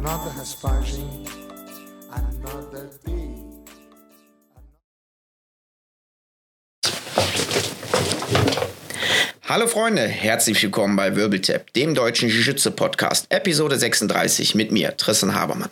nada 0.00 0.30
raspagem. 0.30 1.35
Hallo 9.56 9.68
Freunde, 9.68 10.02
herzlich 10.02 10.62
willkommen 10.62 10.96
bei 10.96 11.16
Wirbeltap, 11.16 11.72
dem 11.72 11.94
deutschen 11.94 12.28
Jiu-Jitsu-Podcast, 12.28 13.24
Episode 13.30 13.78
36 13.78 14.54
mit 14.54 14.70
mir, 14.70 14.94
Tristan 14.98 15.34
Habermann. 15.34 15.70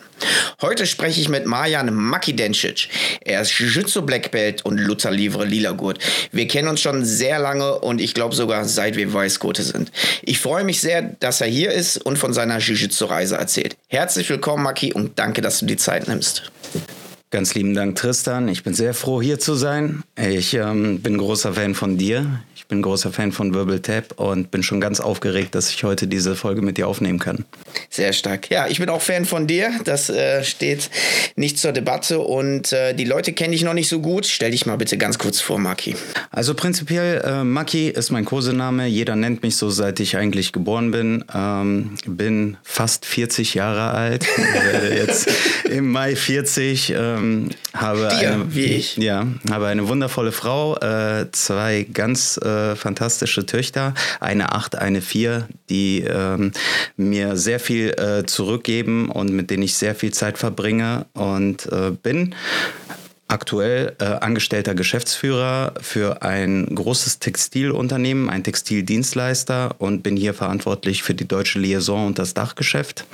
Heute 0.59 0.87
spreche 0.87 1.21
ich 1.21 1.29
mit 1.29 1.45
Marjan 1.45 1.93
Makidencic. 1.93 2.89
Er 3.21 3.41
ist 3.41 3.51
Jiu-Jitsu 3.51 4.01
Black 4.01 4.31
Belt 4.31 4.65
und 4.65 4.79
Luther 4.79 5.11
Livre 5.11 5.45
Lila 5.45 5.73
Gurt. 5.73 5.99
Wir 6.31 6.47
kennen 6.47 6.67
uns 6.67 6.81
schon 6.81 7.05
sehr 7.05 7.37
lange 7.37 7.77
und 7.77 8.01
ich 8.01 8.15
glaube 8.15 8.33
sogar 8.33 8.65
seit 8.65 8.95
wir 8.95 9.13
Weißgurte 9.13 9.61
sind. 9.61 9.91
Ich 10.23 10.39
freue 10.39 10.63
mich 10.63 10.81
sehr, 10.81 11.03
dass 11.03 11.41
er 11.41 11.47
hier 11.47 11.71
ist 11.71 11.97
und 11.97 12.17
von 12.17 12.33
seiner 12.33 12.57
Jiu-Jitsu-Reise 12.57 13.35
erzählt. 13.35 13.77
Herzlich 13.87 14.27
willkommen, 14.31 14.63
Maki, 14.63 14.93
und 14.93 15.19
danke, 15.19 15.41
dass 15.41 15.59
du 15.59 15.67
die 15.67 15.77
Zeit 15.77 16.07
nimmst. 16.07 16.51
Ganz 17.29 17.53
lieben 17.53 17.73
Dank, 17.73 17.97
Tristan. 17.97 18.47
Ich 18.47 18.63
bin 18.63 18.73
sehr 18.73 18.93
froh, 18.93 19.21
hier 19.21 19.39
zu 19.39 19.55
sein. 19.55 20.03
Ich 20.15 20.53
ähm, 20.53 21.01
bin 21.01 21.17
großer 21.17 21.53
Fan 21.53 21.75
von 21.75 21.97
dir. 21.97 22.41
Ich 22.57 22.67
bin 22.67 22.81
großer 22.81 23.11
Fan 23.11 23.33
von 23.33 23.53
Wirbeltap 23.53 24.17
und 24.17 24.49
bin 24.49 24.63
schon 24.63 24.79
ganz 24.79 25.01
aufgeregt, 25.01 25.55
dass 25.55 25.69
ich 25.69 25.83
heute 25.83 26.07
diese 26.07 26.37
Folge 26.37 26.61
mit 26.61 26.77
dir 26.77 26.87
aufnehmen 26.87 27.19
kann. 27.19 27.43
Sehr 27.89 28.13
stark. 28.13 28.49
Ja, 28.49 28.67
ich 28.67 28.79
bin 28.79 28.87
auch 28.87 29.01
Fan 29.01 29.25
von 29.25 29.45
dir. 29.45 29.71
Das 29.83 30.09
äh, 30.09 30.41
steht 30.45 30.89
nicht 31.35 31.59
zur 31.59 31.73
Debatte 31.73 32.19
und 32.19 32.71
äh, 32.71 32.93
die 32.93 33.03
Leute 33.03 33.33
kenne 33.33 33.53
ich 33.53 33.63
noch 33.63 33.73
nicht 33.73 33.89
so 33.89 33.99
gut. 33.99 34.25
Stell 34.25 34.51
dich 34.51 34.65
mal 34.65 34.77
bitte 34.77 34.97
ganz 34.97 35.17
kurz 35.17 35.41
vor, 35.41 35.59
Maki. 35.59 35.95
Also 36.31 36.53
prinzipiell, 36.53 37.21
äh, 37.25 37.43
Maki 37.43 37.89
ist 37.89 38.11
mein 38.11 38.23
Kosename. 38.23 38.87
Jeder 38.87 39.17
nennt 39.17 39.43
mich 39.43 39.57
so, 39.57 39.69
seit 39.69 39.99
ich 39.99 40.15
eigentlich 40.15 40.53
geboren 40.53 40.91
bin. 40.91 41.25
Ähm, 41.35 41.95
bin 42.05 42.55
fast 42.63 43.05
40 43.05 43.53
Jahre 43.55 43.91
alt. 43.91 44.25
werde 44.37 44.95
jetzt 44.95 45.29
im 45.69 45.91
Mai 45.91 46.15
40. 46.15 46.93
Ähm, 46.95 47.49
habe 47.73 48.07
Dir, 48.17 48.31
eine, 48.31 48.55
wie 48.55 48.63
ich. 48.63 48.95
Ja, 48.95 49.27
habe 49.51 49.67
eine 49.67 49.89
wundervolle 49.89 50.31
Frau, 50.31 50.77
äh, 50.77 51.25
zwei 51.33 51.85
ganz 51.91 52.39
äh, 52.45 52.75
fantastische 52.75 53.45
Töchter, 53.45 53.93
eine 54.19 54.53
acht, 54.53 54.77
eine 54.77 55.01
vier, 55.01 55.47
die 55.69 56.01
ähm, 56.01 56.51
mir 56.95 57.35
sehr 57.35 57.59
viel 57.59 57.89
äh, 57.89 58.25
zurückgeben 58.25 59.09
und 59.09 59.31
mit 59.31 59.49
denen 59.49 59.63
ich 59.63 59.75
sehr 59.75 59.95
viel 59.95 60.13
Zeit 60.13 60.37
verbringe 60.37 61.05
und 61.13 61.71
äh, 61.71 61.91
bin 61.91 62.35
aktuell 63.27 63.95
äh, 63.99 64.05
angestellter 64.05 64.75
Geschäftsführer 64.75 65.73
für 65.81 66.21
ein 66.21 66.67
großes 66.73 67.19
Textilunternehmen, 67.19 68.29
ein 68.29 68.43
Textildienstleister 68.43 69.75
und 69.79 70.03
bin 70.03 70.15
hier 70.15 70.33
verantwortlich 70.33 71.01
für 71.01 71.15
die 71.15 71.27
deutsche 71.27 71.59
Liaison 71.59 72.05
und 72.05 72.19
das 72.19 72.35
Dachgeschäft 72.35 73.05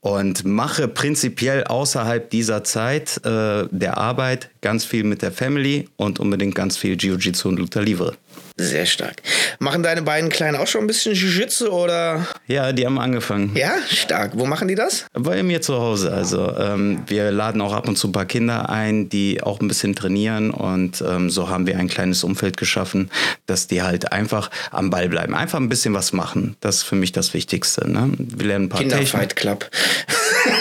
und 0.00 0.44
mache 0.44 0.88
prinzipiell 0.88 1.64
außerhalb 1.64 2.28
dieser 2.28 2.64
Zeit 2.64 3.18
äh, 3.24 3.66
der 3.70 3.96
Arbeit 3.96 4.50
ganz 4.60 4.84
viel 4.84 5.04
mit 5.04 5.22
der 5.22 5.32
Family 5.32 5.88
und 5.96 6.20
unbedingt 6.20 6.54
ganz 6.54 6.76
viel 6.76 6.96
Jiu-Jitsu 6.96 7.48
und 7.48 7.58
Luther 7.58 7.82
Livre. 7.82 8.14
Sehr 8.58 8.86
stark. 8.86 9.16
Machen 9.58 9.82
deine 9.82 10.00
beiden 10.00 10.30
Kleinen 10.30 10.56
auch 10.56 10.66
schon 10.66 10.82
ein 10.82 10.86
bisschen 10.86 11.14
Jiu-Jitsu 11.14 11.68
oder? 11.68 12.26
Ja, 12.46 12.72
die 12.72 12.86
haben 12.86 12.98
angefangen. 12.98 13.54
Ja, 13.54 13.74
stark. 13.86 14.32
Wo 14.34 14.46
machen 14.46 14.66
die 14.66 14.74
das? 14.74 15.04
Bei 15.12 15.42
mir 15.42 15.60
zu 15.60 15.74
Hause. 15.74 16.10
Also 16.10 16.56
ähm, 16.56 17.02
wir 17.06 17.30
laden 17.32 17.60
auch 17.60 17.74
ab 17.74 17.86
und 17.86 17.96
zu 17.96 18.08
ein 18.08 18.12
paar 18.12 18.24
Kinder 18.24 18.70
ein, 18.70 19.10
die 19.10 19.42
auch 19.42 19.60
ein 19.60 19.68
bisschen 19.68 19.94
trainieren 19.94 20.50
und 20.50 21.02
ähm, 21.06 21.28
so 21.28 21.50
haben 21.50 21.66
wir 21.66 21.78
ein 21.78 21.88
kleines 21.88 22.24
Umfeld 22.24 22.56
geschaffen, 22.56 23.10
dass 23.44 23.66
die 23.66 23.82
halt 23.82 24.12
einfach 24.12 24.50
am 24.70 24.88
Ball 24.88 25.10
bleiben. 25.10 25.34
Einfach 25.34 25.60
ein 25.60 25.68
bisschen 25.68 25.92
was 25.92 26.14
machen. 26.14 26.56
Das 26.60 26.76
ist 26.76 26.82
für 26.84 26.96
mich 26.96 27.12
das 27.12 27.34
Wichtigste. 27.34 27.90
Ne? 27.90 28.10
Wir 28.16 28.46
lernen 28.46 28.66
ein 28.66 28.68
paar 28.70 28.80
Techniken. 28.80 29.04
Kinderfight 29.04 29.36
Club. 29.36 29.70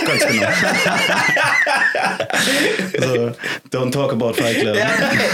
Ganz 0.06 0.26
genau. 0.28 0.48
so, 3.00 3.32
don't 3.72 3.92
talk 3.92 4.12
about 4.14 4.34
Fight 4.34 4.60
Club. 4.60 4.76
Ja, 4.76 4.90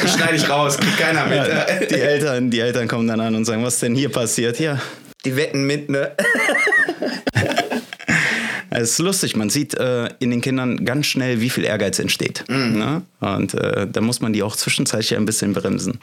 schneide 0.08 0.36
ich 0.36 0.50
raus, 0.50 0.78
kriegt 0.78 0.98
keiner 0.98 1.26
mit. 1.26 1.38
Ja, 1.38 1.66
die, 1.86 1.96
Eltern, 1.96 2.50
die 2.50 2.60
Eltern 2.60 2.88
kommen 2.88 3.08
dann 3.08 3.20
an 3.20 3.36
und 3.36 3.46
sagen, 3.46 3.64
was 3.64 3.80
denn 3.80 3.96
hier 3.96 4.10
passiert? 4.10 4.60
Ja, 4.60 4.80
Die 5.26 5.36
wetten 5.36 5.66
mit, 5.66 5.90
ne? 5.90 6.12
Es 8.74 8.92
ist 8.92 9.00
lustig, 9.00 9.36
man 9.36 9.50
sieht 9.50 9.74
äh, 9.74 10.08
in 10.20 10.32
den 10.32 10.40
Kindern 10.40 10.86
ganz 10.86 11.06
schnell, 11.06 11.42
wie 11.42 11.50
viel 11.50 11.66
Ehrgeiz 11.66 12.00
entsteht. 12.00 12.46
Ne? 12.48 13.02
Und 13.20 13.54
äh, 13.54 13.86
da 13.86 14.00
muss 14.00 14.22
man 14.22 14.32
die 14.32 14.44
auch 14.44 14.56
zwischenzeitlich 14.56 15.14
ein 15.18 15.26
bisschen 15.26 15.52
bremsen. 15.52 16.00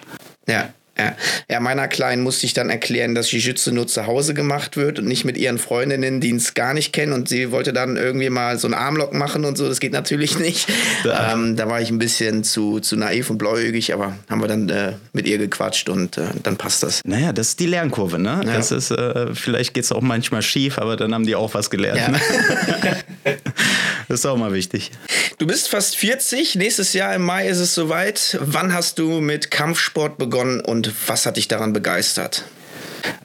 Ja. 0.47 0.69
Ja. 0.99 1.15
ja, 1.49 1.61
meiner 1.61 1.87
Kleinen 1.87 2.23
musste 2.23 2.47
ich 2.47 2.55
dann 2.55 2.71
erklären, 2.71 3.15
dass 3.15 3.31
Jiu-Jitsu 3.31 3.73
nur 3.73 3.87
zu 3.87 4.07
Hause 4.07 4.35
gemacht 4.35 4.77
wird 4.77 4.99
und 4.99 5.07
nicht 5.07 5.25
mit 5.25 5.37
ihren 5.37 5.59
Freundinnen, 5.59 6.21
die 6.21 6.35
es 6.35 6.55
gar 6.55 6.75
nicht 6.75 6.93
kennen. 6.93 7.13
Und 7.13 7.29
sie 7.29 7.53
wollte 7.53 7.73
dann 7.73 7.97
irgendwie 7.97 8.31
mal 8.31 8.59
so 8.59 8.67
einen 8.67 8.75
Armlock 8.75 9.13
machen 9.13 9.45
und 9.45 9.57
so. 9.57 9.69
Das 9.69 9.79
geht 9.79 9.93
natürlich 9.93 10.39
nicht. 10.39 10.69
Ja. 11.05 11.33
Ähm, 11.33 11.57
da 11.57 11.69
war 11.69 11.81
ich 11.81 11.91
ein 11.91 11.99
bisschen 11.99 12.43
zu, 12.43 12.81
zu 12.81 12.97
naiv 12.97 13.31
und 13.31 13.39
blauäugig, 13.39 13.95
aber 13.95 14.17
haben 14.29 14.41
wir 14.41 14.49
dann 14.49 14.69
äh, 14.69 14.95
mit 15.13 15.29
ihr 15.29 15.39
gequatscht 15.39 15.89
und 15.89 16.19
äh, 16.19 16.27
dann 16.43 16.57
passt 16.57 16.83
das. 16.83 17.01
Naja, 17.05 17.33
das 17.33 17.51
ist 17.51 17.61
die 17.61 17.67
Lernkurve, 17.67 18.19
ne? 18.19 18.41
Ja. 18.45 18.55
Das 18.55 18.73
ist, 18.73 18.91
äh, 18.91 19.35
vielleicht 19.35 19.75
geht 19.75 19.85
es 19.85 19.93
auch 19.93 20.01
manchmal 20.01 20.43
schief, 20.43 20.79
aber 20.79 20.97
dann 20.97 21.15
haben 21.15 21.27
die 21.27 21.37
auch 21.37 21.55
was 21.55 21.71
gelernt. 21.71 22.01
Ja. 22.01 22.09
Ne? 22.09 22.21
das 24.09 24.21
ist 24.21 24.27
auch 24.27 24.37
mal 24.37 24.53
wichtig. 24.53 24.91
Du 25.39 25.47
bist 25.47 25.69
fast 25.69 25.97
40, 25.97 26.57
nächstes 26.57 26.93
Jahr 26.95 27.15
im 27.15 27.23
Mai 27.23 27.49
ist 27.49 27.59
es 27.59 27.75
soweit. 27.75 28.39
Wann 28.41 28.73
hast 28.73 28.99
du 28.99 29.21
mit 29.21 29.51
Kampfsport 29.51 30.19
begonnen 30.19 30.61
und 30.61 30.93
was 31.07 31.27
hat 31.27 31.37
dich 31.37 31.49
daran 31.49 31.73
begeistert? 31.73 32.45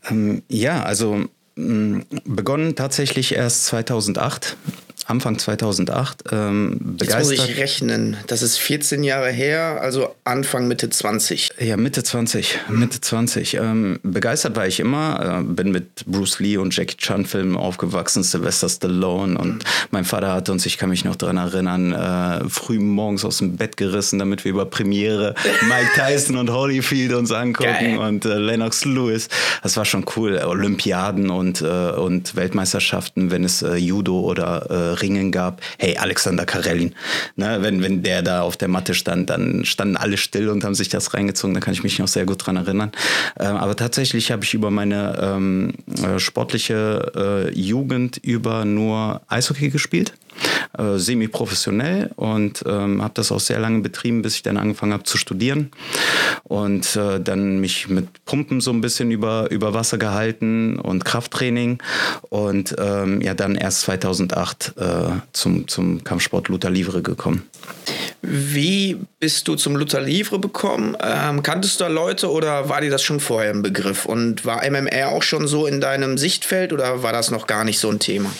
Ähm, 0.09 0.44
ja, 0.47 0.83
also 0.83 1.25
mh, 1.55 2.03
begonnen 2.25 2.75
tatsächlich 2.75 3.33
erst 3.33 3.66
2008. 3.66 4.57
Anfang 5.05 5.37
2008 5.37 6.23
ähm, 6.31 6.71
Jetzt 6.99 7.17
muss 7.17 7.27
begeistert. 7.27 7.49
ich 7.49 7.57
rechnen. 7.57 8.17
Das 8.27 8.41
ist 8.41 8.57
14 8.57 9.03
Jahre 9.03 9.31
her, 9.31 9.79
also 9.81 10.15
Anfang, 10.23 10.67
Mitte 10.67 10.89
20. 10.89 11.51
Ja, 11.59 11.77
Mitte 11.77 12.03
20, 12.03 12.59
Mitte 12.69 13.01
20. 13.01 13.55
Ähm, 13.55 13.99
begeistert 14.03 14.55
war 14.55 14.67
ich 14.67 14.79
immer. 14.79 15.41
Äh, 15.41 15.43
bin 15.43 15.71
mit 15.71 16.05
Bruce 16.05 16.39
Lee 16.39 16.57
und 16.57 16.75
Jackie 16.75 16.97
Chan 16.97 17.25
Filmen 17.25 17.57
aufgewachsen, 17.57 18.23
Sylvester 18.23 18.69
Stallone 18.69 19.37
und 19.37 19.63
mein 19.91 20.05
Vater 20.05 20.33
hatte 20.33 20.51
uns, 20.51 20.65
ich 20.65 20.77
kann 20.77 20.89
mich 20.89 21.03
noch 21.03 21.15
daran 21.15 21.37
erinnern, 21.37 21.93
äh, 21.93 22.49
früh 22.49 22.79
morgens 22.79 23.25
aus 23.25 23.39
dem 23.39 23.57
Bett 23.57 23.77
gerissen, 23.77 24.19
damit 24.19 24.45
wir 24.45 24.51
über 24.51 24.65
Premiere 24.65 25.35
Mike 25.61 25.91
Tyson 25.95 26.37
und 26.37 26.51
Holyfield 26.51 27.13
uns 27.13 27.31
angucken 27.31 27.69
Geil. 27.69 27.97
und 27.97 28.25
äh, 28.25 28.37
Lennox 28.37 28.85
Lewis. 28.85 29.27
Das 29.61 29.77
war 29.77 29.85
schon 29.85 30.05
cool. 30.15 30.37
Olympiaden 30.37 31.29
und, 31.29 31.61
äh, 31.61 31.65
und 31.65 32.35
Weltmeisterschaften, 32.35 33.31
wenn 33.31 33.43
es 33.43 33.61
äh, 33.61 33.75
Judo 33.75 34.19
oder 34.19 34.69
äh, 34.69 34.92
Ringen 35.01 35.31
gab. 35.31 35.61
Hey, 35.77 35.97
Alexander 35.97 36.45
Karelin. 36.45 36.93
Ne, 37.35 37.59
wenn, 37.61 37.81
wenn 37.81 38.03
der 38.03 38.21
da 38.21 38.41
auf 38.41 38.57
der 38.57 38.67
Matte 38.67 38.93
stand, 38.93 39.29
dann 39.29 39.65
standen 39.65 39.97
alle 39.97 40.17
still 40.17 40.49
und 40.49 40.63
haben 40.63 40.75
sich 40.75 40.89
das 40.89 41.13
reingezogen. 41.13 41.53
Da 41.53 41.59
kann 41.59 41.73
ich 41.73 41.83
mich 41.83 41.99
noch 41.99 42.07
sehr 42.07 42.25
gut 42.25 42.45
dran 42.45 42.57
erinnern. 42.57 42.91
Ähm, 43.39 43.55
aber 43.55 43.75
tatsächlich 43.75 44.31
habe 44.31 44.43
ich 44.43 44.53
über 44.53 44.71
meine 44.71 45.17
ähm, 45.21 45.73
äh, 46.03 46.19
sportliche 46.19 47.11
äh, 47.15 47.59
Jugend 47.59 48.17
über 48.17 48.65
nur 48.65 49.21
Eishockey 49.27 49.69
gespielt. 49.69 50.13
Äh, 50.75 50.97
semi-professionell 50.97 52.09
und 52.15 52.63
ähm, 52.65 53.03
habe 53.03 53.13
das 53.13 53.31
auch 53.31 53.39
sehr 53.39 53.59
lange 53.59 53.81
betrieben, 53.81 54.24
bis 54.24 54.38
ich 54.38 54.41
dann 54.41 54.57
angefangen 54.57 54.91
habe 54.91 55.03
zu 55.03 55.19
studieren 55.19 55.69
und 56.45 56.95
äh, 56.95 57.19
dann 57.19 57.59
mich 57.59 57.89
mit 57.89 58.07
Pumpen 58.25 58.59
so 58.59 58.71
ein 58.71 58.81
bisschen 58.81 59.12
über, 59.12 59.51
über 59.51 59.75
Wasser 59.75 60.00
gehalten 60.00 60.80
und 60.80 61.06
Krafttraining 61.06 61.77
und 62.30 62.74
ähm, 62.80 63.21
ja 63.21 63.35
dann 63.35 63.53
erst 63.53 63.81
2008 63.81 64.74
äh, 64.75 64.83
zum, 65.31 65.68
zum 65.68 66.03
Kampfsport 66.03 66.47
Luther 66.47 66.71
Livre 66.71 67.03
gekommen. 67.03 67.44
Wie 68.25 68.97
bist 69.19 69.49
du 69.49 69.55
zum 69.55 69.75
Luther 69.75 69.99
Livre 69.99 70.39
bekommen? 70.39 70.95
Ähm, 71.01 71.43
kanntest 71.43 71.79
du 71.79 71.83
da 71.83 71.89
Leute 71.89 72.31
oder 72.31 72.69
war 72.69 72.79
dir 72.79 72.89
das 72.89 73.03
schon 73.03 73.19
vorher 73.19 73.51
ein 73.51 73.61
Begriff? 73.61 74.05
Und 74.05 74.45
war 74.45 74.63
MMR 74.63 75.09
auch 75.09 75.23
schon 75.23 75.45
so 75.45 75.67
in 75.67 75.81
deinem 75.81 76.17
Sichtfeld 76.17 76.71
oder 76.71 77.03
war 77.03 77.11
das 77.11 77.31
noch 77.31 77.47
gar 77.47 77.65
nicht 77.65 77.79
so 77.79 77.89
ein 77.89 77.99
Thema? 77.99 78.31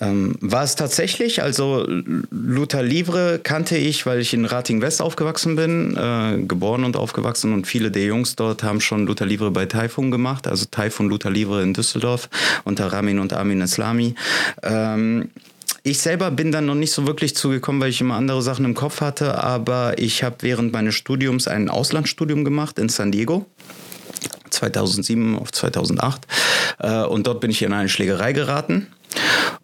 Ähm, 0.00 0.36
war 0.40 0.62
es 0.62 0.76
tatsächlich, 0.76 1.42
also 1.42 1.84
Luther 2.30 2.84
Livre 2.84 3.40
kannte 3.42 3.76
ich, 3.76 4.06
weil 4.06 4.20
ich 4.20 4.32
in 4.32 4.44
Rating 4.44 4.80
West 4.80 5.02
aufgewachsen 5.02 5.56
bin, 5.56 5.96
äh, 5.96 6.44
geboren 6.44 6.84
und 6.84 6.96
aufgewachsen 6.96 7.52
und 7.52 7.66
viele 7.66 7.90
der 7.90 8.04
Jungs 8.04 8.36
dort 8.36 8.62
haben 8.62 8.80
schon 8.80 9.06
Luther 9.06 9.26
Livre 9.26 9.50
bei 9.50 9.66
Taifun 9.66 10.12
gemacht, 10.12 10.46
also 10.46 10.66
Taifun 10.70 11.08
Luther 11.08 11.30
Livre 11.30 11.62
in 11.62 11.74
Düsseldorf 11.74 12.28
unter 12.62 12.92
Ramin 12.92 13.18
und 13.18 13.32
Amin 13.32 13.60
Islami. 13.60 14.14
Ähm, 14.62 15.30
ich 15.82 16.00
selber 16.00 16.30
bin 16.30 16.52
dann 16.52 16.66
noch 16.66 16.74
nicht 16.74 16.92
so 16.92 17.06
wirklich 17.06 17.34
zugekommen, 17.34 17.80
weil 17.80 17.90
ich 17.90 18.00
immer 18.00 18.14
andere 18.14 18.42
Sachen 18.42 18.64
im 18.64 18.74
Kopf 18.74 19.00
hatte, 19.00 19.42
aber 19.42 19.98
ich 19.98 20.22
habe 20.22 20.36
während 20.40 20.72
meines 20.72 20.94
Studiums 20.94 21.48
ein 21.48 21.68
Auslandsstudium 21.68 22.44
gemacht 22.44 22.78
in 22.78 22.88
San 22.88 23.12
Diego. 23.12 23.46
2007 24.50 25.38
auf 25.38 25.50
2008 25.50 26.26
äh, 26.78 27.04
und 27.04 27.26
dort 27.26 27.40
bin 27.40 27.50
ich 27.50 27.62
in 27.62 27.72
eine 27.72 27.88
Schlägerei 27.88 28.32
geraten 28.32 28.88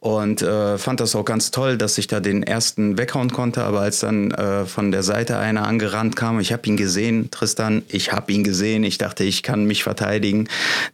und 0.00 0.43
äh, 0.43 0.79
fand 0.79 1.00
das 1.00 1.17
auch 1.17 1.25
ganz 1.25 1.50
toll, 1.50 1.77
dass 1.77 1.99
ich 1.99 2.06
da 2.06 2.21
den 2.21 2.43
ersten 2.43 2.99
weghauen 2.99 3.33
konnte. 3.33 3.65
Aber 3.65 3.81
als 3.81 4.00
dann 4.00 4.31
äh, 4.31 4.65
von 4.65 4.93
der 4.93 5.03
Seite 5.03 5.39
einer 5.39 5.67
angerannt 5.67 6.15
kam, 6.15 6.39
ich 6.39 6.53
habe 6.53 6.67
ihn 6.69 6.77
gesehen, 6.77 7.31
Tristan, 7.31 7.83
ich 7.89 8.12
habe 8.12 8.33
ihn 8.33 8.45
gesehen. 8.45 8.85
Ich 8.85 8.99
dachte, 8.99 9.25
ich 9.25 9.43
kann 9.43 9.65
mich 9.65 9.83
verteidigen. 9.83 10.49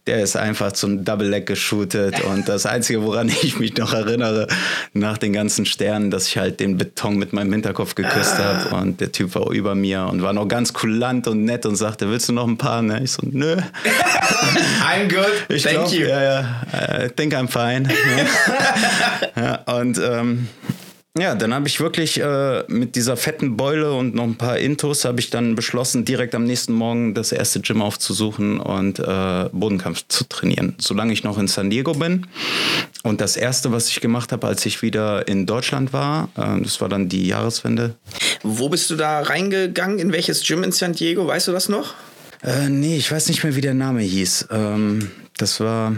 Der 0.07 0.21
ist 0.21 0.35
einfach 0.35 0.71
zum 0.71 1.05
Double 1.05 1.27
Leg 1.27 1.45
geshootet 1.45 2.23
und 2.23 2.49
das 2.49 2.65
Einzige, 2.65 3.03
woran 3.03 3.29
ich 3.29 3.59
mich 3.59 3.77
noch 3.77 3.93
erinnere, 3.93 4.47
nach 4.93 5.19
den 5.19 5.33
ganzen 5.33 5.65
Sternen, 5.65 6.09
dass 6.09 6.27
ich 6.27 6.37
halt 6.37 6.59
den 6.59 6.77
Beton 6.77 7.17
mit 7.17 7.31
meinem 7.31 7.51
Hinterkopf 7.51 7.93
geküsst 7.93 8.39
habe 8.39 8.75
und 8.75 9.01
der 9.01 9.11
Typ 9.11 9.35
war 9.35 9.51
über 9.51 9.75
mir 9.75 10.07
und 10.11 10.23
war 10.23 10.33
noch 10.33 10.47
ganz 10.47 10.73
kulant 10.73 11.27
und 11.27 11.45
nett 11.45 11.65
und 11.65 11.75
sagte, 11.75 12.09
willst 12.09 12.29
du 12.29 12.33
noch 12.33 12.47
ein 12.47 12.57
paar? 12.57 12.81
Ne? 12.81 13.01
Ich 13.03 13.11
so, 13.11 13.21
nö. 13.29 13.55
I'm 14.81 15.07
good. 15.09 15.45
Ich 15.49 15.63
Thank 15.63 15.75
glaub, 15.75 15.91
you. 15.91 16.07
Ja, 16.07 16.23
ja. 16.23 17.05
I 17.05 17.09
think 17.09 17.33
I'm 17.33 17.47
fine. 17.47 17.87
ja, 19.35 19.55
und 19.79 19.97
ähm, 19.97 20.47
ja, 21.17 21.33
dann 21.33 21.53
habe 21.53 21.65
ich 21.65 21.79
wirklich 21.79 22.19
äh, 22.19 22.63
mit 22.67 22.97
dieser 22.97 23.15
fetten 23.15 23.55
Beule 23.55 23.93
und 23.93 24.15
noch 24.15 24.25
ein 24.25 24.35
paar 24.35 24.57
Intos 24.57 25.05
habe 25.05 25.21
ich 25.21 25.29
dann 25.29 25.55
beschlossen, 25.55 26.03
direkt 26.03 26.35
am 26.35 26.43
nächsten 26.43 26.73
Morgen 26.73 27.13
das 27.13 27.31
erste 27.31 27.61
Gym 27.61 27.81
aufzusuchen 27.81 28.59
und 28.59 28.99
äh, 28.99 29.49
Bodenkampf 29.53 30.03
zu 30.09 30.25
trainieren, 30.25 30.75
solange 30.77 31.13
ich 31.13 31.23
noch 31.23 31.37
in 31.37 31.47
San 31.47 31.69
Diego 31.69 31.93
bin. 31.93 32.27
Und 33.03 33.21
das 33.21 33.37
erste, 33.37 33.71
was 33.71 33.87
ich 33.87 34.01
gemacht 34.01 34.33
habe, 34.33 34.45
als 34.45 34.65
ich 34.65 34.81
wieder 34.81 35.25
in 35.29 35.45
Deutschland 35.45 35.93
war, 35.93 36.27
äh, 36.35 36.61
das 36.61 36.81
war 36.81 36.89
dann 36.89 37.07
die 37.07 37.27
Jahreswende. 37.27 37.95
Wo 38.43 38.67
bist 38.67 38.89
du 38.89 38.97
da 38.97 39.21
reingegangen? 39.21 39.99
In 39.99 40.11
welches 40.11 40.45
Gym 40.45 40.63
in 40.63 40.73
San 40.73 40.91
Diego? 40.91 41.25
Weißt 41.25 41.47
du 41.47 41.53
das 41.53 41.69
noch? 41.69 41.93
Äh, 42.43 42.67
nee, 42.67 42.97
ich 42.97 43.09
weiß 43.09 43.29
nicht 43.29 43.41
mehr, 43.41 43.55
wie 43.55 43.61
der 43.61 43.73
Name 43.73 44.01
hieß. 44.01 44.49
Ähm, 44.51 45.11
das 45.37 45.61
war 45.61 45.95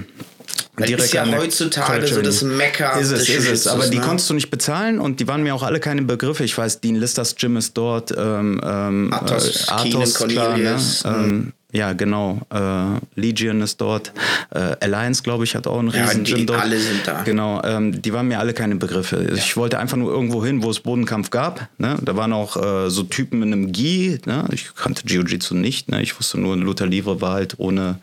direkt 0.86 1.06
ist 1.06 1.14
ja 1.14 1.26
heutzutage 1.26 2.08
so 2.08 2.22
das 2.22 2.42
Mecker 2.44 3.00
ist 3.00 3.12
es, 3.12 3.28
ist 3.28 3.50
es. 3.50 3.68
Aber 3.68 3.86
ne? 3.86 3.90
die 3.90 4.00
konntest 4.00 4.30
du 4.30 4.34
nicht 4.34 4.50
bezahlen 4.50 5.00
und 5.00 5.20
die 5.20 5.28
waren 5.28 5.44
mir 5.44 5.56
auch 5.56 5.64
alle 5.64 5.80
keine 5.80 6.04
Begriffe. 6.04 6.44
Ich 6.44 6.58
weiß, 6.58 6.82
Dean 6.82 6.96
Listers 6.96 7.36
Gym 7.36 7.58
ist 7.58 7.78
dort, 7.78 8.14
ähm, 8.16 8.62
ähm, 8.64 9.14
Athos, 9.14 9.68
äh, 9.68 9.72
Athos 9.72 10.14
klar, 10.16 10.58
ne? 10.58 10.78
ähm, 11.06 11.54
ja, 11.78 11.94
genau. 11.94 12.42
Äh, 12.52 13.00
Legion 13.14 13.62
ist 13.62 13.80
dort. 13.80 14.12
Äh, 14.50 14.76
Alliance, 14.82 15.22
glaube 15.22 15.44
ich, 15.44 15.56
hat 15.56 15.68
auch 15.68 15.78
einen 15.78 15.90
riesen 15.90 16.26
ja, 16.26 16.36
Gym 16.36 16.48
dort. 16.48 16.62
Alle 16.62 16.80
sind 16.80 17.08
da. 17.08 17.22
Genau. 17.22 17.62
Ähm, 17.64 18.02
die 18.02 18.12
waren 18.14 18.28
mir 18.28 18.40
alle 18.40 18.54
keine 18.54 18.76
Begriffe. 18.78 19.28
Ja. 19.30 19.36
Ich 19.36 19.56
wollte 19.58 19.78
einfach 19.78 19.96
nur 19.96 20.12
irgendwo 20.12 20.44
hin, 20.44 20.64
wo 20.64 20.72
es 20.72 20.80
Bodenkampf 20.80 21.30
gab. 21.30 21.70
Ne? 21.78 21.96
Da 22.02 22.16
waren 22.16 22.34
auch 22.34 22.58
äh, 22.58 22.90
so 22.90 23.04
Typen 23.04 23.40
mit 23.40 23.48
einem 23.48 23.72
Gi. 23.72 24.20
Ne? 24.26 24.46
Ich 24.52 24.74
kannte 24.74 25.04
Jiu-Jitsu 25.06 25.54
nicht. 25.54 25.90
Ne? 25.90 26.02
Ich 26.02 26.18
wusste 26.18 26.40
nur, 26.40 26.58
Luther 26.58 26.88
Livre 26.88 27.22
war 27.22 27.34
halt 27.34 27.56
ohne, 27.60 28.00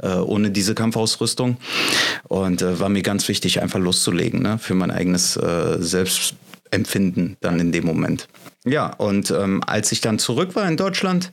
äh, 0.00 0.14
ohne 0.14 0.52
diese 0.52 0.76
Kampfausrüstung. 0.76 1.56
Und 2.28 2.62
äh, 2.62 2.78
war 2.78 2.88
mir 2.88 3.02
ganz 3.02 3.26
wichtig, 3.26 3.60
einfach 3.60 3.80
loszulegen 3.80 4.42
ne? 4.42 4.58
für 4.60 4.74
mein 4.74 4.92
eigenes 4.92 5.36
äh, 5.36 5.82
Selbstempfinden 6.68 7.36
dann 7.40 7.60
in 7.60 7.72
dem 7.72 7.84
Moment. 7.84 8.28
Ja, 8.64 8.88
und 8.94 9.30
ähm, 9.30 9.62
als 9.66 9.92
ich 9.92 10.00
dann 10.00 10.18
zurück 10.18 10.54
war 10.54 10.68
in 10.68 10.76
Deutschland, 10.76 11.30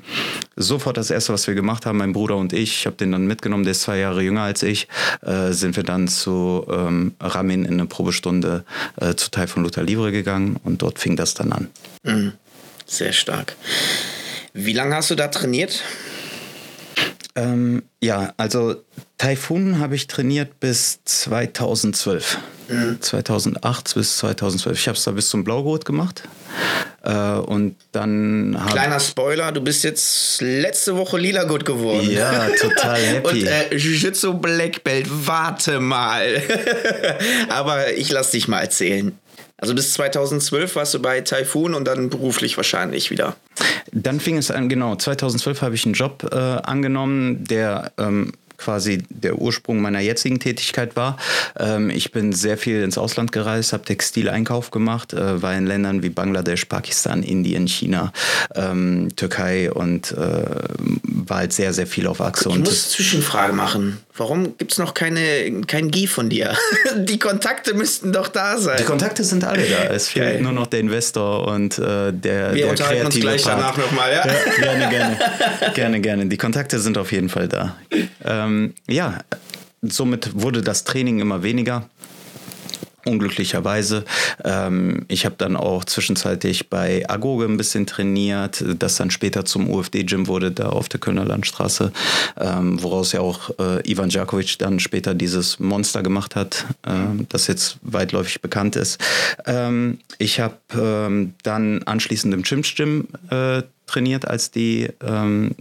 sofort 0.56 0.98
das 0.98 1.10
erste, 1.10 1.34
was 1.34 1.48
wir 1.48 1.56
gemacht 1.56 1.86
haben, 1.86 1.98
mein 1.98 2.14
Bruder 2.14 2.38
und 2.38 2.54
ich, 2.54 2.80
ich 2.80 2.86
habe 2.86 2.96
den 2.96 3.12
dann 3.12 3.26
mitgenommen, 3.26 3.64
der 3.64 3.72
ist 3.72 3.82
zwei 3.82 3.98
Jahre 3.98 4.22
jünger 4.22 4.44
als 4.44 4.64
ich, 4.64 4.88
äh, 5.22 5.52
sind 5.52 5.76
wir 5.76 5.84
dann 5.84 6.08
zu 6.08 6.66
ähm, 6.70 7.16
Ramin 7.20 7.66
in 7.66 7.74
eine 7.74 7.86
Probestunde 7.88 8.64
äh, 9.02 9.16
zu 9.16 9.32
Teil 9.32 9.48
von 9.48 9.64
Luther 9.64 9.84
Livre 9.84 10.12
gegangen 10.12 10.58
und 10.64 10.82
dort 10.82 11.00
fing 11.00 11.16
das 11.16 11.34
dann 11.34 11.52
an. 11.52 11.68
Mhm. 12.04 12.34
Sehr 12.86 13.14
stark. 13.14 13.56
Wie 14.54 14.74
lange 14.74 14.96
hast 14.96 15.10
du 15.10 15.16
da 15.16 15.28
trainiert? 15.28 15.84
Ähm, 17.36 17.84
ja, 18.02 18.34
also 18.38 18.76
Taifun 19.18 19.80
habe 19.80 19.96
ich 19.96 20.08
trainiert 20.08 20.60
bis 20.60 21.00
2012. 21.04 22.38
Mhm. 22.70 23.02
2008 23.02 23.94
bis 23.94 24.18
2012. 24.18 24.80
Ich 24.80 24.88
habe 24.88 24.98
es 24.98 25.04
da 25.04 25.12
bis 25.12 25.30
zum 25.30 25.44
Blaugurt 25.44 25.86
gemacht. 25.86 26.24
Äh, 27.04 27.14
und 27.14 27.76
dann 27.92 28.60
Kleiner 28.70 29.00
Spoiler, 29.00 29.52
du 29.52 29.62
bist 29.62 29.84
jetzt 29.84 30.42
letzte 30.42 30.96
Woche 30.96 31.18
lila 31.18 31.44
gut 31.44 31.66
geworden. 31.66 32.10
Ja, 32.10 32.48
total 32.60 32.98
happy. 33.02 33.42
und 33.42 33.48
äh, 33.48 33.76
Jiu-Jitsu 33.76 34.34
Black 34.34 34.84
Belt, 34.84 35.08
warte 35.10 35.80
mal. 35.80 36.42
Aber 37.50 37.94
ich 37.94 38.10
lass 38.12 38.32
dich 38.32 38.48
mal 38.48 38.62
erzählen. 38.62 39.18
Also 39.58 39.74
bis 39.74 39.94
2012 39.94 40.76
warst 40.76 40.94
du 40.94 41.02
bei 41.02 41.22
Typhoon 41.22 41.74
und 41.74 41.86
dann 41.86 42.10
beruflich 42.10 42.58
wahrscheinlich 42.58 43.10
wieder. 43.10 43.36
Dann 43.92 44.20
fing 44.20 44.38
es 44.38 44.52
an, 44.52 44.68
genau, 44.68 44.96
2012 44.96 45.62
habe 45.62 45.76
ich 45.76 45.86
einen 45.86 45.94
Job 45.94 46.28
äh, 46.32 46.36
angenommen, 46.36 47.46
der 47.46 47.94
ähm, 47.98 48.34
quasi 48.58 49.04
der 49.10 49.40
Ursprung 49.40 49.82
meiner 49.82 50.00
jetzigen 50.00 50.40
Tätigkeit 50.40 50.96
war. 50.96 51.18
Ähm, 51.58 51.90
ich 51.90 52.12
bin 52.12 52.34
sehr 52.34 52.58
viel 52.58 52.84
ins 52.84 52.98
Ausland 52.98 53.32
gereist, 53.32 53.74
habe 53.74 53.84
Textileinkauf 53.84 54.72
gemacht, 54.72 55.14
äh, 55.14 55.42
war 55.42 55.56
in 55.56 55.66
Ländern 55.66 56.04
wie 56.04 56.10
Bangladesch, 56.10 56.66
Pakistan, 56.66 57.24
Indien, 57.24 57.68
China, 57.68 58.12
ähm, 58.56 59.10
Türkei 59.16 59.72
und 59.72 60.12
äh, 60.12 60.46
war 61.04 61.38
halt 61.38 61.54
sehr, 61.54 61.74
sehr 61.74 61.88
viel 61.88 62.08
auf 62.08 62.22
Achse. 62.22 62.50
Ich 62.50 62.60
muss 62.60 62.92
Zwischenfrage 62.92 63.54
machen. 63.54 64.00
Warum 64.18 64.58
gibt 64.58 64.72
es 64.72 64.78
noch 64.78 64.94
keine, 64.94 65.62
kein 65.68 65.92
GI 65.92 66.08
von 66.08 66.30
dir? 66.30 66.56
Die 66.96 67.20
Kontakte 67.20 67.74
müssten 67.74 68.14
doch 68.14 68.30
da 68.30 68.58
sein. 68.58 68.78
Die 68.80 68.86
Kontakte 68.86 69.24
sind 69.26 69.44
alle 69.44 69.64
da. 69.64 69.84
Es 69.94 70.08
fehlt 70.08 70.34
Geil. 70.36 70.42
nur 70.42 70.54
noch 70.54 70.68
der 70.68 70.80
Investor 70.80 71.48
und 71.48 71.78
äh, 71.78 72.14
der, 72.14 72.54
Wir 72.54 72.64
der 72.64 72.70
unterhalten 72.70 73.06
uns 73.08 73.16
gleich 73.16 73.44
Part. 73.44 73.58
danach 73.60 73.78
nochmal, 73.78 74.14
ja? 74.14 74.26
ja? 74.26 74.34
Gerne, 74.58 74.90
gerne. 74.90 75.18
gerne, 75.74 76.02
gerne. 76.02 76.26
Die 76.28 76.38
Kontakte 76.38 76.80
sind 76.80 76.98
auf 76.98 77.12
jeden 77.12 77.28
Fall 77.28 77.50
da. 77.50 77.76
Ähm, 78.24 78.74
ja, 78.88 79.20
somit 79.82 80.30
wurde 80.34 80.62
das 80.62 80.86
Training 80.86 81.20
immer 81.20 81.44
weniger 81.44 81.90
unglücklicherweise. 83.06 84.04
Ähm, 84.44 85.06
ich 85.08 85.26
habe 85.26 85.36
dann 85.38 85.56
auch 85.56 85.86
zwischenzeitlich 85.86 86.70
bei 86.70 87.08
Agoge 87.10 87.46
ein 87.46 87.58
bisschen 87.58 87.86
trainiert, 87.86 88.64
das 88.80 88.96
dann 88.96 89.12
später 89.12 89.46
zum 89.46 89.70
UFD-Gym 89.70 90.28
wurde, 90.28 90.52
da 90.52 90.70
auf 90.70 90.90
der 90.90 91.00
Kölner 91.00 91.26
Landstraße, 91.26 91.92
ähm, 92.40 92.82
woraus 92.82 93.12
ja 93.12 93.22
auch 93.22 93.52
äh, 93.60 93.90
Ivan 93.90 94.10
Djakovic 94.10 94.58
dann 94.60 94.80
später 94.80 95.14
dieses 95.14 95.60
Monster 95.60 96.04
gemacht 96.04 96.36
hat, 96.36 96.66
äh, 96.84 96.92
das 97.30 97.48
jetzt 97.48 97.78
weitläufig 97.82 98.42
bekannt 98.42 98.76
ist. 98.76 99.00
Ähm, 99.46 100.00
ich 100.18 100.40
habe 100.40 100.56
ähm, 100.76 101.34
dann 101.44 101.84
anschließend 101.84 102.34
im 102.34 102.44
Chimps 102.44 102.76
Gym 102.76 103.08
äh, 103.30 103.62
trainiert, 103.86 104.28
als 104.28 104.52
die, 104.52 104.90
ähm, 105.04 105.52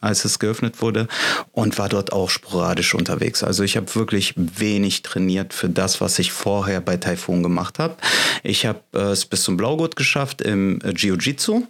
als 0.00 0.24
es 0.24 0.38
geöffnet 0.38 0.82
wurde 0.82 1.08
und 1.52 1.78
war 1.78 1.88
dort 1.88 2.12
auch 2.12 2.30
sporadisch 2.30 2.94
unterwegs. 2.94 3.42
Also 3.42 3.62
ich 3.62 3.76
habe 3.76 3.94
wirklich 3.94 4.34
wenig 4.36 5.02
trainiert 5.02 5.54
für 5.54 5.68
das, 5.68 6.00
was 6.00 6.18
ich 6.18 6.32
vorher 6.32 6.80
bei 6.80 6.96
Typhoon 6.96 7.42
gemacht 7.42 7.78
habe. 7.78 7.96
Ich 8.42 8.66
habe 8.66 8.80
äh, 8.94 9.12
es 9.12 9.24
bis 9.26 9.42
zum 9.42 9.56
Blaugurt 9.56 9.96
geschafft 9.96 10.42
im 10.42 10.80
äh, 10.82 10.90
Jiu-Jitsu 10.90 11.66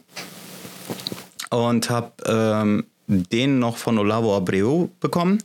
und 1.50 1.90
habe 1.90 2.12
ähm, 2.26 2.84
den 3.06 3.58
noch 3.58 3.76
von 3.76 3.98
Olavo 3.98 4.36
Abreu 4.36 4.88
bekommen, 5.00 5.38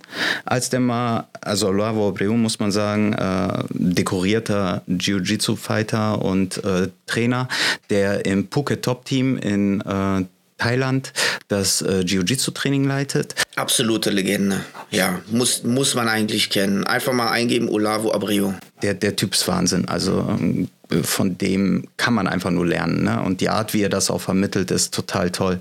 als 0.45 0.69
der 0.69 0.79
mal, 0.79 1.27
also 1.41 1.67
Olavo 1.67 2.09
Abreu 2.09 2.33
muss 2.33 2.59
man 2.59 2.71
sagen, 2.71 3.13
äh, 3.13 3.63
dekorierter 3.69 4.83
Jiu-Jitsu-Fighter 4.87 6.21
und 6.21 6.63
äh, 6.63 6.89
Trainer, 7.05 7.47
der 7.89 8.25
im 8.25 8.47
Phuket 8.49 8.83
Top 8.83 9.05
Team 9.05 9.37
in 9.37 9.81
äh, 9.81 10.25
Thailand 10.57 11.13
das 11.47 11.81
äh, 11.81 12.01
Jiu-Jitsu-Training 12.01 12.83
leitet. 12.83 13.35
Absolute 13.55 14.09
Legende. 14.09 14.61
Ja, 14.91 15.21
muss, 15.29 15.63
muss 15.63 15.95
man 15.95 16.07
eigentlich 16.07 16.49
kennen. 16.49 16.83
Einfach 16.85 17.13
mal 17.13 17.29
eingeben, 17.29 17.69
Olavo 17.69 18.11
Abreu. 18.11 18.51
Der, 18.81 18.93
der 18.93 19.15
Typ 19.15 19.33
ist 19.33 19.47
Wahnsinn. 19.47 19.87
Also 19.87 20.27
ähm, 20.29 20.67
von 21.03 21.37
dem 21.37 21.85
kann 21.97 22.13
man 22.13 22.27
einfach 22.27 22.51
nur 22.51 22.65
lernen. 22.65 23.03
Ne? 23.03 23.21
Und 23.21 23.41
die 23.41 23.49
Art, 23.49 23.73
wie 23.73 23.81
er 23.81 23.89
das 23.89 24.09
auch 24.09 24.21
vermittelt, 24.21 24.71
ist 24.71 24.93
total 24.93 25.31
toll. 25.31 25.59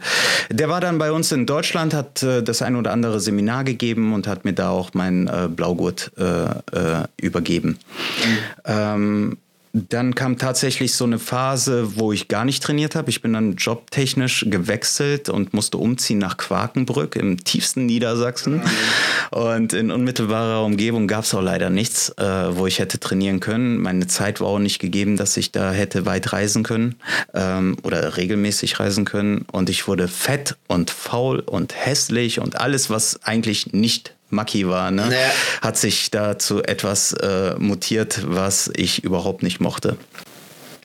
Der 0.50 0.68
war 0.68 0.80
dann 0.80 0.98
bei 0.98 1.10
uns 1.12 1.32
in 1.32 1.46
Deutschland, 1.46 1.94
hat 1.94 2.22
äh, 2.22 2.42
das 2.42 2.62
ein 2.62 2.76
oder 2.76 2.92
andere 2.92 3.20
Seminar 3.20 3.64
gegeben 3.64 4.12
und 4.12 4.26
hat 4.26 4.44
mir 4.44 4.52
da 4.52 4.70
auch 4.70 4.94
meinen 4.94 5.26
äh, 5.26 5.48
Blaugurt 5.48 6.12
äh, 6.18 6.44
äh 6.44 7.04
übergeben. 7.16 7.78
Mhm. 8.24 8.38
Ähm, 8.64 9.38
dann 9.88 10.14
kam 10.14 10.38
tatsächlich 10.38 10.94
so 10.94 11.04
eine 11.04 11.18
Phase, 11.18 11.96
wo 11.96 12.12
ich 12.12 12.28
gar 12.28 12.44
nicht 12.44 12.62
trainiert 12.62 12.94
habe. 12.94 13.10
Ich 13.10 13.20
bin 13.20 13.34
dann 13.34 13.56
jobtechnisch 13.56 14.46
gewechselt 14.48 15.28
und 15.28 15.52
musste 15.52 15.76
umziehen 15.76 16.18
nach 16.18 16.36
Quakenbrück 16.38 17.16
im 17.16 17.42
tiefsten 17.44 17.84
Niedersachsen. 17.84 18.62
Und 19.30 19.72
in 19.72 19.90
unmittelbarer 19.90 20.64
Umgebung 20.64 21.06
gab 21.06 21.24
es 21.24 21.34
auch 21.34 21.42
leider 21.42 21.68
nichts, 21.68 22.10
äh, 22.16 22.56
wo 22.56 22.66
ich 22.66 22.78
hätte 22.78 22.98
trainieren 22.98 23.40
können. 23.40 23.78
Meine 23.78 24.06
Zeit 24.06 24.40
war 24.40 24.48
auch 24.48 24.58
nicht 24.58 24.78
gegeben, 24.78 25.16
dass 25.16 25.36
ich 25.36 25.52
da 25.52 25.72
hätte 25.72 26.06
weit 26.06 26.32
reisen 26.32 26.62
können 26.62 26.96
ähm, 27.34 27.76
oder 27.82 28.16
regelmäßig 28.16 28.80
reisen 28.80 29.04
können. 29.04 29.44
Und 29.52 29.68
ich 29.68 29.88
wurde 29.88 30.08
fett 30.08 30.56
und 30.68 30.90
faul 30.90 31.40
und 31.40 31.74
hässlich 31.74 32.40
und 32.40 32.60
alles, 32.60 32.88
was 32.88 33.22
eigentlich 33.22 33.72
nicht 33.72 34.15
Maki 34.30 34.68
war, 34.68 34.90
ne? 34.90 35.08
Ja. 35.10 35.30
hat 35.62 35.76
sich 35.76 36.10
da 36.10 36.38
zu 36.38 36.62
etwas 36.62 37.12
äh, 37.12 37.54
mutiert, 37.58 38.20
was 38.26 38.70
ich 38.74 39.04
überhaupt 39.04 39.42
nicht 39.42 39.60
mochte. 39.60 39.96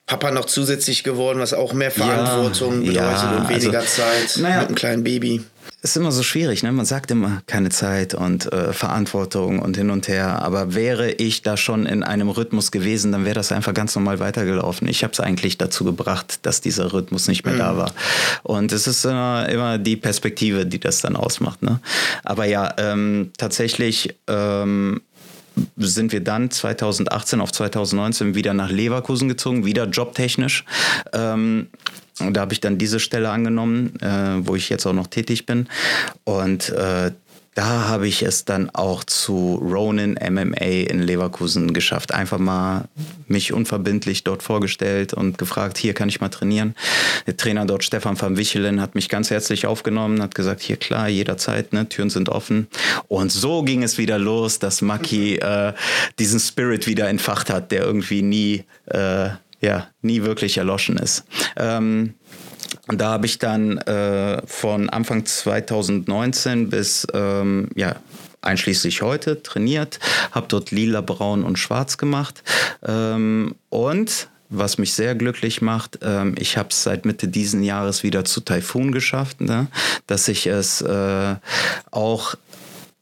Papa 0.06 0.32
noch 0.32 0.46
zusätzlich 0.46 1.04
geworden, 1.04 1.40
was 1.40 1.54
auch 1.54 1.74
mehr 1.74 1.92
Verantwortung 1.92 2.82
Ja, 2.82 2.92
bedeutet 2.92 3.24
ja, 3.24 3.38
und 3.38 3.50
weniger 3.50 3.80
also, 3.80 4.02
Zeit 4.02 4.38
naja. 4.42 4.58
mit 4.60 4.68
einem 4.68 4.76
kleinen 4.76 5.04
Baby. 5.04 5.42
Ist 5.84 5.98
immer 5.98 6.12
so 6.12 6.22
schwierig, 6.22 6.62
ne? 6.62 6.72
Man 6.72 6.86
sagt 6.86 7.10
immer 7.10 7.42
keine 7.48 7.70
Zeit 7.70 8.14
und 8.14 8.52
äh, 8.54 8.72
Verantwortung 8.72 9.60
und 9.60 9.78
hin 9.78 9.90
und 9.90 10.08
her. 10.08 10.42
Aber 10.44 10.76
wäre 10.76 11.12
ich 11.12 11.42
da 11.42 11.58
schon 11.58 11.88
in 11.88 12.04
einem 12.04 12.30
Rhythmus 12.30 12.72
gewesen, 12.72 13.12
dann 13.12 13.26
wäre 13.26 13.36
das 13.36 13.52
einfach 13.52 13.74
ganz 13.74 13.96
normal 13.96 14.20
weitergelaufen. 14.20 14.88
Ich 14.88 15.04
habe 15.04 15.14
es 15.14 15.20
eigentlich 15.20 15.58
dazu 15.58 15.84
gebracht, 15.84 16.40
dass 16.44 16.62
dieser 16.62 16.94
Rhythmus 16.94 17.28
nicht 17.28 17.46
mehr 17.46 17.58
da 17.58 17.78
war. 17.78 17.94
Und 18.44 18.72
es 18.72 18.86
ist 18.86 19.06
immer, 19.06 19.50
immer 19.50 19.78
die 19.80 19.96
Perspektive, 19.96 20.68
die 20.68 20.80
das 20.80 21.02
dann 21.02 21.16
ausmacht. 21.16 21.64
Ne? 21.64 21.80
Aber 22.24 22.46
ja, 22.46 22.74
ähm, 22.78 23.32
tatsächlich. 23.38 24.16
Ähm, 24.28 25.02
sind 25.76 26.14
wir 26.14 26.22
dann 26.22 26.50
2018 26.50 27.42
auf 27.42 27.52
2019 27.52 28.36
wieder 28.36 28.54
nach 28.54 28.72
Leverkusen 28.72 29.28
gezogen, 29.28 29.66
wieder 29.66 29.86
jobtechnisch. 29.86 30.64
Ähm, 31.12 31.68
und 32.28 32.36
da 32.36 32.42
habe 32.42 32.54
ich 32.54 32.60
dann 32.60 32.78
diese 32.78 33.00
Stelle 33.00 33.30
angenommen, 33.30 34.00
äh, 34.02 34.46
wo 34.48 34.56
ich 34.56 34.70
jetzt 34.70 34.86
auch 34.86 34.94
noch 34.94 35.08
tätig 35.08 35.46
bin. 35.46 35.68
Und 36.24 36.70
äh, 36.70 37.12
da 37.54 37.90
habe 37.90 38.08
ich 38.08 38.24
es 38.24 38.46
dann 38.46 38.70
auch 38.70 39.04
zu 39.04 39.56
Ronin 39.56 40.14
MMA 40.14 40.88
in 40.90 41.02
Leverkusen 41.02 41.74
geschafft. 41.74 42.14
Einfach 42.14 42.38
mal 42.38 42.86
mich 43.28 43.52
unverbindlich 43.52 44.24
dort 44.24 44.42
vorgestellt 44.42 45.14
und 45.14 45.38
gefragt, 45.38 45.78
hier 45.78 45.94
kann 45.94 46.08
ich 46.08 46.22
mal 46.22 46.30
trainieren. 46.30 46.76
Der 47.28 47.36
Trainer 47.36 47.66
dort, 47.66 47.84
Stefan 47.84 48.20
van 48.20 48.38
Wichelen, 48.38 48.80
hat 48.80 48.96
mich 48.96 49.10
ganz 49.10 49.32
herzlich 49.32 49.66
aufgenommen, 49.66 50.22
hat 50.22 50.34
gesagt, 50.34 50.62
hier 50.62 50.78
klar, 50.78 51.10
jederzeit, 51.10 51.74
ne, 51.74 51.90
Türen 51.90 52.10
sind 52.10 52.30
offen. 52.30 52.68
Und 53.10 53.34
so 53.34 53.64
ging 53.64 53.84
es 53.84 53.98
wieder 53.98 54.18
los, 54.18 54.60
dass 54.60 54.82
Maki 54.82 55.36
äh, 55.36 55.74
diesen 56.20 56.40
Spirit 56.40 56.88
wieder 56.88 57.10
entfacht 57.10 57.50
hat, 57.50 57.74
der 57.74 57.84
irgendwie 57.84 58.22
nie, 58.22 58.64
äh, 58.86 59.30
ja, 59.62 59.88
nie 60.02 60.24
wirklich 60.24 60.58
erloschen 60.58 60.98
ist. 60.98 61.24
Ähm, 61.56 62.16
da 62.88 63.12
habe 63.12 63.26
ich 63.26 63.40
dann 63.40 63.78
äh, 63.80 64.42
von 64.46 64.90
Anfang 64.90 65.26
2019 65.26 66.70
bis 66.70 67.08
ähm, 67.14 67.70
ja, 67.76 67.96
einschließlich 68.42 69.02
heute 69.02 69.44
trainiert, 69.44 70.00
habe 70.32 70.48
dort 70.50 70.72
lila, 70.72 71.02
braun 71.02 71.44
und 71.44 71.60
schwarz 71.60 71.98
gemacht. 71.98 72.44
Ähm, 72.86 73.56
und 73.70 74.30
was 74.50 74.78
mich 74.78 74.94
sehr 74.94 75.16
glücklich 75.16 75.62
macht, 75.62 76.00
ähm, 76.02 76.36
ich 76.38 76.58
habe 76.58 76.70
es 76.70 76.84
seit 76.84 77.06
Mitte 77.06 77.28
diesen 77.28 77.64
Jahres 77.64 78.04
wieder 78.04 78.26
zu 78.26 78.42
Taifun 78.42 78.92
geschafft, 78.92 79.40
ne? 79.40 79.68
dass 80.08 80.28
ich 80.28 80.48
es 80.48 80.82
äh, 80.82 81.36
auch 81.92 82.36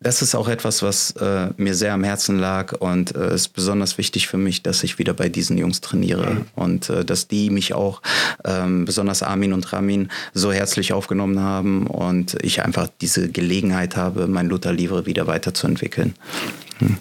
das 0.02 0.22
ist 0.22 0.34
auch 0.34 0.48
etwas, 0.48 0.82
was 0.82 1.12
äh, 1.12 1.50
mir 1.58 1.76
sehr 1.76 1.94
am 1.94 2.06
Herzen 2.06 2.40
lag 2.40 2.74
und 2.74 3.16
äh, 3.16 3.36
ist 3.36 3.50
besonders 3.50 3.98
wichtig 3.98 4.28
für 4.30 4.38
mich, 4.38 4.64
dass 4.64 4.84
ich 4.84 4.98
wieder 4.98 5.14
bei 5.14 5.28
diesen 5.28 5.58
Jungs 5.58 5.82
trainiere 5.82 6.32
mhm. 6.32 6.46
und 6.56 6.90
äh, 6.90 7.04
dass 7.04 7.28
die 7.28 7.50
mich 7.50 7.74
auch, 7.74 8.02
ähm, 8.46 8.86
besonders 8.86 9.24
Armin 9.24 9.52
und 9.52 9.74
Ramin, 9.74 10.10
so 10.34 10.54
herzlich 10.54 10.94
aufgenommen 10.94 11.42
haben 11.42 11.86
und 11.88 12.38
ich 12.42 12.64
einfach 12.64 12.88
diese 13.02 13.30
Gelegenheit 13.30 13.98
habe, 13.98 14.28
mein 14.28 14.48
Luther 14.48 14.72
Livre 14.72 15.06
wieder 15.06 15.28
weiterzuentwickeln. 15.28 16.16
Hm. 16.78 16.98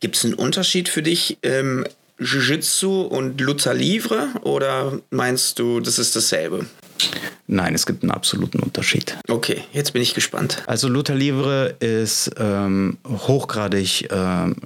Gibt 0.00 0.16
es 0.16 0.24
einen 0.24 0.34
Unterschied 0.34 0.88
für 0.88 1.02
dich 1.02 1.38
im 1.42 1.86
Jiu-Jitsu 2.18 3.02
und 3.02 3.40
Luther 3.40 3.74
Livre 3.74 4.28
oder 4.42 4.98
meinst 5.10 5.58
du, 5.60 5.80
das 5.80 5.98
ist 5.98 6.16
dasselbe? 6.16 6.66
Nein, 7.46 7.74
es 7.74 7.86
gibt 7.86 8.02
einen 8.02 8.10
absoluten 8.10 8.58
Unterschied. 8.60 9.16
Okay, 9.28 9.62
jetzt 9.72 9.92
bin 9.92 10.02
ich 10.02 10.14
gespannt. 10.14 10.62
Also 10.66 10.88
Luther 10.88 11.14
Livre 11.14 11.76
ist 11.78 12.30
ähm, 12.38 12.98
hochgradig 13.08 14.08
ähm, 14.10 14.56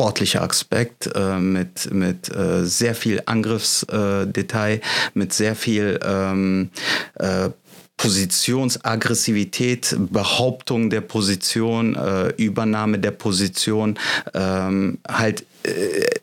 sportlicher 0.00 0.42
Aspekt 0.42 1.10
äh, 1.14 1.38
mit, 1.38 1.92
mit 1.92 2.34
äh, 2.34 2.64
sehr 2.64 2.94
viel 2.94 3.22
Angriffsdetail, 3.26 4.74
äh, 4.76 4.80
mit 5.14 5.32
sehr 5.32 5.54
viel 5.54 6.00
ähm, 6.02 6.70
äh, 7.14 7.50
Positionsaggressivität, 7.98 9.94
Behauptung 10.10 10.88
der 10.88 11.02
Position, 11.02 11.96
äh, 11.96 12.28
Übernahme 12.42 12.98
der 12.98 13.10
Position, 13.10 13.98
ähm, 14.32 14.98
halt 15.06 15.44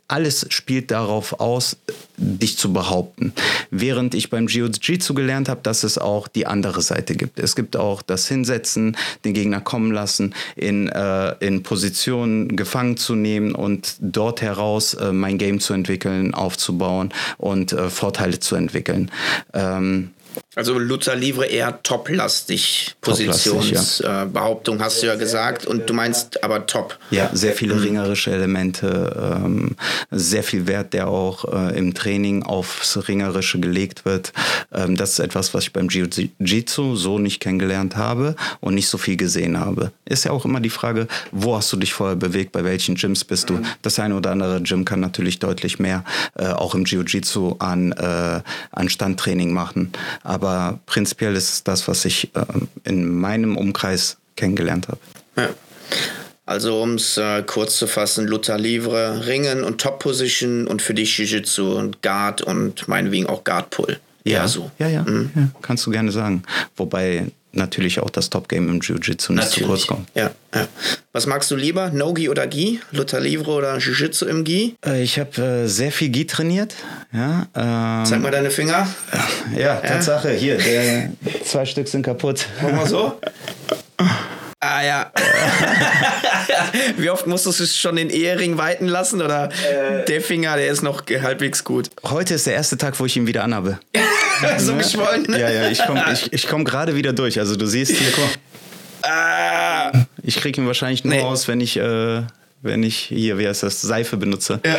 alles 0.07 0.45
spielt 0.49 0.91
darauf 0.91 1.39
aus, 1.39 1.77
dich 2.17 2.57
zu 2.57 2.73
behaupten. 2.73 3.33
Während 3.69 4.15
ich 4.15 4.29
beim 4.29 4.47
Jiu-Jitsu 4.47 5.13
gelernt 5.13 5.49
habe, 5.49 5.61
dass 5.61 5.83
es 5.83 5.97
auch 5.97 6.27
die 6.27 6.47
andere 6.47 6.81
Seite 6.81 7.15
gibt. 7.15 7.39
Es 7.39 7.55
gibt 7.55 7.75
auch 7.75 8.01
das 8.01 8.27
Hinsetzen, 8.27 8.97
den 9.25 9.33
Gegner 9.33 9.61
kommen 9.61 9.91
lassen, 9.91 10.33
in, 10.55 10.87
äh, 10.89 11.35
in 11.45 11.61
Positionen 11.63 12.55
gefangen 12.55 12.97
zu 12.97 13.15
nehmen 13.15 13.53
und 13.53 13.97
dort 13.99 14.41
heraus 14.41 14.95
äh, 14.95 15.11
mein 15.11 15.37
Game 15.37 15.59
zu 15.59 15.73
entwickeln, 15.73 16.33
aufzubauen 16.33 17.13
und 17.37 17.73
äh, 17.73 17.89
Vorteile 17.89 18.39
zu 18.39 18.55
entwickeln. 18.55 19.11
Ähm, 19.53 20.11
also 20.57 20.79
Luther 20.79 21.15
Livre 21.15 21.45
eher 21.45 21.83
toplastig, 21.83 22.95
Positionsbehauptung, 23.01 24.75
ja. 24.77 24.81
äh, 24.81 24.83
hast 24.83 25.03
du 25.03 25.07
ja 25.07 25.15
gesagt. 25.15 25.67
Und 25.67 25.87
du 25.87 25.93
meinst 25.93 26.43
aber 26.43 26.65
top. 26.65 26.97
Ja, 27.11 27.29
sehr 27.31 27.53
viele 27.53 27.75
mhm. 27.75 27.81
ringerische 27.81 28.31
Elemente, 28.31 29.43
ähm, 29.45 29.75
sehr 30.09 30.41
viel 30.41 30.65
Wert, 30.65 30.93
der 30.93 31.09
auch 31.09 31.45
äh, 31.45 31.77
im 31.77 31.93
Training 31.93 32.41
aufs 32.41 33.07
Ringerische 33.07 33.59
gelegt 33.59 34.03
wird. 34.03 34.33
Ähm, 34.73 34.95
das 34.95 35.11
ist 35.11 35.19
etwas, 35.19 35.53
was 35.53 35.65
ich 35.65 35.73
beim 35.73 35.89
Jiu-Jitsu 35.89 36.95
so 36.95 37.19
nicht 37.19 37.39
kennengelernt 37.39 37.95
habe 37.95 38.35
und 38.59 38.73
nicht 38.73 38.87
so 38.87 38.97
viel 38.97 39.15
gesehen 39.15 39.59
habe. 39.59 39.91
Ist 40.05 40.25
ja 40.25 40.31
auch 40.31 40.45
immer 40.45 40.59
die 40.59 40.71
Frage, 40.71 41.07
wo 41.31 41.55
hast 41.55 41.71
du 41.71 41.77
dich 41.77 41.93
vorher 41.93 42.15
bewegt, 42.15 42.51
bei 42.51 42.63
welchen 42.63 42.95
Gyms 42.95 43.23
bist 43.25 43.51
du? 43.51 43.55
Mhm. 43.55 43.65
Das 43.83 43.99
eine 43.99 44.15
oder 44.15 44.31
andere 44.31 44.61
Gym 44.63 44.85
kann 44.85 45.01
natürlich 45.01 45.37
deutlich 45.37 45.77
mehr 45.77 46.03
äh, 46.33 46.47
auch 46.47 46.73
im 46.73 46.85
Jiu-Jitsu 46.85 47.57
an, 47.59 47.91
äh, 47.91 48.41
an 48.71 48.89
Standtraining 48.89 49.53
machen 49.53 49.91
aber 50.27 50.79
prinzipiell 50.85 51.35
ist 51.35 51.49
es 51.49 51.63
das, 51.63 51.87
was 51.87 52.03
ich 52.03 52.35
äh, 52.35 52.43
in 52.83 53.09
meinem 53.09 53.55
Umkreis 53.55 54.17
kennengelernt 54.35 54.89
habe. 54.89 54.99
Ja. 55.37 55.49
Also 56.45 56.81
um 56.81 56.95
es 56.95 57.17
äh, 57.17 57.43
kurz 57.43 57.77
zu 57.77 57.87
fassen, 57.87 58.27
Luther 58.27 58.57
Livre, 58.57 59.25
Ringen 59.25 59.63
und 59.63 59.79
Top 59.79 59.99
Position 59.99 60.67
und 60.67 60.81
für 60.81 60.93
dich 60.93 61.17
Jiu-Jitsu 61.17 61.77
und 61.77 62.01
Guard 62.01 62.41
und 62.41 62.87
meinetwegen 62.89 63.27
auch 63.27 63.45
Guard 63.45 63.69
Pull. 63.69 63.99
Ja, 64.25 64.47
so. 64.49 64.69
ja, 64.79 64.89
ja, 64.89 65.03
mhm. 65.03 65.31
ja, 65.33 65.49
kannst 65.61 65.85
du 65.85 65.91
gerne 65.91 66.11
sagen. 66.11 66.43
Wobei 66.75 67.31
natürlich 67.57 67.99
auch 67.99 68.09
das 68.09 68.29
Top-Game 68.29 68.69
im 68.69 68.79
Jiu-Jitsu 68.79 69.33
nicht 69.33 69.49
zu 69.49 69.61
kurz 69.61 69.87
kommt. 69.87 70.07
Ja, 70.15 70.31
ja. 70.53 70.67
Was 71.11 71.25
magst 71.25 71.51
du 71.51 71.55
lieber, 71.55 71.89
No-Gi 71.89 72.29
oder 72.29 72.47
Gi? 72.47 72.79
Luther 72.91 73.19
Livre 73.19 73.51
oder 73.51 73.77
Jiu-Jitsu 73.77 74.25
im 74.25 74.43
Gi? 74.43 74.75
Äh, 74.85 75.03
ich 75.03 75.19
habe 75.19 75.41
äh, 75.41 75.67
sehr 75.67 75.91
viel 75.91 76.09
Gi 76.09 76.25
trainiert. 76.25 76.75
Ja, 77.11 77.47
ähm, 77.55 78.05
Zeig 78.05 78.21
mal 78.21 78.31
deine 78.31 78.51
Finger. 78.51 78.87
Ja, 79.57 79.75
Tatsache. 79.75 80.31
Hier, 80.31 80.57
der, 80.57 81.11
zwei 81.43 81.65
Stück 81.65 81.87
sind 81.87 82.03
kaputt. 82.03 82.47
Mach 82.61 82.71
mal 82.71 82.87
so. 82.87 83.19
Ah 84.69 84.83
ja. 84.83 85.11
Wie 86.97 87.09
oft 87.09 87.25
musstest 87.25 87.59
du 87.59 87.63
es 87.63 87.79
schon 87.79 87.95
den 87.95 88.09
Ehering 88.09 88.57
weiten 88.57 88.87
lassen? 88.87 89.21
Oder 89.21 89.49
äh, 89.49 90.03
der 90.05 90.19
Finger, 90.19 90.57
der 90.57 90.67
ist 90.67 90.81
noch 90.81 91.03
halbwegs 91.07 91.63
gut? 91.63 91.89
Heute 92.03 92.33
ist 92.33 92.47
der 92.47 92.55
erste 92.55 92.77
Tag, 92.77 92.99
wo 92.99 93.05
ich 93.05 93.15
ihn 93.15 93.27
wieder 93.27 93.45
anhabe. 93.45 93.79
so 94.57 94.73
ne? 94.73 94.79
geschwollen. 94.79 95.23
Ne? 95.23 95.39
Ja, 95.39 95.49
ja, 95.49 95.69
ich 95.69 95.85
komme 95.85 96.03
ich, 96.11 96.33
ich 96.33 96.47
komm 96.49 96.65
gerade 96.65 96.95
wieder 96.95 97.13
durch. 97.13 97.39
Also 97.39 97.55
du 97.55 97.65
siehst 97.65 97.95
hier, 97.95 98.11
guck. 98.11 99.09
Ah. 99.09 99.93
Ich 100.21 100.35
kriege 100.35 100.59
ihn 100.59 100.67
wahrscheinlich 100.67 101.05
nur 101.05 101.13
nee. 101.13 101.21
aus, 101.21 101.47
wenn 101.47 101.61
ich, 101.61 101.77
äh, 101.77 102.23
wenn 102.61 102.83
ich 102.83 102.97
hier, 102.97 103.37
wie 103.37 103.47
heißt 103.47 103.63
das, 103.63 103.81
Seife 103.81 104.17
benutze. 104.17 104.59
Ja. 104.65 104.77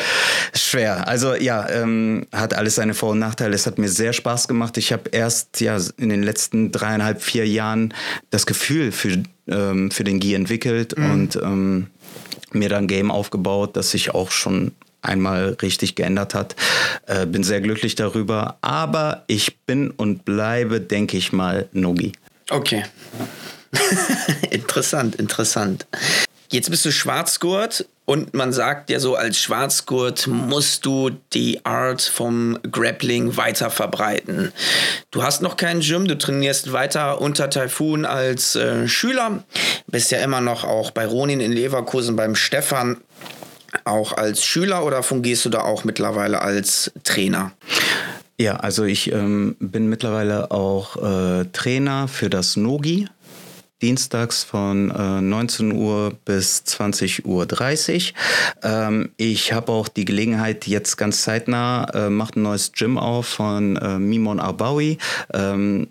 Schwer. 0.54 1.08
Also 1.08 1.34
ja, 1.34 1.66
ähm, 1.70 2.26
hat 2.30 2.52
alles 2.52 2.74
seine 2.74 2.92
Vor- 2.92 3.12
und 3.12 3.20
Nachteile. 3.20 3.54
Es 3.54 3.66
hat 3.66 3.78
mir 3.78 3.88
sehr 3.88 4.12
Spaß 4.12 4.48
gemacht. 4.48 4.76
Ich 4.76 4.92
habe 4.92 5.08
erst 5.12 5.62
ja 5.62 5.78
in 5.96 6.10
den 6.10 6.22
letzten 6.22 6.72
dreieinhalb, 6.72 7.22
vier 7.22 7.46
Jahren 7.46 7.94
das 8.28 8.44
Gefühl 8.44 8.92
für, 8.92 9.22
ähm, 9.48 9.90
für 9.90 10.04
den 10.04 10.20
Gi 10.20 10.34
entwickelt 10.34 10.96
mhm. 10.96 11.10
und 11.10 11.36
ähm, 11.36 11.86
mir 12.52 12.68
dann 12.68 12.84
ein 12.84 12.88
Game 12.88 13.10
aufgebaut, 13.10 13.76
das 13.76 13.90
sich 13.90 14.14
auch 14.14 14.30
schon 14.30 14.72
einmal 15.02 15.56
richtig 15.62 15.94
geändert 15.94 16.34
hat. 16.34 16.56
Äh, 17.06 17.26
bin 17.26 17.44
sehr 17.44 17.60
glücklich 17.60 17.94
darüber. 17.94 18.58
Aber 18.60 19.24
ich 19.26 19.58
bin 19.60 19.90
und 19.90 20.24
bleibe, 20.24 20.80
denke 20.80 21.16
ich 21.16 21.32
mal, 21.32 21.68
Nogi. 21.72 22.12
Okay. 22.50 22.84
interessant, 24.50 25.16
interessant. 25.16 25.86
Jetzt 26.50 26.70
bist 26.70 26.84
du 26.84 26.90
Schwarzgurt 26.90 27.86
und 28.06 28.32
man 28.32 28.54
sagt 28.54 28.88
ja 28.88 29.00
so, 29.00 29.16
als 29.16 29.38
Schwarzgurt 29.38 30.26
musst 30.26 30.86
du 30.86 31.10
die 31.34 31.66
Art 31.66 32.00
vom 32.00 32.58
Grappling 32.70 33.36
weiter 33.36 33.68
verbreiten. 33.70 34.52
Du 35.10 35.22
hast 35.22 35.42
noch 35.42 35.58
keinen 35.58 35.80
Gym, 35.80 36.08
du 36.08 36.16
trainierst 36.16 36.72
weiter 36.72 37.20
unter 37.20 37.50
Taifun 37.50 38.06
als 38.06 38.56
äh, 38.56 38.88
Schüler, 38.88 39.44
bist 39.88 40.10
ja 40.10 40.18
immer 40.20 40.40
noch 40.40 40.64
auch 40.64 40.90
bei 40.90 41.06
Ronin 41.06 41.40
in 41.40 41.52
Leverkusen 41.52 42.16
beim 42.16 42.34
Stefan 42.34 42.96
auch 43.84 44.16
als 44.16 44.42
Schüler 44.42 44.84
oder 44.84 45.02
fungierst 45.02 45.44
du 45.44 45.50
da 45.50 45.60
auch 45.60 45.84
mittlerweile 45.84 46.40
als 46.40 46.90
Trainer? 47.04 47.52
Ja, 48.40 48.56
also 48.56 48.84
ich 48.84 49.10
ähm, 49.12 49.56
bin 49.58 49.88
mittlerweile 49.88 50.50
auch 50.52 50.96
äh, 50.96 51.44
Trainer 51.52 52.06
für 52.06 52.30
das 52.30 52.56
Nogi. 52.56 53.08
Dienstags 53.82 54.44
von 54.44 54.90
äh, 54.90 55.20
19 55.20 55.72
Uhr 55.72 56.12
bis 56.24 56.62
20.30 56.66 57.24
Uhr. 57.24 58.14
Ähm, 58.62 59.10
ich 59.16 59.52
habe 59.52 59.72
auch 59.72 59.88
die 59.88 60.04
Gelegenheit, 60.04 60.66
jetzt 60.66 60.96
ganz 60.96 61.22
zeitnah, 61.22 61.84
äh, 61.94 62.10
macht 62.10 62.36
ein 62.36 62.42
neues 62.42 62.72
Gym 62.72 62.98
auf 62.98 63.26
von 63.26 63.76
äh, 63.76 63.98
Mimon 63.98 64.40
Arbawi. 64.40 64.98
Ähm, 65.32 65.88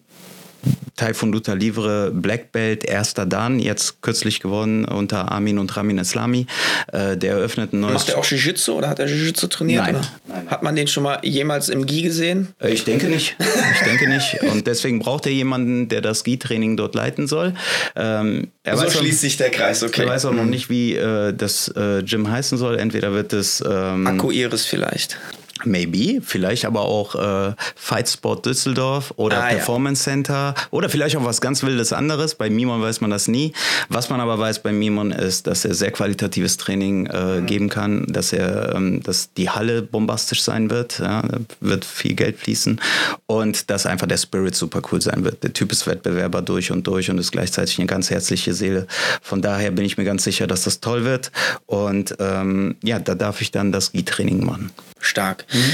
Taifun 0.97 1.31
Luta 1.31 1.53
Livre 1.53 2.11
Black 2.13 2.51
Belt, 2.51 2.83
erster 2.83 3.25
Dan, 3.25 3.59
jetzt 3.59 4.01
kürzlich 4.01 4.41
gewonnen 4.41 4.83
unter 4.85 5.31
Armin 5.31 5.59
und 5.59 5.75
Ramin 5.77 5.99
Islami. 5.99 6.47
Äh, 6.91 7.15
der 7.15 7.33
eröffnet 7.33 7.71
ein 7.71 7.79
neues. 7.79 7.93
Macht 7.93 8.09
er 8.09 8.17
auch 8.17 8.25
Jiu-Jitsu 8.25 8.73
oder 8.73 8.89
hat 8.89 8.99
er 8.99 9.07
Jiu-Jitsu 9.07 9.47
trainiert? 9.47 9.83
Nein. 9.83 10.01
Nein. 10.27 10.49
Hat 10.49 10.63
man 10.63 10.75
den 10.75 10.87
schon 10.87 11.03
mal 11.03 11.19
jemals 11.23 11.69
im 11.69 11.85
GI 11.85 12.01
gesehen? 12.01 12.49
Äh, 12.59 12.71
ich 12.71 12.83
denke 12.83 13.07
nicht. 13.07 13.35
Ich 13.39 13.83
denke 13.85 14.09
nicht. 14.09 14.41
Und 14.51 14.67
deswegen 14.67 14.99
braucht 14.99 15.25
er 15.25 15.31
jemanden, 15.31 15.87
der 15.87 16.01
das 16.01 16.23
GI-Training 16.23 16.77
dort 16.77 16.95
leiten 16.95 17.27
soll. 17.27 17.53
Ähm, 17.95 18.49
so 18.65 18.89
schließt 18.89 18.97
auch, 18.97 19.21
sich 19.21 19.37
der 19.37 19.51
Kreis, 19.51 19.83
okay. 19.83 20.01
Er 20.01 20.09
weiß 20.09 20.25
auch 20.25 20.33
noch 20.33 20.45
nicht, 20.45 20.69
wie 20.69 20.95
äh, 20.95 21.33
das 21.33 21.69
äh, 21.69 22.03
Gym 22.03 22.29
heißen 22.29 22.57
soll. 22.57 22.77
Entweder 22.77 23.13
wird 23.13 23.33
es. 23.33 23.63
Ähm, 23.67 24.07
Akku 24.07 24.31
Iris 24.31 24.65
vielleicht. 24.65 25.17
Maybe, 25.65 26.21
vielleicht 26.21 26.65
aber 26.65 26.81
auch 26.81 27.15
äh, 27.15 27.53
Fight 27.75 28.09
Sport 28.09 28.45
Düsseldorf 28.45 29.13
oder 29.17 29.43
ah, 29.43 29.47
Performance 29.49 30.09
ja. 30.09 30.13
Center 30.13 30.55
oder 30.71 30.89
vielleicht 30.89 31.15
auch 31.17 31.25
was 31.25 31.41
ganz 31.41 31.63
Wildes 31.63 31.93
anderes. 31.93 32.35
Bei 32.35 32.49
Mimon 32.49 32.81
weiß 32.81 33.01
man 33.01 33.09
das 33.09 33.27
nie. 33.27 33.53
Was 33.89 34.09
man 34.09 34.19
aber 34.19 34.37
weiß 34.39 34.61
bei 34.63 34.71
Mimon 34.71 35.11
ist, 35.11 35.47
dass 35.47 35.65
er 35.65 35.73
sehr 35.73 35.91
qualitatives 35.91 36.57
Training 36.57 37.07
äh, 37.07 37.41
mhm. 37.41 37.45
geben 37.45 37.69
kann, 37.69 38.05
dass 38.07 38.33
er, 38.33 38.75
ähm, 38.75 39.01
dass 39.03 39.33
die 39.33 39.49
Halle 39.49 39.81
bombastisch 39.81 40.41
sein 40.41 40.69
wird, 40.69 40.99
ja, 40.99 41.23
wird 41.59 41.85
viel 41.85 42.13
Geld 42.13 42.37
fließen 42.37 42.79
und 43.25 43.69
dass 43.69 43.85
einfach 43.85 44.07
der 44.07 44.17
Spirit 44.17 44.55
super 44.55 44.81
cool 44.91 45.01
sein 45.01 45.23
wird. 45.23 45.43
Der 45.43 45.53
Typ 45.53 45.71
ist 45.71 45.87
Wettbewerber 45.87 46.41
durch 46.41 46.71
und 46.71 46.85
durch 46.87 47.09
und 47.09 47.17
ist 47.17 47.31
gleichzeitig 47.31 47.79
eine 47.79 47.87
ganz 47.87 48.09
herzliche 48.09 48.53
Seele. 48.53 48.87
Von 49.21 49.41
daher 49.41 49.71
bin 49.71 49.85
ich 49.85 49.97
mir 49.97 50.05
ganz 50.05 50.23
sicher, 50.23 50.47
dass 50.47 50.63
das 50.63 50.79
toll 50.79 51.05
wird 51.05 51.31
und 51.65 52.15
ähm, 52.19 52.75
ja, 52.83 52.99
da 52.99 53.15
darf 53.15 53.41
ich 53.41 53.51
dann 53.51 53.71
das 53.71 53.91
Gi-Training 53.91 54.45
machen. 54.45 54.71
Stark. 54.99 55.45
Mhm. 55.51 55.73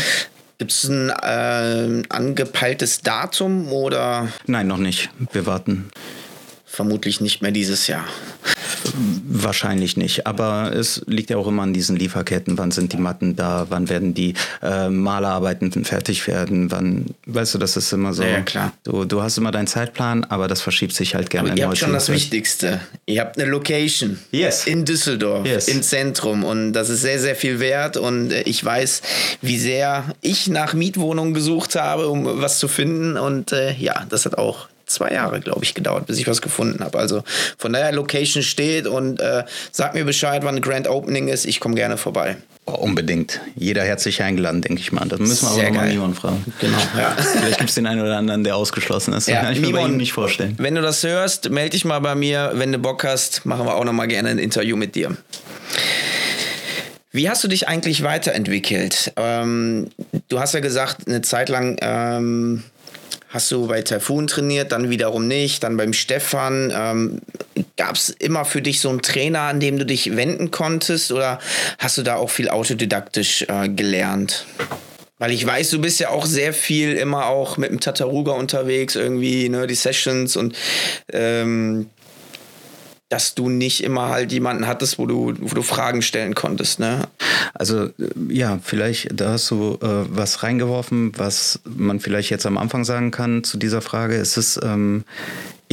Gibt 0.59 0.71
es 0.71 0.83
ein 0.85 1.09
äh, 1.09 2.03
angepeiltes 2.09 3.01
Datum 3.01 3.71
oder? 3.71 4.29
Nein, 4.45 4.67
noch 4.67 4.77
nicht. 4.77 5.09
Wir 5.31 5.45
warten. 5.45 5.89
Vermutlich 6.65 7.21
nicht 7.21 7.41
mehr 7.41 7.51
dieses 7.51 7.87
Jahr. 7.87 8.05
Wahrscheinlich 9.27 9.97
nicht, 9.97 10.27
aber 10.27 10.73
es 10.73 11.03
liegt 11.07 11.29
ja 11.29 11.37
auch 11.37 11.47
immer 11.47 11.63
an 11.63 11.73
diesen 11.73 11.95
Lieferketten. 11.95 12.57
Wann 12.57 12.71
sind 12.71 12.93
die 12.93 12.97
Matten 12.97 13.35
da? 13.35 13.67
Wann 13.69 13.89
werden 13.89 14.13
die 14.13 14.33
äh, 14.61 14.89
Malerarbeiten 14.89 15.71
fertig 15.85 16.27
werden? 16.27 16.71
Wann, 16.71 17.05
weißt 17.25 17.55
du, 17.55 17.57
das 17.57 17.77
ist 17.77 17.91
immer 17.93 18.13
so. 18.13 18.23
Ja, 18.23 18.41
klar. 18.41 18.73
Du, 18.83 19.05
du 19.05 19.21
hast 19.21 19.37
immer 19.37 19.51
deinen 19.51 19.67
Zeitplan, 19.67 20.23
aber 20.25 20.47
das 20.47 20.61
verschiebt 20.61 20.93
sich 20.93 21.15
halt 21.15 21.29
gerne. 21.29 21.51
Aber 21.51 21.57
ihr 21.57 21.67
habt 21.67 21.77
schon 21.77 21.93
das 21.93 22.09
Wichtigste. 22.09 22.79
Ihr 23.05 23.21
habt 23.21 23.37
eine 23.37 23.49
Location 23.49 24.19
yes. 24.31 24.65
in 24.65 24.85
Düsseldorf, 24.85 25.45
yes. 25.45 25.67
im 25.67 25.81
Zentrum 25.81 26.43
und 26.43 26.73
das 26.73 26.89
ist 26.89 27.01
sehr, 27.01 27.19
sehr 27.19 27.35
viel 27.35 27.59
wert 27.59 27.97
und 27.97 28.31
äh, 28.31 28.41
ich 28.43 28.63
weiß, 28.63 29.01
wie 29.41 29.57
sehr 29.57 30.05
ich 30.21 30.47
nach 30.47 30.73
Mietwohnungen 30.73 31.33
gesucht 31.33 31.75
habe, 31.75 32.07
um 32.07 32.41
was 32.41 32.59
zu 32.59 32.67
finden 32.67 33.17
und 33.17 33.51
äh, 33.51 33.73
ja, 33.73 34.05
das 34.09 34.25
hat 34.25 34.37
auch 34.37 34.67
zwei 34.93 35.11
Jahre, 35.11 35.39
glaube 35.39 35.63
ich, 35.63 35.73
gedauert, 35.73 36.05
bis 36.05 36.17
ich 36.19 36.27
was 36.27 36.41
gefunden 36.41 36.83
habe. 36.83 36.97
Also 36.99 37.23
von 37.57 37.73
daher, 37.73 37.91
Location 37.91 38.43
steht 38.43 38.87
und 38.87 39.19
äh, 39.19 39.43
sag 39.71 39.93
mir 39.93 40.05
Bescheid, 40.05 40.43
wann 40.43 40.61
Grand 40.61 40.87
Opening 40.87 41.27
ist. 41.27 41.45
Ich 41.45 41.59
komme 41.59 41.75
gerne 41.75 41.97
vorbei. 41.97 42.37
Oh, 42.65 42.75
unbedingt. 42.75 43.41
Jeder 43.55 43.83
herzlich 43.83 44.21
eingeladen, 44.21 44.61
denke 44.61 44.81
ich 44.81 44.93
mal. 44.93 45.05
Das 45.05 45.19
müssen 45.19 45.47
wir 45.47 45.53
Sehr 45.53 45.67
aber 45.67 45.75
nochmal 45.75 45.89
Mimon 45.89 46.15
fragen. 46.15 46.45
Genau. 46.61 46.77
Ja. 46.97 47.11
Vielleicht 47.17 47.57
gibt 47.57 47.69
es 47.69 47.75
den 47.75 47.87
einen 47.87 48.01
oder 48.01 48.17
anderen, 48.17 48.45
der 48.45 48.55
ausgeschlossen 48.55 49.13
ist. 49.13 49.27
Ja, 49.27 49.41
kann 49.41 49.53
ich 49.53 49.59
Mimon, 49.59 49.73
mir 49.73 49.81
bei 49.81 49.87
ihm 49.89 49.97
nicht 49.97 50.13
vorstellen. 50.13 50.55
Wenn 50.57 50.75
du 50.75 50.81
das 50.81 51.03
hörst, 51.03 51.49
melde 51.49 51.71
dich 51.71 51.83
mal 51.83 51.99
bei 51.99 52.15
mir. 52.15 52.51
Wenn 52.53 52.71
du 52.71 52.77
Bock 52.77 53.03
hast, 53.03 53.45
machen 53.45 53.65
wir 53.65 53.75
auch 53.75 53.83
nochmal 53.83 54.07
gerne 54.07 54.29
ein 54.29 54.37
Interview 54.37 54.77
mit 54.77 54.95
dir. 54.95 55.17
Wie 57.11 57.29
hast 57.29 57.43
du 57.43 57.47
dich 57.47 57.67
eigentlich 57.67 58.01
weiterentwickelt? 58.01 59.13
Ähm, 59.17 59.89
du 60.29 60.39
hast 60.39 60.53
ja 60.53 60.61
gesagt, 60.61 61.07
eine 61.07 61.21
Zeit 61.21 61.49
lang 61.49 61.77
ähm, 61.81 62.63
hast 63.33 63.51
du 63.51 63.67
bei 63.67 63.81
Typhoon 63.81 64.27
trainiert, 64.27 64.71
dann 64.71 64.91
wiederum 64.91 65.27
nicht, 65.27 65.63
dann 65.63 65.75
beim 65.75 65.91
Stefan. 65.91 66.71
Ähm, 66.73 67.21
Gab 67.77 67.95
es 67.95 68.09
immer 68.09 68.45
für 68.45 68.61
dich 68.61 68.79
so 68.79 68.89
einen 68.89 69.01
Trainer, 69.01 69.41
an 69.41 69.59
dem 69.59 69.79
du 69.79 69.85
dich 69.85 70.15
wenden 70.15 70.51
konntest 70.51 71.11
oder 71.11 71.39
hast 71.79 71.97
du 71.97 72.03
da 72.03 72.15
auch 72.15 72.29
viel 72.29 72.49
autodidaktisch 72.49 73.45
äh, 73.49 73.67
gelernt? 73.69 74.45
Weil 75.17 75.31
ich 75.31 75.45
weiß, 75.45 75.71
du 75.71 75.81
bist 75.81 75.99
ja 75.99 76.09
auch 76.09 76.25
sehr 76.25 76.53
viel 76.53 76.93
immer 76.93 77.27
auch 77.27 77.57
mit 77.57 77.71
dem 77.71 77.79
Tataruga 77.79 78.33
unterwegs, 78.33 78.95
irgendwie, 78.95 79.49
ne, 79.49 79.65
die 79.65 79.75
Sessions 79.75 80.35
und 80.35 80.55
ähm, 81.11 81.89
dass 83.13 83.35
du 83.35 83.47
nicht 83.47 83.83
immer 83.83 84.09
halt 84.09 84.31
jemanden 84.31 84.65
hattest, 84.65 84.97
wo 84.97 85.05
du, 85.05 85.35
wo 85.39 85.53
du 85.53 85.61
Fragen 85.61 86.01
stellen 86.01 86.33
konntest, 86.33 86.79
ne? 86.79 87.07
Also 87.53 87.89
ja, 88.27 88.57
vielleicht 88.63 89.09
da 89.13 89.33
hast 89.33 89.51
du 89.51 89.77
äh, 89.83 90.05
was 90.09 90.41
reingeworfen, 90.41 91.11
was 91.15 91.59
man 91.63 91.99
vielleicht 91.99 92.31
jetzt 92.31 92.47
am 92.47 92.57
Anfang 92.57 92.83
sagen 92.85 93.11
kann 93.11 93.43
zu 93.43 93.57
dieser 93.57 93.83
Frage. 93.83 94.15
Es 94.15 94.35
ist 94.35 94.59
ähm, 94.63 95.03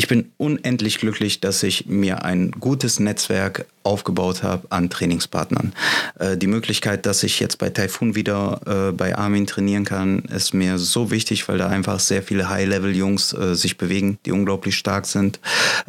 ich 0.00 0.08
bin 0.08 0.32
unendlich 0.38 0.96
glücklich, 0.96 1.40
dass 1.40 1.62
ich 1.62 1.84
mir 1.84 2.24
ein 2.24 2.52
gutes 2.52 3.00
Netzwerk 3.00 3.66
aufgebaut 3.82 4.42
habe 4.42 4.66
an 4.70 4.88
Trainingspartnern. 4.88 5.74
Äh, 6.18 6.38
die 6.38 6.46
Möglichkeit, 6.46 7.04
dass 7.04 7.22
ich 7.22 7.38
jetzt 7.38 7.58
bei 7.58 7.68
Typhoon 7.68 8.14
wieder 8.14 8.62
äh, 8.88 8.92
bei 8.92 9.14
Armin 9.14 9.46
trainieren 9.46 9.84
kann, 9.84 10.20
ist 10.20 10.54
mir 10.54 10.78
so 10.78 11.10
wichtig, 11.10 11.46
weil 11.50 11.58
da 11.58 11.68
einfach 11.68 12.00
sehr 12.00 12.22
viele 12.22 12.48
High-Level-Jungs 12.48 13.34
äh, 13.34 13.54
sich 13.54 13.76
bewegen, 13.76 14.18
die 14.24 14.32
unglaublich 14.32 14.76
stark 14.76 15.04
sind, 15.04 15.38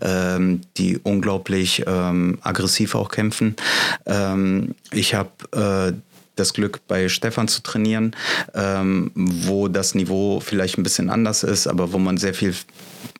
ähm, 0.01 0.59
die 0.75 0.99
unglaublich 1.01 1.85
ähm, 1.87 2.37
aggressiv 2.41 2.95
auch 2.95 3.11
kämpfen. 3.11 3.55
Ähm, 4.05 4.75
ich 4.91 5.13
habe 5.13 5.93
das 6.35 6.53
Glück, 6.53 6.81
bei 6.87 7.07
Stefan 7.07 7.47
zu 7.47 7.61
trainieren, 7.61 8.15
wo 8.53 9.67
das 9.67 9.95
Niveau 9.95 10.39
vielleicht 10.39 10.77
ein 10.77 10.83
bisschen 10.83 11.09
anders 11.09 11.43
ist, 11.43 11.67
aber 11.67 11.93
wo 11.93 11.97
man 11.97 12.17
sehr 12.17 12.33
viel 12.33 12.53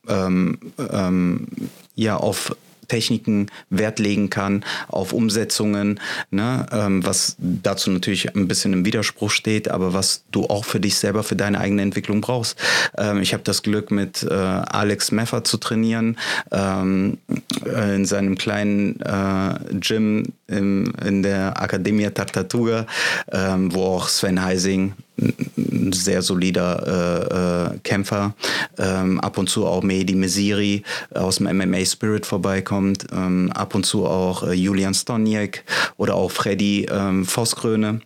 ähm, 0.08 0.60
ähm, 0.92 1.48
ja, 1.96 2.18
auf 2.18 2.56
Techniken 2.92 3.48
Wert 3.70 4.00
legen 4.00 4.30
kann, 4.30 4.66
auf 4.90 5.14
Umsetzungen, 5.14 6.02
ne, 6.30 6.66
ähm, 6.74 7.06
was 7.06 7.38
dazu 7.40 7.90
natürlich 7.90 8.36
ein 8.36 8.50
bisschen 8.50 8.74
im 8.74 8.86
Widerspruch 8.86 9.32
steht, 9.32 9.70
aber 9.72 9.94
was 9.94 10.26
du 10.32 10.44
auch 10.48 10.66
für 10.66 10.82
dich 10.82 10.98
selber, 10.98 11.24
für 11.24 11.38
deine 11.38 11.62
eigene 11.62 11.84
Entwicklung 11.84 12.20
brauchst. 12.20 12.60
Ähm, 12.98 13.22
ich 13.22 13.34
habe 13.34 13.44
das 13.44 13.64
Glück, 13.64 13.92
mit 13.92 14.24
äh, 14.24 14.34
Alex 14.34 15.12
Meffer 15.12 15.46
zu 15.46 15.56
trainieren, 15.56 16.18
ähm, 16.52 17.18
äh, 17.66 17.96
in 17.96 18.04
seinem 18.04 18.38
kleinen 18.38 19.00
äh, 19.00 19.54
Gym 19.80 20.34
im, 20.48 20.94
in 21.06 21.24
der 21.24 21.54
Academia 21.62 22.10
Tartatuga, 22.10 22.88
ähm, 23.32 23.74
wo 23.74 23.86
auch 23.86 24.10
Sven 24.10 24.44
Heising 24.44 24.96
ein 25.22 25.94
sehr 25.94 26.22
solider 26.22 27.72
äh, 27.72 27.76
äh, 27.76 27.80
Kämpfer, 27.84 28.34
ähm, 28.78 29.20
ab 29.20 29.38
und 29.38 29.50
zu 29.50 29.66
auch 29.66 29.84
Mehdi 29.84 30.16
Mesiri 30.16 30.84
aus 31.14 31.38
dem 31.38 31.46
MMA 31.56 31.86
Spirit 31.86 32.26
vorbeikommt, 32.26 33.06
ähm, 33.12 33.52
ab 33.54 33.76
und 33.76 33.86
zu 33.86 34.06
auch 34.06 34.44
äh, 34.44 34.54
Julian 34.54 34.94
Stoniek 34.94 35.64
oder 35.98 36.16
auch 36.16 36.32
Freddy 36.32 36.88
ähm, 36.92 37.26
Vosskröne. 37.26 38.02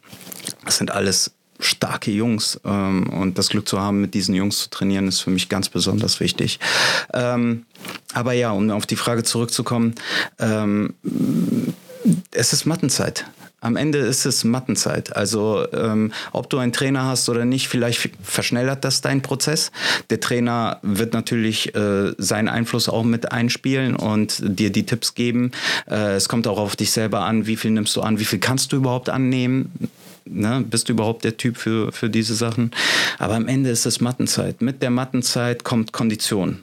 Das 0.66 0.78
sind 0.78 0.92
alles 0.92 1.32
starke 1.60 2.12
Jungs 2.12 2.60
ähm, 2.66 3.10
und 3.10 3.38
das 3.38 3.50
Glück 3.50 3.68
zu 3.68 3.80
haben, 3.80 4.02
mit 4.02 4.14
diesen 4.14 4.36
Jungs 4.36 4.60
zu 4.60 4.70
trainieren, 4.70 5.08
ist 5.08 5.22
für 5.22 5.30
mich 5.30 5.50
ganz 5.50 5.70
besonders 5.70 6.20
wichtig. 6.20 6.60
Ähm, 7.14 7.66
aber 8.14 8.34
ja, 8.34 8.52
um 8.52 8.70
auf 8.72 8.86
die 8.86 8.96
Frage 8.96 9.24
zurückzukommen, 9.24 9.96
ähm, 10.40 10.94
es 12.32 12.54
ist 12.54 12.66
Mattenzeit. 12.66 13.26
Am 13.66 13.78
Ende 13.78 13.98
ist 13.98 14.28
es 14.28 14.44
Mattenzeit. 14.44 15.16
Also 15.16 15.66
ähm, 15.74 16.14
ob 16.32 16.52
du 16.52 16.60
einen 16.60 16.72
Trainer 16.72 17.06
hast 17.06 17.30
oder 17.30 17.46
nicht, 17.46 17.68
vielleicht 17.68 18.12
verschnellert 18.22 18.86
das 18.86 19.02
deinen 19.02 19.24
Prozess. 19.24 19.72
Der 20.12 20.20
Trainer 20.20 20.78
wird 20.84 21.14
natürlich 21.14 21.74
äh, 21.74 22.14
seinen 22.20 22.48
Einfluss 22.48 22.88
auch 22.88 23.04
mit 23.04 23.32
einspielen 23.32 23.96
und 23.96 24.40
dir 24.44 24.72
die 24.72 24.86
Tipps 24.86 25.16
geben. 25.16 25.50
Äh, 25.90 26.14
es 26.14 26.30
kommt 26.30 26.46
auch 26.46 26.60
auf 26.60 26.76
dich 26.76 26.92
selber 26.92 27.22
an, 27.22 27.48
wie 27.48 27.56
viel 27.56 27.72
nimmst 27.72 27.96
du 27.96 28.02
an, 28.02 28.20
wie 28.20 28.26
viel 28.26 28.38
kannst 28.38 28.72
du 28.72 28.76
überhaupt 28.76 29.10
annehmen. 29.10 29.72
Ne? 30.26 30.64
Bist 30.70 30.88
du 30.88 30.94
überhaupt 30.94 31.24
der 31.24 31.38
Typ 31.38 31.58
für, 31.58 31.92
für 31.92 32.12
diese 32.12 32.36
Sachen? 32.36 32.70
Aber 33.18 33.34
am 33.34 33.48
Ende 33.48 33.72
ist 33.72 33.88
es 33.88 34.00
Mattenzeit. 34.00 34.62
Mit 34.62 34.84
der 34.84 34.92
Mattenzeit 34.92 35.64
kommt 35.64 35.92
Kondition. 35.92 36.60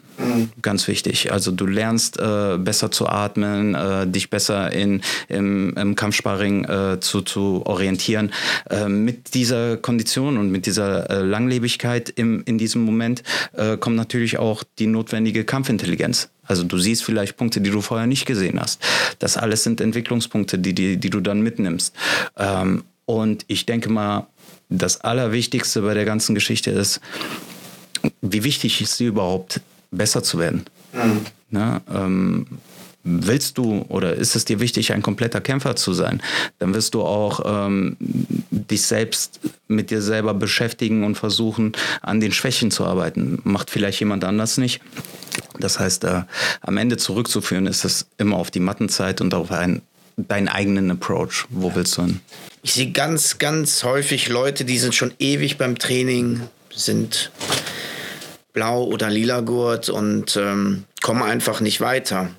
Ganz 0.60 0.88
wichtig. 0.88 1.32
Also 1.32 1.50
du 1.50 1.66
lernst 1.66 2.18
äh, 2.18 2.58
besser 2.58 2.90
zu 2.90 3.08
atmen, 3.08 3.74
äh, 3.74 4.06
dich 4.06 4.30
besser 4.30 4.72
in, 4.72 5.02
im, 5.28 5.74
im 5.76 5.96
Kampfsparring 5.96 6.64
äh, 6.64 7.00
zu, 7.00 7.22
zu 7.22 7.62
orientieren. 7.64 8.32
Äh, 8.70 8.88
mit 8.88 9.34
dieser 9.34 9.76
Kondition 9.76 10.38
und 10.38 10.50
mit 10.50 10.66
dieser 10.66 11.10
äh, 11.10 11.22
Langlebigkeit 11.22 12.10
im, 12.10 12.42
in 12.44 12.58
diesem 12.58 12.82
Moment 12.82 13.22
äh, 13.52 13.76
kommt 13.76 13.96
natürlich 13.96 14.38
auch 14.38 14.62
die 14.78 14.86
notwendige 14.86 15.44
Kampfintelligenz. 15.44 16.28
Also 16.44 16.64
du 16.64 16.78
siehst 16.78 17.04
vielleicht 17.04 17.36
Punkte, 17.36 17.60
die 17.60 17.70
du 17.70 17.80
vorher 17.80 18.06
nicht 18.06 18.26
gesehen 18.26 18.60
hast. 18.60 18.82
Das 19.18 19.36
alles 19.36 19.62
sind 19.64 19.80
Entwicklungspunkte, 19.80 20.58
die, 20.58 20.74
die, 20.74 20.96
die 20.96 21.10
du 21.10 21.20
dann 21.20 21.40
mitnimmst. 21.40 21.94
Ähm, 22.36 22.84
und 23.04 23.44
ich 23.48 23.66
denke 23.66 23.90
mal, 23.90 24.26
das 24.68 25.00
Allerwichtigste 25.02 25.82
bei 25.82 25.94
der 25.94 26.04
ganzen 26.04 26.34
Geschichte 26.34 26.70
ist, 26.70 27.00
wie 28.20 28.44
wichtig 28.44 28.80
ist 28.80 28.96
sie 28.96 29.06
überhaupt, 29.06 29.60
besser 29.92 30.22
zu 30.22 30.38
werden. 30.38 30.64
Mhm. 30.92 31.20
Ne? 31.50 31.80
Ähm, 31.94 32.46
willst 33.04 33.58
du 33.58 33.84
oder 33.88 34.14
ist 34.14 34.36
es 34.36 34.44
dir 34.44 34.60
wichtig, 34.60 34.92
ein 34.92 35.02
kompletter 35.02 35.40
Kämpfer 35.40 35.76
zu 35.76 35.92
sein, 35.92 36.22
dann 36.58 36.74
wirst 36.74 36.94
du 36.94 37.02
auch 37.02 37.40
ähm, 37.44 37.96
dich 38.50 38.82
selbst 38.82 39.40
mit 39.68 39.90
dir 39.90 40.02
selber 40.02 40.34
beschäftigen 40.34 41.04
und 41.04 41.16
versuchen, 41.16 41.72
an 42.00 42.20
den 42.20 42.32
Schwächen 42.32 42.70
zu 42.70 42.84
arbeiten. 42.84 43.40
Macht 43.44 43.70
vielleicht 43.70 44.00
jemand 44.00 44.24
anders 44.24 44.56
nicht. 44.56 44.80
Das 45.58 45.78
heißt, 45.78 46.04
äh, 46.04 46.22
am 46.60 46.76
Ende 46.76 46.96
zurückzuführen 46.96 47.66
ist 47.66 47.84
es 47.84 48.06
immer 48.18 48.36
auf 48.36 48.50
die 48.50 48.60
Mattenzeit 48.60 49.20
und 49.20 49.34
auf 49.34 49.50
ein, 49.50 49.82
deinen 50.16 50.48
eigenen 50.48 50.90
Approach. 50.90 51.46
Wo 51.50 51.74
willst 51.74 51.96
du 51.96 52.02
hin? 52.02 52.20
Ich 52.62 52.74
sehe 52.74 52.92
ganz, 52.92 53.38
ganz 53.38 53.82
häufig 53.82 54.28
Leute, 54.28 54.64
die 54.64 54.78
sind 54.78 54.94
schon 54.94 55.12
ewig 55.18 55.58
beim 55.58 55.78
Training, 55.78 56.42
sind 56.72 57.32
blau 58.52 58.84
oder 58.84 59.10
lila 59.10 59.40
Gurt 59.40 59.88
und 59.88 60.36
ähm, 60.36 60.84
kommen 61.00 61.22
einfach 61.22 61.60
nicht 61.60 61.80
weiter. 61.80 62.30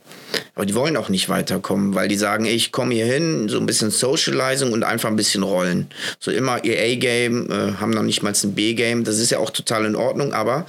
Aber 0.55 0.65
die 0.65 0.75
wollen 0.75 0.97
auch 0.97 1.09
nicht 1.09 1.29
weiterkommen, 1.29 1.95
weil 1.95 2.07
die 2.07 2.15
sagen, 2.15 2.45
ich 2.45 2.71
komme 2.71 2.93
hier 2.93 3.05
hin, 3.05 3.49
so 3.49 3.59
ein 3.59 3.65
bisschen 3.65 3.91
Socializing 3.91 4.71
und 4.71 4.83
einfach 4.83 5.09
ein 5.09 5.15
bisschen 5.15 5.43
rollen. 5.43 5.87
So 6.19 6.31
immer 6.31 6.63
ihr 6.63 6.79
A-Game, 6.79 7.51
äh, 7.51 7.73
haben 7.79 7.91
noch 7.91 8.03
nicht 8.03 8.23
mal 8.23 8.33
ein 8.33 8.53
B-Game. 8.53 9.03
Das 9.03 9.19
ist 9.19 9.29
ja 9.29 9.39
auch 9.39 9.49
total 9.49 9.85
in 9.85 9.95
Ordnung, 9.95 10.33
aber 10.33 10.65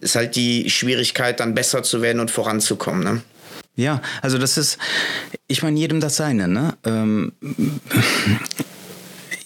ist 0.00 0.16
halt 0.16 0.36
die 0.36 0.70
Schwierigkeit, 0.70 1.40
dann 1.40 1.54
besser 1.54 1.82
zu 1.82 2.02
werden 2.02 2.20
und 2.20 2.30
voranzukommen. 2.30 3.02
Ne? 3.02 3.22
Ja, 3.76 4.02
also 4.22 4.38
das 4.38 4.58
ist, 4.58 4.78
ich 5.48 5.62
meine, 5.62 5.78
jedem 5.78 6.00
das 6.00 6.16
seine, 6.16 6.48
ne? 6.48 6.76
Ähm, 6.84 7.32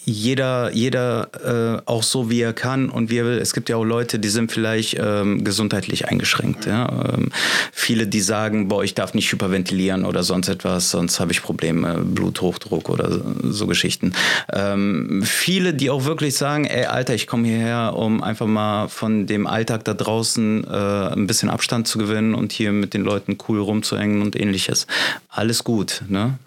jeder, 0.05 0.71
jeder 0.71 1.29
äh, 1.43 1.81
auch 1.85 2.03
so, 2.03 2.29
wie 2.29 2.41
er 2.41 2.53
kann 2.53 2.89
und 2.89 3.09
wie 3.09 3.17
er 3.17 3.25
will. 3.25 3.39
Es 3.39 3.53
gibt 3.53 3.69
ja 3.69 3.75
auch 3.75 3.83
Leute, 3.83 4.19
die 4.19 4.29
sind 4.29 4.51
vielleicht 4.51 4.97
ähm, 4.99 5.43
gesundheitlich 5.43 6.07
eingeschränkt. 6.07 6.65
Ja? 6.65 6.87
Ähm, 7.13 7.31
viele, 7.71 8.07
die 8.07 8.21
sagen, 8.21 8.67
boah, 8.67 8.83
ich 8.83 8.93
darf 8.93 9.15
nicht 9.15 9.31
hyperventilieren 9.31 10.05
oder 10.05 10.23
sonst 10.23 10.47
etwas, 10.47 10.91
sonst 10.91 11.19
habe 11.19 11.31
ich 11.31 11.41
Probleme, 11.41 11.99
Bluthochdruck 11.99 12.89
oder 12.89 13.11
so, 13.11 13.23
so 13.43 13.67
Geschichten. 13.67 14.13
Ähm, 14.53 15.23
viele, 15.25 15.73
die 15.73 15.89
auch 15.89 16.05
wirklich 16.05 16.35
sagen, 16.35 16.65
ey, 16.65 16.85
Alter, 16.85 17.15
ich 17.15 17.25
komme 17.25 17.47
hierher, 17.47 17.95
um 17.95 18.21
einfach 18.21 18.47
mal 18.47 18.87
von 18.87 19.25
dem 19.25 19.47
Alltag 19.47 19.85
da 19.85 19.95
draußen 19.95 20.65
äh, 20.65 21.13
ein 21.13 21.25
bisschen 21.25 21.49
Abstand 21.49 21.87
zu 21.87 21.97
gewinnen 21.97 22.35
und 22.35 22.51
hier 22.51 22.71
mit 22.71 22.93
den 22.93 23.01
Leuten 23.01 23.37
cool 23.47 23.59
rumzuhängen 23.59 24.21
und 24.21 24.39
ähnliches. 24.39 24.85
Alles 25.29 25.63
gut, 25.63 26.03
ne? 26.07 26.37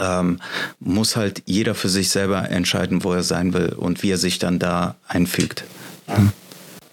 Ähm, 0.00 0.40
muss 0.80 1.16
halt 1.16 1.42
jeder 1.46 1.74
für 1.74 1.88
sich 1.88 2.10
selber 2.10 2.50
entscheiden, 2.50 3.04
wo 3.04 3.12
er 3.12 3.22
sein 3.22 3.52
will 3.52 3.72
und 3.72 4.02
wie 4.02 4.10
er 4.10 4.18
sich 4.18 4.38
dann 4.38 4.58
da 4.58 4.96
einfügt. 5.08 5.64
Ja. 6.08 6.32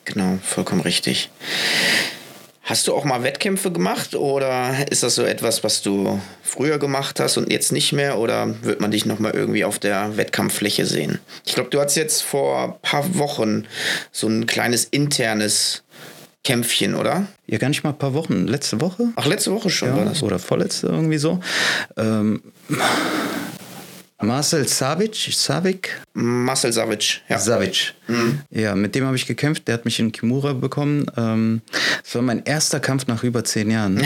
Genau, 0.05 0.39
vollkommen 0.43 0.81
richtig. 0.81 1.29
Hast 2.65 2.87
du 2.87 2.95
auch 2.95 3.03
mal 3.03 3.23
Wettkämpfe 3.23 3.71
gemacht 3.71 4.15
oder 4.15 4.73
ist 4.89 5.03
das 5.03 5.15
so 5.15 5.23
etwas, 5.23 5.65
was 5.65 5.81
du 5.81 6.21
früher 6.41 6.79
gemacht 6.79 7.19
hast 7.19 7.35
und 7.35 7.51
jetzt 7.51 7.73
nicht 7.73 7.91
mehr 7.91 8.17
oder 8.19 8.55
wird 8.63 8.79
man 8.79 8.91
dich 8.91 9.05
nochmal 9.05 9.33
irgendwie 9.33 9.65
auf 9.65 9.79
der 9.79 10.15
Wettkampffläche 10.15 10.85
sehen? 10.85 11.19
Ich 11.45 11.55
glaube, 11.55 11.69
du 11.71 11.81
hast 11.81 11.95
jetzt 11.95 12.21
vor 12.21 12.63
ein 12.63 12.73
paar 12.81 13.17
Wochen 13.17 13.65
so 14.13 14.27
ein 14.27 14.45
kleines 14.45 14.85
internes 14.85 15.82
Kämpfchen, 16.43 16.95
oder? 16.95 17.27
Ja, 17.47 17.57
gar 17.57 17.69
nicht 17.69 17.83
mal 17.83 17.91
ein 17.91 17.97
paar 17.97 18.13
Wochen. 18.13 18.47
Letzte 18.47 18.81
Woche? 18.81 19.09
Ach, 19.15 19.25
letzte 19.25 19.51
Woche 19.51 19.69
schon 19.69 19.89
ja, 19.89 19.97
war 19.97 20.05
das. 20.05 20.21
Oder 20.23 20.39
vorletzte 20.39 20.87
irgendwie 20.87 21.17
so. 21.17 21.39
Ähm, 21.95 22.41
Marcel 24.21 24.67
Savic, 24.67 25.15
Savic? 25.31 26.01
Marcel 26.13 26.73
Savic, 26.73 27.21
ja. 27.29 27.39
Savic. 27.39 27.93
Mhm. 28.07 28.41
Ja, 28.49 28.75
mit 28.75 28.95
dem 28.95 29.05
habe 29.05 29.15
ich 29.15 29.25
gekämpft. 29.25 29.67
Der 29.67 29.75
hat 29.75 29.85
mich 29.85 29.99
in 29.99 30.11
Kimura 30.11 30.53
bekommen. 30.53 31.05
Ähm, 31.17 31.61
das 32.03 32.15
war 32.15 32.21
mein 32.21 32.43
erster 32.43 32.79
Kampf 32.79 33.07
nach 33.07 33.23
über 33.23 33.43
zehn 33.43 33.69
Jahren. 33.69 34.03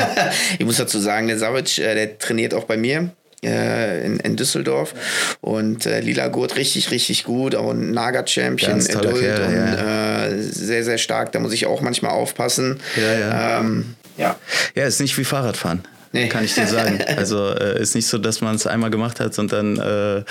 ich 0.58 0.64
muss 0.64 0.76
dazu 0.76 0.98
sagen, 0.98 1.28
der 1.28 1.38
Savic, 1.38 1.78
äh, 1.78 1.94
der 1.94 2.18
trainiert 2.18 2.54
auch 2.54 2.64
bei 2.64 2.76
mir 2.76 3.10
äh, 3.44 4.04
in, 4.04 4.18
in, 4.20 4.36
Düsseldorf. 4.36 4.94
Und 5.40 5.86
äh, 5.86 6.00
Lila 6.00 6.28
Gurt 6.28 6.56
richtig, 6.56 6.90
richtig 6.90 7.24
gut. 7.24 7.54
Auch 7.54 7.70
ein 7.70 7.90
Naga-Champion, 7.92 8.80
Adult 8.80 9.20
Kerl, 9.20 9.46
und 9.46 9.54
ja. 9.54 10.25
äh, 10.25 10.25
sehr, 10.56 10.84
sehr 10.84 10.98
stark. 10.98 11.32
Da 11.32 11.38
muss 11.38 11.52
ich 11.52 11.66
auch 11.66 11.80
manchmal 11.80 12.12
aufpassen. 12.12 12.80
Ja, 12.96 13.18
ja. 13.18 13.60
Ähm, 13.60 13.94
ja. 14.16 14.36
ja, 14.74 14.84
ist 14.84 15.00
nicht 15.00 15.16
wie 15.18 15.24
Fahrradfahren. 15.24 15.82
Nee. 16.12 16.28
Kann 16.28 16.44
ich 16.44 16.54
dir 16.54 16.66
sagen. 16.66 16.98
Also 17.16 17.50
äh, 17.50 17.80
ist 17.80 17.94
nicht 17.94 18.06
so, 18.06 18.18
dass 18.18 18.40
man 18.40 18.54
es 18.54 18.66
einmal 18.66 18.90
gemacht 18.90 19.20
hat 19.20 19.38
und 19.38 19.52
dann 19.52 19.76
äh, 19.78 20.22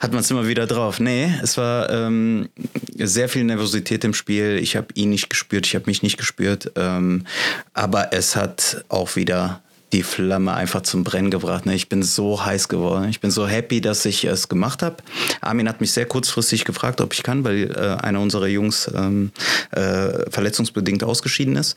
hat 0.00 0.12
man 0.12 0.20
es 0.20 0.30
immer 0.30 0.46
wieder 0.46 0.66
drauf. 0.66 1.00
Nee, 1.00 1.32
es 1.42 1.56
war 1.56 1.90
ähm, 1.90 2.48
sehr 2.96 3.28
viel 3.28 3.44
Nervosität 3.44 4.04
im 4.04 4.14
Spiel. 4.14 4.58
Ich 4.60 4.76
habe 4.76 4.88
ihn 4.94 5.10
nicht 5.10 5.30
gespürt, 5.30 5.66
ich 5.66 5.74
habe 5.74 5.86
mich 5.86 6.02
nicht 6.02 6.16
gespürt. 6.16 6.72
Ähm, 6.76 7.26
aber 7.74 8.12
es 8.12 8.36
hat 8.36 8.84
auch 8.88 9.16
wieder 9.16 9.62
die 9.92 10.02
Flamme 10.02 10.54
einfach 10.54 10.82
zum 10.82 11.04
Brennen 11.04 11.30
gebracht. 11.30 11.66
Ne? 11.66 11.74
Ich 11.74 11.88
bin 11.88 12.02
so 12.02 12.44
heiß 12.44 12.68
geworden. 12.68 13.08
Ich 13.10 13.20
bin 13.20 13.30
so 13.30 13.46
happy, 13.46 13.80
dass 13.82 14.04
ich 14.06 14.24
es 14.24 14.48
gemacht 14.48 14.82
habe. 14.82 14.96
Armin 15.42 15.68
hat 15.68 15.80
mich 15.80 15.92
sehr 15.92 16.06
kurzfristig 16.06 16.64
gefragt, 16.64 17.00
ob 17.02 17.12
ich 17.12 17.22
kann, 17.22 17.44
weil 17.44 17.70
äh, 17.70 18.02
einer 18.02 18.20
unserer 18.20 18.46
Jungs 18.46 18.90
ähm, 18.94 19.32
äh, 19.70 20.30
verletzungsbedingt 20.30 21.04
ausgeschieden 21.04 21.56
ist. 21.56 21.76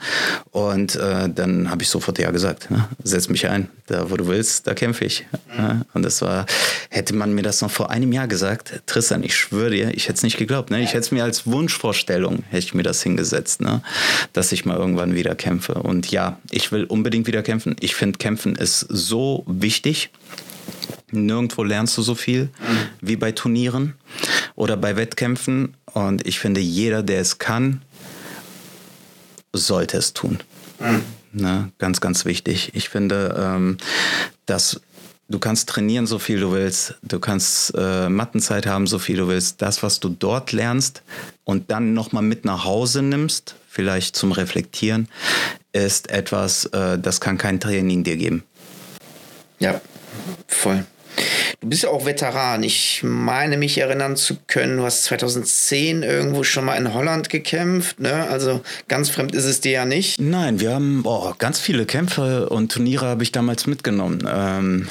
Und 0.51 0.95
äh, 0.95 1.29
dann 1.29 1.69
habe 1.69 1.83
ich 1.83 1.89
sofort 1.89 2.17
ja 2.17 2.31
gesagt. 2.31 2.71
Ne? 2.71 2.87
Setz 3.03 3.27
mich 3.27 3.49
ein. 3.49 3.69
Da, 3.87 4.09
wo 4.09 4.17
du 4.17 4.27
willst, 4.27 4.65
da 4.65 4.73
kämpfe 4.73 5.05
ich. 5.05 5.25
Mhm. 5.55 5.83
Und 5.93 6.03
das 6.03 6.21
war, 6.21 6.45
hätte 6.89 7.13
man 7.13 7.33
mir 7.33 7.43
das 7.43 7.61
noch 7.61 7.69
vor 7.69 7.91
einem 7.91 8.11
Jahr 8.13 8.27
gesagt, 8.27 8.81
Tristan, 8.87 9.23
ich 9.23 9.35
schwöre 9.35 9.71
dir, 9.71 9.93
ich 9.93 10.05
hätte 10.05 10.17
es 10.17 10.23
nicht 10.23 10.37
geglaubt. 10.37 10.71
Ne? 10.71 10.81
Ich 10.81 10.89
hätte 10.89 10.99
es 10.99 11.11
mir 11.11 11.23
als 11.23 11.45
Wunschvorstellung, 11.45 12.43
hätte 12.49 12.65
ich 12.65 12.73
mir 12.73 12.83
das 12.83 13.03
hingesetzt, 13.03 13.61
ne? 13.61 13.81
dass 14.33 14.51
ich 14.53 14.65
mal 14.65 14.77
irgendwann 14.77 15.15
wieder 15.15 15.35
kämpfe. 15.35 15.73
Und 15.75 16.09
ja, 16.09 16.39
ich 16.49 16.71
will 16.71 16.85
unbedingt 16.85 17.27
wieder 17.27 17.43
kämpfen. 17.43 17.75
Ich 17.79 17.93
finde 17.93 18.04
finde, 18.05 18.17
Kämpfen 18.19 18.55
ist 18.55 18.81
so 18.89 19.43
wichtig. 19.47 20.11
Nirgendwo 21.11 21.63
lernst 21.63 21.97
du 21.97 22.01
so 22.01 22.13
viel 22.13 22.43
mhm. 22.43 22.77
wie 23.01 23.15
bei 23.15 23.31
Turnieren 23.31 23.95
oder 24.55 24.77
bei 24.77 24.95
Wettkämpfen. 24.95 25.75
Und 25.93 26.27
ich 26.27 26.39
finde, 26.39 26.61
jeder, 26.61 27.01
der 27.03 27.21
es 27.21 27.39
kann, 27.39 27.81
sollte 29.53 29.97
es 29.97 30.13
tun. 30.13 30.39
Mhm. 30.79 31.01
Ne? 31.31 31.71
Ganz, 31.79 31.99
ganz 31.99 32.25
wichtig. 32.25 32.71
Ich 32.75 32.89
finde, 32.89 33.35
ähm, 33.37 33.77
dass 34.45 34.81
du 35.27 35.39
kannst 35.39 35.69
trainieren, 35.69 36.05
so 36.05 36.19
viel 36.19 36.39
du 36.39 36.51
willst. 36.51 36.95
Du 37.01 37.19
kannst 37.19 37.73
äh, 37.75 38.09
Mattenzeit 38.09 38.67
haben, 38.67 38.85
so 38.85 38.99
viel 38.99 39.17
du 39.17 39.27
willst. 39.27 39.61
Das, 39.61 39.81
was 39.81 39.99
du 39.99 40.09
dort 40.09 40.51
lernst 40.51 41.01
und 41.43 41.71
dann 41.71 41.93
nochmal 41.93 42.23
mit 42.23 42.45
nach 42.45 42.65
Hause 42.65 43.01
nimmst, 43.01 43.55
vielleicht 43.67 44.15
zum 44.15 44.31
Reflektieren, 44.31 45.07
ist 45.75 46.09
etwas, 46.09 46.65
äh, 46.67 46.97
das 46.97 47.19
kann 47.19 47.37
kein 47.37 47.59
Training 47.59 48.03
dir 48.03 48.17
geben. 48.17 48.43
Ja, 49.59 49.81
voll. 50.47 50.85
Du 51.61 51.69
bist 51.69 51.83
ja 51.83 51.89
auch 51.89 52.05
Veteran. 52.05 52.63
Ich 52.63 53.01
meine 53.03 53.57
mich 53.57 53.77
erinnern 53.77 54.15
zu 54.15 54.37
können, 54.47 54.77
du 54.77 54.83
hast 54.83 55.03
2010 55.05 56.03
irgendwo 56.03 56.43
schon 56.43 56.65
mal 56.65 56.75
in 56.75 56.93
Holland 56.93 57.29
gekämpft. 57.29 57.99
Ne? 57.99 58.27
Also 58.29 58.61
ganz 58.87 59.09
fremd 59.09 59.33
ist 59.33 59.45
es 59.45 59.61
dir 59.61 59.71
ja 59.71 59.85
nicht. 59.85 60.19
Nein, 60.19 60.59
wir 60.59 60.73
haben 60.73 61.01
oh, 61.05 61.33
ganz 61.37 61.59
viele 61.59 61.85
Kämpfe 61.85 62.49
und 62.49 62.71
Turniere 62.71 63.05
habe 63.05 63.23
ich 63.23 63.31
damals 63.31 63.65
mitgenommen. 63.67 64.27
Ähm, 64.31 64.87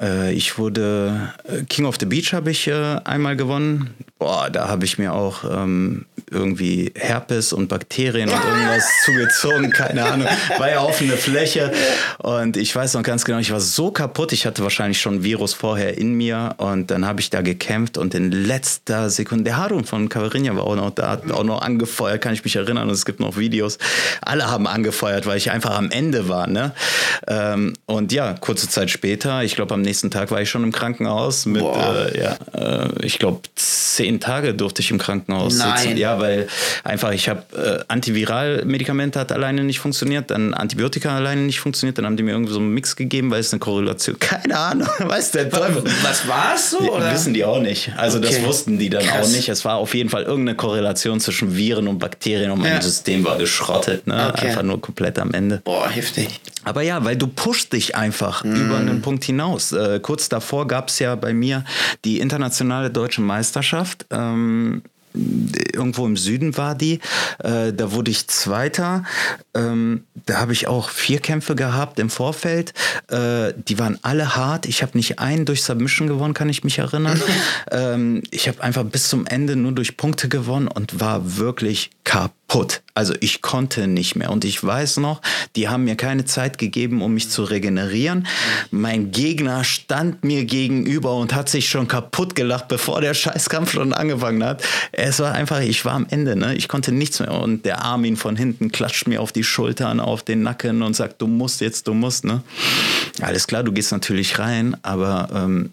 äh, 0.00 0.32
ich 0.32 0.58
wurde 0.58 1.34
äh, 1.44 1.64
King 1.64 1.84
of 1.86 1.96
the 1.98 2.06
Beach 2.06 2.32
habe 2.32 2.50
ich 2.50 2.68
äh, 2.68 3.00
einmal 3.04 3.36
gewonnen. 3.36 3.94
Boah, 4.24 4.48
da 4.48 4.68
habe 4.68 4.86
ich 4.86 4.96
mir 4.96 5.12
auch 5.12 5.44
ähm, 5.44 6.06
irgendwie 6.30 6.90
Herpes 6.94 7.52
und 7.52 7.68
Bakterien 7.68 8.30
und 8.30 8.42
irgendwas 8.42 8.88
zugezogen, 9.04 9.70
keine 9.70 10.02
Ahnung. 10.02 10.26
War 10.56 10.70
ja 10.70 10.80
offene 10.80 11.18
Fläche 11.18 11.70
und 12.16 12.56
ich 12.56 12.74
weiß 12.74 12.94
noch 12.94 13.02
ganz 13.02 13.26
genau, 13.26 13.38
ich 13.38 13.52
war 13.52 13.60
so 13.60 13.90
kaputt, 13.90 14.32
ich 14.32 14.46
hatte 14.46 14.62
wahrscheinlich 14.62 14.98
schon 14.98 15.16
ein 15.16 15.24
Virus 15.24 15.52
vorher 15.52 15.98
in 15.98 16.14
mir 16.14 16.54
und 16.56 16.90
dann 16.90 17.04
habe 17.04 17.20
ich 17.20 17.28
da 17.28 17.42
gekämpft 17.42 17.98
und 17.98 18.14
in 18.14 18.32
letzter 18.32 19.10
Sekunde, 19.10 19.44
der 19.44 19.58
Harun 19.58 19.84
von 19.84 20.08
Cavarinia 20.08 20.56
war 20.56 20.64
auch 20.64 20.76
noch 20.76 20.90
da, 20.90 21.10
hat 21.10 21.30
auch 21.30 21.44
noch 21.44 21.60
angefeuert, 21.60 22.22
kann 22.22 22.32
ich 22.32 22.42
mich 22.44 22.56
erinnern 22.56 22.88
und 22.88 22.94
es 22.94 23.04
gibt 23.04 23.20
noch 23.20 23.36
Videos. 23.36 23.76
Alle 24.22 24.50
haben 24.50 24.66
angefeuert, 24.66 25.26
weil 25.26 25.36
ich 25.36 25.50
einfach 25.50 25.76
am 25.76 25.90
Ende 25.90 26.30
war, 26.30 26.46
ne? 26.46 26.72
Ähm, 27.28 27.74
und 27.84 28.10
ja, 28.10 28.32
kurze 28.40 28.70
Zeit 28.70 28.90
später, 28.90 29.44
ich 29.44 29.54
glaube 29.54 29.74
am 29.74 29.82
nächsten 29.82 30.10
Tag 30.10 30.30
war 30.30 30.40
ich 30.40 30.48
schon 30.48 30.64
im 30.64 30.72
Krankenhaus 30.72 31.44
mit, 31.44 31.62
äh, 31.62 32.18
ja, 32.18 32.36
äh, 32.54 32.88
ich 33.04 33.18
glaube 33.18 33.42
zehn 33.54 34.13
Tage 34.20 34.54
durfte 34.54 34.82
ich 34.82 34.90
im 34.90 34.98
Krankenhaus 34.98 35.56
Nein. 35.56 35.78
sitzen. 35.78 35.96
Ja, 35.96 36.18
weil 36.20 36.48
einfach 36.82 37.12
ich 37.12 37.28
habe 37.28 37.42
äh, 37.56 37.84
Antiviral-Medikamente 37.88 39.18
hat 39.18 39.32
alleine 39.32 39.64
nicht 39.64 39.78
funktioniert, 39.78 40.30
dann 40.30 40.54
Antibiotika 40.54 41.14
alleine 41.14 41.42
nicht 41.42 41.60
funktioniert, 41.60 41.98
dann 41.98 42.06
haben 42.06 42.16
die 42.16 42.22
mir 42.22 42.32
irgendwie 42.32 42.52
so 42.52 42.58
einen 42.58 42.72
Mix 42.74 42.96
gegeben, 42.96 43.30
weil 43.30 43.40
es 43.40 43.52
eine 43.52 43.60
Korrelation, 43.60 44.18
keine 44.20 44.58
Ahnung, 44.58 44.88
weiß 44.98 45.32
der 45.32 45.50
Teufel. 45.50 45.84
Was 46.02 46.26
war 46.28 46.54
es 46.54 46.70
so? 46.70 46.78
Oder? 46.78 47.12
Wissen 47.12 47.34
die 47.34 47.44
auch 47.44 47.60
nicht. 47.60 47.92
Also 47.96 48.18
okay. 48.18 48.28
das 48.28 48.44
wussten 48.44 48.78
die 48.78 48.90
dann 48.90 49.04
Krass. 49.04 49.26
auch 49.26 49.32
nicht. 49.32 49.48
Es 49.48 49.64
war 49.64 49.76
auf 49.76 49.94
jeden 49.94 50.10
Fall 50.10 50.22
irgendeine 50.22 50.56
Korrelation 50.56 51.20
zwischen 51.20 51.56
Viren 51.56 51.88
und 51.88 51.98
Bakterien 51.98 52.50
und 52.50 52.60
mein 52.60 52.72
ja. 52.72 52.82
System 52.82 53.24
war 53.24 53.38
geschrottet, 53.38 54.06
ne? 54.06 54.32
Okay. 54.32 54.48
Einfach 54.48 54.62
nur 54.62 54.80
komplett 54.80 55.18
am 55.18 55.32
Ende. 55.32 55.60
Boah, 55.64 55.88
heftig. 55.88 56.40
Aber 56.64 56.82
ja, 56.82 57.04
weil 57.04 57.16
du 57.16 57.26
pusht 57.26 57.72
dich 57.72 57.94
einfach 57.94 58.42
mm. 58.42 58.54
über 58.54 58.78
einen 58.78 59.02
Punkt 59.02 59.24
hinaus. 59.24 59.72
Äh, 59.72 60.00
kurz 60.00 60.28
davor 60.28 60.66
gab 60.66 60.88
es 60.88 60.98
ja 60.98 61.14
bei 61.14 61.34
mir 61.34 61.64
die 62.04 62.20
internationale 62.20 62.90
deutsche 62.90 63.20
Meisterschaft. 63.20 64.03
Ähm, 64.10 64.82
irgendwo 65.14 66.06
im 66.06 66.16
Süden 66.16 66.56
war 66.56 66.74
die. 66.74 67.00
Äh, 67.38 67.72
da 67.72 67.92
wurde 67.92 68.10
ich 68.10 68.26
Zweiter. 68.28 69.04
Ähm, 69.54 70.04
da 70.26 70.40
habe 70.40 70.52
ich 70.52 70.66
auch 70.66 70.88
vier 70.88 71.20
Kämpfe 71.20 71.54
gehabt 71.54 71.98
im 71.98 72.10
Vorfeld. 72.10 72.74
Äh, 73.08 73.52
die 73.56 73.78
waren 73.78 73.98
alle 74.02 74.36
hart. 74.36 74.66
Ich 74.66 74.82
habe 74.82 74.96
nicht 74.96 75.20
einen 75.20 75.44
durch 75.44 75.62
Submission 75.62 76.08
gewonnen, 76.08 76.34
kann 76.34 76.48
ich 76.48 76.64
mich 76.64 76.78
erinnern. 76.78 77.20
ähm, 77.70 78.22
ich 78.30 78.48
habe 78.48 78.62
einfach 78.62 78.84
bis 78.84 79.08
zum 79.08 79.26
Ende 79.26 79.56
nur 79.56 79.72
durch 79.72 79.96
Punkte 79.96 80.28
gewonnen 80.28 80.68
und 80.68 81.00
war 81.00 81.36
wirklich 81.36 81.90
kaputt. 82.02 82.43
Also 82.94 83.14
ich 83.20 83.42
konnte 83.42 83.88
nicht 83.88 84.14
mehr. 84.14 84.30
Und 84.30 84.44
ich 84.44 84.62
weiß 84.62 84.98
noch, 84.98 85.20
die 85.56 85.68
haben 85.68 85.84
mir 85.84 85.96
keine 85.96 86.24
Zeit 86.24 86.58
gegeben, 86.58 87.02
um 87.02 87.14
mich 87.14 87.28
zu 87.28 87.42
regenerieren. 87.42 88.26
Mein 88.70 89.10
Gegner 89.10 89.64
stand 89.64 90.22
mir 90.22 90.44
gegenüber 90.44 91.16
und 91.16 91.34
hat 91.34 91.48
sich 91.48 91.68
schon 91.68 91.88
kaputt 91.88 92.36
gelacht, 92.36 92.68
bevor 92.68 93.00
der 93.00 93.14
Scheißkampf 93.14 93.72
schon 93.72 93.92
angefangen 93.92 94.44
hat. 94.44 94.62
Es 94.92 95.18
war 95.18 95.32
einfach, 95.32 95.60
ich 95.60 95.84
war 95.84 95.94
am 95.94 96.06
Ende. 96.08 96.36
Ne? 96.36 96.54
Ich 96.54 96.68
konnte 96.68 96.92
nichts 96.92 97.18
mehr. 97.18 97.32
Und 97.32 97.64
der 97.64 97.82
Armin 97.82 98.16
von 98.16 98.36
hinten 98.36 98.70
klatscht 98.70 99.08
mir 99.08 99.20
auf 99.20 99.32
die 99.32 99.44
Schultern, 99.44 99.98
auf 99.98 100.22
den 100.22 100.42
Nacken 100.42 100.82
und 100.82 100.94
sagt, 100.94 101.20
du 101.20 101.26
musst 101.26 101.60
jetzt, 101.60 101.88
du 101.88 101.94
musst. 101.94 102.24
Ne? 102.24 102.42
Alles 103.20 103.48
klar, 103.48 103.64
du 103.64 103.72
gehst 103.72 103.90
natürlich 103.90 104.38
rein, 104.38 104.76
aber 104.82 105.28
ähm, 105.34 105.70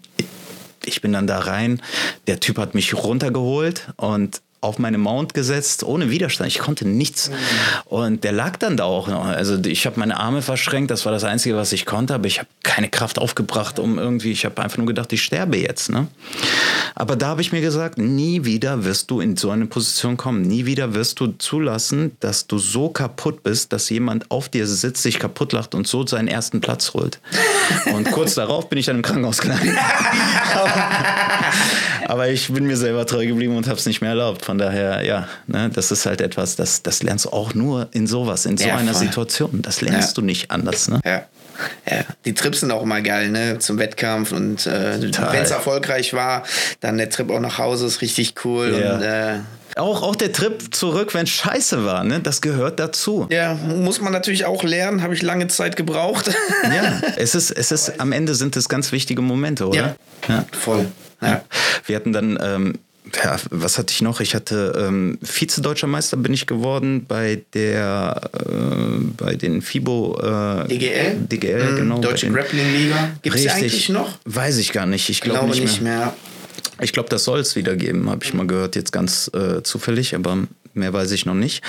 ich 0.84 1.00
bin 1.00 1.12
dann 1.12 1.28
da 1.28 1.38
rein. 1.38 1.80
Der 2.26 2.40
Typ 2.40 2.58
hat 2.58 2.74
mich 2.74 2.94
runtergeholt 2.94 3.88
und 3.96 4.40
auf 4.62 4.78
meine 4.78 4.96
Mount 4.96 5.34
gesetzt, 5.34 5.82
ohne 5.82 6.08
Widerstand. 6.08 6.48
Ich 6.48 6.60
konnte 6.60 6.86
nichts. 6.86 7.28
Mhm. 7.28 7.34
Und 7.84 8.24
der 8.24 8.30
lag 8.30 8.56
dann 8.56 8.76
da 8.76 8.84
auch 8.84 9.08
noch. 9.08 9.26
Also 9.26 9.58
ich 9.64 9.86
habe 9.86 9.98
meine 9.98 10.18
Arme 10.18 10.40
verschränkt, 10.40 10.92
das 10.92 11.04
war 11.04 11.10
das 11.12 11.24
Einzige, 11.24 11.56
was 11.56 11.72
ich 11.72 11.84
konnte, 11.84 12.14
aber 12.14 12.28
ich 12.28 12.38
habe 12.38 12.48
keine 12.62 12.88
Kraft 12.88 13.18
aufgebracht, 13.18 13.80
um 13.80 13.98
irgendwie, 13.98 14.30
ich 14.30 14.44
habe 14.44 14.62
einfach 14.62 14.78
nur 14.78 14.86
gedacht, 14.86 15.12
ich 15.12 15.22
sterbe 15.22 15.56
jetzt. 15.56 15.90
Ne? 15.90 16.06
Aber 16.94 17.16
da 17.16 17.26
habe 17.28 17.40
ich 17.40 17.50
mir 17.50 17.60
gesagt, 17.60 17.98
nie 17.98 18.44
wieder 18.44 18.84
wirst 18.84 19.10
du 19.10 19.20
in 19.20 19.36
so 19.36 19.50
eine 19.50 19.66
Position 19.66 20.16
kommen. 20.16 20.42
Nie 20.42 20.64
wieder 20.64 20.94
wirst 20.94 21.18
du 21.18 21.26
zulassen, 21.38 22.16
dass 22.20 22.46
du 22.46 22.58
so 22.58 22.88
kaputt 22.88 23.42
bist, 23.42 23.72
dass 23.72 23.90
jemand 23.90 24.30
auf 24.30 24.48
dir 24.48 24.68
sitzt, 24.68 25.02
sich 25.02 25.18
kaputt 25.18 25.52
lacht 25.52 25.74
und 25.74 25.88
so 25.88 26.06
seinen 26.06 26.28
ersten 26.28 26.60
Platz 26.60 26.94
holt. 26.94 27.18
Und 27.92 28.12
kurz 28.12 28.34
darauf 28.36 28.68
bin 28.68 28.78
ich 28.78 28.86
dann 28.86 28.96
im 28.96 29.02
Krankenhaus 29.02 29.38
gelandet. 29.38 29.76
aber, 32.06 32.28
ich 32.28 32.52
bin 32.52 32.66
mir 32.66 32.76
selber 32.76 33.06
treu 33.06 33.26
geblieben 33.26 33.56
und 33.56 33.66
habe 33.66 33.78
es 33.78 33.86
nicht 33.86 34.00
mehr 34.00 34.10
erlaubt 34.10 34.44
von 34.44 34.58
daher, 34.58 35.04
ja, 35.04 35.28
ne, 35.46 35.70
das 35.72 35.90
ist 35.90 36.06
halt 36.06 36.20
etwas, 36.20 36.56
das, 36.56 36.82
das 36.82 37.02
lernst 37.02 37.26
du 37.26 37.30
auch 37.30 37.54
nur 37.54 37.88
in 37.92 38.06
sowas, 38.06 38.46
in 38.46 38.56
so 38.56 38.66
ja, 38.66 38.76
einer 38.76 38.94
Situation. 38.94 39.62
Das 39.62 39.80
lernst 39.80 40.10
ja. 40.10 40.14
du 40.14 40.22
nicht 40.22 40.50
anders. 40.50 40.88
Ne? 40.88 41.00
Ja. 41.04 41.24
Ja, 41.88 42.04
die 42.24 42.34
Trips 42.34 42.60
sind 42.60 42.70
auch 42.70 42.82
immer 42.82 43.02
geil, 43.02 43.28
ne? 43.28 43.58
Zum 43.58 43.78
Wettkampf 43.78 44.32
und 44.32 44.66
äh, 44.66 45.00
wenn 45.00 45.42
es 45.42 45.50
erfolgreich 45.50 46.12
war, 46.14 46.44
dann 46.80 46.96
der 46.96 47.10
Trip 47.10 47.30
auch 47.30 47.40
nach 47.40 47.58
Hause 47.58 47.86
ist 47.86 48.00
richtig 48.00 48.34
cool. 48.44 48.76
Ja. 48.80 48.94
Und, 48.94 49.02
äh, 49.02 49.38
auch, 49.76 50.02
auch 50.02 50.16
der 50.16 50.32
Trip 50.32 50.74
zurück, 50.74 51.14
wenn 51.14 51.24
es 51.24 51.30
scheiße 51.30 51.84
war, 51.84 52.04
ne? 52.04 52.20
Das 52.20 52.40
gehört 52.40 52.78
dazu. 52.78 53.26
Ja, 53.30 53.54
muss 53.54 54.00
man 54.00 54.12
natürlich 54.12 54.44
auch 54.44 54.62
lernen, 54.64 55.02
habe 55.02 55.14
ich 55.14 55.22
lange 55.22 55.48
Zeit 55.48 55.76
gebraucht. 55.76 56.30
ja, 56.64 57.00
es 57.16 57.34
ist, 57.34 57.50
es 57.50 57.72
ist, 57.72 58.00
am 58.00 58.12
Ende 58.12 58.34
sind 58.34 58.56
es 58.56 58.68
ganz 58.68 58.92
wichtige 58.92 59.22
Momente, 59.22 59.66
oder? 59.66 59.78
Ja, 59.78 59.94
ja. 60.28 60.44
voll. 60.52 60.86
Ja. 61.22 61.44
Wir 61.86 61.96
hatten 61.96 62.12
dann 62.12 62.38
ähm, 62.42 62.74
ja, 63.22 63.36
was 63.50 63.78
hatte 63.78 63.92
ich 63.92 64.00
noch? 64.00 64.20
Ich 64.20 64.34
hatte 64.34 64.86
ähm, 64.86 65.18
Vize-Deutscher 65.22 65.86
Meister 65.86 66.16
bin 66.16 66.32
ich 66.32 66.46
geworden 66.46 67.04
bei 67.06 67.42
der 67.52 68.30
äh, 68.32 69.04
bei 69.16 69.34
den 69.34 69.60
FIBO 69.60 70.18
äh, 70.20 70.68
DGL. 70.68 71.16
DGL, 71.28 71.72
mhm, 71.72 71.76
genau. 71.76 71.98
Deutsche 71.98 72.30
Grappling 72.30 72.72
Liga. 72.72 73.10
Gibt 73.22 73.36
es 73.36 73.48
eigentlich 73.48 73.88
noch? 73.88 74.18
Weiß 74.24 74.58
ich 74.58 74.72
gar 74.72 74.86
nicht. 74.86 75.08
Ich 75.08 75.20
glaube 75.20 75.40
glaub 75.40 75.50
nicht, 75.50 75.62
nicht 75.62 75.82
mehr. 75.82 75.98
mehr. 75.98 76.14
Ich 76.80 76.92
glaube, 76.92 77.08
das 77.08 77.24
soll 77.24 77.40
es 77.40 77.54
wieder 77.54 77.76
geben, 77.76 78.10
habe 78.10 78.24
ich 78.24 78.34
mal 78.34 78.46
gehört, 78.46 78.76
jetzt 78.76 78.92
ganz 78.92 79.30
äh, 79.34 79.62
zufällig, 79.62 80.14
aber 80.14 80.48
mehr 80.74 80.92
weiß 80.92 81.10
ich 81.12 81.26
noch 81.26 81.34
nicht. 81.34 81.62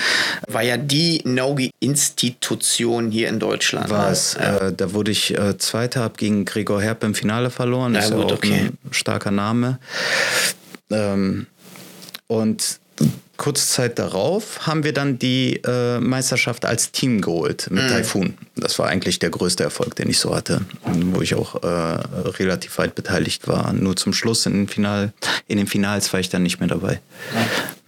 War 0.48 0.62
ja 0.62 0.76
die 0.76 1.20
Nogi-Institution 1.24 3.10
hier 3.10 3.28
in 3.28 3.38
Deutschland. 3.38 3.90
War 3.90 4.10
es. 4.10 4.36
Ja. 4.38 4.68
Äh, 4.68 4.72
da 4.72 4.92
wurde 4.92 5.10
ich 5.10 5.36
äh, 5.36 5.58
Zweiter, 5.58 6.00
habe 6.00 6.14
gegen 6.16 6.44
Gregor 6.44 6.80
Herb 6.80 7.04
im 7.04 7.14
Finale 7.14 7.50
verloren. 7.50 7.94
Ja, 7.94 8.00
ist 8.00 8.12
gut, 8.12 8.24
auch 8.24 8.32
okay. 8.32 8.70
ein 8.70 8.92
starker 8.92 9.30
Name. 9.30 9.78
Ähm, 10.90 11.46
und 12.26 12.78
kurze 13.36 13.66
Zeit 13.66 13.98
darauf 13.98 14.66
haben 14.66 14.84
wir 14.84 14.92
dann 14.92 15.18
die 15.18 15.60
äh, 15.64 15.98
Meisterschaft 15.98 16.64
als 16.64 16.92
Team 16.92 17.20
geholt 17.20 17.68
mit 17.70 17.84
mhm. 17.84 17.88
Typhoon. 17.88 18.34
Das 18.56 18.78
war 18.78 18.88
eigentlich 18.88 19.18
der 19.18 19.30
größte 19.30 19.64
Erfolg, 19.64 19.96
den 19.96 20.08
ich 20.08 20.18
so 20.18 20.34
hatte, 20.34 20.62
wo 20.84 21.20
ich 21.20 21.34
auch 21.34 21.62
äh, 21.62 21.66
relativ 21.66 22.78
weit 22.78 22.94
beteiligt 22.94 23.48
war. 23.48 23.72
Nur 23.72 23.96
zum 23.96 24.12
Schluss 24.12 24.46
in 24.46 24.52
den, 24.52 24.68
Final, 24.68 25.12
in 25.48 25.58
den 25.58 25.66
Finals 25.66 26.12
war 26.12 26.20
ich 26.20 26.28
dann 26.28 26.42
nicht 26.42 26.60
mehr 26.60 26.68
dabei. 26.68 27.00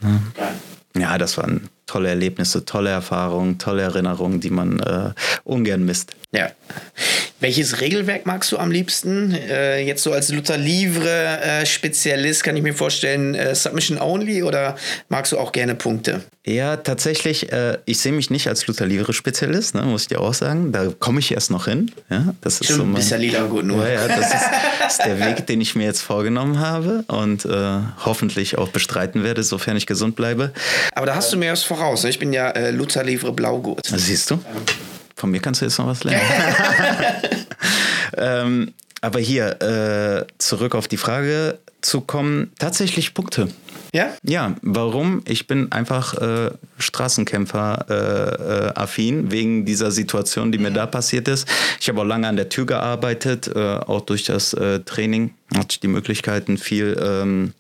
Ja, 0.03 0.09
ja 0.09 0.21
das 1.19 1.39
waren 1.39 1.69
tolle 1.87 2.09
Erlebnisse, 2.09 2.65
tolle 2.65 2.91
Erfahrungen, 2.91 3.59
tolle 3.59 3.83
Erinnerungen, 3.83 4.41
die 4.41 4.51
man 4.51 4.81
äh, 4.81 5.11
ungern 5.45 5.85
misst. 5.85 6.17
Ja. 6.33 6.51
Welches 7.41 7.81
Regelwerk 7.81 8.27
magst 8.27 8.51
du 8.51 8.59
am 8.59 8.71
liebsten? 8.71 9.33
Äh, 9.33 9.81
jetzt 9.81 10.03
so 10.03 10.13
als 10.13 10.31
Luther 10.31 10.59
Livre-Spezialist 10.59 12.41
äh, 12.41 12.45
kann 12.45 12.57
ich 12.57 12.63
mir 12.63 12.75
vorstellen, 12.75 13.35
äh, 13.35 13.55
Submission 13.55 13.99
Only 13.99 14.43
oder 14.43 14.77
magst 15.09 15.33
du 15.33 15.39
auch 15.39 15.53
gerne 15.53 15.75
Punkte? 15.75 16.23
Ja, 16.47 16.77
tatsächlich, 16.77 17.53
äh, 17.53 17.79
ich 17.87 17.99
sehe 17.99 18.13
mich 18.13 18.31
nicht 18.31 18.47
als 18.49 18.67
Luther 18.67 18.87
Livre-Spezialist, 18.87 19.75
ne, 19.75 19.83
muss 19.83 20.03
ich 20.03 20.09
dir 20.09 20.21
auch 20.21 20.33
sagen. 20.33 20.71
Da 20.71 20.93
komme 20.99 21.19
ich 21.19 21.33
erst 21.33 21.51
noch 21.51 21.67
hin. 21.67 21.91
Ja, 22.09 22.35
das 22.41 22.61
ist 22.61 22.67
Stimmt, 22.67 22.79
so 22.79 22.85
mein, 22.85 22.95
bist 22.95 23.11
ja 23.11 23.17
Lila 23.17 23.47
gut 23.47 23.65
nur. 23.65 23.85
Ja, 23.87 24.07
ja 24.07 24.09
das 24.09 24.33
ist, 24.33 24.45
ist, 24.89 25.05
der 25.05 25.19
Weg, 25.21 25.47
den 25.49 25.61
ich 25.61 25.75
mir 25.75 25.85
jetzt 25.85 26.03
vorgenommen 26.03 26.61
habe 26.61 27.05
und 27.09 27.45
äh, 27.45 27.79
hoffentlich 28.05 28.59
auch 28.59 28.69
bestreiten 28.69 29.25
werde, 29.25 29.43
sofern 29.43 29.77
ich 29.77 29.87
gesund 29.87 30.15
bleibe. 30.15 30.53
Aber 30.95 31.07
da 31.07 31.17
hast 31.17 31.33
du 31.33 31.37
mir 31.37 31.51
was 31.51 31.65
voraus. 31.77 32.05
Ne? 32.05 32.11
Ich 32.11 32.19
bin 32.19 32.33
ja 32.33 32.51
äh, 32.51 32.71
Luther 32.71 33.05
Livre 33.05 33.33
Blaugurt. 33.33 33.87
Siehst 33.87 34.31
du? 34.31 34.39
Von 35.15 35.31
mir 35.31 35.41
kannst 35.41 35.61
du 35.61 35.67
jetzt 35.67 35.79
noch 35.79 35.87
was 35.87 36.03
lernen. 36.05 36.23
ähm, 38.17 38.73
aber 39.01 39.21
hier, 39.21 39.63
äh, 39.63 40.27
zurück 40.39 40.75
auf 40.75 40.89
die 40.89 40.97
Frage 40.97 41.61
zu 41.81 42.01
kommen, 42.01 42.51
tatsächlich 42.59 43.15
Punkte. 43.15 43.47
Ja? 43.93 44.13
Ja, 44.23 44.57
warum? 44.63 45.23
Ich 45.27 45.47
bin 45.47 45.71
einfach 45.73 46.15
äh, 46.15 46.51
Straßenkämpfer-affin 46.79 49.15
äh, 49.15 49.21
äh 49.21 49.31
wegen 49.31 49.65
dieser 49.65 49.93
Situation, 49.93 50.53
die 50.53 50.59
mir 50.59 50.73
da 50.73 50.87
passiert 50.87 51.29
ist. 51.29 51.47
Ich 51.81 51.89
habe 51.89 52.01
auch 52.01 52.05
lange 52.05 52.27
an 52.27 52.35
der 52.37 52.49
Tür 52.49 52.67
gearbeitet, 52.67 53.49
äh, 53.55 53.59
auch 53.59 54.01
durch 54.01 54.25
das 54.25 54.55
äh, 54.55 54.81
Training 54.81 55.35
hatte 55.55 55.69
ich 55.71 55.79
die 55.81 55.89
Möglichkeiten, 55.89 56.59
viel 56.59 57.01
ähm, 57.01 57.53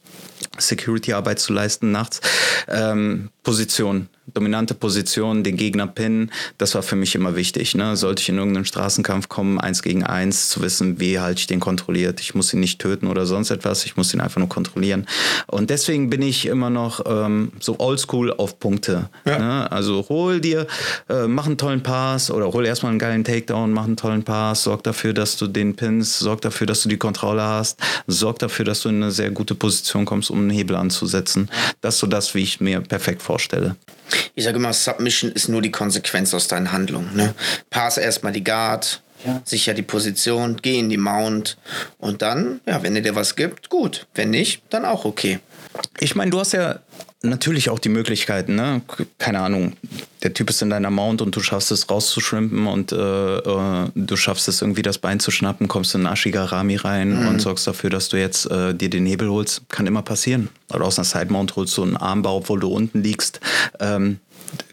Security-Arbeit 0.58 1.38
zu 1.38 1.52
leisten 1.52 1.92
nachts. 1.92 2.20
Ähm, 2.68 3.30
Position, 3.46 4.08
dominante 4.34 4.74
Position, 4.74 5.44
den 5.44 5.56
Gegner 5.56 5.86
pinnen, 5.86 6.32
das 6.58 6.74
war 6.74 6.82
für 6.82 6.96
mich 6.96 7.14
immer 7.14 7.36
wichtig. 7.36 7.76
Ne? 7.76 7.96
Sollte 7.96 8.22
ich 8.22 8.28
in 8.28 8.38
irgendeinen 8.38 8.64
Straßenkampf 8.64 9.28
kommen, 9.28 9.60
eins 9.60 9.84
gegen 9.84 10.02
eins, 10.02 10.48
zu 10.48 10.62
wissen, 10.62 10.98
wie 10.98 11.20
halte 11.20 11.38
ich 11.38 11.46
den 11.46 11.60
kontrolliert. 11.60 12.20
Ich 12.20 12.34
muss 12.34 12.52
ihn 12.52 12.58
nicht 12.58 12.80
töten 12.80 13.06
oder 13.06 13.24
sonst 13.24 13.52
etwas, 13.52 13.86
ich 13.86 13.96
muss 13.96 14.12
ihn 14.12 14.20
einfach 14.20 14.40
nur 14.40 14.48
kontrollieren. 14.48 15.06
Und 15.46 15.70
deswegen 15.70 16.10
bin 16.10 16.22
ich 16.22 16.46
immer 16.46 16.70
noch 16.70 17.04
ähm, 17.06 17.52
so 17.60 17.78
oldschool 17.78 18.32
auf 18.32 18.58
Punkte. 18.58 19.10
Ja. 19.24 19.38
Ne? 19.38 19.70
Also 19.70 20.04
hol 20.08 20.40
dir, 20.40 20.66
äh, 21.08 21.28
mach 21.28 21.46
einen 21.46 21.56
tollen 21.56 21.84
Pass 21.84 22.32
oder 22.32 22.52
hol 22.52 22.66
erstmal 22.66 22.90
einen 22.90 22.98
geilen 22.98 23.22
Takedown, 23.22 23.72
mach 23.72 23.84
einen 23.84 23.96
tollen 23.96 24.24
Pass, 24.24 24.64
sorg 24.64 24.82
dafür, 24.82 25.12
dass 25.12 25.36
du 25.36 25.46
den 25.46 25.76
pinnst, 25.76 26.18
sorg 26.18 26.40
dafür, 26.40 26.66
dass 26.66 26.82
du 26.82 26.88
die 26.88 26.98
Kontrolle 26.98 27.44
hast, 27.44 27.78
sorg 28.08 28.40
dafür, 28.40 28.64
dass 28.64 28.80
du 28.80 28.88
in 28.88 29.04
eine 29.04 29.12
sehr 29.12 29.30
gute 29.30 29.54
Position 29.54 30.04
kommst, 30.04 30.32
um 30.32 30.40
einen 30.40 30.50
Hebel 30.50 30.74
anzusetzen. 30.74 31.48
Das 31.80 31.94
ist 31.94 32.00
so 32.00 32.08
das, 32.08 32.34
wie 32.34 32.42
ich 32.42 32.60
mir 32.60 32.80
perfekt 32.80 33.22
vorstelle 33.22 33.35
vorstelle. 33.36 33.76
Ich 34.34 34.44
sage 34.44 34.56
immer, 34.56 34.72
Submission 34.72 35.30
ist 35.30 35.48
nur 35.48 35.60
die 35.60 35.70
Konsequenz 35.70 36.32
aus 36.32 36.48
deinen 36.48 36.72
Handlungen. 36.72 37.14
Ne? 37.14 37.34
Pass 37.68 37.98
erstmal 37.98 38.32
die 38.32 38.42
Guard, 38.42 39.02
ja. 39.26 39.42
sicher 39.44 39.74
die 39.74 39.82
Position, 39.82 40.56
geh 40.62 40.78
in 40.78 40.88
die 40.88 40.96
Mount 40.96 41.58
und 41.98 42.22
dann, 42.22 42.60
ja, 42.66 42.82
wenn 42.82 42.96
er 42.96 43.02
dir 43.02 43.14
was 43.14 43.36
gibt, 43.36 43.68
gut. 43.68 44.06
Wenn 44.14 44.30
nicht, 44.30 44.62
dann 44.70 44.86
auch 44.86 45.04
okay. 45.04 45.40
Ich 46.00 46.14
meine, 46.14 46.30
du 46.30 46.40
hast 46.40 46.52
ja 46.52 46.78
natürlich 47.28 47.70
auch 47.70 47.78
die 47.78 47.88
Möglichkeiten, 47.88 48.54
ne? 48.54 48.82
Keine 49.18 49.40
Ahnung, 49.40 49.74
der 50.22 50.34
Typ 50.34 50.50
ist 50.50 50.62
in 50.62 50.70
deiner 50.70 50.90
Mount 50.90 51.22
und 51.22 51.36
du 51.36 51.40
schaffst 51.40 51.70
es 51.70 51.88
rauszuschwimmen 51.88 52.66
und 52.66 52.92
äh, 52.92 52.96
äh, 53.38 53.88
du 53.94 54.16
schaffst 54.16 54.48
es 54.48 54.62
irgendwie 54.62 54.82
das 54.82 54.98
Bein 54.98 55.20
zu 55.20 55.30
schnappen, 55.30 55.68
kommst 55.68 55.94
in 55.94 56.06
Ashigarami 56.06 56.76
rein 56.76 57.20
mhm. 57.20 57.28
und 57.28 57.40
sorgst 57.40 57.66
dafür, 57.66 57.90
dass 57.90 58.08
du 58.08 58.18
jetzt 58.18 58.50
äh, 58.50 58.74
dir 58.74 58.90
den 58.90 59.06
Hebel 59.06 59.28
holst. 59.28 59.68
Kann 59.68 59.86
immer 59.86 60.02
passieren. 60.02 60.48
Oder 60.72 60.84
aus 60.84 60.98
einer 60.98 61.04
Side 61.04 61.32
Mount 61.32 61.56
holst 61.56 61.76
du 61.76 61.82
einen 61.82 61.96
Armbau, 61.96 62.38
obwohl 62.38 62.60
du 62.60 62.68
unten 62.68 63.02
liegst. 63.02 63.40
Ähm, 63.78 64.18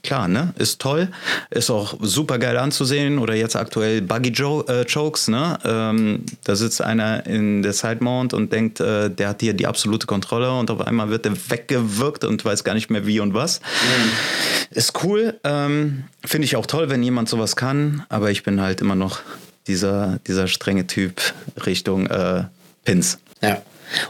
klar, 0.03 0.27
ne? 0.27 0.53
Ist 0.57 0.79
toll. 0.79 1.09
Ist 1.49 1.69
auch 1.69 1.95
super 2.01 2.39
geil 2.39 2.57
anzusehen. 2.57 3.19
Oder 3.19 3.35
jetzt 3.35 3.55
aktuell 3.55 4.01
Buggy 4.01 4.29
jo 4.29 4.63
äh, 4.67 4.85
Chokes, 4.85 5.27
ne? 5.27 5.57
Ähm, 5.63 6.25
da 6.43 6.55
sitzt 6.55 6.81
einer 6.81 7.25
in 7.25 7.63
der 7.63 7.73
Side 7.73 7.97
Mount 7.99 8.33
und 8.33 8.51
denkt, 8.51 8.79
äh, 8.79 9.09
der 9.09 9.29
hat 9.29 9.41
hier 9.41 9.53
die 9.53 9.67
absolute 9.67 10.07
Kontrolle 10.07 10.51
und 10.51 10.69
auf 10.71 10.81
einmal 10.81 11.09
wird 11.09 11.25
er 11.25 11.33
weggewirkt 11.49 12.23
und 12.23 12.43
weiß 12.43 12.63
gar 12.63 12.73
nicht 12.73 12.89
mehr 12.89 13.05
wie 13.05 13.19
und 13.19 13.33
was. 13.33 13.59
Mhm. 13.59 14.77
Ist 14.77 15.03
cool. 15.03 15.39
Ähm, 15.43 16.05
Finde 16.25 16.45
ich 16.45 16.55
auch 16.55 16.65
toll, 16.65 16.89
wenn 16.89 17.03
jemand 17.03 17.29
sowas 17.29 17.55
kann, 17.55 18.05
aber 18.09 18.31
ich 18.31 18.43
bin 18.43 18.61
halt 18.61 18.81
immer 18.81 18.95
noch 18.95 19.19
dieser, 19.67 20.19
dieser 20.27 20.47
strenge 20.47 20.87
Typ 20.87 21.21
Richtung 21.65 22.07
äh, 22.07 22.45
Pins. 22.85 23.19
Ja. 23.41 23.61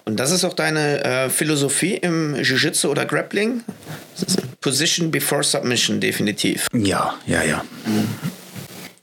Und 0.05 0.19
das 0.19 0.31
ist 0.31 0.43
auch 0.43 0.53
deine 0.53 1.03
äh, 1.03 1.29
Philosophie 1.29 1.95
im 1.95 2.35
Jiu-Jitsu 2.35 2.89
oder 2.89 3.05
Grappling? 3.05 3.63
Position 4.61 5.11
before 5.11 5.43
Submission, 5.43 5.99
definitiv. 5.99 6.67
Ja, 6.73 7.15
ja, 7.25 7.43
ja. 7.43 7.63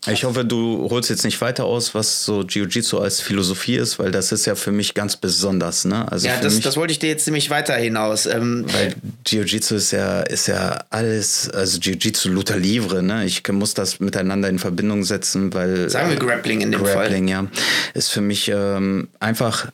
Ich 0.09 0.25
hoffe, 0.25 0.47
du 0.47 0.89
holst 0.91 1.11
jetzt 1.11 1.25
nicht 1.25 1.39
weiter 1.43 1.67
aus, 1.67 1.95
was 1.95 2.25
so 2.25 2.41
Jiu-Jitsu 2.43 2.99
als 2.99 3.21
Philosophie 3.21 3.77
ist, 3.77 3.99
weil 3.99 4.11
das 4.11 4.33
ist 4.33 4.47
ja 4.47 4.55
für 4.55 4.73
mich 4.73 4.95
ganz 4.95 5.17
besonders. 5.17 5.85
Ne? 5.85 6.11
Also 6.11 6.27
ja, 6.27 6.41
das, 6.41 6.55
mich, 6.55 6.65
das 6.65 6.79
wollte 6.79 6.93
ich 6.93 6.99
dir 6.99 7.11
jetzt 7.11 7.27
ziemlich 7.27 7.51
weiter 7.51 7.75
hinaus. 7.75 8.25
Ähm, 8.25 8.65
weil 8.73 8.95
Jiu-Jitsu 9.27 9.75
ist 9.75 9.91
ja, 9.91 10.23
ist 10.23 10.47
ja 10.49 10.85
alles, 10.89 11.51
also 11.51 11.79
Jiu-Jitsu 11.79 12.31
Luther 12.31 12.57
Livre, 12.57 13.03
ne? 13.03 13.27
Ich 13.27 13.47
muss 13.49 13.75
das 13.75 14.01
miteinander 14.01 14.49
in 14.49 14.59
Verbindung 14.59 15.05
setzen, 15.05 15.53
weil. 15.53 15.91
Sagen 15.91 16.09
wir 16.09 16.17
Grappling 16.17 16.63
in 16.63 16.73
dem 16.73 16.83
Grappling, 16.83 17.29
Fall. 17.29 17.45
ja. 17.45 17.47
Ist 17.93 18.09
für 18.09 18.23
mich 18.23 18.49
ähm, 18.49 19.09
einfach 19.21 19.67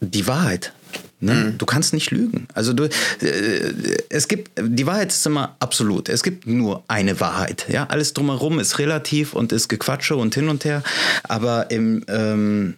die 0.00 0.26
Wahrheit. 0.26 0.72
Ne? 1.20 1.34
Mhm. 1.34 1.58
Du 1.58 1.66
kannst 1.66 1.92
nicht 1.92 2.10
lügen. 2.12 2.46
Also 2.54 2.72
du, 2.72 2.84
äh, 2.84 3.72
es 4.08 4.28
gibt 4.28 4.52
die 4.60 4.86
Wahrheit 4.86 5.10
ist 5.10 5.26
immer 5.26 5.56
absolut. 5.58 6.08
Es 6.08 6.22
gibt 6.22 6.46
nur 6.46 6.84
eine 6.86 7.20
Wahrheit. 7.20 7.66
Ja, 7.68 7.86
alles 7.88 8.14
drumherum 8.14 8.60
ist 8.60 8.78
relativ 8.78 9.34
und 9.34 9.52
ist 9.52 9.68
Gequatsche 9.68 10.14
und 10.16 10.34
hin 10.34 10.48
und 10.48 10.64
her. 10.64 10.82
Aber 11.24 11.70
im, 11.70 12.04
ähm, 12.08 12.74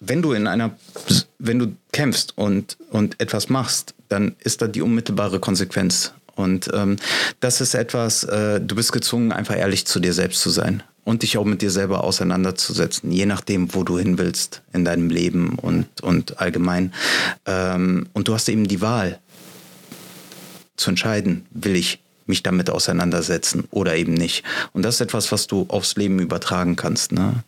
wenn 0.00 0.22
du 0.22 0.32
in 0.32 0.46
einer, 0.46 0.70
wenn 1.38 1.58
du 1.58 1.74
kämpfst 1.92 2.34
und 2.36 2.76
und 2.90 3.20
etwas 3.20 3.48
machst, 3.48 3.94
dann 4.08 4.36
ist 4.38 4.62
da 4.62 4.68
die 4.68 4.82
unmittelbare 4.82 5.40
Konsequenz. 5.40 6.12
Und 6.36 6.70
ähm, 6.72 6.96
das 7.40 7.60
ist 7.60 7.74
etwas. 7.74 8.22
Äh, 8.24 8.60
du 8.60 8.76
bist 8.76 8.92
gezwungen, 8.92 9.32
einfach 9.32 9.56
ehrlich 9.56 9.86
zu 9.86 9.98
dir 9.98 10.12
selbst 10.12 10.40
zu 10.40 10.50
sein 10.50 10.84
und 11.04 11.22
dich 11.22 11.36
auch 11.36 11.44
mit 11.44 11.62
dir 11.62 11.70
selber 11.70 12.04
auseinanderzusetzen, 12.04 13.10
je 13.10 13.26
nachdem, 13.26 13.74
wo 13.74 13.82
du 13.82 13.98
hin 13.98 14.18
willst 14.18 14.62
in 14.72 14.84
deinem 14.84 15.10
Leben 15.10 15.58
und, 15.58 16.00
und 16.00 16.40
allgemein. 16.40 16.92
Ähm, 17.46 18.06
und 18.12 18.28
du 18.28 18.34
hast 18.34 18.48
eben 18.48 18.68
die 18.68 18.80
Wahl 18.80 19.18
zu 20.76 20.90
entscheiden, 20.90 21.46
will 21.50 21.76
ich 21.76 22.00
mich 22.26 22.42
damit 22.42 22.70
auseinandersetzen 22.70 23.64
oder 23.70 23.96
eben 23.96 24.14
nicht. 24.14 24.44
Und 24.72 24.84
das 24.84 24.96
ist 24.96 25.00
etwas, 25.00 25.32
was 25.32 25.46
du 25.48 25.66
aufs 25.68 25.96
Leben 25.96 26.18
übertragen 26.20 26.76
kannst. 26.76 27.12
Ne? 27.12 27.42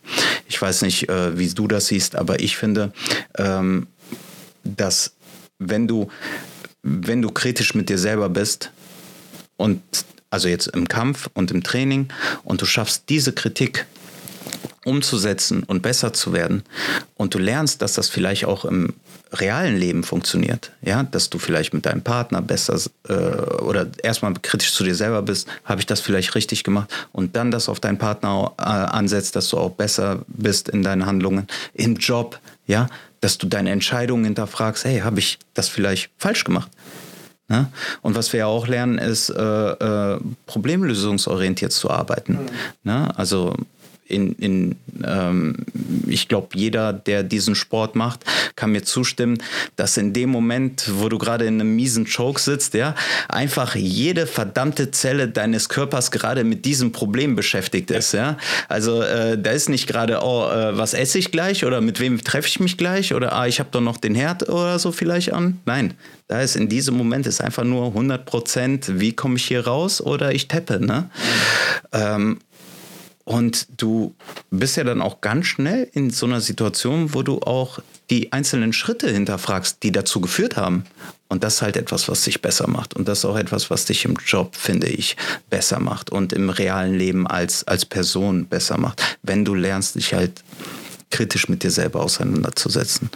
Ich 0.47 0.61
weiß 0.61 0.81
nicht, 0.81 1.09
äh, 1.09 1.37
wie 1.37 1.47
du 1.49 1.67
das 1.67 1.87
siehst, 1.87 2.15
aber 2.15 2.39
ich 2.41 2.57
finde, 2.57 2.91
ähm, 3.37 3.87
dass 4.63 5.13
wenn 5.59 5.87
du, 5.87 6.09
wenn 6.83 7.21
du 7.21 7.31
kritisch 7.31 7.73
mit 7.73 7.89
dir 7.89 7.97
selber 7.97 8.29
bist 8.29 8.71
und 9.57 9.81
also 10.35 10.49
jetzt 10.49 10.67
im 10.67 10.89
Kampf 10.89 11.29
und 11.33 11.49
im 11.51 11.63
Training, 11.63 12.09
und 12.43 12.61
du 12.61 12.65
schaffst 12.65 13.05
diese 13.07 13.31
Kritik 13.31 13.85
umzusetzen 14.83 15.63
und 15.63 15.81
besser 15.81 16.11
zu 16.11 16.33
werden. 16.33 16.63
Und 17.15 17.33
du 17.33 17.39
lernst, 17.39 17.81
dass 17.81 17.93
das 17.93 18.09
vielleicht 18.09 18.43
auch 18.43 18.65
im 18.65 18.93
realen 19.31 19.77
Leben 19.77 20.03
funktioniert, 20.03 20.71
ja, 20.81 21.03
dass 21.03 21.29
du 21.29 21.39
vielleicht 21.39 21.73
mit 21.73 21.85
deinem 21.85 22.01
Partner 22.01 22.41
besser 22.41 22.77
äh, 23.07 23.13
oder 23.13 23.87
erstmal 24.03 24.33
kritisch 24.33 24.73
zu 24.73 24.83
dir 24.83 24.93
selber 24.93 25.21
bist, 25.21 25.47
habe 25.63 25.79
ich 25.79 25.85
das 25.85 26.01
vielleicht 26.01 26.35
richtig 26.35 26.65
gemacht? 26.65 26.89
Und 27.13 27.37
dann 27.37 27.49
das 27.49 27.69
auf 27.69 27.79
deinen 27.79 27.97
Partner 27.97 28.51
äh, 28.57 28.63
ansetzt, 28.63 29.37
dass 29.37 29.47
du 29.49 29.57
auch 29.57 29.71
besser 29.71 30.23
bist 30.27 30.67
in 30.67 30.83
deinen 30.83 31.05
Handlungen, 31.05 31.47
im 31.73 31.95
Job, 31.95 32.39
ja, 32.67 32.87
dass 33.21 33.37
du 33.37 33.47
deine 33.47 33.71
Entscheidungen 33.71 34.25
hinterfragst, 34.25 34.83
hey, 34.83 34.99
habe 34.99 35.19
ich 35.19 35.39
das 35.53 35.69
vielleicht 35.69 36.11
falsch 36.17 36.43
gemacht? 36.43 36.69
Ne? 37.47 37.67
Und 38.01 38.15
was 38.15 38.33
wir 38.33 38.39
ja 38.39 38.45
auch 38.47 38.67
lernen, 38.67 38.97
ist, 38.97 39.29
äh, 39.29 39.41
äh, 39.41 40.19
problemlösungsorientiert 40.47 41.71
zu 41.71 41.91
arbeiten. 41.91 42.33
Mhm. 42.33 42.49
Ne? 42.83 43.17
Also 43.17 43.55
in, 44.07 44.33
in 44.33 44.75
ähm, 45.03 45.55
ich 46.07 46.27
glaube, 46.27 46.49
jeder, 46.53 46.93
der 46.93 47.23
diesen 47.23 47.55
Sport 47.55 47.95
macht, 47.95 48.23
kann 48.55 48.71
mir 48.71 48.83
zustimmen, 48.83 49.41
dass 49.75 49.97
in 49.97 50.13
dem 50.13 50.29
Moment, 50.29 50.89
wo 50.95 51.09
du 51.09 51.17
gerade 51.17 51.45
in 51.45 51.59
einem 51.59 51.75
miesen 51.75 52.05
Choke 52.05 52.39
sitzt, 52.39 52.75
ja, 52.75 52.95
einfach 53.29 53.75
jede 53.75 54.27
verdammte 54.27 54.91
Zelle 54.91 55.27
deines 55.27 55.69
Körpers 55.69 56.11
gerade 56.11 56.43
mit 56.43 56.65
diesem 56.65 56.91
Problem 56.91 57.35
beschäftigt 57.35 57.91
ist, 57.91 58.13
ja. 58.13 58.37
Also 58.69 59.01
äh, 59.01 59.37
da 59.37 59.51
ist 59.51 59.69
nicht 59.69 59.87
gerade, 59.87 60.19
oh, 60.21 60.49
äh, 60.49 60.77
was 60.77 60.93
esse 60.93 61.17
ich 61.17 61.31
gleich 61.31 61.65
oder 61.65 61.81
mit 61.81 61.99
wem 61.99 62.23
treffe 62.23 62.47
ich 62.47 62.59
mich 62.59 62.77
gleich 62.77 63.13
oder 63.13 63.33
ah, 63.33 63.47
ich 63.47 63.59
habe 63.59 63.69
doch 63.71 63.81
noch 63.81 63.97
den 63.97 64.15
Herd 64.15 64.49
oder 64.49 64.77
so 64.77 64.91
vielleicht 64.91 65.33
an. 65.33 65.59
Nein, 65.65 65.95
da 66.27 66.41
ist 66.41 66.55
in 66.55 66.69
diesem 66.69 66.95
Moment 66.95 67.27
ist 67.27 67.41
einfach 67.41 67.63
nur 67.63 67.87
100 67.87 68.25
Prozent, 68.25 68.99
wie 68.99 69.13
komme 69.13 69.37
ich 69.37 69.45
hier 69.45 69.65
raus 69.65 70.01
oder 70.01 70.33
ich 70.33 70.47
teppe, 70.47 70.79
ne? 70.79 71.09
Mhm. 71.91 71.99
Ähm, 71.99 72.39
und 73.25 73.67
du 73.81 74.15
bist 74.51 74.77
ja 74.77 74.83
dann 74.83 75.01
auch 75.01 75.19
ganz 75.19 75.47
schnell 75.47 75.89
in 75.93 76.11
so 76.11 76.27
einer 76.27 76.41
Situation, 76.41 77.13
wo 77.15 77.23
du 77.23 77.39
auch 77.39 77.79
die 78.11 78.31
einzelnen 78.31 78.71
Schritte 78.71 79.09
hinterfragst, 79.09 79.81
die 79.81 79.91
dazu 79.91 80.21
geführt 80.21 80.57
haben. 80.57 80.85
Und 81.27 81.43
das 81.43 81.55
ist 81.55 81.61
halt 81.63 81.75
etwas, 81.75 82.07
was 82.07 82.21
dich 82.21 82.43
besser 82.43 82.67
macht. 82.67 82.95
Und 82.95 83.07
das 83.07 83.19
ist 83.19 83.25
auch 83.25 83.35
etwas, 83.35 83.71
was 83.71 83.85
dich 83.85 84.05
im 84.05 84.15
Job, 84.23 84.55
finde 84.55 84.87
ich, 84.87 85.17
besser 85.49 85.79
macht 85.79 86.11
und 86.11 86.33
im 86.33 86.51
realen 86.51 86.93
Leben 86.93 87.25
als, 87.25 87.67
als 87.67 87.83
Person 87.85 88.45
besser 88.45 88.77
macht. 88.77 89.17
Wenn 89.23 89.43
du 89.43 89.55
lernst, 89.55 89.95
dich 89.95 90.13
halt 90.13 90.43
kritisch 91.09 91.49
mit 91.49 91.63
dir 91.63 91.71
selber 91.71 92.01
auseinanderzusetzen. 92.01 93.09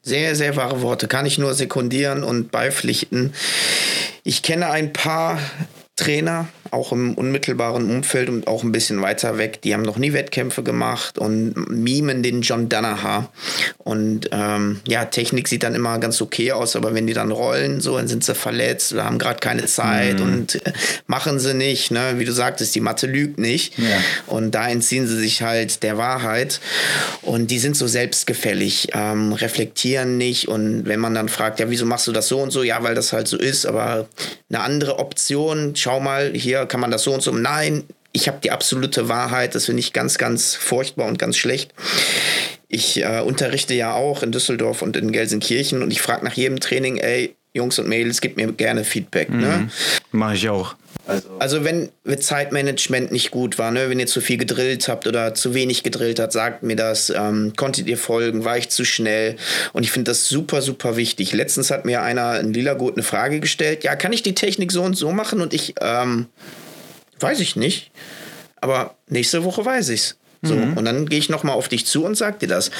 Sehr, 0.00 0.36
sehr 0.36 0.54
wahre 0.54 0.80
Worte. 0.80 1.08
Kann 1.08 1.26
ich 1.26 1.38
nur 1.38 1.54
sekundieren 1.54 2.22
und 2.22 2.52
beipflichten. 2.52 3.34
Ich 4.22 4.42
kenne 4.42 4.70
ein 4.70 4.92
paar 4.92 5.40
Trainer, 5.96 6.46
auch 6.76 6.92
im 6.92 7.14
unmittelbaren 7.14 7.90
Umfeld 7.90 8.28
und 8.28 8.46
auch 8.46 8.62
ein 8.62 8.72
bisschen 8.72 9.00
weiter 9.00 9.38
weg. 9.38 9.62
Die 9.62 9.72
haben 9.72 9.82
noch 9.82 9.96
nie 9.96 10.12
Wettkämpfe 10.12 10.62
gemacht 10.62 11.18
und 11.18 11.54
mimen 11.70 12.22
den 12.22 12.42
John 12.42 12.68
Danaher. 12.68 13.30
Und 13.78 14.28
ähm, 14.32 14.80
ja, 14.86 15.06
Technik 15.06 15.48
sieht 15.48 15.62
dann 15.62 15.74
immer 15.74 15.98
ganz 15.98 16.20
okay 16.20 16.52
aus, 16.52 16.76
aber 16.76 16.94
wenn 16.94 17.06
die 17.06 17.14
dann 17.14 17.30
rollen, 17.30 17.80
so, 17.80 17.96
dann 17.96 18.08
sind 18.08 18.24
sie 18.24 18.34
verletzt 18.34 18.92
oder 18.92 19.04
haben 19.04 19.18
gerade 19.18 19.40
keine 19.40 19.64
Zeit 19.66 20.18
mhm. 20.18 20.24
und 20.24 20.66
äh, 20.66 20.72
machen 21.06 21.38
sie 21.38 21.54
nicht. 21.54 21.90
Ne? 21.90 22.14
Wie 22.16 22.24
du 22.24 22.32
sagtest, 22.32 22.74
die 22.74 22.80
Mathe 22.80 23.06
lügt 23.06 23.38
nicht. 23.38 23.78
Ja. 23.78 23.98
Und 24.26 24.54
da 24.54 24.68
entziehen 24.68 25.06
sie 25.06 25.16
sich 25.16 25.42
halt 25.42 25.82
der 25.82 25.96
Wahrheit. 25.96 26.60
Und 27.22 27.50
die 27.50 27.58
sind 27.58 27.76
so 27.76 27.86
selbstgefällig, 27.86 28.88
ähm, 28.92 29.32
reflektieren 29.32 30.18
nicht. 30.18 30.48
Und 30.48 30.86
wenn 30.86 31.00
man 31.00 31.14
dann 31.14 31.28
fragt, 31.28 31.58
ja, 31.60 31.70
wieso 31.70 31.86
machst 31.86 32.06
du 32.06 32.12
das 32.12 32.28
so 32.28 32.40
und 32.40 32.50
so? 32.50 32.62
Ja, 32.62 32.82
weil 32.82 32.94
das 32.94 33.12
halt 33.12 33.28
so 33.28 33.38
ist, 33.38 33.66
aber 33.66 34.08
eine 34.50 34.60
andere 34.60 34.98
Option, 34.98 35.74
schau 35.74 36.00
mal, 36.00 36.32
hier 36.34 36.56
hier 36.56 36.65
kann 36.66 36.80
man 36.80 36.90
das 36.90 37.02
so 37.02 37.12
und 37.12 37.22
so. 37.22 37.32
Nein, 37.32 37.84
ich 38.12 38.28
habe 38.28 38.38
die 38.42 38.50
absolute 38.50 39.08
Wahrheit. 39.08 39.54
Das 39.54 39.66
finde 39.66 39.80
ich 39.80 39.92
ganz, 39.92 40.18
ganz 40.18 40.54
furchtbar 40.54 41.06
und 41.06 41.18
ganz 41.18 41.36
schlecht. 41.36 41.74
Ich 42.68 43.02
äh, 43.02 43.20
unterrichte 43.20 43.74
ja 43.74 43.94
auch 43.94 44.22
in 44.22 44.32
Düsseldorf 44.32 44.82
und 44.82 44.96
in 44.96 45.12
Gelsenkirchen 45.12 45.82
und 45.82 45.90
ich 45.90 46.02
frage 46.02 46.24
nach 46.24 46.34
jedem 46.34 46.58
Training, 46.58 46.96
ey, 46.96 47.36
Jungs 47.54 47.78
und 47.78 47.88
Mädels, 47.88 48.20
gebt 48.20 48.36
mir 48.36 48.50
gerne 48.52 48.84
Feedback. 48.84 49.30
Ne? 49.30 49.36
Mhm. 49.36 49.42
Ne? 49.42 49.70
Mache 50.12 50.34
ich 50.34 50.48
auch. 50.48 50.74
Also, 51.06 51.28
also 51.38 51.64
wenn 51.64 51.90
Zeitmanagement 52.18 53.12
nicht 53.12 53.30
gut 53.30 53.58
war, 53.58 53.70
ne? 53.70 53.88
wenn 53.88 54.00
ihr 54.00 54.06
zu 54.06 54.20
viel 54.20 54.38
gedrillt 54.38 54.88
habt 54.88 55.06
oder 55.06 55.34
zu 55.34 55.54
wenig 55.54 55.82
gedrillt 55.84 56.18
habt, 56.18 56.32
sagt 56.32 56.62
mir 56.62 56.76
das. 56.76 57.10
Ähm, 57.10 57.52
konntet 57.56 57.86
ihr 57.86 57.96
folgen? 57.96 58.44
War 58.44 58.58
ich 58.58 58.70
zu 58.70 58.84
schnell? 58.84 59.36
Und 59.72 59.84
ich 59.84 59.92
finde 59.92 60.10
das 60.10 60.28
super, 60.28 60.62
super 60.62 60.96
wichtig. 60.96 61.32
Letztens 61.32 61.70
hat 61.70 61.84
mir 61.84 62.02
einer 62.02 62.40
in 62.40 62.52
Lila 62.52 62.74
Gut 62.74 62.94
eine 62.94 63.04
Frage 63.04 63.40
gestellt. 63.40 63.84
Ja, 63.84 63.94
kann 63.94 64.12
ich 64.12 64.22
die 64.22 64.34
Technik 64.34 64.72
so 64.72 64.82
und 64.82 64.94
so 64.94 65.12
machen? 65.12 65.40
Und 65.40 65.54
ich, 65.54 65.74
ähm, 65.80 66.26
weiß 67.20 67.40
ich 67.40 67.54
nicht. 67.54 67.92
Aber 68.60 68.96
nächste 69.08 69.44
Woche 69.44 69.64
weiß 69.64 69.90
ich's. 69.90 70.16
So, 70.42 70.54
mhm. 70.54 70.76
und 70.76 70.84
dann 70.84 71.08
gehe 71.08 71.18
ich 71.18 71.28
nochmal 71.28 71.54
auf 71.54 71.68
dich 71.68 71.86
zu 71.86 72.04
und 72.04 72.16
sag 72.16 72.38
dir 72.40 72.48
das. 72.48 72.70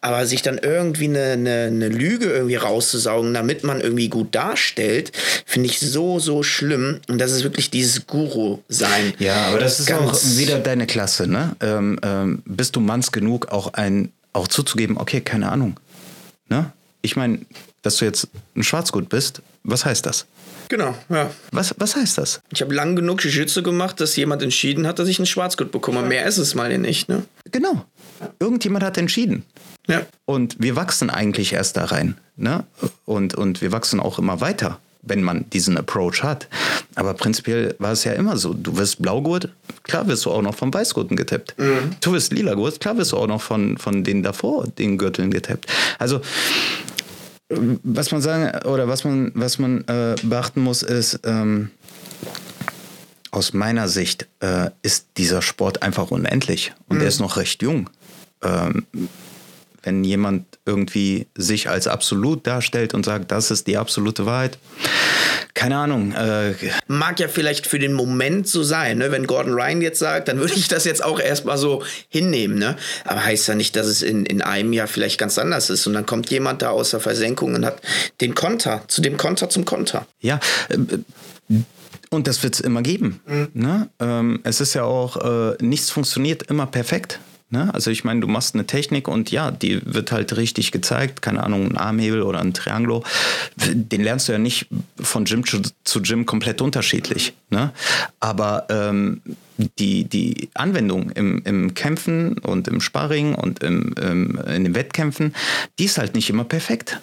Aber 0.00 0.26
sich 0.26 0.42
dann 0.42 0.58
irgendwie 0.58 1.06
eine, 1.06 1.32
eine, 1.32 1.64
eine 1.64 1.88
Lüge 1.88 2.26
irgendwie 2.26 2.56
rauszusaugen, 2.56 3.34
damit 3.34 3.64
man 3.64 3.80
irgendwie 3.80 4.08
gut 4.08 4.34
darstellt, 4.34 5.12
finde 5.44 5.68
ich 5.68 5.80
so, 5.80 6.18
so 6.18 6.42
schlimm. 6.42 7.00
Und 7.08 7.18
das 7.18 7.32
ist 7.32 7.42
wirklich 7.42 7.70
dieses 7.70 8.06
Guru-Sein. 8.06 9.14
Ja, 9.18 9.46
aber 9.48 9.58
das 9.58 9.80
ist 9.80 9.86
Ganz 9.86 10.02
auch 10.02 10.38
wieder 10.38 10.58
deine 10.58 10.86
Klasse, 10.86 11.26
ne? 11.26 11.56
Ähm, 11.60 11.98
ähm, 12.02 12.42
bist 12.44 12.76
du 12.76 12.80
manns 12.80 13.12
genug, 13.12 13.48
auch 13.48 13.74
ein, 13.74 14.12
auch 14.32 14.48
zuzugeben, 14.48 14.96
okay, 14.98 15.20
keine 15.20 15.50
Ahnung. 15.50 15.78
Ne? 16.48 16.72
Ich 17.02 17.16
meine, 17.16 17.40
dass 17.82 17.96
du 17.96 18.04
jetzt 18.04 18.28
ein 18.54 18.62
Schwarzgut 18.62 19.08
bist, 19.08 19.42
was 19.64 19.84
heißt 19.84 20.06
das? 20.06 20.26
Genau, 20.68 20.94
ja. 21.08 21.30
Was, 21.52 21.74
was 21.78 21.96
heißt 21.96 22.18
das? 22.18 22.40
Ich 22.52 22.60
habe 22.60 22.74
lang 22.74 22.96
genug 22.96 23.22
Jiu-Jitsu 23.22 23.62
gemacht, 23.62 24.00
dass 24.00 24.16
jemand 24.16 24.42
entschieden 24.42 24.86
hat, 24.86 24.98
dass 24.98 25.08
ich 25.08 25.18
einen 25.18 25.26
Schwarzgurt 25.26 25.70
bekomme. 25.70 26.02
Mehr 26.02 26.26
ist 26.26 26.38
es 26.38 26.54
mal 26.54 26.76
nicht, 26.78 27.08
ne? 27.08 27.24
Genau. 27.52 27.84
Irgendjemand 28.38 28.84
hat 28.84 28.98
entschieden. 28.98 29.44
Ja. 29.86 30.02
Und 30.24 30.56
wir 30.58 30.76
wachsen 30.76 31.10
eigentlich 31.10 31.52
erst 31.52 31.76
da 31.76 31.84
rein. 31.84 32.16
Ne? 32.36 32.64
Und, 33.04 33.34
und 33.34 33.62
wir 33.62 33.72
wachsen 33.72 34.00
auch 34.00 34.18
immer 34.18 34.40
weiter, 34.40 34.78
wenn 35.02 35.22
man 35.22 35.48
diesen 35.50 35.78
Approach 35.78 36.22
hat. 36.22 36.48
Aber 36.96 37.14
prinzipiell 37.14 37.76
war 37.78 37.92
es 37.92 38.04
ja 38.04 38.12
immer 38.12 38.36
so. 38.36 38.52
Du 38.52 38.76
wirst 38.78 39.00
Blaugurt, 39.00 39.50
klar 39.84 40.08
wirst 40.08 40.24
du 40.24 40.32
auch 40.32 40.42
noch 40.42 40.54
von 40.54 40.72
Weißgurten 40.74 41.16
getappt. 41.16 41.54
Mhm. 41.58 41.96
Du 42.00 42.12
wirst 42.12 42.32
Lila-Gurt, 42.32 42.80
klar 42.80 42.96
wirst 42.96 43.12
du 43.12 43.16
auch 43.16 43.28
noch 43.28 43.42
von, 43.42 43.78
von 43.78 44.02
denen 44.02 44.22
davor, 44.22 44.66
den 44.66 44.98
Gürteln 44.98 45.30
getappt. 45.30 45.66
Also 45.98 46.20
was 47.48 48.10
man 48.10 48.20
sagen 48.20 48.66
oder 48.66 48.88
was 48.88 49.04
man, 49.04 49.32
was 49.34 49.58
man 49.58 49.82
äh, 49.86 50.16
beachten 50.22 50.60
muss, 50.60 50.82
ist, 50.82 51.20
ähm, 51.24 51.70
aus 53.30 53.52
meiner 53.52 53.88
Sicht 53.88 54.26
äh, 54.40 54.70
ist 54.82 55.08
dieser 55.16 55.42
Sport 55.42 55.82
einfach 55.82 56.10
unendlich 56.10 56.72
und 56.88 56.96
mhm. 56.96 57.02
er 57.02 57.08
ist 57.08 57.20
noch 57.20 57.36
recht 57.36 57.62
jung. 57.62 57.90
Ähm, 58.42 58.86
wenn 59.86 60.02
jemand 60.02 60.58
irgendwie 60.66 61.28
sich 61.36 61.70
als 61.70 61.86
absolut 61.86 62.44
darstellt 62.46 62.92
und 62.92 63.04
sagt, 63.04 63.30
das 63.30 63.52
ist 63.52 63.68
die 63.68 63.78
absolute 63.78 64.26
Wahrheit. 64.26 64.58
Keine 65.54 65.76
Ahnung. 65.76 66.12
Äh, 66.12 66.54
Mag 66.88 67.20
ja 67.20 67.28
vielleicht 67.28 67.68
für 67.68 67.78
den 67.78 67.92
Moment 67.92 68.48
so 68.48 68.64
sein, 68.64 68.98
ne? 68.98 69.12
wenn 69.12 69.28
Gordon 69.28 69.54
Ryan 69.54 69.80
jetzt 69.80 70.00
sagt, 70.00 70.26
dann 70.26 70.38
würde 70.40 70.54
ich 70.54 70.66
das 70.66 70.84
jetzt 70.84 71.04
auch 71.04 71.20
erstmal 71.20 71.56
so 71.56 71.84
hinnehmen. 72.08 72.58
Ne? 72.58 72.76
Aber 73.04 73.24
heißt 73.24 73.46
ja 73.46 73.54
nicht, 73.54 73.76
dass 73.76 73.86
es 73.86 74.02
in, 74.02 74.26
in 74.26 74.42
einem 74.42 74.72
Jahr 74.72 74.88
vielleicht 74.88 75.18
ganz 75.18 75.38
anders 75.38 75.70
ist. 75.70 75.86
Und 75.86 75.94
dann 75.94 76.04
kommt 76.04 76.30
jemand 76.30 76.62
da 76.62 76.70
aus 76.70 76.90
der 76.90 77.00
Versenkung 77.00 77.54
und 77.54 77.64
hat 77.64 77.80
den 78.20 78.34
Konter, 78.34 78.82
zu 78.88 79.00
dem 79.00 79.16
Konter 79.16 79.48
zum 79.48 79.64
Konter. 79.64 80.06
Ja, 80.20 80.40
äh, 80.68 80.78
und 82.10 82.26
das 82.26 82.42
wird 82.42 82.54
es 82.54 82.60
immer 82.60 82.82
geben. 82.82 83.20
Mhm. 83.26 83.48
Ne? 83.54 83.88
Ähm, 84.00 84.40
es 84.42 84.60
ist 84.60 84.74
ja 84.74 84.82
auch, 84.82 85.16
äh, 85.16 85.56
nichts 85.60 85.90
funktioniert 85.90 86.44
immer 86.44 86.66
perfekt. 86.66 87.20
Ne? 87.48 87.72
Also 87.72 87.92
ich 87.92 88.02
meine, 88.02 88.20
du 88.20 88.26
machst 88.26 88.54
eine 88.54 88.66
Technik 88.66 89.06
und 89.06 89.30
ja, 89.30 89.52
die 89.52 89.80
wird 89.84 90.10
halt 90.10 90.36
richtig 90.36 90.72
gezeigt. 90.72 91.22
Keine 91.22 91.44
Ahnung, 91.44 91.70
ein 91.70 91.76
Armhebel 91.76 92.22
oder 92.22 92.40
ein 92.40 92.54
Trianglo. 92.54 93.04
Den 93.56 94.02
lernst 94.02 94.28
du 94.28 94.32
ja 94.32 94.38
nicht 94.38 94.66
von 95.00 95.24
Gym 95.24 95.44
zu, 95.46 96.02
Gym 96.02 96.26
komplett 96.26 96.60
unterschiedlich. 96.60 97.34
Ne? 97.50 97.72
Aber 98.18 98.66
ähm, 98.68 99.22
die, 99.78 100.04
die 100.04 100.48
Anwendung 100.54 101.10
im, 101.10 101.42
im 101.44 101.74
Kämpfen 101.74 102.38
und 102.38 102.66
im 102.66 102.80
Sparring 102.80 103.36
und 103.36 103.62
im, 103.62 103.94
im, 104.00 104.40
in 104.46 104.64
den 104.64 104.74
Wettkämpfen, 104.74 105.34
die 105.78 105.84
ist 105.84 105.98
halt 105.98 106.14
nicht 106.14 106.28
immer 106.28 106.44
perfekt. 106.44 107.00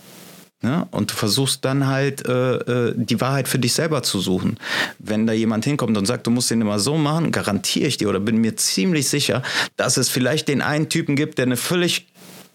Ne? 0.64 0.88
Und 0.92 1.12
du 1.12 1.16
versuchst 1.16 1.66
dann 1.66 1.88
halt 1.88 2.26
äh, 2.26 2.56
äh, 2.56 2.94
die 2.96 3.20
Wahrheit 3.20 3.50
für 3.50 3.60
dich 3.60 3.74
selber 3.74 4.02
zu 4.02 4.22
suchen. 4.22 4.58
Wenn 4.98 5.28
da 5.28 5.34
jemand 5.34 5.66
hinkommt 5.66 5.98
und 5.98 6.06
sagt, 6.06 6.26
du 6.26 6.32
musst 6.32 6.50
den 6.52 6.62
immer 6.62 6.80
so 6.80 6.98
machen, 6.98 7.34
garantiere 7.34 7.88
ich 7.88 7.98
dir 7.98 8.08
oder 8.08 8.22
bin 8.22 8.38
mir 8.38 8.56
ziemlich 8.56 9.10
sicher, 9.10 9.44
dass 9.76 9.98
es 9.98 10.08
vielleicht 10.08 10.48
den 10.48 10.62
einen 10.62 10.88
Typen 10.88 11.18
gibt, 11.18 11.38
der 11.38 11.48
eine 11.48 11.58
völlig 11.58 12.08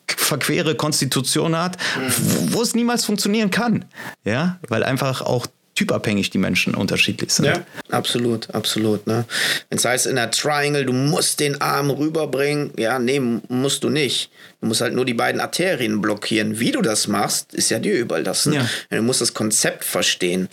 verquere 0.07 0.75
Konstitution 0.75 1.55
hat, 1.55 1.77
wo, 2.19 2.59
wo 2.59 2.63
es 2.63 2.75
niemals 2.75 3.05
funktionieren 3.05 3.51
kann. 3.51 3.85
Ja, 4.25 4.59
weil 4.69 4.85
einfach 4.85 5.21
auch 5.21 5.47
typabhängig 5.79 6.31
die 6.31 6.39
Menschen 6.39 6.75
unterschiedlich 6.75 7.31
sind. 7.31 7.45
Ja, 7.45 7.65
absolut, 7.91 8.53
absolut. 8.53 9.07
Ne? 9.07 9.25
Wenn 9.69 9.79
es 9.79 9.85
heißt 9.85 10.07
in 10.07 10.17
der 10.17 10.33
Triangle, 10.33 10.85
du 10.85 10.93
musst 10.93 11.39
den 11.39 11.61
Arm 11.61 11.91
rüberbringen, 11.91 12.73
ja, 12.77 12.99
nee, 12.99 13.21
musst 13.21 13.85
du 13.85 13.89
nicht. 13.89 14.31
Du 14.61 14.67
musst 14.67 14.81
halt 14.81 14.95
nur 14.95 15.05
die 15.05 15.15
beiden 15.15 15.41
Arterien 15.41 16.01
blockieren. 16.01 16.59
Wie 16.59 16.73
du 16.73 16.83
das 16.83 17.07
machst, 17.07 17.55
ist 17.55 17.71
ja 17.71 17.79
dir 17.79 17.97
überlassen. 17.97 18.55
Ja. 18.55 18.69
Du 18.91 19.03
musst 19.03 19.21
das 19.21 19.35
Konzept 19.35 19.85
verstehen. 19.85 20.49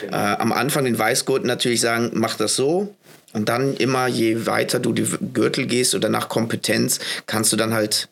Genau. 0.00 0.16
Äh, 0.16 0.36
am 0.36 0.52
Anfang 0.52 0.84
den 0.84 0.96
Weißgurten 0.96 1.48
natürlich 1.48 1.80
sagen, 1.80 2.10
mach 2.14 2.36
das 2.36 2.54
so, 2.54 2.94
und 3.32 3.48
dann 3.48 3.74
immer, 3.74 4.06
je 4.06 4.46
weiter 4.46 4.78
du 4.78 4.92
die 4.92 5.06
Gürtel 5.34 5.66
gehst 5.66 5.94
oder 5.94 6.08
nach 6.08 6.28
Kompetenz, 6.28 7.00
kannst 7.26 7.52
du 7.52 7.56
dann 7.56 7.74
halt 7.74 8.08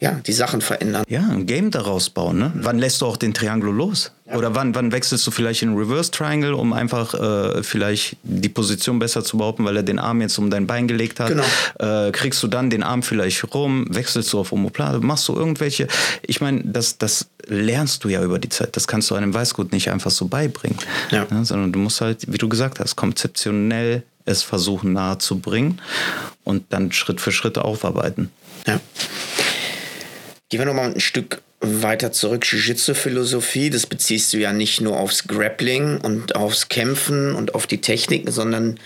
ja, 0.00 0.12
die 0.26 0.32
Sachen 0.32 0.60
verändern. 0.60 1.04
Ja, 1.08 1.28
ein 1.28 1.46
Game 1.46 1.70
daraus 1.70 2.10
bauen. 2.10 2.38
Ne? 2.38 2.52
Wann 2.54 2.78
lässt 2.78 3.00
du 3.00 3.06
auch 3.06 3.16
den 3.16 3.34
Trianglo 3.34 3.72
los? 3.72 4.12
Ja. 4.28 4.36
Oder 4.36 4.54
wann, 4.54 4.74
wann 4.74 4.92
wechselst 4.92 5.26
du 5.26 5.30
vielleicht 5.30 5.62
in 5.62 5.74
Reverse 5.74 6.10
Triangle, 6.10 6.54
um 6.54 6.72
einfach 6.72 7.14
äh, 7.14 7.62
vielleicht 7.62 8.16
die 8.22 8.48
Position 8.48 8.98
besser 8.98 9.24
zu 9.24 9.38
behaupten, 9.38 9.64
weil 9.64 9.76
er 9.76 9.82
den 9.82 9.98
Arm 9.98 10.20
jetzt 10.20 10.38
um 10.38 10.50
dein 10.50 10.66
Bein 10.66 10.86
gelegt 10.86 11.18
hat? 11.18 11.28
Genau. 11.28 11.44
Äh, 11.78 12.12
kriegst 12.12 12.42
du 12.42 12.48
dann 12.48 12.68
den 12.68 12.82
Arm 12.82 13.02
vielleicht 13.02 13.54
rum? 13.54 13.86
Wechselst 13.88 14.32
du 14.32 14.40
auf 14.40 14.52
Omoplate? 14.52 15.00
Machst 15.00 15.28
du 15.28 15.34
irgendwelche? 15.34 15.88
Ich 16.22 16.40
meine, 16.40 16.62
das, 16.64 16.98
das 16.98 17.28
lernst 17.46 18.04
du 18.04 18.10
ja 18.10 18.22
über 18.22 18.38
die 18.38 18.50
Zeit. 18.50 18.76
Das 18.76 18.86
kannst 18.86 19.10
du 19.10 19.14
einem 19.14 19.32
Weißgut 19.32 19.72
nicht 19.72 19.90
einfach 19.90 20.10
so 20.10 20.26
beibringen. 20.26 20.78
Ja. 21.10 21.26
Ne? 21.30 21.44
Sondern 21.44 21.72
du 21.72 21.78
musst 21.78 22.00
halt, 22.00 22.30
wie 22.30 22.38
du 22.38 22.48
gesagt 22.48 22.80
hast, 22.80 22.96
konzeptionell 22.96 24.02
es 24.26 24.42
versuchen 24.42 24.92
nahe 24.92 25.16
zu 25.18 25.38
bringen 25.38 25.80
und 26.44 26.64
dann 26.68 26.92
Schritt 26.92 27.20
für 27.20 27.32
Schritt 27.32 27.56
aufarbeiten. 27.56 28.30
Ja. 28.66 28.78
Gehen 30.48 30.60
wir 30.60 30.66
nochmal 30.66 30.92
ein 30.92 31.00
Stück 31.00 31.42
weiter 31.60 32.12
zurück. 32.12 32.44
Jiu-Jitsu-Philosophie, 32.46 33.68
das 33.68 33.86
beziehst 33.86 34.32
du 34.32 34.38
ja 34.38 34.52
nicht 34.52 34.80
nur 34.80 34.98
aufs 34.98 35.26
Grappling 35.26 36.00
und 36.00 36.36
aufs 36.36 36.68
Kämpfen 36.68 37.34
und 37.34 37.54
auf 37.54 37.66
die 37.66 37.80
Techniken, 37.80 38.30
sondern 38.30 38.78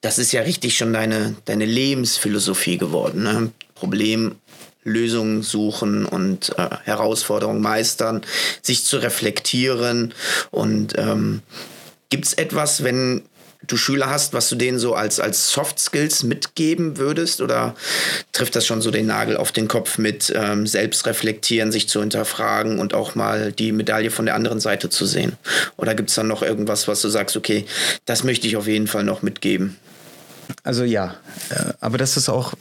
das 0.00 0.18
ist 0.18 0.32
ja 0.32 0.42
richtig 0.42 0.76
schon 0.76 0.92
deine, 0.92 1.36
deine 1.44 1.66
Lebensphilosophie 1.66 2.78
geworden. 2.78 3.24
Ne? 3.24 3.52
Problem, 3.74 4.36
Lösungen 4.84 5.42
suchen 5.42 6.06
und 6.06 6.56
äh, 6.58 6.68
Herausforderungen 6.84 7.60
meistern, 7.60 8.22
sich 8.62 8.84
zu 8.84 8.98
reflektieren. 8.98 10.14
Und 10.50 10.96
ähm, 10.96 11.42
gibt 12.08 12.24
es 12.24 12.34
etwas, 12.34 12.84
wenn 12.84 13.22
du 13.66 13.76
Schüler 13.76 14.10
hast, 14.10 14.32
was 14.32 14.48
du 14.48 14.56
denen 14.56 14.78
so 14.78 14.94
als, 14.94 15.20
als 15.20 15.50
Soft 15.50 15.78
Skills 15.78 16.22
mitgeben 16.22 16.98
würdest? 16.98 17.40
Oder 17.40 17.74
trifft 18.32 18.56
das 18.56 18.66
schon 18.66 18.82
so 18.82 18.90
den 18.90 19.06
Nagel 19.06 19.36
auf 19.36 19.52
den 19.52 19.68
Kopf 19.68 19.98
mit 19.98 20.32
ähm, 20.34 20.66
Selbstreflektieren, 20.66 21.72
sich 21.72 21.88
zu 21.88 22.00
hinterfragen 22.00 22.78
und 22.78 22.94
auch 22.94 23.14
mal 23.14 23.52
die 23.52 23.72
Medaille 23.72 24.10
von 24.10 24.26
der 24.26 24.34
anderen 24.34 24.60
Seite 24.60 24.90
zu 24.90 25.06
sehen? 25.06 25.32
Oder 25.76 25.94
gibt 25.94 26.10
es 26.10 26.16
dann 26.16 26.28
noch 26.28 26.42
irgendwas, 26.42 26.88
was 26.88 27.02
du 27.02 27.08
sagst, 27.08 27.36
okay, 27.36 27.66
das 28.04 28.24
möchte 28.24 28.46
ich 28.46 28.56
auf 28.56 28.66
jeden 28.66 28.86
Fall 28.86 29.04
noch 29.04 29.22
mitgeben? 29.22 29.76
Also 30.62 30.84
ja, 30.84 31.16
äh, 31.50 31.72
aber 31.80 31.98
das 31.98 32.16
ist 32.16 32.28
auch 32.28 32.54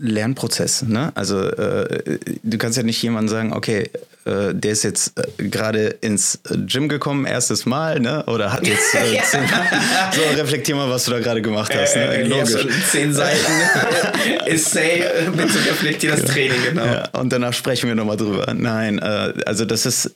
Lernprozess. 0.00 0.82
Ne? 0.82 1.12
Also 1.14 1.42
äh, 1.42 2.18
du 2.42 2.58
kannst 2.58 2.76
ja 2.76 2.82
nicht 2.82 3.02
jemandem 3.02 3.28
sagen, 3.28 3.52
okay, 3.52 3.90
äh, 4.24 4.54
der 4.54 4.72
ist 4.72 4.84
jetzt 4.84 5.18
äh, 5.18 5.48
gerade 5.48 5.86
ins 6.00 6.40
Gym 6.66 6.88
gekommen, 6.88 7.24
erstes 7.24 7.66
Mal, 7.66 8.00
ne? 8.00 8.24
oder 8.26 8.52
hat 8.52 8.66
jetzt 8.66 8.94
äh, 8.94 9.14
ja. 9.14 9.22
zehn, 9.22 9.40
so 10.12 10.40
reflektier 10.40 10.76
mal, 10.76 10.90
was 10.90 11.04
du 11.06 11.12
da 11.12 11.20
gerade 11.20 11.42
gemacht 11.42 11.74
hast. 11.74 11.96
Ne? 11.96 12.02
Äh, 12.02 12.22
Logisch. 12.24 12.66
zehn 12.90 13.12
Seiten 13.12 13.52
Essay, 14.46 15.04
bitte 15.34 15.58
reflektier 15.70 16.10
das 16.12 16.24
Training, 16.24 16.62
genau. 16.68 16.84
Ja, 16.84 17.08
und 17.12 17.32
danach 17.32 17.54
sprechen 17.54 17.88
wir 17.88 17.94
nochmal 17.94 18.16
drüber. 18.16 18.52
Nein, 18.54 18.98
also 19.00 19.64
das 19.64 19.86
ist 19.86 20.12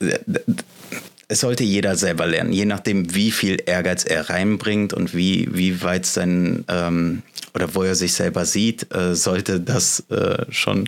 es 1.27 1.39
sollte 1.39 1.63
jeder 1.63 1.95
selber 1.95 2.27
lernen, 2.27 2.51
je 2.51 2.65
nachdem, 2.65 3.15
wie 3.15 3.31
viel 3.31 3.57
Ehrgeiz 3.65 4.03
er 4.03 4.29
reinbringt 4.29 4.93
und 4.93 5.15
wie, 5.15 5.49
wie 5.51 5.81
weit 5.81 6.05
sein 6.05 6.65
ähm, 6.67 7.23
oder 7.53 7.73
wo 7.73 7.83
er 7.83 7.95
sich 7.95 8.13
selber 8.13 8.45
sieht, 8.45 8.93
äh, 8.93 9.15
sollte 9.15 9.59
das 9.59 10.03
äh, 10.09 10.45
schon 10.49 10.87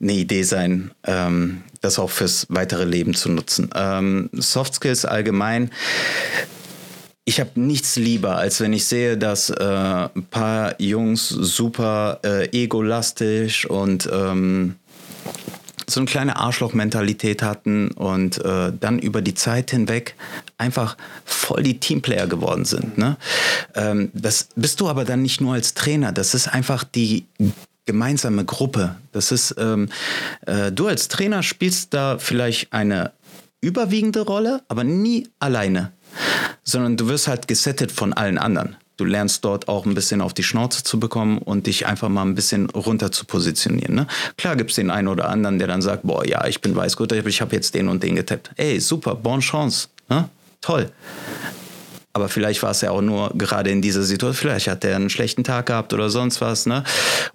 eine 0.00 0.12
Idee 0.12 0.42
sein, 0.42 0.90
ähm, 1.06 1.62
das 1.80 1.98
auch 1.98 2.10
fürs 2.10 2.46
weitere 2.48 2.84
Leben 2.84 3.14
zu 3.14 3.28
nutzen. 3.30 3.70
Ähm, 3.74 4.30
Soft 4.32 4.74
Skills 4.74 5.04
allgemein. 5.04 5.70
Ich 7.24 7.40
habe 7.40 7.60
nichts 7.60 7.96
lieber, 7.96 8.36
als 8.36 8.60
wenn 8.60 8.72
ich 8.72 8.86
sehe, 8.86 9.18
dass 9.18 9.50
äh, 9.50 9.62
ein 9.62 10.26
paar 10.30 10.80
Jungs 10.80 11.28
super 11.28 12.20
äh, 12.24 12.48
egolastisch 12.62 13.66
und 13.66 14.08
ähm, 14.10 14.76
so 15.90 16.00
eine 16.00 16.06
kleine 16.06 16.36
Arschloch-Mentalität 16.36 17.42
hatten 17.42 17.90
und 17.92 18.44
äh, 18.44 18.72
dann 18.78 18.98
über 18.98 19.22
die 19.22 19.34
Zeit 19.34 19.70
hinweg 19.70 20.14
einfach 20.58 20.96
voll 21.24 21.62
die 21.62 21.80
Teamplayer 21.80 22.26
geworden 22.26 22.64
sind. 22.64 22.98
Ne? 22.98 23.16
Ähm, 23.74 24.10
das 24.12 24.48
bist 24.54 24.80
du 24.80 24.88
aber 24.88 25.04
dann 25.04 25.22
nicht 25.22 25.40
nur 25.40 25.54
als 25.54 25.74
Trainer, 25.74 26.12
das 26.12 26.34
ist 26.34 26.48
einfach 26.48 26.84
die 26.84 27.26
gemeinsame 27.88 28.44
Gruppe. 28.44 28.96
Das 29.12 29.32
ist, 29.32 29.54
ähm, 29.58 29.88
äh, 30.46 30.70
du 30.70 30.86
als 30.86 31.08
Trainer 31.08 31.42
spielst 31.42 31.94
da 31.94 32.18
vielleicht 32.18 32.70
eine 32.74 33.12
überwiegende 33.62 34.20
Rolle, 34.20 34.62
aber 34.68 34.84
nie 34.84 35.26
alleine, 35.38 35.92
sondern 36.64 36.98
du 36.98 37.08
wirst 37.08 37.28
halt 37.28 37.48
gesettet 37.48 37.90
von 37.90 38.12
allen 38.12 38.36
anderen 38.36 38.76
du 38.98 39.04
lernst 39.04 39.44
dort 39.44 39.68
auch 39.68 39.86
ein 39.86 39.94
bisschen 39.94 40.20
auf 40.20 40.34
die 40.34 40.42
Schnauze 40.42 40.82
zu 40.82 41.00
bekommen 41.00 41.38
und 41.38 41.66
dich 41.66 41.86
einfach 41.86 42.08
mal 42.08 42.22
ein 42.22 42.34
bisschen 42.34 42.68
runter 42.70 43.10
zu 43.10 43.24
positionieren. 43.24 43.94
Ne? 43.94 44.06
Klar 44.36 44.56
gibt 44.56 44.70
es 44.70 44.76
den 44.76 44.90
einen 44.90 45.06
oder 45.08 45.28
anderen, 45.28 45.58
der 45.58 45.68
dann 45.68 45.82
sagt, 45.82 46.02
boah, 46.02 46.26
ja, 46.26 46.46
ich 46.46 46.60
bin 46.60 46.74
Weißgurt, 46.74 47.12
ich 47.12 47.40
habe 47.40 47.54
jetzt 47.54 47.74
den 47.74 47.88
und 47.88 48.02
den 48.02 48.16
getappt. 48.16 48.50
Ey, 48.56 48.80
super, 48.80 49.14
bonne 49.14 49.40
Chance. 49.40 49.86
Ne? 50.08 50.28
Toll. 50.60 50.90
Aber 52.18 52.28
vielleicht 52.28 52.64
war 52.64 52.72
es 52.72 52.80
ja 52.80 52.90
auch 52.90 53.00
nur 53.00 53.30
gerade 53.34 53.70
in 53.70 53.80
dieser 53.80 54.02
Situation, 54.02 54.34
vielleicht 54.34 54.66
hat 54.66 54.84
er 54.84 54.96
einen 54.96 55.08
schlechten 55.08 55.44
Tag 55.44 55.66
gehabt 55.66 55.94
oder 55.94 56.10
sonst 56.10 56.40
was. 56.40 56.66
Ne? 56.66 56.82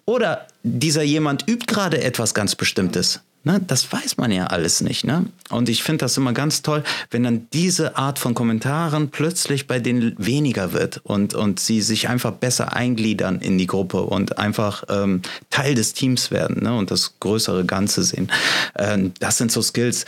Oder 0.03 0.45
dieser 0.63 1.03
jemand 1.03 1.47
übt 1.47 1.67
gerade 1.67 2.03
etwas 2.03 2.33
ganz 2.33 2.55
Bestimmtes. 2.55 3.21
Ne, 3.45 3.61
das 3.65 3.91
weiß 3.91 4.17
man 4.17 4.31
ja 4.31 4.47
alles 4.47 4.81
nicht. 4.81 5.05
Ne? 5.05 5.25
Und 5.49 5.69
ich 5.69 5.83
finde 5.83 5.99
das 5.99 6.17
immer 6.17 6.33
ganz 6.33 6.63
toll, 6.63 6.83
wenn 7.11 7.23
dann 7.23 7.47
diese 7.53 7.95
Art 7.95 8.19
von 8.19 8.33
Kommentaren 8.33 9.09
plötzlich 9.09 9.67
bei 9.67 9.79
denen 9.79 10.15
weniger 10.17 10.73
wird 10.73 10.99
und, 11.03 11.33
und 11.33 11.61
sie 11.61 11.81
sich 11.81 12.09
einfach 12.09 12.31
besser 12.31 12.73
eingliedern 12.75 13.39
in 13.39 13.57
die 13.57 13.67
Gruppe 13.67 14.01
und 14.01 14.37
einfach 14.37 14.83
ähm, 14.89 15.21
Teil 15.49 15.75
des 15.75 15.93
Teams 15.93 16.29
werden 16.29 16.63
ne? 16.63 16.75
und 16.75 16.91
das 16.91 17.15
größere 17.21 17.63
Ganze 17.63 18.03
sehen. 18.03 18.29
Ähm, 18.77 19.13
das 19.19 19.37
sind 19.37 19.49
so 19.49 19.61
Skills. 19.61 20.05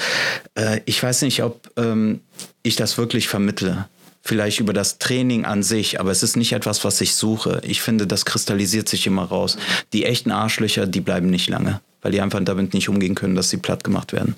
Äh, 0.55 0.81
ich 0.85 1.01
weiß 1.01 1.21
nicht, 1.21 1.43
ob 1.43 1.71
ähm, 1.77 2.19
ich 2.63 2.75
das 2.75 2.97
wirklich 2.97 3.29
vermittle 3.29 3.85
vielleicht 4.25 4.59
über 4.59 4.73
das 4.73 4.97
Training 4.97 5.45
an 5.45 5.63
sich, 5.63 5.99
aber 5.99 6.11
es 6.11 6.23
ist 6.23 6.35
nicht 6.35 6.51
etwas, 6.51 6.83
was 6.83 6.99
ich 6.99 7.15
suche. 7.15 7.61
Ich 7.63 7.81
finde, 7.81 8.07
das 8.07 8.25
kristallisiert 8.25 8.89
sich 8.89 9.07
immer 9.07 9.23
raus. 9.23 9.57
Die 9.93 10.05
echten 10.05 10.31
Arschlöcher, 10.31 10.87
die 10.87 11.01
bleiben 11.01 11.29
nicht 11.29 11.47
lange 11.47 11.79
weil 12.05 12.11
die 12.11 12.21
einfach 12.21 12.39
damit 12.43 12.75
nicht 12.75 12.87
umgehen 12.87 13.15
können, 13.15 13.33
dass 13.33 13.49
sie 13.49 13.57
platt 13.57 13.83
gemacht 13.83 14.13
werden. 14.13 14.35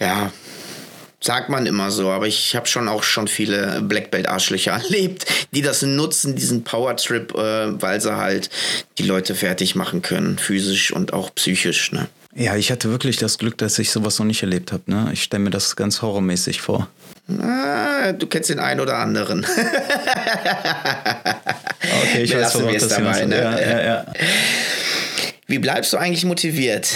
Ja, 0.00 0.32
sagt 1.20 1.50
man 1.50 1.66
immer 1.66 1.90
so, 1.90 2.08
aber 2.08 2.26
ich 2.26 2.56
habe 2.56 2.66
schon 2.66 2.88
auch 2.88 3.02
schon 3.02 3.28
viele 3.28 3.82
Black 3.82 4.10
Belt 4.10 4.26
Arschlöcher 4.26 4.72
erlebt, 4.82 5.26
die 5.52 5.60
das 5.60 5.82
nutzen, 5.82 6.34
diesen 6.34 6.64
Power 6.64 6.96
Trip, 6.96 7.30
äh, 7.34 7.78
weil 7.82 8.00
sie 8.00 8.16
halt 8.16 8.48
die 8.96 9.02
Leute 9.02 9.34
fertig 9.34 9.74
machen 9.74 10.00
können, 10.00 10.38
physisch 10.38 10.94
und 10.94 11.12
auch 11.12 11.34
psychisch. 11.34 11.92
Ne? 11.92 12.08
Ja, 12.34 12.56
ich 12.56 12.72
hatte 12.72 12.88
wirklich 12.88 13.18
das 13.18 13.36
Glück, 13.36 13.58
dass 13.58 13.78
ich 13.78 13.90
sowas 13.90 14.18
noch 14.18 14.24
nicht 14.24 14.42
erlebt 14.42 14.72
habe. 14.72 14.84
Ne? 14.86 15.10
Ich 15.12 15.24
stelle 15.24 15.42
mir 15.42 15.50
das 15.50 15.76
ganz 15.76 16.00
horrormäßig 16.00 16.62
vor. 16.62 16.88
Ah, 17.40 18.12
du 18.12 18.26
kennst 18.26 18.50
den 18.50 18.58
einen 18.58 18.80
oder 18.80 18.98
anderen. 18.98 19.46
Okay, 21.84 22.22
ich 22.22 22.30
weiß, 22.30 22.38
Belassen 22.38 22.60
wir 22.60 22.66
worauf 22.68 22.80
das 22.80 22.88
dabei, 22.88 23.24
ne? 23.24 23.36
ja, 23.36 23.60
ja, 23.60 23.82
ja. 23.82 24.06
Wie 25.46 25.58
bleibst 25.58 25.92
du 25.92 25.96
eigentlich 25.96 26.24
motiviert? 26.24 26.88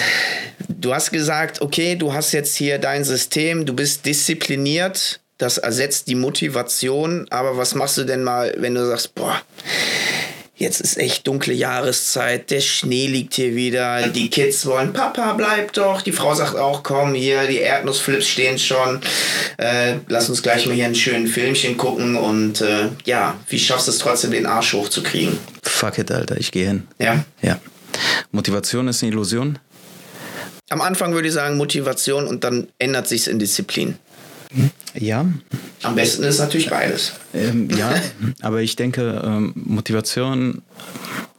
Du 0.69 0.95
hast 0.95 1.11
gesagt, 1.11 1.61
okay, 1.61 1.97
du 1.97 2.13
hast 2.13 2.33
jetzt 2.33 2.57
hier 2.57 2.79
dein 2.79 3.05
System, 3.05 3.67
du 3.67 3.75
bist 3.75 4.07
diszipliniert, 4.07 5.21
das 5.39 5.59
ersetzt 5.59 6.09
die 6.09 6.15
Motivation, 6.15 7.27
aber 7.31 7.57
was 7.57 7.75
machst 7.75 7.99
du 7.99 8.05
denn 8.05 8.23
mal, 8.23 8.55
wenn 8.59 8.75
du 8.75 8.87
sagst, 8.87 9.15
boah, 9.15 9.43
jetzt 10.57 10.81
ist 10.81 10.97
echt 10.97 11.27
dunkle 11.27 11.53
Jahreszeit, 11.53 12.51
der 12.51 12.61
Schnee 12.61 13.07
liegt 13.07 13.35
hier 13.35 13.55
wieder, 13.55 14.09
die 14.09 14.31
Kids 14.31 14.65
wollen, 14.67 14.93
Papa, 14.93 15.35
bleib 15.35 15.73
doch, 15.75 16.03
die 16.03 16.13
Frau 16.13 16.35
sagt 16.35 16.57
auch, 16.57 16.83
komm, 16.83 17.15
hier, 17.15 17.47
die 17.47 17.59
Erdnussflips 17.59 18.27
stehen 18.27 18.59
schon, 18.59 19.01
äh, 19.59 19.97
lass 20.09 20.29
uns 20.29 20.43
gleich 20.43 20.67
mal 20.67 20.75
hier 20.75 20.87
einen 20.87 20.95
schönen 20.95 21.27
Filmchen 21.27 21.77
gucken 21.77 22.17
und 22.17 22.63
äh, 22.63 22.89
ja, 23.05 23.37
wie 23.49 23.59
schaffst 23.59 23.87
du 23.87 23.91
es 23.93 23.99
trotzdem, 23.99 24.31
den 24.31 24.47
Arsch 24.47 24.73
hochzukriegen? 24.73 25.39
Fuck 25.63 25.99
it, 25.99 26.11
Alter, 26.11 26.39
ich 26.39 26.51
gehe 26.51 26.67
hin. 26.67 26.89
Ja. 26.99 27.25
Ja. 27.43 27.61
Motivation 28.33 28.89
ist 28.89 29.03
eine 29.03 29.13
Illusion. 29.13 29.59
Am 30.69 30.81
Anfang 30.81 31.13
würde 31.13 31.29
ich 31.29 31.35
sagen 31.35 31.57
Motivation 31.57 32.27
und 32.27 32.43
dann 32.43 32.69
ändert 32.79 33.07
sich's 33.07 33.29
in 33.29 33.39
Disziplin. 33.39 33.99
Ja, 34.95 35.27
Am 35.83 35.95
besten 35.95 36.23
ist 36.25 36.39
natürlich 36.39 36.71
beides. 36.71 37.13
ähm, 37.35 37.69
ja, 37.77 37.95
aber 38.43 38.63
ich 38.63 38.77
denke, 38.77 39.23
ähm, 39.25 39.53
Motivation 39.55 40.63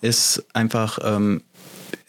ist 0.02 0.44
einfach 0.54 1.00
ähm, 1.04 1.42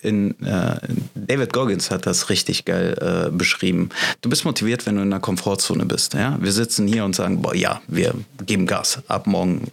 in 0.00 0.40
äh, 0.44 0.76
David 1.14 1.52
Goggins 1.52 1.90
hat 1.90 2.06
das 2.06 2.30
richtig 2.30 2.64
geil 2.64 2.96
äh, 3.00 3.30
beschrieben. 3.30 3.88
Du 4.20 4.30
bist 4.30 4.44
motiviert, 4.44 4.86
wenn 4.86 4.96
du 4.96 5.02
in 5.02 5.09
einer 5.09 5.20
Komfortzone 5.20 5.86
bist. 5.86 6.14
Ja? 6.14 6.38
Wir 6.40 6.52
sitzen 6.52 6.86
hier 6.86 7.04
und 7.04 7.16
sagen, 7.16 7.42
boah, 7.42 7.54
ja, 7.54 7.80
wir 7.88 8.14
geben 8.46 8.66
Gas. 8.66 9.00
Ab 9.09 9.26
morgen 9.26 9.68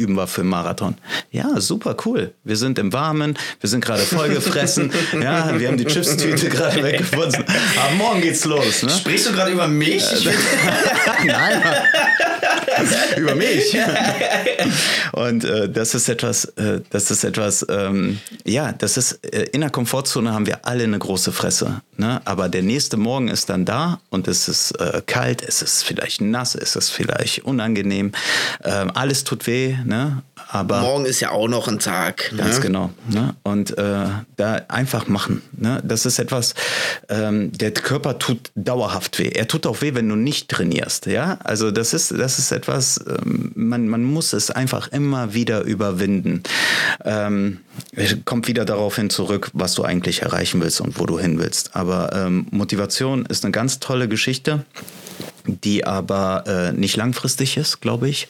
üben 0.00 0.14
wir 0.14 0.26
für 0.26 0.40
einen 0.40 0.50
Marathon. 0.50 0.96
Ja, 1.30 1.60
super 1.60 1.94
cool. 2.06 2.32
Wir 2.42 2.56
sind 2.56 2.78
im 2.78 2.92
Warmen, 2.92 3.36
wir 3.60 3.68
sind 3.68 3.84
gerade 3.84 4.00
vollgefressen. 4.02 4.90
ja, 5.22 5.58
wir 5.60 5.68
haben 5.68 5.76
die 5.76 5.84
Chipstüte 5.84 6.48
gerade 6.48 6.82
weggefunden. 6.82 7.44
Aber 7.84 7.94
morgen 7.96 8.22
geht's 8.22 8.44
los. 8.46 8.82
Ne? 8.82 8.90
Sprichst 8.90 9.28
du 9.28 9.32
gerade 9.32 9.52
über 9.52 9.68
mich? 9.68 10.02
Ich 10.12 10.24
bin- 10.24 10.34
Nein, 11.26 11.62
über 13.18 13.34
mich. 13.34 13.76
Und 15.12 15.44
äh, 15.44 15.68
das 15.68 15.94
ist 15.94 16.08
etwas, 16.08 16.44
äh, 16.56 16.80
das 16.90 17.10
ist 17.10 17.24
etwas, 17.24 17.64
ähm, 17.68 18.18
ja, 18.46 18.72
das 18.72 18.96
ist, 18.96 19.24
äh, 19.24 19.46
in 19.52 19.60
der 19.60 19.70
Komfortzone 19.70 20.32
haben 20.32 20.46
wir 20.46 20.64
alle 20.66 20.84
eine 20.84 20.98
große 20.98 21.32
Fresse. 21.32 21.82
Ne? 21.96 22.20
Aber 22.24 22.48
der 22.48 22.62
nächste 22.62 22.96
Morgen 22.96 23.28
ist 23.28 23.48
dann 23.50 23.64
da 23.64 24.00
und 24.10 24.28
es 24.28 24.48
ist 24.48 24.72
äh, 24.80 25.02
kalt, 25.04 25.42
es 25.46 25.62
ist 25.62 25.82
vielleicht 25.84 26.20
nass, 26.20 26.54
es 26.54 26.76
ist 26.76 26.90
vielleicht 26.90 27.44
unangenehm. 27.44 28.12
Ähm, 28.64 28.90
alles 28.94 29.24
tut 29.24 29.46
weh, 29.46 29.76
ne? 29.90 30.22
aber 30.48 30.80
Morgen 30.80 31.04
ist 31.04 31.20
ja 31.20 31.30
auch 31.30 31.48
noch 31.48 31.68
ein 31.68 31.78
Tag. 31.78 32.32
Ganz 32.36 32.56
ne? 32.56 32.62
genau. 32.62 32.90
Ne? 33.08 33.34
Und 33.42 33.76
äh, 33.76 34.06
da 34.36 34.62
einfach 34.68 35.08
machen. 35.08 35.42
Ne? 35.52 35.82
Das 35.84 36.06
ist 36.06 36.18
etwas, 36.18 36.54
ähm, 37.08 37.52
der 37.52 37.72
Körper 37.72 38.18
tut 38.18 38.50
dauerhaft 38.54 39.18
weh. 39.18 39.28
Er 39.28 39.48
tut 39.48 39.66
auch 39.66 39.82
weh, 39.82 39.94
wenn 39.94 40.08
du 40.08 40.16
nicht 40.16 40.48
trainierst. 40.48 41.06
Ja? 41.06 41.38
Also 41.44 41.70
das 41.70 41.92
ist, 41.92 42.12
das 42.12 42.38
ist 42.38 42.52
etwas, 42.52 43.04
ähm, 43.06 43.52
man, 43.54 43.88
man 43.88 44.02
muss 44.02 44.32
es 44.32 44.50
einfach 44.50 44.88
immer 44.88 45.34
wieder 45.34 45.62
überwinden. 45.62 46.42
Ähm, 47.04 47.58
kommt 48.24 48.48
wieder 48.48 48.64
darauf 48.64 48.96
hin 48.96 49.10
zurück, 49.10 49.50
was 49.52 49.74
du 49.74 49.84
eigentlich 49.84 50.22
erreichen 50.22 50.60
willst 50.62 50.80
und 50.80 50.98
wo 50.98 51.06
du 51.06 51.18
hin 51.18 51.38
willst. 51.38 51.76
Aber 51.76 52.12
ähm, 52.14 52.46
Motivation 52.50 53.26
ist 53.26 53.44
eine 53.44 53.52
ganz 53.52 53.80
tolle 53.80 54.08
Geschichte 54.08 54.64
die 55.46 55.84
aber 55.84 56.44
äh, 56.46 56.72
nicht 56.72 56.96
langfristig 56.96 57.56
ist, 57.56 57.80
glaube 57.80 58.08
ich, 58.08 58.28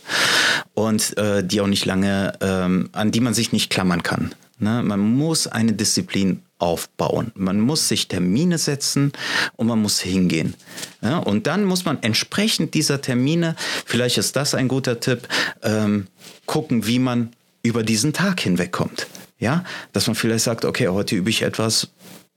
und 0.74 1.16
äh, 1.18 1.44
die 1.44 1.60
auch 1.60 1.66
nicht 1.66 1.84
lange, 1.84 2.32
ähm, 2.40 2.88
an 2.92 3.10
die 3.10 3.20
man 3.20 3.34
sich 3.34 3.52
nicht 3.52 3.70
klammern 3.70 4.02
kann. 4.02 4.34
Ne? 4.58 4.82
Man 4.82 5.00
muss 5.00 5.46
eine 5.46 5.72
Disziplin 5.72 6.42
aufbauen. 6.58 7.32
Man 7.34 7.60
muss 7.60 7.88
sich 7.88 8.08
Termine 8.08 8.58
setzen 8.58 9.12
und 9.56 9.66
man 9.66 9.80
muss 9.80 10.00
hingehen. 10.00 10.54
Ja? 11.02 11.18
Und 11.18 11.46
dann 11.46 11.64
muss 11.64 11.84
man 11.84 12.02
entsprechend 12.02 12.74
dieser 12.74 13.00
Termine, 13.00 13.56
vielleicht 13.86 14.18
ist 14.18 14.36
das 14.36 14.54
ein 14.54 14.68
guter 14.68 15.00
Tipp, 15.00 15.26
ähm, 15.62 16.06
gucken, 16.46 16.86
wie 16.86 16.98
man 16.98 17.32
über 17.62 17.82
diesen 17.82 18.12
Tag 18.12 18.40
hinwegkommt. 18.40 19.06
Ja, 19.38 19.64
dass 19.94 20.06
man 20.06 20.16
vielleicht 20.16 20.44
sagt, 20.44 20.66
okay, 20.66 20.88
heute 20.88 21.16
übe 21.16 21.30
ich 21.30 21.40
etwas, 21.40 21.88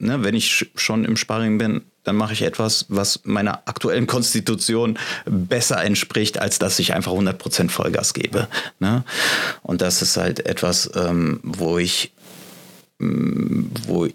ne, 0.03 0.23
wenn 0.23 0.35
ich 0.35 0.47
sch- 0.51 0.67
schon 0.75 1.05
im 1.05 1.17
Sparring 1.17 1.57
bin, 1.57 1.81
dann 2.03 2.15
mache 2.17 2.33
ich 2.33 2.41
etwas, 2.41 2.85
was 2.89 3.21
meiner 3.23 3.63
aktuellen 3.65 4.07
Konstitution 4.07 4.99
besser 5.25 5.81
entspricht, 5.83 6.37
als 6.37 6.59
dass 6.59 6.77
ich 6.79 6.93
einfach 6.93 7.13
100% 7.13 7.69
Vollgas 7.69 8.13
gebe. 8.13 8.47
Ne? 8.79 9.03
Und 9.61 9.81
das 9.81 10.01
ist 10.01 10.17
halt 10.17 10.45
etwas, 10.45 10.91
ähm, 10.95 11.39
wo 11.43 11.77
ich 11.77 12.11
mm, 12.99 13.63
wo 13.87 14.07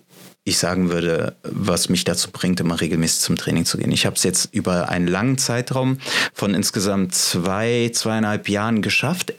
ich 0.44 0.58
sagen 0.58 0.90
würde, 0.90 1.36
was 1.42 1.88
mich 1.90 2.04
dazu 2.04 2.30
bringt, 2.30 2.60
immer 2.60 2.80
regelmäßig 2.80 3.20
zum 3.20 3.36
Training 3.36 3.66
zu 3.66 3.76
gehen. 3.76 3.92
Ich 3.92 4.06
habe 4.06 4.16
es 4.16 4.22
jetzt 4.22 4.48
über 4.54 4.88
einen 4.88 5.06
langen 5.06 5.36
Zeitraum 5.36 5.98
von 6.32 6.54
insgesamt 6.54 7.14
zwei, 7.14 7.90
zweieinhalb 7.92 8.48
Jahren 8.48 8.80
geschafft, 8.80 9.34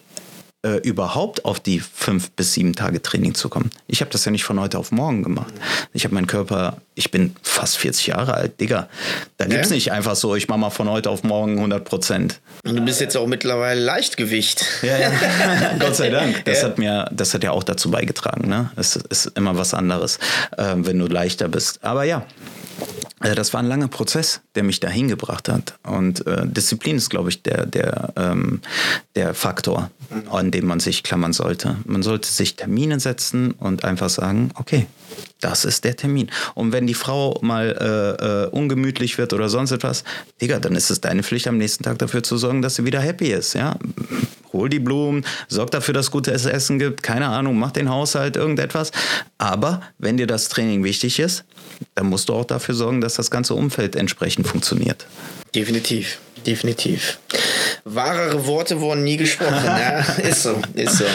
äh, 0.66 0.78
überhaupt 0.78 1.46
auf 1.46 1.60
die 1.60 1.80
fünf 1.80 2.32
bis 2.32 2.54
sieben 2.54 2.74
Tage 2.74 3.02
Training 3.02 3.34
zu 3.34 3.50
kommen. 3.50 3.70
Ich 3.88 4.02
habe 4.02 4.12
das 4.12 4.26
ja 4.26 4.32
nicht 4.32 4.44
von 4.44 4.60
heute 4.60 4.78
auf 4.78 4.92
morgen 4.92 5.24
gemacht. 5.24 5.54
Ich 5.94 6.04
habe 6.04 6.16
meinen 6.16 6.28
Körper, 6.28 6.82
ich 7.00 7.12
bin 7.12 7.34
fast 7.42 7.78
40 7.78 8.08
Jahre 8.08 8.34
alt, 8.34 8.60
Digga. 8.60 8.90
Da 9.38 9.46
gibt 9.46 9.64
es 9.64 9.70
Ja? 9.70 9.76
nicht 9.76 9.92
einfach 9.94 10.16
so, 10.16 10.36
ich 10.36 10.48
mache 10.50 10.60
mal 10.60 10.70
von 10.70 10.90
heute 10.90 11.10
auf 11.10 11.24
morgen 11.24 11.56
100 11.58 11.84
Prozent. 11.86 12.42
Und 12.66 12.76
du 12.76 12.84
bist 12.84 13.00
jetzt 13.00 13.16
auch 13.16 13.26
mittlerweile 13.26 13.80
Leichtgewicht. 13.82 14.66
Ja, 14.82 14.98
ja. 14.98 15.12
Gott 15.80 15.96
sei 15.96 16.10
Dank. 16.10 16.44
Das 16.46 16.62
Ja. 16.62 16.68
hat 16.68 16.78
mir, 16.78 17.10
das 17.12 17.34
hat 17.34 17.44
ja 17.44 17.52
auch 17.52 17.64
dazu 17.64 17.90
beigetragen. 17.90 18.50
Ne? 18.50 18.70
Es 18.76 18.98
ist 18.98 19.28
immer 19.36 19.58
was 19.58 19.74
anderes, 19.74 20.20
ähm, 20.58 20.86
wenn 20.86 21.00
du 21.00 21.08
leichter 21.08 21.48
bist. 21.48 21.80
Aber 21.84 22.04
ja. 22.04 22.26
äh, 23.24 23.34
Das 23.34 23.54
war 23.54 23.62
ein 23.62 23.68
langer 23.68 23.88
Prozess, 23.88 24.42
der 24.56 24.64
mich 24.64 24.82
dahin 24.82 25.08
gebracht 25.08 25.48
hat. 25.48 25.76
Und 25.84 26.28
äh, 26.28 26.46
Disziplin 26.46 26.98
ist, 26.98 27.10
glaube 27.10 27.30
ich, 27.30 27.42
der, 27.44 27.66
der, 27.66 28.12
ähm, 28.18 28.60
der 29.16 29.34
Faktor, 29.34 29.90
an 30.32 30.52
dem 30.52 30.66
man 30.66 30.82
sich 30.82 31.04
klammern 31.04 31.32
sollte. 31.32 31.78
Man 31.86 32.04
sollte 32.04 32.28
sich 32.28 32.58
Termine 32.58 33.00
setzen 33.00 33.52
und 33.52 33.86
einfach 33.86 34.10
sagen, 34.10 34.52
okay, 34.56 34.86
das 35.42 35.66
ist 35.66 35.84
der 35.84 35.96
Termin. 35.96 36.30
Und 36.54 36.72
wenn 36.72 36.88
die 36.88 36.94
Frau 36.94 37.38
mal 37.42 37.76
äh, 37.80 38.26
äh, 38.26 38.48
ungemütlich 38.50 39.18
wird 39.18 39.34
oder 39.34 39.50
sonst 39.50 39.72
etwas, 39.72 40.04
Digga, 40.42 40.60
dann 40.60 40.76
ist 40.76 40.90
es 40.90 41.02
deine 41.02 41.24
Pflicht, 41.24 41.48
am 41.48 41.58
nächsten 41.58 41.84
Tag 41.84 42.00
dafür 42.00 42.24
zu 42.24 42.38
sorgen, 42.38 42.62
dass 42.62 42.76
sie 42.76 42.86
wieder 42.86 43.00
happy 43.00 43.32
ist. 43.32 43.54
Ja? 43.54 43.78
Hol 44.52 44.70
die 44.70 44.80
Blumen, 44.80 45.26
sorg 45.48 45.72
dafür, 45.72 45.94
dass 45.94 46.08
es 46.08 46.12
gutes 46.12 46.46
Essen 46.46 46.80
gibt, 46.80 47.04
keine 47.04 47.28
Ahnung, 47.28 47.58
mach 47.58 47.72
den 47.72 47.90
Haushalt, 47.90 48.36
irgendetwas. 48.36 48.92
Aber 49.38 49.82
wenn 49.98 50.18
dir 50.18 50.28
das 50.28 50.50
Training 50.50 50.84
wichtig 50.84 51.20
ist, 51.20 51.46
dann 51.96 52.08
musst 52.08 52.30
du 52.30 52.34
auch 52.34 52.46
dafür 52.46 52.76
sorgen, 52.76 53.00
dass 53.00 53.14
das 53.14 53.32
ganze 53.32 53.54
Umfeld 53.54 53.96
entsprechend 53.96 54.48
funktioniert. 54.48 55.08
Definitiv, 55.56 56.20
definitiv. 56.46 57.20
Wahrere 57.86 58.46
Worte 58.46 58.82
wurden 58.82 59.04
nie 59.04 59.18
gesprochen. 59.18 59.54
ja? 59.66 60.00
Ist 60.00 60.44
so, 60.44 60.62
ist 60.74 60.98
so. 60.98 61.06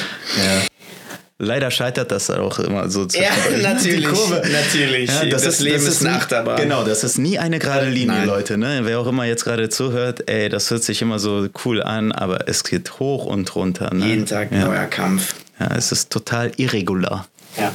Leider 1.38 1.70
scheitert 1.72 2.12
das 2.12 2.30
auch 2.30 2.60
immer 2.60 2.88
so 2.88 3.02
Ja, 3.02 3.08
zwischendurch. 3.08 3.62
natürlich, 3.62 4.04
Kurve. 4.04 4.42
natürlich. 4.52 5.10
Das 5.30 5.58
Leben 5.60 5.84
ist 5.84 6.00
eine 6.02 6.10
nie- 6.10 6.16
Achterbahn. 6.16 6.56
Genau, 6.60 6.84
das 6.84 7.02
ist 7.02 7.18
nie 7.18 7.38
eine 7.40 7.58
gerade 7.58 7.88
Linie, 7.88 8.18
Nein. 8.18 8.26
Leute. 8.26 8.56
Ne? 8.56 8.82
Wer 8.84 9.00
auch 9.00 9.06
immer 9.08 9.24
jetzt 9.24 9.44
gerade 9.44 9.68
zuhört, 9.68 10.30
ey, 10.30 10.48
das 10.48 10.70
hört 10.70 10.84
sich 10.84 11.02
immer 11.02 11.18
so 11.18 11.48
cool 11.64 11.82
an, 11.82 12.12
aber 12.12 12.48
es 12.48 12.62
geht 12.62 13.00
hoch 13.00 13.26
und 13.26 13.52
runter. 13.56 13.92
Ne? 13.92 14.06
Jeden 14.06 14.26
Tag 14.26 14.52
ja. 14.52 14.64
neuer 14.64 14.86
Kampf. 14.86 15.34
Ja, 15.58 15.74
es 15.76 15.90
ist 15.90 16.10
total 16.10 16.52
irregular. 16.56 17.26
Ja. 17.58 17.72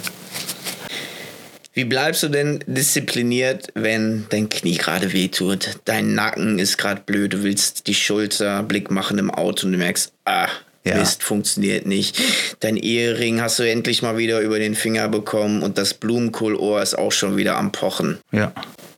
Wie 1.73 1.83
bleibst 1.85 2.23
du 2.23 2.29
denn 2.29 2.63
diszipliniert, 2.65 3.67
wenn 3.75 4.25
dein 4.29 4.49
Knie 4.49 4.77
gerade 4.77 5.13
wehtut? 5.13 5.77
Dein 5.85 6.13
Nacken 6.15 6.59
ist 6.59 6.77
gerade 6.77 7.01
blöd, 7.05 7.33
du 7.33 7.43
willst 7.43 7.87
die 7.87 7.93
Schulter 7.93 8.63
Blick 8.63 8.89
machen 8.89 9.17
im 9.17 9.29
Auto 9.31 9.65
und 9.67 9.73
du 9.73 9.77
merkst, 9.77 10.11
ah, 10.25 10.47
Ja. 10.85 10.97
Mist, 10.97 11.23
funktioniert 11.23 11.85
nicht. 11.85 12.19
Dein 12.61 12.77
Ehering 12.77 13.41
hast 13.41 13.59
du 13.59 13.69
endlich 13.69 14.01
mal 14.01 14.17
wieder 14.17 14.39
über 14.39 14.59
den 14.59 14.75
Finger 14.75 15.07
bekommen 15.07 15.61
und 15.61 15.77
das 15.77 15.93
Blumenkohlohr 15.93 16.81
ist 16.81 16.97
auch 16.97 17.11
schon 17.11 17.37
wieder 17.37 17.57
am 17.57 17.71
Pochen. 17.71 18.19
Ja. 18.31 18.53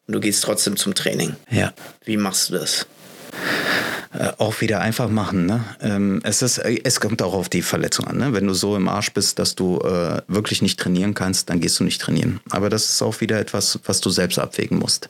Und 0.08 0.14
du 0.14 0.20
gehst 0.20 0.44
trotzdem 0.44 0.78
zum 0.78 0.94
Training. 0.94 1.36
Ja. 1.50 1.74
Wie 2.06 2.18
machst 2.18 2.50
du 2.50 2.54
das? 2.54 2.86
Äh, 4.14 4.32
auch 4.40 4.60
wieder 4.60 4.82
einfach 4.82 5.10
machen. 5.10 5.46
Ne? 5.46 5.64
Ähm, 5.82 6.20
es, 6.24 6.42
ist, 6.42 6.58
äh, 6.58 6.82
es 6.84 7.00
kommt 7.00 7.22
auch 7.22 7.34
auf 7.34 7.48
die 7.48 7.62
Verletzung 7.62 8.08
an. 8.08 8.18
Ne? 8.18 8.34
Wenn 8.34 8.46
du 8.46 8.54
so 8.54 8.76
im 8.76 8.90
Arsch 8.90 9.14
bist, 9.14 9.40
dass 9.40 9.56
du 9.56 9.80
äh, 9.80 10.22
wirklich 10.28 10.62
nicht 10.62 10.80
trainieren 10.80 11.14
kannst, 11.14 11.50
dann 11.50 11.62
gehst 11.62 11.80
du 11.80 11.86
nicht 11.86 12.02
trainieren. 12.02 12.42
Aber 12.50 12.70
das 12.70 12.90
ist 12.90 13.02
auch 13.02 13.22
wieder 13.22 13.40
etwas, 13.40 13.80
was 13.86 14.02
du 14.02 14.10
selbst 14.10 14.38
abwägen 14.38 14.80
musst. 14.80 15.10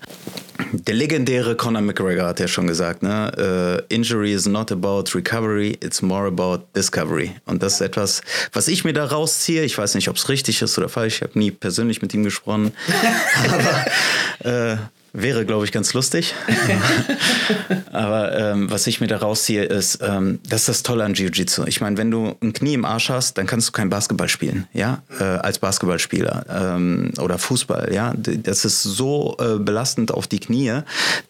Der 0.72 0.93
legendäre 0.93 1.56
Conor 1.56 1.82
McGregor 1.82 2.28
hat 2.28 2.39
ja 2.39 2.47
schon 2.47 2.68
gesagt, 2.68 3.02
ne? 3.02 3.82
Uh, 3.89 3.93
Injury 3.93 4.34
is 4.34 4.45
not 4.45 4.72
about 4.72 5.06
recovery, 5.16 5.78
it's 5.82 6.04
more 6.04 6.28
about 6.28 6.66
discovery. 6.76 7.32
Und 7.45 7.64
das 7.64 7.76
ist 7.76 7.82
etwas, 7.82 8.22
was 8.54 8.68
ich 8.68 8.84
mir 8.84 8.93
da 8.93 9.06
rausziehe. 9.06 9.64
Ich 9.64 9.78
weiß 9.78 9.95
nicht, 9.95 10.10
ob 10.10 10.18
es 10.18 10.30
richtig 10.30 10.62
ist 10.62 10.78
oder 10.78 10.89
falsch. 10.89 11.16
Ich 11.16 11.22
habe 11.24 11.39
nie 11.39 11.49
persönlich 11.49 12.02
mit 12.04 12.14
ihm 12.14 12.24
gesprochen. 12.24 12.74
Aber 14.43 14.72
äh, 14.74 14.78
Wäre, 15.14 15.45
glaube 15.45 15.66
ich, 15.66 15.74
ganz 15.74 15.93
lustig. 15.93 16.34
Aber 17.91 18.38
ähm, 18.38 18.72
was 18.72 18.88
ich 18.88 19.01
mir 19.01 19.07
da 19.07 19.18
rausziehe, 19.18 19.64
ist, 19.66 19.99
ähm, 20.01 20.39
das 20.47 20.62
ist 20.62 20.70
das 20.70 20.84
Tolle 20.84 21.03
an 21.03 21.14
Jiu-Jitsu. 21.16 21.66
Ich 21.66 21.82
meine, 21.82 21.97
wenn 21.97 22.09
du 22.09 22.36
ein 22.41 22.53
Knie 22.53 22.76
im 22.76 22.86
Arsch 22.86 23.09
hast, 23.09 23.38
dann 23.38 23.45
kannst 23.45 23.68
du 23.68 23.72
kein 23.74 23.89
Basketball 23.89 24.30
spielen, 24.30 24.68
ja, 24.72 25.03
äh, 25.20 25.24
als 25.24 25.59
Basketballspieler 25.59 26.45
ähm, 26.49 27.12
oder 27.20 27.38
Fußball, 27.38 27.93
ja. 27.93 28.14
Das 28.16 28.64
ist 28.64 28.84
so 28.84 29.36
äh, 29.39 29.59
belastend 29.59 30.14
auf 30.14 30.28
die 30.28 30.39
Knie, 30.39 30.82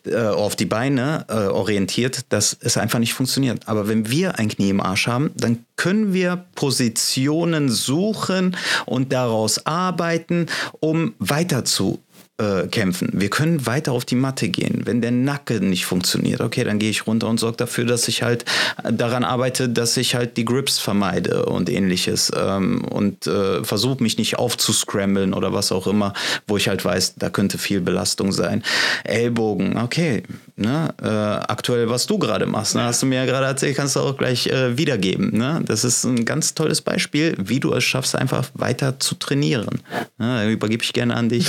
äh, 0.05 0.15
auf 0.15 0.55
die 0.55 0.65
Beine 0.65 1.25
äh, 1.27 1.33
orientiert, 1.33 2.25
dass 2.29 2.55
es 2.59 2.77
einfach 2.77 2.99
nicht 2.99 3.15
funktioniert. 3.15 3.67
Aber 3.67 3.87
wenn 3.87 4.11
wir 4.11 4.37
ein 4.37 4.49
Knie 4.49 4.69
im 4.69 4.81
Arsch 4.81 5.07
haben, 5.07 5.31
dann 5.35 5.65
können 5.75 6.13
wir 6.13 6.45
Positionen 6.53 7.69
suchen 7.69 8.55
und 8.85 9.11
daraus 9.11 9.65
arbeiten, 9.65 10.45
um 10.79 11.15
weiter 11.17 11.65
zu 11.65 11.99
äh, 12.41 12.67
kämpfen. 12.67 13.09
Wir 13.13 13.29
können 13.29 13.65
weiter 13.65 13.91
auf 13.91 14.03
die 14.03 14.15
Matte 14.15 14.49
gehen. 14.49 14.81
Wenn 14.85 15.01
der 15.01 15.11
Nacken 15.11 15.69
nicht 15.69 15.85
funktioniert, 15.85 16.41
okay, 16.41 16.63
dann 16.63 16.79
gehe 16.79 16.89
ich 16.89 17.05
runter 17.05 17.27
und 17.27 17.39
sorge 17.39 17.57
dafür, 17.57 17.85
dass 17.85 18.07
ich 18.07 18.23
halt 18.23 18.45
daran 18.89 19.23
arbeite, 19.23 19.69
dass 19.69 19.95
ich 19.97 20.15
halt 20.15 20.37
die 20.37 20.45
Grips 20.45 20.79
vermeide 20.79 21.45
und 21.45 21.69
ähnliches 21.69 22.31
ähm, 22.35 22.83
und 22.85 23.27
äh, 23.27 23.63
versuche 23.63 24.01
mich 24.01 24.17
nicht 24.17 24.39
aufzuscramblen 24.39 25.33
oder 25.33 25.53
was 25.53 25.71
auch 25.71 25.85
immer, 25.85 26.13
wo 26.47 26.57
ich 26.57 26.67
halt 26.67 26.83
weiß, 26.83 27.15
da 27.17 27.29
könnte 27.29 27.57
viel 27.57 27.81
Belastung 27.81 28.31
sein. 28.31 28.63
Ellbogen, 29.03 29.77
okay, 29.77 30.23
ne? 30.61 30.93
Äh, 31.01 31.07
aktuell, 31.07 31.89
was 31.89 32.05
du 32.05 32.17
gerade 32.17 32.45
machst, 32.45 32.75
ne? 32.75 32.83
hast 32.83 33.01
du 33.01 33.05
mir 33.05 33.17
ja 33.17 33.25
gerade 33.25 33.45
erzählt, 33.45 33.75
kannst 33.75 33.95
du 33.95 33.99
auch 33.99 34.17
gleich 34.17 34.47
äh, 34.47 34.77
wiedergeben. 34.77 35.37
Ne? 35.37 35.61
Das 35.65 35.83
ist 35.83 36.03
ein 36.03 36.25
ganz 36.25 36.53
tolles 36.53 36.81
Beispiel, 36.81 37.35
wie 37.37 37.59
du 37.59 37.73
es 37.73 37.83
schaffst, 37.83 38.15
einfach 38.15 38.49
weiter 38.53 38.99
zu 38.99 39.15
trainieren. 39.15 39.81
Ne? 40.17 40.49
Übergebe 40.51 40.83
ich 40.83 40.93
gerne 40.93 41.15
an 41.15 41.29
dich. 41.29 41.47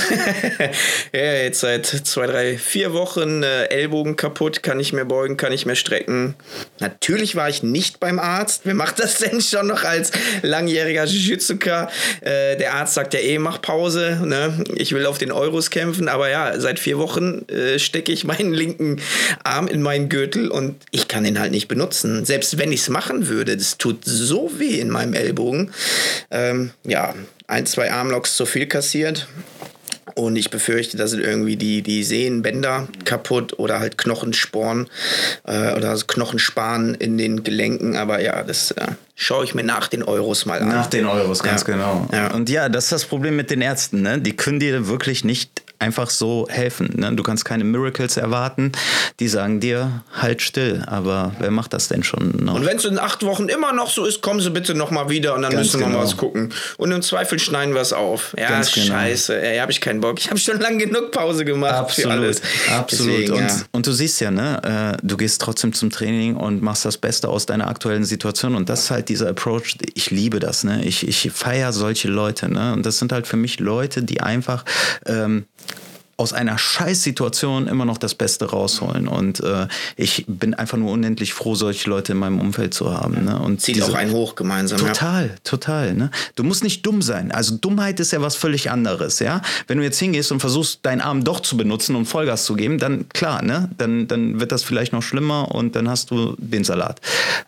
ja, 1.13 1.33
jetzt 1.33 1.61
seit 1.61 1.85
zwei, 1.85 2.27
drei, 2.27 2.57
vier 2.57 2.93
Wochen 2.93 3.43
äh, 3.43 3.65
Ellbogen 3.65 4.15
kaputt, 4.15 4.63
kann 4.63 4.77
nicht 4.77 4.93
mehr 4.93 5.05
beugen, 5.05 5.37
kann 5.37 5.51
nicht 5.51 5.65
mehr 5.65 5.75
strecken. 5.75 6.35
Natürlich 6.79 7.35
war 7.35 7.49
ich 7.49 7.63
nicht 7.63 7.99
beim 7.99 8.19
Arzt. 8.19 8.61
Wer 8.63 8.75
macht 8.75 8.99
das 8.99 9.19
denn 9.19 9.41
schon 9.41 9.67
noch 9.67 9.83
als 9.83 10.11
langjähriger 10.41 11.05
Jiu-Jitsuka? 11.05 11.89
Äh, 12.21 12.57
der 12.57 12.73
Arzt 12.73 12.95
sagt 12.95 13.13
ja 13.13 13.19
eh, 13.19 13.39
mach 13.39 13.61
Pause. 13.61 14.19
Ne? 14.23 14.63
Ich 14.75 14.93
will 14.93 15.05
auf 15.05 15.17
den 15.17 15.31
Euros 15.31 15.69
kämpfen, 15.69 16.09
aber 16.09 16.29
ja, 16.29 16.59
seit 16.59 16.79
vier 16.79 16.97
Wochen 16.97 17.47
äh, 17.47 17.79
stecke 17.79 18.11
ich 18.11 18.23
meinen 18.23 18.53
linken 18.53 18.99
Arm 19.43 19.67
in 19.67 19.81
meinen 19.81 20.09
Gürtel 20.09 20.49
und 20.49 20.75
ich 20.91 21.07
kann 21.07 21.25
ihn 21.25 21.39
halt 21.39 21.51
nicht 21.51 21.67
benutzen. 21.67 22.25
Selbst 22.25 22.57
wenn 22.57 22.71
ich 22.71 22.81
es 22.81 22.89
machen 22.89 23.27
würde, 23.27 23.55
das 23.57 23.77
tut 23.77 24.03
so 24.05 24.51
weh 24.57 24.79
in 24.79 24.89
meinem 24.89 25.13
Ellbogen. 25.13 25.71
Ähm, 26.31 26.71
ja, 26.83 27.13
ein, 27.47 27.65
zwei 27.65 27.91
Armlocks 27.91 28.35
zu 28.35 28.45
viel 28.45 28.67
kassiert. 28.67 29.27
Und 30.15 30.35
ich 30.35 30.51
befürchte, 30.51 30.95
da 30.95 31.07
sind 31.07 31.21
irgendwie 31.21 31.55
die, 31.55 31.81
die 31.81 32.03
Sehnenbänder 32.03 32.87
kaputt 33.03 33.57
oder 33.57 33.79
halt 33.79 33.97
Knochensporen 33.97 34.87
äh, 35.47 35.73
oder 35.73 35.97
Knochenspan 36.05 36.93
in 36.93 37.17
den 37.17 37.43
Gelenken. 37.43 37.95
Aber 37.95 38.21
ja, 38.21 38.43
das 38.43 38.69
äh, 38.71 38.85
schaue 39.15 39.43
ich 39.43 39.55
mir 39.55 39.63
nach 39.63 39.87
den 39.87 40.03
Euros 40.03 40.45
mal 40.45 40.61
an. 40.61 40.67
Nach 40.67 40.85
den 40.85 41.07
Euros, 41.07 41.41
ganz 41.41 41.61
Ja. 41.61 41.73
genau. 41.73 42.07
Ja. 42.11 42.31
Und 42.31 42.47
ja, 42.49 42.69
das 42.69 42.83
ist 42.85 42.91
das 42.91 43.05
Problem 43.05 43.35
mit 43.35 43.49
den 43.49 43.61
Ärzten. 43.61 44.03
Ne? 44.03 44.19
Die 44.19 44.35
können 44.35 44.59
dir 44.59 44.87
wirklich 44.87 45.23
nicht 45.23 45.62
einfach 45.83 46.09
so 46.09 46.47
helfen. 46.49 46.93
Ne? 46.95 47.13
Du 47.13 47.23
kannst 47.23 47.43
keine 47.43 47.65
Miracles 47.65 48.15
erwarten. 48.17 48.71
Die 49.19 49.27
sagen 49.27 49.59
dir, 49.59 50.03
halt 50.13 50.41
still. 50.41 50.83
Aber 50.87 51.33
wer 51.39 51.51
macht 51.51 51.73
das 51.73 51.89
denn 51.89 52.03
schon 52.03 52.31
noch? 52.43 52.55
Und 52.55 52.65
wenn 52.65 52.77
es 52.77 52.85
in 52.85 52.97
acht 52.97 53.23
Wochen 53.23 53.49
immer 53.49 53.73
noch 53.73 53.89
so 53.89 54.05
ist, 54.05 54.21
kommen 54.21 54.39
Sie 54.39 54.49
bitte 54.49 54.73
noch 54.75 54.91
mal 54.91 55.09
wieder 55.09 55.35
und 55.35 55.41
dann 55.41 55.51
Ganz 55.51 55.67
müssen 55.67 55.81
wir 55.81 55.87
mal 55.87 55.93
genau. 55.93 56.03
was 56.03 56.17
gucken. 56.17 56.53
Und 56.77 56.91
im 56.91 57.01
Zweifel 57.01 57.37
schneiden 57.37 57.73
wir 57.73 57.81
es 57.81 57.91
auf. 57.91 58.33
Ja, 58.39 58.49
Ganz 58.49 58.71
genau. 58.71 58.87
scheiße. 58.87 59.41
Ey, 59.41 59.57
habe 59.59 59.71
ich 59.71 59.81
keinen 59.81 59.99
Bock. 59.99 60.19
Ich 60.19 60.29
habe 60.29 60.39
schon 60.39 60.59
lange 60.59 60.77
genug 60.77 61.11
Pause 61.11 61.43
gemacht 61.43 61.91
für 61.91 62.03
Absolut, 62.03 62.11
alles. 62.11 62.41
absolut. 62.73 63.13
Deswegen, 63.13 63.33
und, 63.33 63.39
ja. 63.39 63.55
und 63.71 63.85
du 63.87 63.91
siehst 63.91 64.21
ja, 64.21 64.31
ne, 64.31 64.95
äh, 64.95 65.05
du 65.05 65.17
gehst 65.17 65.41
trotzdem 65.41 65.73
zum 65.73 65.89
Training 65.89 66.37
und 66.37 66.61
machst 66.61 66.85
das 66.85 66.97
Beste 66.97 67.27
aus 67.27 67.45
deiner 67.45 67.67
aktuellen 67.67 68.05
Situation. 68.05 68.55
Und 68.55 68.69
das 68.69 68.83
ist 68.83 68.91
halt 68.91 69.09
dieser 69.09 69.29
Approach. 69.29 69.77
Ich 69.95 70.11
liebe 70.11 70.39
das, 70.39 70.63
ne? 70.63 70.83
Ich, 70.85 71.05
ich 71.07 71.29
feiere 71.33 71.73
solche 71.73 72.07
Leute, 72.07 72.49
ne? 72.49 72.71
Und 72.73 72.85
das 72.85 72.99
sind 72.99 73.11
halt 73.11 73.27
für 73.27 73.37
mich 73.37 73.59
Leute, 73.59 74.03
die 74.03 74.21
einfach 74.21 74.63
ähm, 75.05 75.45
aus 76.17 76.31
einer 76.33 76.57
Scheißsituation 76.57 77.67
immer 77.67 77.85
noch 77.85 77.97
das 77.97 78.13
Beste 78.15 78.45
rausholen. 78.45 79.07
Und 79.07 79.39
äh, 79.39 79.67
ich 79.95 80.25
bin 80.27 80.53
einfach 80.53 80.77
nur 80.77 80.91
unendlich 80.91 81.33
froh, 81.33 81.55
solche 81.55 81.89
Leute 81.89 82.11
in 82.11 82.19
meinem 82.19 82.39
Umfeld 82.39 82.73
zu 82.73 82.93
haben. 82.93 83.25
Ne? 83.25 83.39
Und 83.39 83.61
Zieht 83.61 83.75
diese- 83.77 83.87
auch 83.91 83.95
einen 83.95 84.11
hoch 84.11 84.35
gemeinsam. 84.35 84.79
Ja. 84.79 84.87
Total, 84.87 85.35
total. 85.43 85.93
Ne? 85.95 86.11
Du 86.35 86.43
musst 86.43 86.63
nicht 86.63 86.85
dumm 86.85 87.01
sein. 87.01 87.31
Also 87.31 87.55
Dummheit 87.57 87.99
ist 87.99 88.11
ja 88.11 88.21
was 88.21 88.35
völlig 88.35 88.69
anderes, 88.69 89.19
ja. 89.19 89.41
Wenn 89.67 89.77
du 89.79 89.83
jetzt 89.83 89.99
hingehst 89.99 90.31
und 90.31 90.39
versuchst, 90.39 90.79
deinen 90.83 91.01
Arm 91.01 91.23
doch 91.23 91.39
zu 91.39 91.57
benutzen 91.57 91.95
und 91.95 92.05
Vollgas 92.05 92.45
zu 92.45 92.55
geben, 92.55 92.77
dann 92.77 93.09
klar, 93.09 93.41
ne? 93.41 93.69
Dann, 93.77 94.07
dann 94.07 94.39
wird 94.39 94.51
das 94.51 94.63
vielleicht 94.63 94.93
noch 94.93 95.01
schlimmer 95.01 95.49
und 95.53 95.75
dann 95.75 95.89
hast 95.89 96.11
du 96.11 96.35
den 96.37 96.63
Salat. 96.63 97.01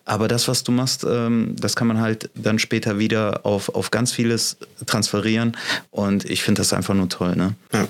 Aber 0.04 0.26
das, 0.28 0.48
was 0.48 0.64
du 0.64 0.72
machst, 0.72 1.04
ähm, 1.08 1.54
das 1.58 1.76
kann 1.76 1.86
man 1.86 2.00
halt 2.00 2.30
dann 2.34 2.58
später 2.58 2.98
wieder 2.98 3.40
auf, 3.46 3.68
auf 3.74 3.90
ganz 3.90 4.12
vieles 4.12 4.56
transferieren. 4.86 5.56
Und 5.90 6.24
ich 6.24 6.42
finde 6.42 6.60
das 6.60 6.72
einfach 6.72 6.94
nur 6.94 7.08
toll, 7.08 7.36
ne? 7.36 7.54
Ja. 7.72 7.86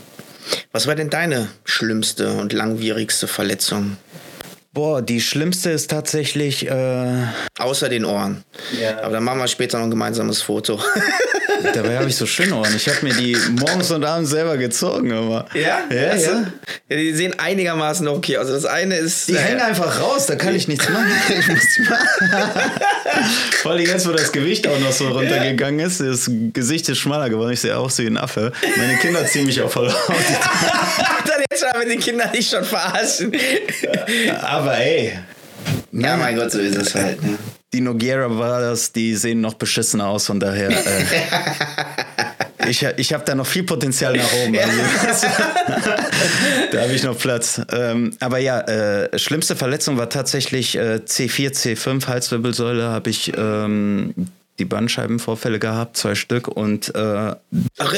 Was 0.72 0.86
war 0.86 0.94
denn 0.94 1.10
deine 1.10 1.48
schlimmste 1.64 2.32
und 2.32 2.52
langwierigste 2.52 3.28
Verletzung? 3.28 3.96
Boah, 4.72 5.00
die 5.00 5.22
schlimmste 5.22 5.70
ist 5.70 5.90
tatsächlich. 5.90 6.68
Äh, 6.68 7.24
Außer 7.58 7.88
den 7.88 8.04
Ohren. 8.04 8.44
Ja. 8.78 9.00
Aber 9.02 9.14
dann 9.14 9.24
machen 9.24 9.38
wir 9.38 9.48
später 9.48 9.78
noch 9.78 9.84
ein 9.86 9.90
gemeinsames 9.90 10.42
Foto. 10.42 10.78
dabei 11.74 11.98
habe 11.98 12.08
ich 12.08 12.16
so 12.16 12.26
schöne 12.26 12.54
Ohren. 12.54 12.74
Ich 12.74 12.88
habe 12.88 12.98
mir 13.02 13.14
die 13.14 13.36
morgens 13.58 13.90
und 13.90 14.04
abends 14.04 14.30
selber 14.30 14.56
gezogen, 14.56 15.12
aber. 15.12 15.46
Ja? 15.54 15.80
Ja, 15.90 16.14
du? 16.14 16.20
ja. 16.20 16.52
ja. 16.90 16.96
Die 16.96 17.12
sehen 17.14 17.38
einigermaßen 17.38 18.06
okay 18.08 18.38
aus. 18.38 18.46
Also 18.46 18.54
das 18.54 18.64
eine 18.64 18.96
ist. 18.96 19.28
Die 19.28 19.32
naja, 19.32 19.46
hängen 19.46 19.60
einfach 19.60 20.00
raus, 20.00 20.26
da 20.26 20.36
kann 20.36 20.54
ich 20.54 20.68
nichts 20.68 20.88
machen. 20.88 21.06
Ich 21.38 21.48
muss 21.48 21.62
die 21.76 21.82
machen. 21.82 22.70
Vor 23.62 23.72
allem 23.72 23.86
jetzt, 23.86 24.08
wo 24.08 24.12
das 24.12 24.32
Gewicht 24.32 24.66
auch 24.68 24.78
noch 24.78 24.92
so 24.92 25.08
runtergegangen 25.08 25.84
ist, 25.84 26.00
das 26.00 26.30
Gesicht 26.52 26.88
ist 26.88 26.98
schmaler 26.98 27.28
geworden. 27.30 27.52
Ich 27.52 27.60
sehe 27.60 27.76
aus 27.76 27.98
wie 27.98 28.06
ein 28.06 28.16
Affe. 28.16 28.52
Meine 28.76 28.96
Kinder 28.98 29.26
ziehen 29.26 29.46
mich 29.46 29.60
auch 29.60 29.70
voll 29.70 29.88
auf. 29.88 30.06
Dann 31.26 31.42
jetzt 31.50 31.62
mal 31.62 31.78
mit 31.80 31.90
den 31.90 32.00
Kindern 32.00 32.30
nicht 32.32 32.50
schon 32.50 32.64
verarschen. 32.64 33.32
Aber 34.42 34.76
ey, 34.78 35.18
Ja, 35.92 36.16
mein 36.16 36.36
Gott, 36.36 36.52
so 36.52 36.58
ist 36.58 36.76
es 36.76 36.94
halt. 36.94 37.22
Ne? 37.22 37.38
Die 37.72 37.80
Noguera 37.80 38.28
Brothers, 38.28 38.92
die 38.92 39.14
sehen 39.14 39.40
noch 39.40 39.54
beschissener 39.54 40.06
aus, 40.06 40.26
von 40.26 40.40
daher. 40.40 40.70
Äh, 40.70 41.04
ich 42.68 42.82
ich 42.96 43.12
habe 43.12 43.24
da 43.24 43.34
noch 43.34 43.46
viel 43.46 43.64
Potenzial 43.64 44.16
nach 44.16 44.32
oben. 44.44 44.56
Also, 44.58 45.26
da 46.72 46.82
habe 46.82 46.92
ich 46.92 47.02
noch 47.02 47.18
Platz. 47.18 47.60
Ähm, 47.72 48.16
aber 48.20 48.38
ja, 48.38 48.60
äh, 48.60 49.18
schlimmste 49.18 49.56
Verletzung 49.56 49.98
war 49.98 50.08
tatsächlich 50.08 50.76
äh, 50.76 51.00
C4, 51.04 51.52
C5, 51.52 52.06
Halswirbelsäule, 52.06 52.84
habe 52.84 53.10
ich. 53.10 53.32
Ähm, 53.36 54.14
die 54.58 54.64
Bandscheibenvorfälle 54.64 55.58
gehabt, 55.58 55.96
zwei 55.96 56.14
Stück 56.14 56.48
und 56.48 56.94
äh, 56.94 56.98
Ach, 56.98 57.38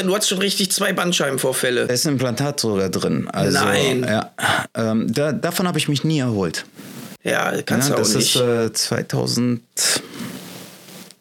du 0.03 0.15
hast 0.15 0.27
schon 0.27 0.39
richtig 0.39 0.71
zwei 0.71 0.93
Bandscheibenvorfälle. 0.93 1.87
da 1.87 1.93
ist 1.93 2.05
ein 2.05 2.13
Implantat 2.13 2.59
sogar 2.59 2.89
drin. 2.89 3.29
Also, 3.31 3.59
Nein. 3.59 4.05
Ja, 4.07 4.31
ähm, 4.75 5.11
da, 5.13 5.31
davon 5.31 5.67
habe 5.67 5.77
ich 5.77 5.87
mich 5.87 6.03
nie 6.03 6.19
erholt. 6.19 6.65
Ja, 7.23 7.61
kannst 7.63 7.89
Ja, 7.89 7.95
du 7.95 8.01
auch 8.01 8.05
das 8.05 8.15
nicht. 8.15 8.35
ist 8.35 8.41
äh, 8.41 8.71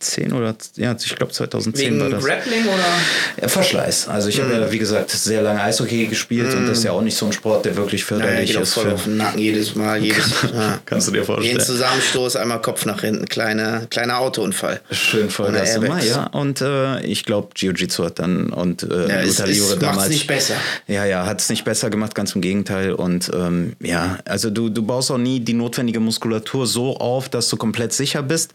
2010 0.00 0.32
oder 0.32 0.54
ja, 0.76 0.94
ich 0.98 1.16
glaube 1.16 1.32
2010 1.32 1.84
Wegen 1.84 2.00
war 2.00 2.08
das. 2.10 2.24
Grappling 2.24 2.64
oder? 2.66 2.84
Ja, 3.42 3.48
Verschleiß. 3.48 4.08
Also 4.08 4.28
ich 4.28 4.40
habe 4.40 4.54
Mhm. 4.54 4.60
ja, 4.62 4.72
wie 4.72 4.78
gesagt, 4.78 5.10
sehr 5.10 5.42
lange 5.42 5.60
Eishockey 5.60 6.06
gespielt 6.06 6.54
und 6.54 6.66
das 6.68 6.78
ist 6.78 6.84
ja 6.84 6.92
auch 6.92 7.02
nicht 7.02 7.16
so 7.16 7.26
ein 7.26 7.32
Sport, 7.32 7.64
der 7.64 7.76
wirklich 7.76 8.08
Naja, 8.10 8.22
förderlich 8.24 8.56
auch 8.56 8.62
ist. 8.62 8.74
voll 8.74 8.84
für- 8.84 8.94
auf 8.94 9.04
den 9.04 9.16
Nacken 9.16 9.38
jedes 9.40 9.74
Mal. 9.74 10.02
Jedes, 10.02 10.30
ja. 10.54 10.78
Kannst 10.86 11.08
du 11.08 11.12
dir 11.12 11.24
vorstellen. 11.24 11.52
Jeden 11.56 11.64
Zusammenstoß, 11.64 12.36
einmal 12.36 12.60
Kopf 12.62 12.84
nach 12.86 13.00
hinten, 13.00 13.26
kleiner, 13.26 13.86
kleiner 13.90 14.18
Autounfall. 14.18 14.80
Schön 14.90 15.30
Vollgas 15.30 15.74
immer, 15.76 16.02
ja. 16.02 16.26
Und 16.28 16.60
äh, 16.60 17.00
ich 17.04 17.24
glaube, 17.24 17.48
Jiu-Jitsu 17.56 18.04
hat 18.04 18.18
dann 18.20 18.50
und 18.50 18.84
äh, 18.84 19.08
Ja, 19.08 19.22
Luther 19.22 19.46
macht's 19.46 19.78
damals. 19.80 20.08
nicht 20.10 20.26
besser. 20.26 20.54
Ja, 20.86 21.04
ja, 21.04 21.26
hat 21.26 21.40
es 21.40 21.48
nicht 21.50 21.64
besser 21.64 21.90
gemacht, 21.90 22.14
ganz 22.14 22.34
im 22.34 22.40
Gegenteil. 22.40 22.92
Und 22.92 23.30
ähm, 23.34 23.74
ja, 23.80 24.18
also 24.24 24.50
du, 24.50 24.68
du 24.68 24.82
baust 24.82 25.10
auch 25.10 25.18
nie 25.18 25.40
die 25.40 25.54
notwendige 25.54 26.00
Muskulatur 26.00 26.66
so 26.66 26.96
auf, 26.98 27.28
dass 27.28 27.48
du 27.48 27.56
komplett 27.56 27.92
sicher 27.92 28.22
bist. 28.22 28.52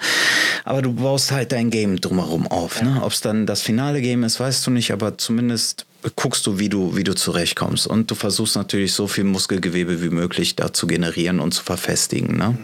Aber 0.63 0.81
du 0.81 0.93
baust 0.93 1.31
halt 1.33 1.51
dein 1.51 1.69
Game 1.69 1.99
drumherum 1.99 2.47
auf. 2.47 2.81
Ne? 2.81 3.01
Ob 3.03 3.11
es 3.11 3.21
dann 3.21 3.45
das 3.45 3.61
finale 3.61 4.01
Game 4.01 4.23
ist, 4.23 4.39
weißt 4.39 4.65
du 4.65 4.71
nicht, 4.71 4.91
aber 4.91 5.17
zumindest 5.17 5.85
guckst 6.15 6.45
du, 6.45 6.59
wie 6.59 6.69
du, 6.69 6.95
wie 6.95 7.03
du 7.03 7.15
zurechtkommst. 7.15 7.87
Und 7.87 8.11
du 8.11 8.15
versuchst 8.15 8.55
natürlich 8.55 8.93
so 8.93 9.07
viel 9.07 9.23
Muskelgewebe 9.23 10.01
wie 10.01 10.09
möglich 10.09 10.55
da 10.55 10.73
zu 10.73 10.87
generieren 10.87 11.39
und 11.39 11.53
zu 11.53 11.63
verfestigen. 11.63 12.37
Ne? 12.37 12.57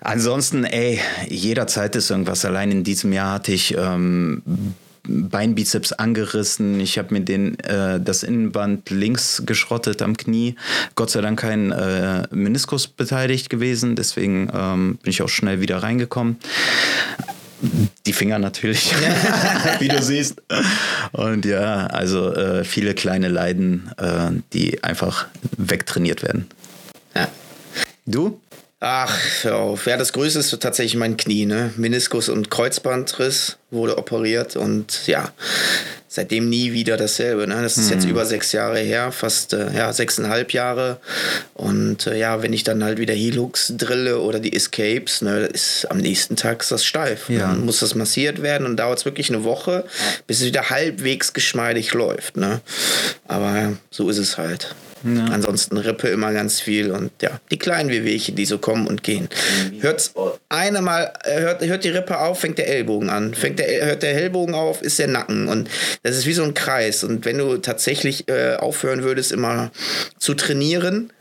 Ansonsten, 0.00 0.64
ey, 0.64 1.00
jederzeit 1.28 1.96
ist 1.96 2.10
irgendwas. 2.10 2.44
Allein 2.44 2.70
in 2.70 2.84
diesem 2.84 3.12
Jahr 3.12 3.34
hatte 3.34 3.52
ich 3.52 3.74
ähm, 3.76 4.42
Beinbizeps 5.08 5.92
angerissen. 5.92 6.78
Ich 6.80 6.98
habe 6.98 7.14
mir 7.14 7.20
den, 7.20 7.58
äh, 7.60 8.00
das 8.00 8.22
Innenband 8.22 8.90
links 8.90 9.42
geschrottet 9.46 10.02
am 10.02 10.16
Knie. 10.16 10.54
Gott 10.94 11.10
sei 11.10 11.20
Dank 11.20 11.40
kein 11.40 11.72
äh, 11.72 12.24
Meniskus 12.30 12.86
beteiligt 12.86 13.48
gewesen. 13.48 13.96
Deswegen 13.96 14.50
ähm, 14.54 14.98
bin 15.02 15.10
ich 15.10 15.22
auch 15.22 15.28
schnell 15.28 15.60
wieder 15.60 15.82
reingekommen. 15.82 16.36
Die 18.06 18.12
Finger 18.12 18.38
natürlich, 18.38 18.92
wie 19.80 19.88
du 19.88 20.02
siehst. 20.02 20.42
Und 21.12 21.44
ja, 21.44 21.86
also 21.86 22.32
äh, 22.32 22.64
viele 22.64 22.94
kleine 22.94 23.28
Leiden, 23.28 23.90
äh, 23.98 24.30
die 24.52 24.82
einfach 24.84 25.26
wegtrainiert 25.56 26.22
werden. 26.22 26.48
Ja. 27.14 27.28
Du? 28.06 28.40
Ach, 28.80 29.18
hör 29.42 29.56
auf. 29.56 29.86
Ja, 29.86 29.96
das 29.96 30.12
Größte 30.12 30.38
ist 30.38 30.56
tatsächlich 30.60 30.94
mein 30.94 31.16
Knie, 31.16 31.46
ne? 31.46 31.72
Meniskus 31.76 32.28
und 32.28 32.48
Kreuzbandriss 32.48 33.56
wurde 33.72 33.98
operiert 33.98 34.54
und 34.54 35.08
ja, 35.08 35.32
seitdem 36.08 36.48
nie 36.48 36.72
wieder 36.72 36.96
dasselbe. 36.96 37.46
Ne? 37.46 37.60
Das 37.62 37.76
ist 37.76 37.86
mhm. 37.86 37.92
jetzt 37.92 38.04
über 38.06 38.26
sechs 38.26 38.52
Jahre 38.52 38.78
her, 38.78 39.12
fast 39.12 39.52
äh, 39.52 39.72
ja, 39.74 39.92
sechseinhalb 39.92 40.52
Jahre. 40.52 40.98
Und 41.54 42.06
äh, 42.06 42.18
ja, 42.18 42.42
wenn 42.42 42.52
ich 42.52 42.64
dann 42.64 42.82
halt 42.82 42.98
wieder 42.98 43.14
Helux 43.14 43.72
drille 43.76 44.20
oder 44.20 44.40
die 44.40 44.54
Escapes, 44.54 45.22
ne, 45.22 45.40
ist 45.46 45.84
am 45.90 45.98
nächsten 45.98 46.34
Tag 46.34 46.62
ist 46.62 46.72
das 46.72 46.84
steif. 46.84 47.28
Ja. 47.28 47.40
Dann 47.40 47.64
muss 47.64 47.80
das 47.80 47.94
massiert 47.94 48.42
werden 48.42 48.66
und 48.66 48.76
dauert 48.76 48.98
es 48.98 49.04
wirklich 49.04 49.28
eine 49.28 49.44
Woche, 49.44 49.84
bis 50.26 50.40
es 50.40 50.46
wieder 50.46 50.70
halbwegs 50.70 51.34
geschmeidig 51.34 51.92
läuft. 51.92 52.36
Ne? 52.36 52.60
Aber 53.26 53.56
ja, 53.56 53.72
so 53.90 54.08
ist 54.08 54.18
es 54.18 54.38
halt. 54.38 54.74
Ja. 55.04 55.26
Ansonsten 55.26 55.76
Rippe 55.76 56.08
immer 56.08 56.32
ganz 56.32 56.60
viel 56.60 56.90
und 56.90 57.10
ja, 57.22 57.40
die 57.50 57.58
kleinen 57.58 57.90
Wehwehchen, 57.90 58.34
die 58.34 58.46
so 58.46 58.58
kommen 58.58 58.86
und 58.86 59.02
gehen. 59.02 59.28
Hört 59.80 60.12
eine 60.48 60.82
mal, 60.82 61.12
äh, 61.24 61.40
hört, 61.40 61.64
hört 61.64 61.84
die 61.84 61.90
Rippe 61.90 62.18
auf, 62.18 62.40
fängt 62.40 62.58
der 62.58 62.68
Ellbogen 62.68 63.10
an. 63.10 63.34
Fängt 63.34 63.58
der, 63.58 63.86
hört 63.86 64.02
der 64.02 64.14
Ellbogen 64.14 64.54
auf, 64.54 64.82
ist 64.82 64.98
der 64.98 65.08
Nacken. 65.08 65.48
Und 65.48 65.70
das 66.02 66.16
ist 66.16 66.26
wie 66.26 66.32
so 66.32 66.42
ein 66.42 66.54
Kreis. 66.54 67.04
Und 67.04 67.24
wenn 67.24 67.38
du 67.38 67.58
tatsächlich 67.58 68.28
äh, 68.28 68.56
aufhören 68.56 69.02
würdest, 69.02 69.32
immer 69.32 69.70
zu 70.18 70.34
trainieren, 70.34 71.12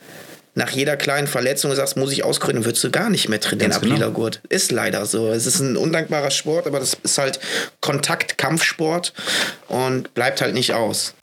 nach 0.58 0.72
jeder 0.72 0.98
kleinen 0.98 1.28
Verletzung 1.28 1.74
sagst, 1.76 1.98
muss 1.98 2.12
ich 2.12 2.24
ausgründen, 2.24 2.66
würdest 2.66 2.84
du 2.84 2.90
gar 2.90 3.12
nicht 3.12 3.30
mehr 3.30 3.40
trainieren 3.40 3.74
ab 3.74 3.84
genau. 3.84 4.10
Gurt. 4.10 4.42
Ist 4.50 4.72
leider 4.72 5.06
so. 5.06 5.30
Es 5.30 5.46
ist 5.46 5.60
ein 5.60 5.78
undankbarer 5.78 6.32
Sport, 6.32 6.66
aber 6.66 6.80
das 6.80 6.98
ist 7.04 7.20
halt 7.20 7.40
Kontakt-Kampfsport 7.80 9.14
und 9.68 10.16
bleibt 10.16 10.42
halt 10.42 10.56
nicht 10.56 10.74
aus. 10.74 11.14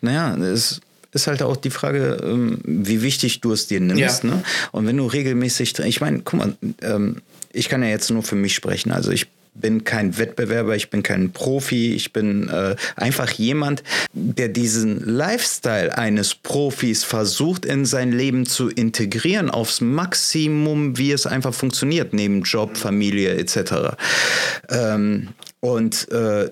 Naja, 0.00 0.36
es 0.36 0.80
ist 1.14 1.26
halt 1.26 1.42
auch 1.42 1.56
die 1.56 1.70
Frage, 1.70 2.18
ähm, 2.22 2.58
wie 2.64 3.02
wichtig 3.02 3.40
du 3.40 3.52
es 3.52 3.66
dir 3.66 3.80
nimmst. 3.80 4.24
Ja. 4.24 4.30
Ne? 4.30 4.42
Und 4.72 4.86
wenn 4.86 4.96
du 4.96 5.06
regelmäßig, 5.06 5.78
ich 5.78 6.00
meine, 6.00 6.20
guck 6.20 6.38
mal, 6.38 6.56
ähm, 6.82 7.16
ich 7.52 7.68
kann 7.68 7.82
ja 7.82 7.88
jetzt 7.88 8.10
nur 8.10 8.22
für 8.22 8.36
mich 8.36 8.54
sprechen. 8.54 8.90
Also 8.90 9.10
ich 9.10 9.28
bin 9.54 9.84
kein 9.84 10.18
Wettbewerber, 10.18 10.74
ich 10.74 10.90
bin 10.90 11.02
kein 11.02 11.30
Profi, 11.30 11.94
ich 11.94 12.12
bin 12.12 12.48
äh, 12.48 12.74
einfach 12.96 13.30
jemand, 13.30 13.84
der 14.12 14.48
diesen 14.48 15.00
Lifestyle 15.00 15.96
eines 15.96 16.34
Profis 16.34 17.04
versucht 17.04 17.64
in 17.64 17.84
sein 17.84 18.12
Leben 18.12 18.46
zu 18.46 18.68
integrieren 18.68 19.50
aufs 19.50 19.80
Maximum, 19.80 20.98
wie 20.98 21.12
es 21.12 21.26
einfach 21.26 21.54
funktioniert, 21.54 22.12
neben 22.12 22.42
Job, 22.42 22.76
Familie 22.76 23.36
etc. 23.36 23.96
Ähm, 24.68 25.28
und 25.60 26.10
äh, 26.10 26.50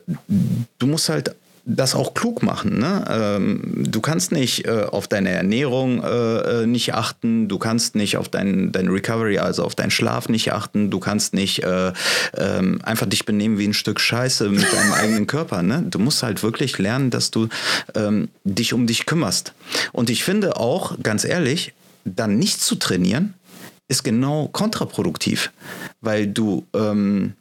du 0.79 0.87
musst 0.87 1.09
halt 1.09 1.35
das 1.65 1.95
auch 1.95 2.15
klug 2.15 2.43
machen. 2.43 2.79
Ne? 2.79 3.05
Ähm, 3.09 3.61
du 3.77 4.01
kannst 4.01 4.33
nicht 4.33 4.67
äh, 4.67 4.85
auf 4.91 5.07
deine 5.07 5.31
Ernährung 5.31 6.03
äh, 6.03 6.63
äh, 6.63 6.67
nicht 6.67 6.95
achten, 6.95 7.49
du 7.49 7.59
kannst 7.59 7.95
nicht 7.95 8.17
auf 8.17 8.29
dein, 8.29 8.73
dein 8.73 8.89
Recovery, 8.89 9.39
also 9.39 9.65
auf 9.65 9.75
deinen 9.75 9.91
Schlaf 9.91 10.29
nicht 10.29 10.53
achten, 10.53 10.91
du 10.91 10.99
kannst 10.99 11.35
nicht 11.35 11.63
äh, 11.63 11.93
ähm, 12.37 12.81
einfach 12.83 13.07
dich 13.07 13.25
benehmen 13.25 13.59
wie 13.59 13.69
ein 13.69 13.75
Stück 13.75 14.01
Scheiße 14.01 14.49
mit 14.49 14.73
deinem 14.73 14.93
eigenen 14.95 15.27
Körper. 15.27 15.63
Ne? 15.63 15.85
Du 15.89 15.99
musst 15.99 16.23
halt 16.23 16.43
wirklich 16.43 16.79
lernen, 16.79 17.11
dass 17.11 17.31
du 17.31 17.49
ähm, 17.95 18.29
dich 18.45 18.73
um 18.73 18.87
dich 18.87 19.07
kümmerst. 19.07 19.55
Und 19.93 20.11
ich 20.11 20.25
finde 20.25 20.57
auch, 20.57 20.97
ganz 21.03 21.25
ehrlich, 21.25 21.75
dann 22.05 22.39
nicht 22.39 22.61
zu 22.61 22.75
trainieren, 22.75 23.35
ist 23.89 24.03
genau 24.03 24.49
kontraproduktiv, 24.49 25.53
weil 26.01 26.27
du 26.27 26.67
ähm, 26.75 27.35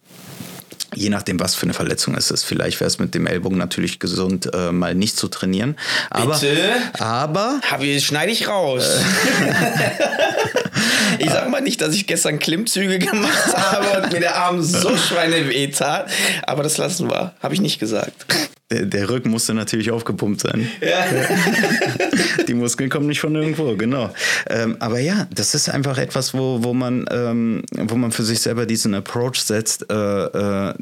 Je 0.93 1.09
nachdem, 1.09 1.39
was 1.39 1.55
für 1.55 1.63
eine 1.63 1.73
Verletzung 1.73 2.15
es 2.15 2.31
ist. 2.31 2.43
Vielleicht 2.43 2.79
wäre 2.79 2.87
es 2.87 2.99
mit 2.99 3.15
dem 3.15 3.25
Ellbogen 3.25 3.57
natürlich 3.57 3.99
gesund, 3.99 4.53
äh, 4.53 4.71
mal 4.71 4.93
nicht 4.93 5.15
zu 5.15 5.29
trainieren. 5.29 5.77
Aber, 6.09 6.37
Bitte? 6.37 6.73
Aber. 6.99 7.61
Hab 7.69 7.81
ich, 7.81 8.05
schneide 8.05 8.31
ich 8.31 8.47
raus. 8.47 8.83
ich 11.19 11.29
sag 11.29 11.49
mal 11.49 11.61
nicht, 11.61 11.79
dass 11.81 11.95
ich 11.95 12.07
gestern 12.07 12.39
Klimmzüge 12.39 12.99
gemacht 12.99 13.55
habe 13.55 14.03
und 14.03 14.11
mir 14.11 14.19
der 14.19 14.35
Arm 14.35 14.61
so 14.61 14.97
schweineweh 15.09 15.67
tat. 15.67 16.11
Aber 16.45 16.63
das 16.63 16.77
lassen 16.77 17.09
wir. 17.09 17.33
Habe 17.41 17.53
ich 17.53 17.61
nicht 17.61 17.79
gesagt 17.79 18.25
der, 18.71 18.85
der, 18.85 19.09
Rücken 19.09 19.29
musste 19.29 19.53
natürlich 19.53 19.91
aufgepumpt 19.91 20.41
sein. 20.41 20.69
Ja. 20.81 21.05
Die 22.47 22.53
Muskeln 22.53 22.89
kommen 22.89 23.07
nicht 23.07 23.19
von 23.19 23.35
irgendwo, 23.35 23.75
genau. 23.75 24.13
Ähm, 24.49 24.77
aber 24.79 24.99
ja, 24.99 25.27
das 25.33 25.53
ist 25.53 25.69
einfach 25.69 25.97
etwas, 25.97 26.33
wo, 26.33 26.63
wo, 26.63 26.73
man, 26.73 27.05
ähm, 27.11 27.63
wo 27.73 27.95
man 27.95 28.11
für 28.11 28.23
sich 28.23 28.39
selber 28.39 28.65
diesen 28.65 28.93
Approach 28.95 29.41
setzt, 29.41 29.89
äh, 29.89 29.93
äh, 29.95 30.73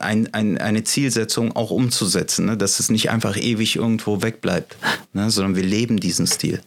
ein, 0.00 0.32
ein, 0.32 0.58
eine 0.58 0.84
Zielsetzung 0.84 1.56
auch 1.56 1.70
umzusetzen. 1.70 2.46
Ne? 2.46 2.56
Dass 2.56 2.80
es 2.80 2.90
nicht 2.90 3.10
einfach 3.10 3.36
ewig 3.36 3.76
irgendwo 3.76 4.22
wegbleibt, 4.22 4.76
ne? 5.12 5.30
sondern 5.30 5.56
wir 5.56 5.64
leben 5.64 5.98
diesen 5.98 6.26
Stil. 6.26 6.60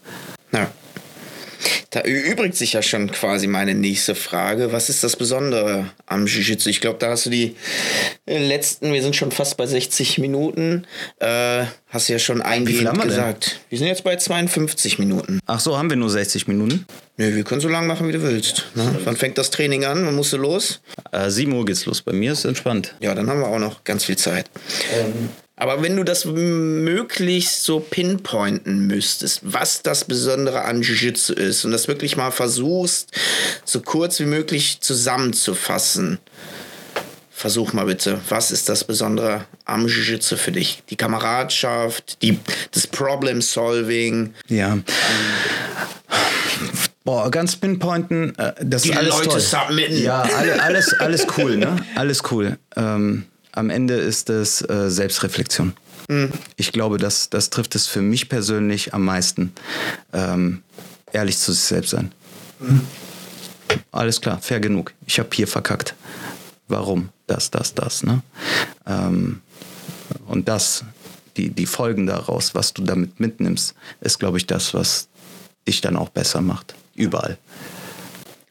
Ja. 0.51 0.71
Da 1.91 2.01
erübrigt 2.01 2.55
sich 2.55 2.73
ja 2.73 2.81
schon 2.81 3.11
quasi 3.11 3.47
meine 3.47 3.73
nächste 3.73 4.15
Frage. 4.15 4.71
Was 4.71 4.89
ist 4.89 5.03
das 5.03 5.15
Besondere 5.15 5.91
am 6.05 6.25
Jiu-Jitsu? 6.25 6.69
Ich 6.69 6.81
glaube, 6.81 6.99
da 6.99 7.09
hast 7.11 7.25
du 7.25 7.29
die 7.29 7.55
letzten, 8.25 8.93
wir 8.93 9.01
sind 9.01 9.15
schon 9.15 9.31
fast 9.31 9.57
bei 9.57 9.65
60 9.65 10.17
Minuten, 10.17 10.85
äh, 11.19 11.65
hast 11.89 12.09
du 12.09 12.13
ja 12.13 12.19
schon 12.19 12.41
eingehend 12.41 13.01
gesagt. 13.01 13.51
Denn? 13.51 13.59
Wir 13.69 13.77
sind 13.77 13.87
jetzt 13.87 14.03
bei 14.03 14.15
52 14.15 14.99
Minuten. 14.99 15.39
Ach 15.45 15.59
so, 15.59 15.77
haben 15.77 15.89
wir 15.89 15.97
nur 15.97 16.09
60 16.09 16.47
Minuten? 16.47 16.85
Nö, 17.17 17.35
wir 17.35 17.43
können 17.43 17.61
so 17.61 17.69
lange 17.69 17.87
machen, 17.87 18.07
wie 18.07 18.11
du 18.11 18.21
willst. 18.21 18.65
Ne? 18.75 18.99
Wann 19.03 19.15
fängt 19.15 19.37
das 19.37 19.49
Training 19.49 19.85
an? 19.85 20.05
Wann 20.05 20.15
musst 20.15 20.33
du 20.33 20.37
los? 20.37 20.81
Äh, 21.11 21.29
7 21.29 21.51
Uhr 21.53 21.65
geht's 21.65 21.85
los. 21.85 22.01
Bei 22.01 22.13
mir 22.13 22.33
ist 22.33 22.39
es 22.39 22.45
entspannt. 22.45 22.95
Ja, 22.99 23.15
dann 23.15 23.29
haben 23.29 23.39
wir 23.39 23.47
auch 23.47 23.59
noch 23.59 23.83
ganz 23.83 24.05
viel 24.05 24.17
Zeit. 24.17 24.49
Ähm, 24.93 25.29
aber 25.59 25.81
wenn 25.81 25.95
du 25.95 26.03
das 26.03 26.25
möglichst 26.25 27.63
so 27.63 27.79
pinpointen 27.79 28.85
müsstest, 28.85 29.41
was 29.43 29.81
das 29.81 30.05
Besondere 30.05 30.61
an 30.61 30.83
Jiu-Jitsu 30.83 31.33
ist 31.33 31.65
und 31.65 31.71
das 31.71 31.87
wirklich 31.87 32.15
mal 32.15 32.29
versuchst, 32.29 33.11
so 33.65 33.81
kurz 33.81 34.19
wie 34.19 34.25
möglich 34.25 34.81
zusammenzufassen, 34.81 36.19
versuch 37.31 37.73
mal 37.73 37.87
bitte, 37.87 38.19
was 38.29 38.51
ist 38.51 38.69
das 38.69 38.83
Besondere 38.83 39.45
am 39.65 39.87
Jiu-Jitsu 39.87 40.37
für 40.37 40.51
dich? 40.51 40.83
Die 40.91 40.95
Kameradschaft, 40.95 42.21
die, 42.21 42.39
das 42.71 42.85
Problem-Solving. 42.85 44.35
Ja. 44.49 44.73
Ähm, 44.73 44.83
Boah, 47.03 47.31
ganz 47.31 47.55
pinpointen, 47.55 48.37
äh, 48.37 48.53
das 48.61 48.83
die 48.83 48.91
ist 48.91 48.97
alles 48.97 49.15
Leute 49.15 49.29
toll. 49.29 49.39
submitten. 49.39 50.03
Ja, 50.03 50.21
alle, 50.21 50.61
alles, 50.61 50.93
alles 50.99 51.25
cool, 51.37 51.57
ne? 51.57 51.77
Alles 51.95 52.21
cool. 52.29 52.57
Ähm, 52.75 53.25
am 53.57 53.69
Ende 53.69 53.95
ist 53.95 54.29
es 54.29 54.61
äh, 54.61 54.89
Selbstreflexion. 54.89 55.73
Mhm. 56.07 56.31
Ich 56.55 56.71
glaube, 56.71 56.97
das, 56.97 57.29
das 57.29 57.49
trifft 57.49 57.75
es 57.75 57.87
für 57.87 58.01
mich 58.01 58.29
persönlich 58.29 58.93
am 58.93 59.03
meisten. 59.03 59.51
Ähm, 60.13 60.63
ehrlich 61.11 61.37
zu 61.37 61.51
sich 61.51 61.63
selbst 61.63 61.89
sein. 61.89 62.11
Mhm. 62.59 62.81
Alles 63.91 64.21
klar, 64.21 64.39
fair 64.39 64.59
genug. 64.59 64.93
Ich 65.05 65.19
habe 65.19 65.29
hier 65.33 65.47
verkackt. 65.47 65.95
Warum? 66.67 67.09
Das, 67.25 67.51
das, 67.51 67.73
das. 67.73 68.03
Ne? 68.03 68.21
Ähm, 68.85 69.41
und 70.27 70.47
das, 70.47 70.83
die, 71.35 71.49
die 71.49 71.65
Folgen 71.65 72.05
daraus, 72.05 72.55
was 72.55 72.73
du 72.73 72.83
damit 72.83 73.19
mitnimmst, 73.19 73.73
ist, 74.01 74.19
glaube 74.19 74.37
ich, 74.37 74.47
das, 74.47 74.73
was 74.73 75.07
dich 75.67 75.81
dann 75.81 75.97
auch 75.97 76.09
besser 76.09 76.41
macht. 76.41 76.75
Überall. 76.95 77.37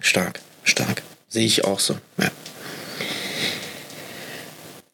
Stark, 0.01 0.41
stark. 0.65 1.03
Sehe 1.29 1.47
ich 1.47 1.65
auch 1.65 1.81
so. 1.81 1.97
Ja 2.19 2.31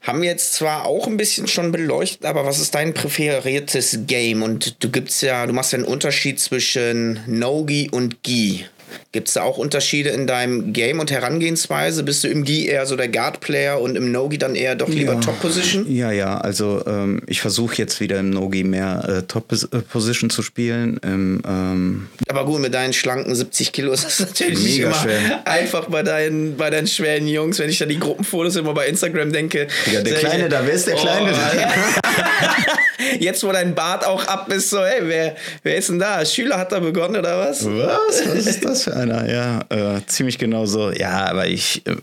haben 0.02 0.20
wir 0.20 0.28
jetzt 0.28 0.54
zwar 0.54 0.84
auch 0.84 1.06
ein 1.06 1.16
bisschen 1.16 1.46
schon 1.46 1.70
beleuchtet, 1.70 2.24
aber 2.24 2.44
was 2.44 2.58
ist 2.58 2.74
dein 2.74 2.92
präferiertes 2.92 4.00
Game? 4.06 4.42
Und 4.42 4.82
du 4.82 4.90
gibt's 4.90 5.20
ja, 5.20 5.46
du 5.46 5.52
machst 5.52 5.72
ja 5.72 5.78
einen 5.78 5.86
Unterschied 5.86 6.40
zwischen 6.40 7.20
No-Gi 7.26 7.90
und 7.90 8.22
Gi. 8.22 8.66
Gibt 9.12 9.28
es 9.28 9.34
da 9.34 9.42
auch 9.42 9.58
Unterschiede 9.58 10.10
in 10.10 10.26
deinem 10.26 10.72
Game 10.72 11.00
und 11.00 11.10
Herangehensweise? 11.10 12.02
Bist 12.02 12.24
du 12.24 12.28
im 12.28 12.44
Gi 12.44 12.66
eher 12.66 12.86
so 12.86 12.96
der 12.96 13.08
Guard-Player 13.08 13.80
und 13.80 13.96
im 13.96 14.12
No-Gi 14.12 14.38
dann 14.38 14.54
eher 14.54 14.74
doch 14.74 14.88
lieber 14.88 15.14
ja. 15.14 15.20
Top-Position? 15.20 15.90
Ja, 15.92 16.10
ja, 16.10 16.38
also 16.38 16.82
ähm, 16.86 17.22
ich 17.26 17.40
versuche 17.40 17.76
jetzt 17.76 18.00
wieder 18.00 18.18
im 18.20 18.30
No-Gi 18.30 18.64
mehr 18.64 19.04
äh, 19.08 19.22
Top-Position 19.22 20.30
zu 20.30 20.42
spielen. 20.42 20.98
Im, 21.02 21.42
ähm 21.46 22.08
Aber 22.28 22.44
gut, 22.44 22.60
mit 22.60 22.74
deinen 22.74 22.92
schlanken 22.92 23.34
70 23.34 23.72
Kilo 23.72 23.92
ist 23.92 24.04
das 24.04 24.20
natürlich 24.20 24.58
Mega 24.58 24.66
nicht 24.66 24.78
immer 24.80 24.94
schwer. 24.94 25.42
einfach 25.46 25.86
bei 25.86 26.02
deinen, 26.02 26.56
bei 26.56 26.70
deinen 26.70 26.86
schweren 26.86 27.26
Jungs, 27.26 27.58
wenn 27.58 27.70
ich 27.70 27.78
da 27.78 27.86
die 27.86 27.98
Gruppenfotos 27.98 28.56
immer 28.56 28.74
bei 28.74 28.86
Instagram 28.86 29.32
denke. 29.32 29.66
Ja, 29.92 30.00
der 30.00 30.14
Kleine 30.14 30.48
da, 30.48 30.62
wer 30.64 30.74
ist 30.74 30.86
der 30.86 30.96
Kleine 30.96 31.32
da? 31.32 31.52
Jetzt, 33.18 33.42
wo 33.44 33.52
dein 33.52 33.74
Bart 33.74 34.06
auch 34.06 34.26
ab 34.26 34.50
ist, 34.52 34.70
so, 34.70 34.84
hey, 34.84 35.00
wer, 35.02 35.36
wer 35.62 35.76
ist 35.76 35.88
denn 35.88 35.98
da? 35.98 36.24
Schüler 36.24 36.58
hat 36.58 36.72
da 36.72 36.78
begonnen 36.78 37.16
oder 37.16 37.38
was? 37.38 37.64
Was? 37.64 38.26
Was 38.26 38.46
ist 38.46 38.64
das 38.64 38.81
für 38.84 38.96
einer? 38.96 39.30
Ja, 39.30 39.60
äh, 39.68 40.00
ziemlich 40.06 40.38
genau 40.38 40.64
so. 40.66 40.90
Ja, 40.90 41.26
aber 41.26 41.48
ich, 41.48 41.86
äh, 41.86 41.96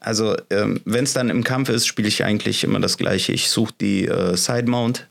also 0.00 0.36
ähm, 0.50 0.80
wenn 0.84 1.04
es 1.04 1.12
dann 1.12 1.30
im 1.30 1.44
Kampf 1.44 1.68
ist, 1.68 1.86
spiele 1.86 2.08
ich 2.08 2.24
eigentlich 2.24 2.64
immer 2.64 2.80
das 2.80 2.98
Gleiche. 2.98 3.32
Ich 3.32 3.48
suche 3.48 3.72
die 3.80 4.06
äh, 4.06 4.36
Side 4.36 4.68
Mount. 4.70 5.06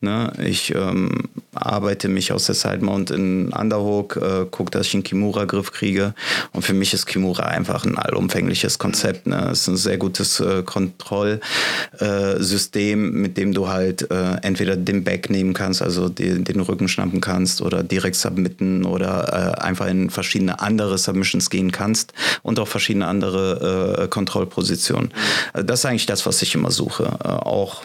Ne? 0.00 0.32
Ich 0.44 0.72
ähm, 0.74 1.24
arbeite 1.54 2.08
mich 2.08 2.32
aus 2.32 2.46
der 2.46 2.54
Side 2.54 2.84
Mount 2.84 3.10
in 3.10 3.52
Underhook, 3.52 4.16
äh, 4.16 4.46
gucke, 4.50 4.70
dass 4.70 4.86
ich 4.86 4.94
einen 4.94 5.02
Kimura-Griff 5.02 5.72
kriege. 5.72 6.14
Und 6.52 6.62
für 6.62 6.74
mich 6.74 6.94
ist 6.94 7.06
Kimura 7.06 7.44
einfach 7.44 7.84
ein 7.84 7.98
allumfängliches 7.98 8.78
Konzept. 8.78 9.26
Ne? 9.26 9.48
Es 9.50 9.62
ist 9.62 9.68
ein 9.68 9.76
sehr 9.76 9.98
gutes 9.98 10.38
äh, 10.40 10.62
Kontrollsystem, 10.62 13.12
mit 13.12 13.36
dem 13.36 13.52
du 13.52 13.68
halt 13.68 14.10
äh, 14.10 14.36
entweder 14.42 14.76
den 14.76 15.04
Back 15.04 15.28
nehmen 15.30 15.54
kannst, 15.54 15.82
also 15.82 16.08
die, 16.08 16.44
den 16.44 16.60
Rücken 16.60 16.88
schnappen 16.88 17.20
kannst 17.20 17.62
oder 17.62 17.82
direkt 17.82 18.14
submitten 18.16 18.84
oder 18.84 19.56
äh, 19.58 19.62
einfach 19.62 19.86
in 19.86 20.10
verschiedene 20.10 20.60
andere 20.66 20.98
Submissions 20.98 21.48
gehen 21.50 21.72
kannst 21.72 22.12
und 22.42 22.58
auch 22.60 22.68
verschiedene 22.68 23.06
andere 23.06 24.02
äh, 24.02 24.08
Kontrollpositionen. 24.08 25.12
Also 25.52 25.66
das 25.66 25.80
ist 25.80 25.86
eigentlich 25.86 26.06
das, 26.06 26.26
was 26.26 26.42
ich 26.42 26.54
immer 26.54 26.70
suche. 26.70 27.04
Äh, 27.24 27.28
auch 27.28 27.82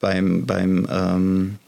beim, 0.00 0.46
beim 0.46 0.86
ähm, 0.90 1.58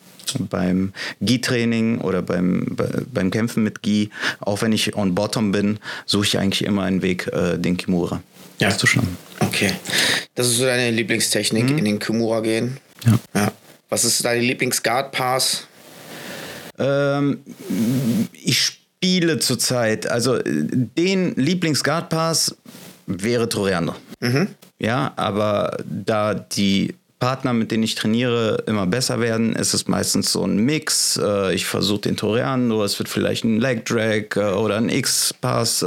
beim 0.50 0.92
Gi-Training 1.20 2.00
oder 2.00 2.22
beim, 2.22 2.66
bei, 2.70 2.88
beim 3.12 3.30
Kämpfen 3.30 3.62
mit 3.62 3.82
Gi, 3.82 4.10
auch 4.40 4.62
wenn 4.62 4.72
ich 4.72 4.96
on 4.96 5.14
bottom 5.14 5.52
bin, 5.52 5.78
suche 6.06 6.24
ich 6.24 6.38
eigentlich 6.38 6.64
immer 6.64 6.82
einen 6.82 7.02
Weg, 7.02 7.28
äh, 7.32 7.58
den 7.58 7.76
Kimura 7.76 8.22
Ja. 8.58 8.68
auszuschnappen. 8.68 9.16
Okay. 9.40 9.72
Das 10.34 10.46
ist 10.48 10.58
so 10.58 10.64
deine 10.64 10.90
Lieblingstechnik, 10.90 11.68
in 11.70 11.84
den 11.84 11.98
Kimura 11.98 12.40
gehen. 12.40 12.78
Ja. 13.04 13.18
ja. 13.34 13.52
Was 13.90 14.04
ist 14.04 14.24
deine 14.24 14.40
Lieblings-Guard-Pass? 14.40 15.66
Ähm, 16.78 17.40
ich 18.32 18.60
spiele 18.60 18.83
zurzeit, 19.40 20.06
also 20.06 20.36
äh, 20.36 20.42
den 20.46 21.34
Lieblings-Guard-Pass 21.36 22.56
wäre 23.06 23.48
Toriano. 23.48 23.94
Ja, 24.78 25.12
aber 25.16 25.76
da 25.84 26.32
die 26.34 26.94
Partner, 27.18 27.52
mit 27.52 27.70
denen 27.70 27.82
ich 27.82 27.94
trainiere, 27.94 28.64
immer 28.66 28.86
besser 28.86 29.20
werden, 29.20 29.54
ist 29.56 29.72
es 29.74 29.88
meistens 29.88 30.32
so 30.32 30.44
ein 30.46 30.56
Mix. 30.56 31.18
Äh, 31.22 31.54
Ich 31.54 31.64
versuche 31.66 32.02
den 32.02 32.16
Toriano, 32.16 32.82
es 32.82 32.98
wird 32.98 33.08
vielleicht 33.08 33.44
ein 33.44 33.60
Leg 33.60 33.84
Drag 33.84 34.36
äh, 34.36 34.54
oder 34.54 34.76
ein 34.76 34.88
X-Pass. 34.88 35.84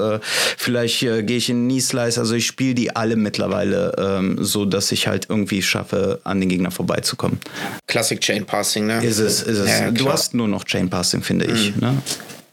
Vielleicht 0.58 1.00
gehe 1.00 1.24
ich 1.38 1.50
in 1.50 1.58
einen 1.58 1.68
Knee 1.70 1.80
Slice. 1.80 2.20
Also 2.20 2.36
ich 2.36 2.46
spiele 2.46 2.76
die 2.76 2.96
alle 2.96 3.16
mittlerweile 3.16 3.94
ähm, 3.98 4.38
so, 4.44 4.66
dass 4.66 4.92
ich 4.92 5.08
halt 5.08 5.28
irgendwie 5.30 5.62
schaffe, 5.62 6.22
an 6.24 6.40
den 6.40 6.50
Gegner 6.50 6.72
vorbeizukommen. 6.72 7.40
Classic 7.88 8.20
Chain 8.20 8.46
Passing, 8.46 8.86
ne? 8.88 9.04
Ist 9.04 9.20
es, 9.20 9.42
ist 9.42 9.58
es. 9.58 9.70
Ja, 9.70 9.92
du 9.92 10.10
hast 10.10 10.34
nur 10.34 10.48
noch 10.48 10.64
Chain 10.66 10.90
Passing, 10.90 11.24
finde 11.24 11.46
ich. 11.46 11.76
Ne? 11.76 11.98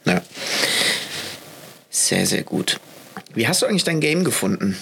Ja. 0.05 0.22
Sehr, 1.90 2.26
sehr 2.26 2.42
gut. 2.42 2.80
Wie 3.34 3.48
hast 3.48 3.62
du 3.62 3.66
eigentlich 3.66 3.84
dein 3.84 4.00
Game 4.00 4.24
gefunden? 4.24 4.76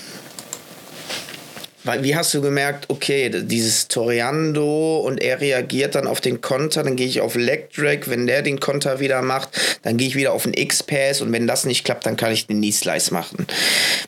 Wie 2.01 2.15
hast 2.15 2.33
du 2.35 2.41
gemerkt, 2.41 2.85
okay, 2.89 3.29
dieses 3.31 3.89
Toriando 3.89 4.99
und 5.01 5.21
er 5.21 5.41
reagiert 5.41 5.95
dann 5.97 6.07
auf 6.07 6.21
den 6.21 6.41
Konter, 6.41 6.83
dann 6.85 6.95
gehe 6.97 7.07
ich 7.07 7.21
auf 7.21 7.35
Leg 7.35 7.73
Drag, 7.75 8.07
wenn 8.07 8.27
der 8.27 8.43
den 8.43 8.61
Konter 8.61 9.01
wieder 9.01 9.21
macht, 9.23 9.49
dann 9.83 9.97
gehe 9.97 10.07
ich 10.07 10.15
wieder 10.15 10.33
auf 10.33 10.45
den 10.45 10.55
X-Pass 10.55 11.21
und 11.21 11.33
wenn 11.33 11.47
das 11.47 11.65
nicht 11.65 11.85
klappt, 11.85 12.07
dann 12.07 12.17
kann 12.17 12.33
ich 12.33 12.47
den 12.47 12.59
Knee 12.59 12.71
Slice 12.71 13.13
machen. 13.13 13.47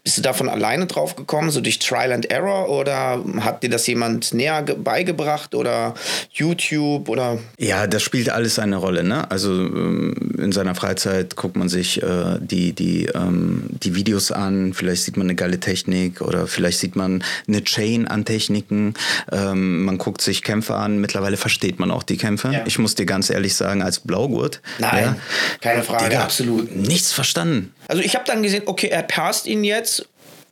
Bist 0.05 0.19
du 0.19 0.23
davon 0.23 0.49
alleine 0.49 0.87
drauf 0.87 1.17
gekommen, 1.17 1.51
so 1.51 1.61
durch 1.61 1.79
Trial 1.81 2.13
and 2.13 2.31
Error 2.31 2.69
oder 2.69 3.25
hat 3.41 3.63
dir 3.63 3.71
das 3.71 3.87
jemand 3.87 4.33
näher 4.35 4.63
ge- 4.63 4.77
beigebracht 4.77 5.55
oder 5.55 5.95
YouTube 6.33 7.09
oder 7.09 7.39
Ja, 7.59 7.87
das 7.87 8.03
spielt 8.03 8.29
alles 8.31 8.59
eine 8.59 8.77
Rolle. 8.77 9.03
Ne? 9.03 9.29
Also 9.31 9.51
ähm, 9.53 10.15
in 10.39 10.53
seiner 10.53 10.75
Freizeit 10.75 11.37
guckt 11.37 11.57
man 11.57 11.69
sich 11.69 12.03
äh, 12.03 12.39
die, 12.41 12.73
die, 12.73 13.07
ähm, 13.15 13.65
die 13.83 13.95
Videos 13.97 14.31
an, 14.31 14.75
vielleicht 14.75 15.03
sieht 15.03 15.17
man 15.17 15.27
eine 15.27 15.35
geile 15.35 15.59
Technik 15.59 16.21
oder 16.21 16.47
vielleicht 16.47 16.79
sieht 16.79 16.95
man 16.97 17.25
eine 17.49 17.64
Chain 17.65 18.07
an 18.07 18.25
Techniken. 18.25 18.95
Ähm, 19.33 19.85
man 19.85 19.99
guckt 19.99 20.21
sich 20.21 20.43
Kämpfe 20.43 20.75
an, 20.75 20.99
mittlerweile 20.99 21.37
versteht 21.37 21.79
man 21.79 21.91
auch 21.91 22.03
die 22.03 22.17
Kämpfe. 22.17 22.51
Ja. 22.53 22.63
Ich 22.67 22.79
muss 22.79 22.95
dir 22.95 23.07
ganz 23.07 23.31
ehrlich 23.31 23.55
sagen, 23.55 23.83
als 23.83 24.01
Blaugurt. 24.01 24.61
Nein, 24.79 25.17
keine 25.61 25.83
Frage, 25.83 26.05
Digga, 26.05 26.23
absolut. 26.23 26.75
Nichts 26.75 27.13
verstanden. 27.13 27.75
Also 27.89 28.03
ich 28.03 28.15
habe 28.15 28.25
dann 28.27 28.43
gesehen, 28.43 28.63
okay, 28.67 28.89
er 28.89 29.03
passt 29.03 29.47
ihn 29.47 29.65
jetzt 29.65 30.09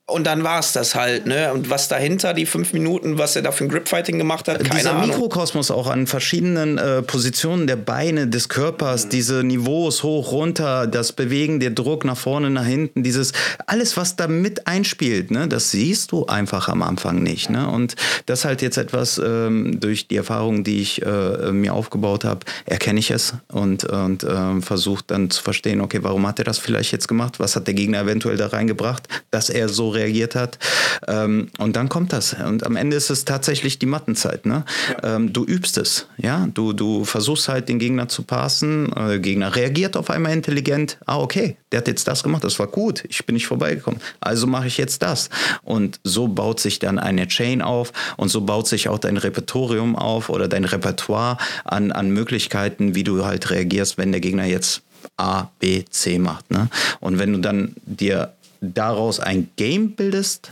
und 0.06 0.26
dann 0.26 0.42
war 0.42 0.58
es 0.58 0.72
das 0.72 0.96
halt, 0.96 1.26
ne? 1.26 1.52
Und 1.52 1.70
was 1.70 1.86
dahinter, 1.86 2.34
die 2.34 2.44
fünf 2.44 2.72
Minuten, 2.72 3.18
was 3.18 3.36
er 3.36 3.42
da 3.42 3.52
für 3.52 3.64
ein 3.64 3.68
Gripfighting 3.68 4.18
gemacht 4.18 4.48
hat, 4.48 4.58
keine 4.64 4.80
Dieser 4.80 4.94
Ahnung. 4.94 5.10
Mikrokosmos 5.10 5.70
auch 5.70 5.86
an 5.86 6.08
verschiedenen 6.08 6.76
äh, 6.76 7.02
Positionen 7.02 7.68
der 7.68 7.76
Beine, 7.76 8.26
des 8.26 8.48
Körpers, 8.48 9.08
diese 9.08 9.44
Niveaus 9.44 10.02
hoch, 10.02 10.32
runter, 10.32 10.88
das 10.88 11.12
Bewegen, 11.12 11.60
der 11.60 11.70
Druck 11.70 12.04
nach 12.04 12.16
vorne, 12.16 12.50
nach 12.50 12.66
hinten, 12.66 13.04
dieses 13.04 13.32
alles, 13.66 13.96
was 13.96 14.16
da 14.16 14.26
mit 14.26 14.66
einspielt, 14.66 15.30
ne, 15.30 15.46
das 15.46 15.70
siehst 15.70 16.10
du 16.10 16.26
einfach 16.26 16.68
am 16.68 16.82
Anfang 16.82 17.22
nicht. 17.22 17.48
Ne? 17.48 17.68
Und 17.68 17.94
das 18.26 18.44
halt 18.44 18.60
jetzt 18.60 18.78
etwas 18.78 19.20
ähm, 19.24 19.78
durch 19.78 20.08
die 20.08 20.16
Erfahrung, 20.16 20.64
die 20.64 20.82
ich 20.82 21.02
äh, 21.02 21.52
mir 21.52 21.74
aufgebaut 21.74 22.24
habe, 22.24 22.40
erkenne 22.66 22.98
ich 22.98 23.12
es 23.12 23.34
und, 23.52 23.84
und 23.84 24.24
ähm, 24.24 24.62
versuche 24.62 25.04
dann 25.06 25.30
zu 25.30 25.42
verstehen, 25.42 25.80
okay, 25.80 26.00
warum 26.02 26.26
hat 26.26 26.40
er 26.40 26.44
das 26.44 26.58
vielleicht 26.58 26.90
jetzt 26.90 27.06
gemacht? 27.06 27.38
Was 27.38 27.54
hat 27.54 27.68
der 27.68 27.74
Gegner 27.74 28.00
eventuell 28.00 28.36
da 28.36 28.48
reingebracht, 28.48 29.08
dass 29.30 29.48
er 29.48 29.68
so 29.68 29.91
reagiert 29.94 30.34
hat? 30.34 30.58
Ähm, 31.06 31.48
und 31.58 31.76
dann 31.76 31.88
kommt 31.88 32.12
das. 32.12 32.34
Und 32.34 32.64
am 32.64 32.76
Ende 32.76 32.96
ist 32.96 33.10
es 33.10 33.24
tatsächlich 33.24 33.78
die 33.78 33.86
Mattenzeit. 33.86 34.46
Ne? 34.46 34.64
Ähm, 35.02 35.32
du 35.32 35.44
übst 35.44 35.78
es. 35.78 36.06
Ja? 36.16 36.48
Du, 36.52 36.72
du 36.72 37.04
versuchst 37.04 37.48
halt 37.48 37.68
den 37.68 37.78
Gegner 37.78 38.08
zu 38.08 38.22
passen. 38.22 38.92
Äh, 38.92 39.08
Der 39.08 39.18
Gegner 39.18 39.54
reagiert 39.54 39.96
auf 39.96 40.10
einmal 40.10 40.32
intelligent. 40.32 40.98
Ah, 41.06 41.18
okay, 41.18 41.56
der 41.70 41.78
hat 41.78 41.88
jetzt 41.88 42.06
das 42.08 42.22
gemacht, 42.22 42.44
das 42.44 42.58
war 42.58 42.66
gut. 42.66 43.04
Ich 43.08 43.24
bin 43.26 43.34
nicht 43.34 43.46
vorbeigekommen. 43.46 44.00
Also 44.20 44.46
mache 44.46 44.66
ich 44.66 44.78
jetzt 44.78 45.02
das. 45.02 45.30
Und 45.62 46.00
so 46.04 46.28
baut 46.28 46.60
sich 46.60 46.78
dann 46.78 46.98
eine 46.98 47.28
Chain 47.28 47.62
auf 47.62 47.92
und 48.16 48.28
so 48.28 48.42
baut 48.42 48.68
sich 48.68 48.88
auch 48.88 48.98
dein 48.98 49.16
Repertorium 49.16 49.96
auf 49.96 50.28
oder 50.28 50.48
dein 50.48 50.64
Repertoire 50.64 51.38
an, 51.64 51.92
an 51.92 52.10
Möglichkeiten, 52.10 52.94
wie 52.94 53.04
du 53.04 53.24
halt 53.24 53.50
reagierst, 53.50 53.98
wenn 53.98 54.12
der 54.12 54.20
Gegner 54.20 54.44
jetzt 54.44 54.82
A, 55.16 55.48
B, 55.58 55.84
C 55.90 56.18
macht. 56.18 56.50
Ne? 56.50 56.68
Und 57.00 57.18
wenn 57.18 57.32
du 57.32 57.38
dann 57.38 57.74
dir 57.84 58.32
daraus 58.62 59.20
ein 59.20 59.50
Game 59.56 59.92
bildest, 59.92 60.50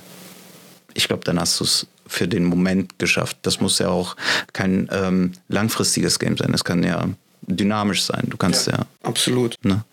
ich 0.93 1.09
glaube, 1.09 1.25
dann 1.25 1.41
hast 1.41 1.59
du 1.61 1.65
es 1.65 1.87
für 2.07 2.27
den 2.27 2.45
Moment 2.45 2.99
geschafft. 2.99 3.39
Das 3.43 3.61
muss 3.61 3.79
ja 3.79 3.89
auch 3.89 4.17
kein 4.53 4.89
ähm, 4.93 5.33
langfristiges 5.49 6.19
Game 6.19 6.37
sein. 6.37 6.53
Es 6.53 6.65
kann 6.65 6.83
ja 6.83 7.09
dynamisch 7.43 8.03
sein. 8.03 8.25
Du 8.29 8.37
kannst 8.37 8.67
ja, 8.67 8.87
Absolut. 9.03 9.55
ne? 9.63 9.85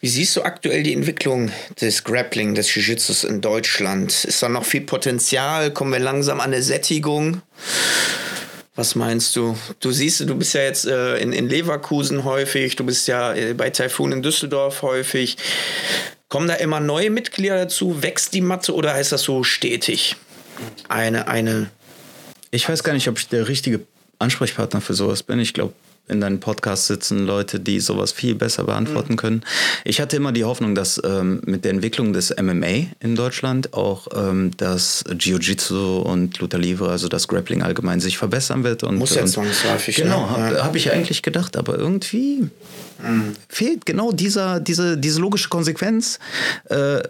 Wie 0.00 0.08
siehst 0.08 0.36
du 0.36 0.42
aktuell 0.42 0.82
die 0.82 0.92
Entwicklung 0.92 1.50
des 1.80 2.04
Grappling, 2.04 2.54
des 2.54 2.72
Jiu-Jitsus 2.74 3.24
in 3.24 3.40
Deutschland? 3.40 4.24
Ist 4.24 4.42
da 4.42 4.48
noch 4.48 4.64
viel 4.64 4.82
Potenzial? 4.82 5.72
Kommen 5.72 5.92
wir 5.92 5.98
langsam 5.98 6.40
an 6.40 6.52
eine 6.52 6.62
Sättigung? 6.62 7.40
Was 8.76 8.94
meinst 8.94 9.34
du? 9.36 9.56
Du 9.80 9.90
siehst, 9.90 10.20
du 10.20 10.34
bist 10.34 10.52
ja 10.52 10.60
jetzt 10.60 10.86
äh, 10.86 11.16
in, 11.16 11.32
in 11.32 11.48
Leverkusen 11.48 12.24
häufig, 12.24 12.76
du 12.76 12.84
bist 12.84 13.08
ja 13.08 13.32
äh, 13.32 13.54
bei 13.54 13.70
Taifun 13.70 14.12
in 14.12 14.22
Düsseldorf 14.22 14.82
häufig. 14.82 15.38
Kommen 16.28 16.46
da 16.46 16.54
immer 16.54 16.78
neue 16.78 17.10
Mitglieder 17.10 17.56
dazu? 17.56 18.02
Wächst 18.02 18.34
die 18.34 18.42
Matte 18.42 18.74
oder 18.74 18.98
ist 19.00 19.12
das 19.12 19.22
so 19.22 19.44
stetig? 19.44 20.16
Eine, 20.88 21.26
eine. 21.26 21.70
Ich 22.50 22.68
weiß 22.68 22.84
gar 22.84 22.92
nicht, 22.92 23.08
ob 23.08 23.18
ich 23.18 23.28
der 23.28 23.48
richtige 23.48 23.80
Ansprechpartner 24.18 24.82
für 24.82 24.94
sowas 24.94 25.22
bin. 25.22 25.38
Ich 25.38 25.54
glaube, 25.54 25.72
in 26.08 26.20
deinem 26.20 26.40
Podcast 26.40 26.86
sitzen 26.86 27.26
Leute, 27.26 27.60
die 27.60 27.80
sowas 27.80 28.12
viel 28.12 28.34
besser 28.34 28.64
beantworten 28.64 29.16
können. 29.16 29.42
Ich 29.84 30.00
hatte 30.00 30.16
immer 30.16 30.32
die 30.32 30.44
Hoffnung, 30.44 30.74
dass 30.74 31.00
ähm, 31.04 31.40
mit 31.44 31.64
der 31.64 31.72
Entwicklung 31.72 32.12
des 32.12 32.34
MMA 32.40 32.86
in 33.00 33.16
Deutschland 33.16 33.74
auch 33.74 34.06
ähm, 34.14 34.52
das 34.56 35.04
Jiu-Jitsu 35.18 35.98
und 35.98 36.38
Luta 36.38 36.58
Livre, 36.58 36.90
also 36.90 37.08
das 37.08 37.28
Grappling 37.28 37.62
allgemein, 37.62 38.00
sich 38.00 38.18
verbessern 38.18 38.64
wird. 38.64 38.82
Und, 38.82 38.96
Muss 38.96 39.14
ja 39.14 39.26
zwangsläufig, 39.26 39.96
Genau, 39.96 40.20
ja. 40.20 40.28
habe 40.30 40.54
Ja. 40.56 40.64
hab 40.64 40.76
ich 40.76 40.92
eigentlich 40.92 41.22
gedacht, 41.22 41.56
aber 41.56 41.78
irgendwie 41.78 42.48
fehlt 43.48 43.84
genau 43.84 44.10
dieser, 44.10 44.58
diese, 44.58 44.96
diese 44.96 45.20
logische 45.20 45.48
Konsequenz, 45.50 46.18
äh, 46.70 47.00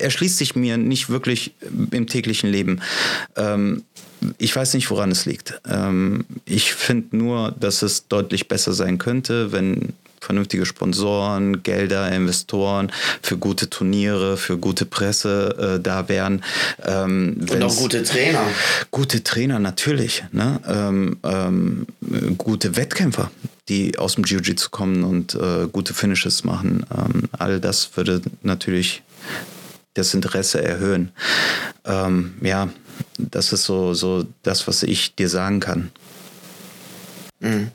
erschließt 0.00 0.36
sich 0.36 0.56
mir 0.56 0.76
nicht 0.76 1.10
wirklich 1.10 1.54
im 1.92 2.06
täglichen 2.08 2.50
Leben. 2.50 2.80
Ähm, 3.36 3.84
ich 4.38 4.54
weiß 4.54 4.74
nicht, 4.74 4.90
woran 4.90 5.10
es 5.10 5.26
liegt. 5.26 5.60
Ähm, 5.68 6.24
ich 6.44 6.74
finde 6.74 7.16
nur, 7.16 7.54
dass 7.58 7.82
es 7.82 8.08
deutlich 8.08 8.48
besser 8.48 8.72
sein 8.72 8.98
könnte, 8.98 9.52
wenn 9.52 9.94
vernünftige 10.20 10.66
Sponsoren, 10.66 11.62
Gelder, 11.62 12.10
Investoren 12.10 12.90
für 13.22 13.38
gute 13.38 13.70
Turniere, 13.70 14.36
für 14.36 14.58
gute 14.58 14.84
Presse 14.84 15.76
äh, 15.78 15.82
da 15.82 16.08
wären. 16.08 16.42
Ähm, 16.84 17.36
Und 17.50 17.62
auch 17.62 17.76
gute 17.76 18.02
Trainer. 18.02 18.42
Gute 18.90 19.22
Trainer, 19.22 19.58
natürlich. 19.58 20.24
Ne? 20.32 20.60
Ähm, 20.66 21.16
ähm, 21.22 21.86
gute 22.36 22.76
Wettkämpfer 22.76 23.30
die 23.68 23.98
aus 23.98 24.14
dem 24.14 24.24
Jiu-Jitsu 24.24 24.70
kommen 24.70 25.04
und 25.04 25.34
äh, 25.34 25.68
gute 25.70 25.92
Finishes 25.94 26.44
machen. 26.44 26.86
Ähm, 26.90 27.24
all 27.32 27.60
das 27.60 27.96
würde 27.96 28.22
natürlich 28.42 29.02
das 29.94 30.14
Interesse 30.14 30.62
erhöhen. 30.62 31.10
Ähm, 31.84 32.34
ja, 32.40 32.68
das 33.18 33.52
ist 33.52 33.64
so, 33.64 33.94
so 33.94 34.24
das, 34.42 34.66
was 34.66 34.82
ich 34.82 35.14
dir 35.14 35.28
sagen 35.28 35.60
kann. 35.60 35.90
Mhm. 37.40 37.70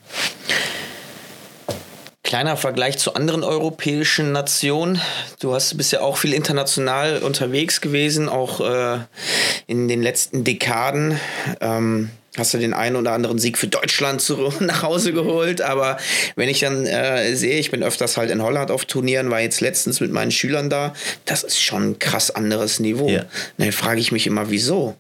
Kleiner 2.24 2.58
Vergleich 2.58 2.98
zu 2.98 3.14
anderen 3.14 3.44
europäischen 3.44 4.32
Nationen. 4.32 5.00
Du 5.40 5.54
hast, 5.54 5.78
bist 5.78 5.92
ja 5.92 6.02
auch 6.02 6.18
viel 6.18 6.34
international 6.34 7.20
unterwegs 7.20 7.80
gewesen, 7.80 8.28
auch 8.28 8.60
äh, 8.62 9.00
in 9.68 9.88
den 9.88 10.02
letzten 10.02 10.44
Dekaden. 10.44 11.20
Ähm, 11.62 12.10
hast 12.38 12.54
du 12.54 12.58
den 12.58 12.74
einen 12.74 12.96
oder 12.96 13.12
anderen 13.12 13.38
Sieg 13.38 13.58
für 13.58 13.68
Deutschland 13.68 14.22
zu, 14.22 14.52
nach 14.60 14.84
Hause 14.84 15.14
geholt. 15.14 15.62
Aber 15.62 15.98
wenn 16.36 16.50
ich 16.50 16.62
dann 16.62 16.86
äh, 16.86 17.36
sehe, 17.36 17.60
ich 17.60 17.72
bin 17.72 17.84
öfters 17.84 18.18
halt 18.18 18.32
in 18.32 18.42
Holland 18.42 18.72
auf 18.72 18.86
Turnieren, 18.86 19.30
war 19.30 19.42
jetzt 19.42 19.62
letztens 19.62 20.00
mit 20.00 20.12
meinen 20.12 20.32
Schülern 20.32 20.70
da, 20.70 20.94
das 21.26 21.44
ist 21.44 21.62
schon 21.62 21.92
ein 21.92 22.00
krass 22.00 22.32
anderes 22.32 22.80
Niveau. 22.80 23.10
Ja. 23.10 23.26
Dann 23.58 23.72
frage 23.72 24.00
ich 24.00 24.12
mich 24.12 24.28
immer, 24.28 24.50
wieso? 24.50 24.96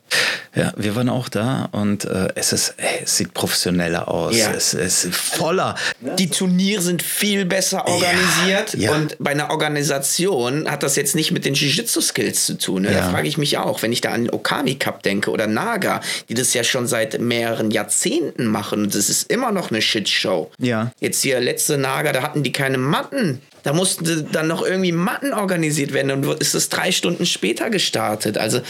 Ja, 0.56 0.72
wir 0.78 0.96
waren 0.96 1.10
auch 1.10 1.30
da 1.30 1.70
und 1.72 2.06
äh, 2.06 2.28
es, 2.36 2.54
ist, 2.54 2.76
ey, 2.78 3.02
es 3.04 3.18
sieht 3.18 3.34
professioneller 3.34 4.08
aus. 4.08 4.38
Ja. 4.38 4.52
Es, 4.52 4.76
es 4.76 5.04
ist 5.04 5.16
voller. 5.16 5.76
Die 6.20 6.30
Turniere 6.30 6.80
sind 6.80 7.02
viel 7.02 7.46
besser 7.46 7.88
organisiert 7.88 8.76
ja, 8.76 8.92
ja. 8.92 8.96
und 8.96 9.16
bei 9.18 9.32
einer 9.32 9.50
Organisation 9.50 10.70
hat 10.70 10.84
das 10.84 10.96
jetzt 10.96 11.16
nicht 11.16 11.32
mit 11.32 11.46
den 11.46 11.56
Jiu-Jitsu-Skills 11.56 12.46
zu 12.46 12.58
tun. 12.60 12.84
Ne? 12.84 12.92
Da 12.92 13.10
frage 13.10 13.28
ich 13.28 13.40
mich 13.40 13.58
auch, 13.58 13.82
wenn 13.82 13.92
ich 13.92 14.02
da 14.02 14.12
an 14.12 14.26
den 14.26 14.34
Okami 14.34 14.76
Cup 14.76 15.02
denke 15.02 15.32
oder 15.32 15.48
Naga, 15.48 16.02
die 16.30 16.36
das 16.36 16.54
ja 16.54 16.64
schon 16.64 16.86
seit 16.86 17.20
mehreren 17.24 17.72
Jahrzehnten 17.72 18.46
machen 18.46 18.84
und 18.84 18.96
das 18.96 19.10
ist 19.10 19.32
immer 19.32 19.52
noch 19.52 19.72
eine 19.72 19.82
Shitshow. 19.82 20.52
Ja. 20.60 20.92
Jetzt 21.00 21.22
hier 21.22 21.40
letzte 21.40 21.78
Naga, 21.78 22.12
da 22.12 22.22
hatten 22.22 22.44
die 22.44 22.52
keine 22.52 22.78
Matten. 22.78 23.42
Da 23.64 23.72
mussten 23.72 24.28
dann 24.32 24.48
noch 24.48 24.62
irgendwie 24.62 24.92
Matten 24.92 25.34
organisiert 25.34 25.94
werden 25.94 26.12
und 26.12 26.42
ist 26.42 26.54
es 26.54 26.70
drei 26.70 26.92
Stunden 26.92 27.26
später 27.26 27.70
gestartet. 27.70 28.38
Also 28.38 28.62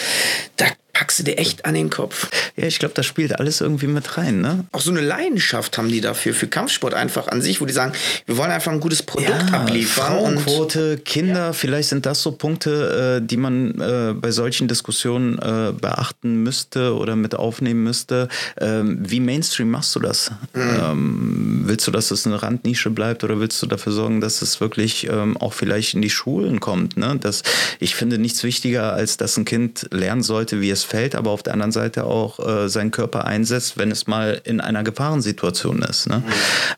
da 0.55 0.67
packst 0.93 1.19
du 1.19 1.23
dir 1.23 1.39
echt 1.39 1.65
an 1.65 1.73
den 1.73 1.89
Kopf. 1.89 2.29
Ja, 2.55 2.67
ich 2.67 2.77
glaube, 2.77 2.93
das 2.93 3.07
spielt 3.07 3.39
alles 3.39 3.61
irgendwie 3.61 3.87
mit 3.87 4.15
rein, 4.15 4.41
ne? 4.41 4.65
Auch 4.71 4.79
so 4.79 4.91
eine 4.91 5.01
Leidenschaft 5.01 5.75
haben 5.79 5.89
die 5.89 6.01
dafür, 6.01 6.35
für 6.35 6.47
Kampfsport 6.47 6.93
einfach 6.93 7.27
an 7.27 7.41
sich, 7.41 7.61
wo 7.61 7.65
die 7.65 7.73
sagen, 7.73 7.93
wir 8.27 8.37
wollen 8.37 8.51
einfach 8.51 8.71
ein 8.71 8.79
gutes 8.79 9.01
Produkt 9.01 9.49
ja, 9.49 9.57
abliefern. 9.57 10.05
Frauenquote, 10.05 10.99
Kinder, 10.99 11.47
ja. 11.47 11.53
vielleicht 11.53 11.89
sind 11.89 12.05
das 12.05 12.21
so 12.21 12.31
Punkte, 12.31 13.19
äh, 13.21 13.25
die 13.25 13.37
man 13.37 13.81
äh, 13.81 14.13
bei 14.13 14.29
solchen 14.29 14.67
Diskussionen 14.67 15.39
äh, 15.39 15.73
beachten 15.73 16.43
müsste 16.43 16.95
oder 16.95 17.15
mit 17.15 17.33
aufnehmen 17.33 17.83
müsste. 17.83 18.29
Ähm, 18.61 18.99
wie 19.01 19.19
Mainstream 19.19 19.71
machst 19.71 19.95
du 19.95 19.99
das? 19.99 20.31
Mhm. 20.53 20.61
Ähm, 20.61 21.61
willst 21.65 21.87
du, 21.87 21.91
dass 21.91 22.11
es 22.11 22.27
eine 22.27 22.43
Randnische 22.43 22.91
bleibt 22.91 23.23
oder 23.23 23.39
willst 23.39 23.59
du 23.63 23.65
dafür 23.65 23.93
sorgen, 23.93 24.21
dass 24.21 24.43
es 24.43 24.61
wirklich 24.61 25.07
ähm, 25.09 25.37
auch 25.37 25.53
vielleicht 25.53 25.95
in 25.95 26.03
die 26.03 26.11
Schulen 26.11 26.59
kommt? 26.59 26.97
Ne? 26.97 27.17
Das, 27.19 27.41
ich 27.79 27.95
finde 27.95 28.19
nichts 28.19 28.43
wichtiger, 28.43 28.93
als 28.93 29.17
dass 29.17 29.37
ein 29.37 29.45
Kind 29.45 29.87
lernen 29.91 30.21
sollte, 30.21 30.61
wie 30.61 30.69
es 30.69 30.82
fällt, 30.84 31.15
aber 31.15 31.31
auf 31.31 31.43
der 31.43 31.53
anderen 31.53 31.71
Seite 31.71 32.05
auch 32.05 32.39
äh, 32.39 32.69
seinen 32.69 32.91
Körper 32.91 33.25
einsetzt, 33.25 33.77
wenn 33.77 33.91
es 33.91 34.07
mal 34.07 34.41
in 34.43 34.61
einer 34.61 34.84
Gefahrensituation 34.84 35.81
ist. 35.81 36.07
Ne? 36.07 36.17
Mhm. 36.17 36.23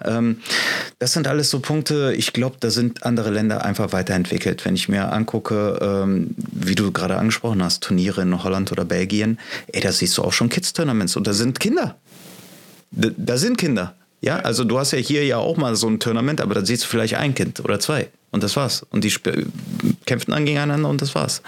Ähm, 0.03 0.38
das 0.99 1.14
sind 1.14 1.28
alles 1.28 1.49
so 1.49 1.60
Punkte, 1.60 2.14
ich 2.16 2.34
glaube, 2.34 2.58
da 2.60 2.70
sind 2.70 3.06
andere 3.06 3.30
Länder 3.30 3.66
einfach 3.66 3.91
weiterentwickelt. 3.93 4.66
Wenn 4.66 4.76
ich 4.76 4.89
mir 4.89 5.12
angucke, 5.12 5.80
ähm, 5.82 6.36
wie 6.38 6.76
du 6.76 6.91
gerade 6.91 7.18
angesprochen 7.18 7.64
hast, 7.64 7.84
Turniere 7.84 8.22
in 8.22 8.43
Holland 8.43 8.72
oder 8.72 8.86
Belgien, 8.86 9.39
ey, 9.68 9.82
da 9.82 9.91
siehst 9.91 10.18
du 10.18 10.24
auch 10.24 10.34
schon 10.34 10.49
Kids-Tournaments 10.49 11.16
und 11.16 11.28
da 11.28 11.34
sind 11.34 11.60
Kinder. 11.60 11.95
Da, 12.91 13.10
da 13.16 13.38
sind 13.38 13.58
Kinder. 13.58 13.95
Ja, 14.22 14.39
also 14.39 14.64
du 14.64 14.80
hast 14.80 14.91
ja 14.91 14.97
hier 14.97 15.24
ja 15.26 15.38
auch 15.38 15.58
mal 15.58 15.76
so 15.76 15.88
ein 15.88 15.99
Tournament, 15.99 16.41
aber 16.41 16.56
da 16.56 16.66
siehst 16.66 16.84
du 16.84 16.88
vielleicht 16.88 17.16
ein 17.16 17.36
Kind 17.36 17.60
oder 17.60 17.80
zwei. 17.80 18.08
Und 18.32 18.43
das 18.43 18.55
war's. 18.55 18.86
Und 18.89 19.03
die 19.03 19.13
kämpften 20.05 20.34
dann 20.34 20.45
gegeneinander 20.45 20.89
und 20.89 21.01
das 21.01 21.15
war's. 21.15 21.41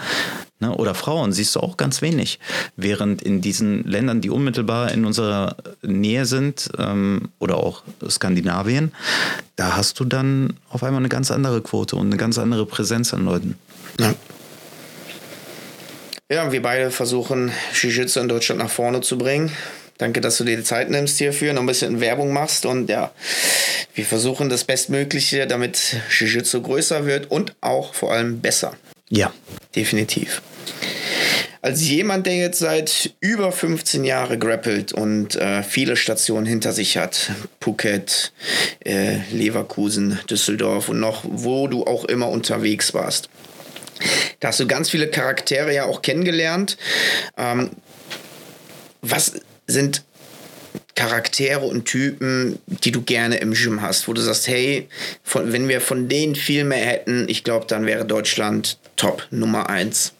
Ne? 0.60 0.74
Oder 0.74 0.94
Frauen 0.94 1.32
siehst 1.32 1.54
du 1.54 1.60
auch 1.60 1.76
ganz 1.76 2.02
wenig. 2.02 2.38
Während 2.76 3.22
in 3.22 3.40
diesen 3.40 3.84
Ländern, 3.84 4.20
die 4.20 4.30
unmittelbar 4.30 4.90
in 4.92 5.04
unserer 5.04 5.56
Nähe 5.82 6.26
sind, 6.26 6.70
ähm, 6.78 7.28
oder 7.38 7.58
auch 7.58 7.82
Skandinavien, 8.08 8.92
da 9.56 9.76
hast 9.76 10.00
du 10.00 10.04
dann 10.04 10.54
auf 10.70 10.82
einmal 10.82 11.00
eine 11.00 11.08
ganz 11.08 11.30
andere 11.30 11.60
Quote 11.60 11.96
und 11.96 12.06
eine 12.06 12.16
ganz 12.16 12.38
andere 12.38 12.66
Präsenz 12.66 13.14
an 13.14 13.24
Leuten. 13.24 13.56
Ja. 14.00 14.14
Ja, 16.30 16.52
wir 16.52 16.60
beide 16.60 16.90
versuchen, 16.90 17.52
Jiu-Jitsu 17.72 18.20
in 18.20 18.28
Deutschland 18.28 18.60
nach 18.60 18.68
vorne 18.68 19.00
zu 19.00 19.16
bringen. 19.16 19.50
Danke, 19.98 20.20
dass 20.20 20.38
du 20.38 20.44
dir 20.44 20.56
die 20.56 20.62
Zeit 20.62 20.90
nimmst 20.90 21.18
hierfür, 21.18 21.52
noch 21.52 21.62
ein 21.62 21.66
bisschen 21.66 22.00
Werbung 22.00 22.32
machst 22.32 22.66
und 22.66 22.88
ja, 22.88 23.12
wir 23.94 24.04
versuchen 24.04 24.48
das 24.48 24.62
Bestmögliche, 24.62 25.48
damit 25.48 25.96
Jiu-Jitsu 26.08 26.62
größer 26.62 27.04
wird 27.04 27.30
und 27.30 27.54
auch 27.60 27.94
vor 27.94 28.12
allem 28.12 28.40
besser. 28.40 28.74
Ja. 29.10 29.32
Definitiv. 29.74 30.40
Als 31.60 31.88
jemand, 31.88 32.26
der 32.26 32.36
jetzt 32.36 32.60
seit 32.60 33.14
über 33.20 33.50
15 33.50 34.04
Jahren 34.04 34.38
grappelt 34.38 34.92
und 34.92 35.34
äh, 35.34 35.64
viele 35.64 35.96
Stationen 35.96 36.46
hinter 36.46 36.72
sich 36.72 36.96
hat, 36.96 37.32
Phuket, 37.60 38.32
äh, 38.84 39.18
Leverkusen, 39.32 40.20
Düsseldorf 40.30 40.88
und 40.88 41.00
noch 41.00 41.24
wo 41.24 41.66
du 41.66 41.84
auch 41.84 42.04
immer 42.04 42.28
unterwegs 42.28 42.94
warst, 42.94 43.28
da 44.38 44.48
hast 44.48 44.60
du 44.60 44.68
ganz 44.68 44.90
viele 44.90 45.08
Charaktere 45.08 45.74
ja 45.74 45.86
auch 45.86 46.02
kennengelernt. 46.02 46.76
Ähm, 47.36 47.70
was 49.02 49.32
sind 49.68 50.02
Charaktere 50.96 51.60
und 51.60 51.84
Typen, 51.84 52.58
die 52.66 52.90
du 52.90 53.02
gerne 53.02 53.36
im 53.36 53.52
Gym 53.52 53.82
hast, 53.82 54.08
wo 54.08 54.12
du 54.12 54.20
sagst, 54.20 54.48
hey, 54.48 54.88
von, 55.22 55.52
wenn 55.52 55.68
wir 55.68 55.80
von 55.80 56.08
denen 56.08 56.34
viel 56.34 56.64
mehr 56.64 56.84
hätten, 56.84 57.26
ich 57.28 57.44
glaube, 57.44 57.66
dann 57.66 57.86
wäre 57.86 58.04
Deutschland 58.04 58.78
top 58.96 59.24
Nummer 59.30 59.70
eins. 59.70 60.12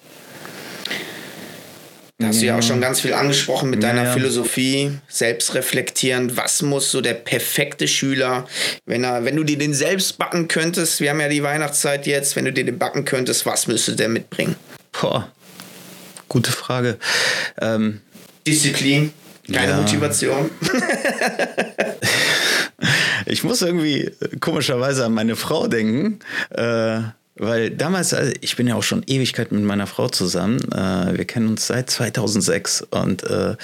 Da 2.20 2.28
hast 2.28 2.42
du 2.42 2.46
ja 2.46 2.58
auch 2.58 2.62
schon 2.62 2.80
ganz 2.80 3.00
viel 3.00 3.12
angesprochen 3.12 3.70
mit 3.70 3.82
deiner 3.82 4.04
ja. 4.04 4.12
Philosophie, 4.12 4.90
selbstreflektierend. 5.08 6.36
Was 6.36 6.62
muss 6.62 6.90
so 6.90 7.00
der 7.00 7.14
perfekte 7.14 7.86
Schüler, 7.86 8.46
wenn 8.86 9.04
er, 9.04 9.24
wenn 9.24 9.36
du 9.36 9.44
dir 9.44 9.56
den 9.56 9.72
selbst 9.72 10.18
backen 10.18 10.48
könntest, 10.48 11.00
wir 11.00 11.10
haben 11.10 11.20
ja 11.20 11.28
die 11.28 11.44
Weihnachtszeit 11.44 12.08
jetzt, 12.08 12.34
wenn 12.34 12.44
du 12.44 12.52
dir 12.52 12.64
den 12.64 12.78
backen 12.78 13.04
könntest, 13.04 13.46
was 13.46 13.68
müsste 13.68 13.94
der 13.94 14.08
mitbringen? 14.08 14.56
Boah, 15.00 15.30
gute 16.28 16.50
Frage. 16.50 16.98
Ähm, 17.60 18.00
Disziplin. 18.46 19.12
Keine 19.52 19.72
ja. 19.72 19.80
Motivation. 19.80 20.50
ich 23.26 23.44
muss 23.44 23.62
irgendwie 23.62 24.10
komischerweise 24.40 25.06
an 25.06 25.14
meine 25.14 25.36
Frau 25.36 25.68
denken. 25.68 26.18
Äh, 26.50 27.00
weil 27.38 27.70
damals, 27.70 28.12
also 28.14 28.32
ich 28.40 28.56
bin 28.56 28.66
ja 28.66 28.74
auch 28.74 28.82
schon 28.82 29.04
Ewigkeit 29.06 29.52
mit 29.52 29.62
meiner 29.62 29.86
Frau 29.86 30.08
zusammen. 30.08 30.60
Äh, 30.72 31.16
wir 31.16 31.24
kennen 31.24 31.48
uns 31.48 31.66
seit 31.66 31.88
2006. 31.88 32.86
Und 32.90 33.22
äh, 33.24 33.56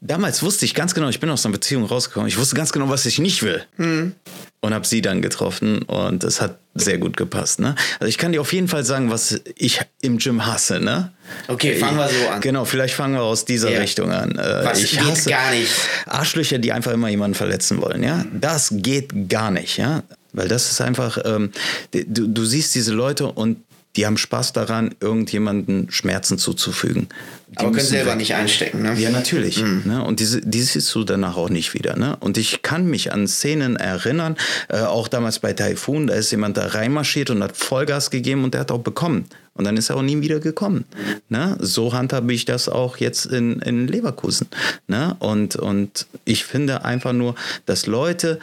damals 0.00 0.42
wusste 0.42 0.64
ich 0.64 0.74
ganz 0.74 0.94
genau, 0.94 1.08
ich 1.08 1.20
bin 1.20 1.28
aus 1.30 1.44
einer 1.44 1.52
Beziehung 1.52 1.84
rausgekommen. 1.84 2.28
Ich 2.28 2.38
wusste 2.38 2.54
ganz 2.54 2.72
genau, 2.72 2.88
was 2.88 3.06
ich 3.06 3.18
nicht 3.18 3.42
will. 3.42 3.62
Hm. 3.76 4.14
Und 4.60 4.74
habe 4.74 4.86
sie 4.86 5.02
dann 5.02 5.22
getroffen. 5.22 5.82
Und 5.82 6.24
es 6.24 6.40
hat 6.40 6.58
sehr 6.74 6.98
gut 6.98 7.16
gepasst. 7.16 7.60
Ne? 7.60 7.74
Also 8.00 8.08
ich 8.08 8.18
kann 8.18 8.32
dir 8.32 8.40
auf 8.40 8.52
jeden 8.52 8.68
Fall 8.68 8.84
sagen, 8.84 9.10
was 9.10 9.40
ich 9.56 9.80
im 10.00 10.18
Gym 10.18 10.46
hasse. 10.46 10.80
Ne? 10.80 11.12
Okay, 11.48 11.76
fangen 11.76 11.96
wir 11.96 12.08
so 12.08 12.28
an. 12.28 12.40
Genau, 12.40 12.64
vielleicht 12.64 12.94
fangen 12.94 13.14
wir 13.14 13.22
aus 13.22 13.44
dieser 13.44 13.70
ja. 13.70 13.80
Richtung 13.80 14.10
an. 14.10 14.32
Äh, 14.38 14.64
was 14.64 14.82
ich 14.82 15.00
hasse 15.00 15.30
gar 15.30 15.50
nicht. 15.50 15.72
Arschlöcher, 16.06 16.58
die 16.58 16.72
einfach 16.72 16.92
immer 16.92 17.08
jemanden 17.08 17.34
verletzen 17.34 17.80
wollen. 17.80 18.02
Ja, 18.02 18.24
das 18.32 18.70
geht 18.72 19.28
gar 19.28 19.50
nicht. 19.50 19.76
Ja, 19.76 20.02
weil 20.32 20.48
das 20.48 20.70
ist 20.70 20.80
einfach, 20.80 21.18
ähm, 21.24 21.52
du, 21.92 22.28
du 22.28 22.44
siehst 22.44 22.74
diese 22.74 22.92
Leute 22.92 23.26
und 23.26 23.58
die 23.98 24.06
haben 24.06 24.16
Spaß 24.16 24.52
daran, 24.52 24.94
irgendjemanden 25.00 25.90
Schmerzen 25.90 26.38
zuzufügen. 26.38 27.08
Die 27.48 27.56
Aber 27.56 27.72
können 27.72 27.84
selber 27.84 28.12
weg. 28.12 28.18
nicht 28.18 28.36
einstecken, 28.36 28.82
ne? 28.82 28.94
Ja, 28.94 29.10
natürlich. 29.10 29.60
Mhm. 29.60 29.82
Ne? 29.86 30.04
Und 30.04 30.20
diese, 30.20 30.40
die 30.40 30.62
siehst 30.62 30.94
du 30.94 31.02
danach 31.02 31.36
auch 31.36 31.50
nicht 31.50 31.74
wieder. 31.74 31.96
Ne? 31.96 32.14
Und 32.20 32.38
ich 32.38 32.62
kann 32.62 32.86
mich 32.86 33.12
an 33.12 33.26
Szenen 33.26 33.74
erinnern, 33.74 34.36
äh, 34.68 34.82
auch 34.82 35.08
damals 35.08 35.40
bei 35.40 35.52
Typhoon, 35.52 36.06
da 36.06 36.14
ist 36.14 36.30
jemand 36.30 36.56
da 36.56 36.66
reinmarschiert 36.66 37.30
und 37.30 37.42
hat 37.42 37.56
Vollgas 37.56 38.10
gegeben 38.10 38.44
und 38.44 38.54
der 38.54 38.60
hat 38.60 38.70
auch 38.70 38.82
bekommen. 38.82 39.24
Und 39.54 39.64
dann 39.64 39.76
ist 39.76 39.90
er 39.90 39.96
auch 39.96 40.02
nie 40.02 40.20
wieder 40.20 40.38
gekommen. 40.38 40.84
Ne? 41.28 41.56
So 41.58 41.92
handhabe 41.92 42.32
ich 42.32 42.44
das 42.44 42.68
auch 42.68 42.98
jetzt 42.98 43.26
in, 43.26 43.58
in 43.62 43.88
Leverkusen. 43.88 44.46
Ne? 44.86 45.16
Und, 45.18 45.56
und 45.56 46.06
ich 46.24 46.44
finde 46.44 46.84
einfach 46.84 47.12
nur, 47.12 47.34
dass 47.66 47.86
Leute, 47.86 48.38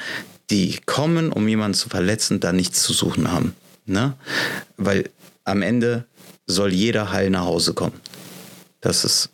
die 0.49 0.79
kommen, 0.85 1.31
um 1.31 1.47
jemanden 1.47 1.75
zu 1.75 1.87
verletzen, 1.87 2.41
da 2.41 2.51
nichts 2.51 2.83
zu 2.83 2.91
suchen 2.91 3.31
haben. 3.31 3.55
Ne? 3.85 4.15
Weil 4.77 5.09
am 5.45 5.61
Ende 5.61 6.05
soll 6.45 6.73
jeder 6.73 7.11
heil 7.11 7.29
nach 7.29 7.45
Hause 7.45 7.73
kommen. 7.73 7.99
Das 8.81 9.03
ist 9.03 9.29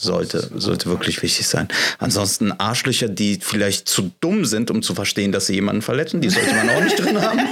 sollte, 0.00 0.50
sollte 0.56 0.86
wirklich 0.86 1.22
wichtig 1.22 1.46
sein. 1.46 1.68
Ansonsten 1.98 2.52
Arschlöcher, 2.52 3.08
die 3.08 3.38
vielleicht 3.40 3.88
zu 3.88 4.10
dumm 4.20 4.44
sind, 4.44 4.70
um 4.70 4.82
zu 4.82 4.94
verstehen, 4.94 5.30
dass 5.30 5.46
sie 5.46 5.54
jemanden 5.54 5.82
verletzen, 5.82 6.20
die 6.20 6.30
sollte 6.30 6.54
man 6.54 6.70
auch 6.70 6.80
nicht 6.82 6.98
drin 6.98 7.20
haben. 7.20 7.38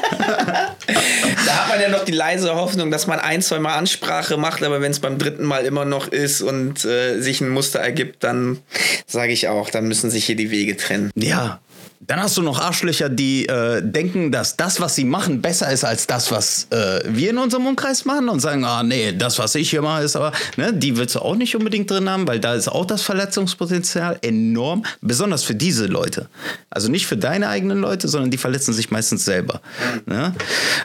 da 1.46 1.52
hat 1.52 1.68
man 1.68 1.80
ja 1.80 1.88
noch 1.90 2.04
die 2.04 2.12
leise 2.12 2.54
Hoffnung, 2.54 2.90
dass 2.90 3.06
man 3.06 3.20
ein, 3.20 3.42
zwei 3.42 3.58
Mal 3.58 3.74
Ansprache 3.74 4.36
macht, 4.38 4.62
aber 4.62 4.80
wenn 4.80 4.90
es 4.90 5.00
beim 5.00 5.18
dritten 5.18 5.44
Mal 5.44 5.64
immer 5.66 5.84
noch 5.84 6.08
ist 6.08 6.40
und 6.40 6.84
äh, 6.84 7.20
sich 7.20 7.40
ein 7.40 7.50
Muster 7.50 7.80
ergibt, 7.80 8.24
dann 8.24 8.58
sage 9.06 9.32
ich 9.32 9.48
auch, 9.48 9.68
dann 9.70 9.86
müssen 9.86 10.10
sich 10.10 10.24
hier 10.24 10.36
die 10.36 10.50
Wege 10.50 10.76
trennen. 10.76 11.10
Ja, 11.14 11.60
dann 12.00 12.20
hast 12.20 12.36
du 12.36 12.42
noch 12.42 12.60
Arschlöcher, 12.60 13.08
die 13.08 13.46
äh, 13.46 13.82
denken, 13.82 14.30
dass 14.30 14.56
das, 14.56 14.80
was 14.80 14.94
sie 14.94 15.04
machen, 15.04 15.42
besser 15.42 15.70
ist 15.72 15.84
als 15.84 16.06
das, 16.06 16.30
was 16.30 16.68
äh, 16.70 17.00
wir 17.04 17.30
in 17.30 17.38
unserem 17.38 17.66
Umkreis 17.66 18.04
machen 18.04 18.28
und 18.28 18.40
sagen, 18.40 18.64
ah 18.64 18.84
nee, 18.84 19.12
das, 19.12 19.38
was 19.38 19.54
ich 19.56 19.70
hier 19.70 19.82
mache, 19.82 20.04
ist 20.04 20.14
aber, 20.14 20.32
ne, 20.56 20.72
die 20.72 20.96
willst 20.96 21.16
du 21.16 21.20
auch 21.20 21.34
nicht 21.34 21.56
unbedingt 21.56 21.90
drin 21.90 22.08
haben, 22.08 22.28
weil 22.28 22.38
da 22.38 22.54
ist 22.54 22.68
auch 22.68 22.84
das 22.84 23.02
Verletzungspotenzial 23.02 24.18
enorm, 24.22 24.84
besonders 25.00 25.42
für 25.42 25.56
diese 25.56 25.86
Leute. 25.86 26.28
Also 26.70 26.88
nicht 26.88 27.06
für 27.06 27.16
deine 27.16 27.48
eigenen 27.48 27.80
Leute, 27.80 28.06
sondern 28.06 28.30
die 28.30 28.38
verletzen 28.38 28.74
sich 28.74 28.92
meistens 28.92 29.24
selber. 29.24 29.60
Ne? 30.06 30.34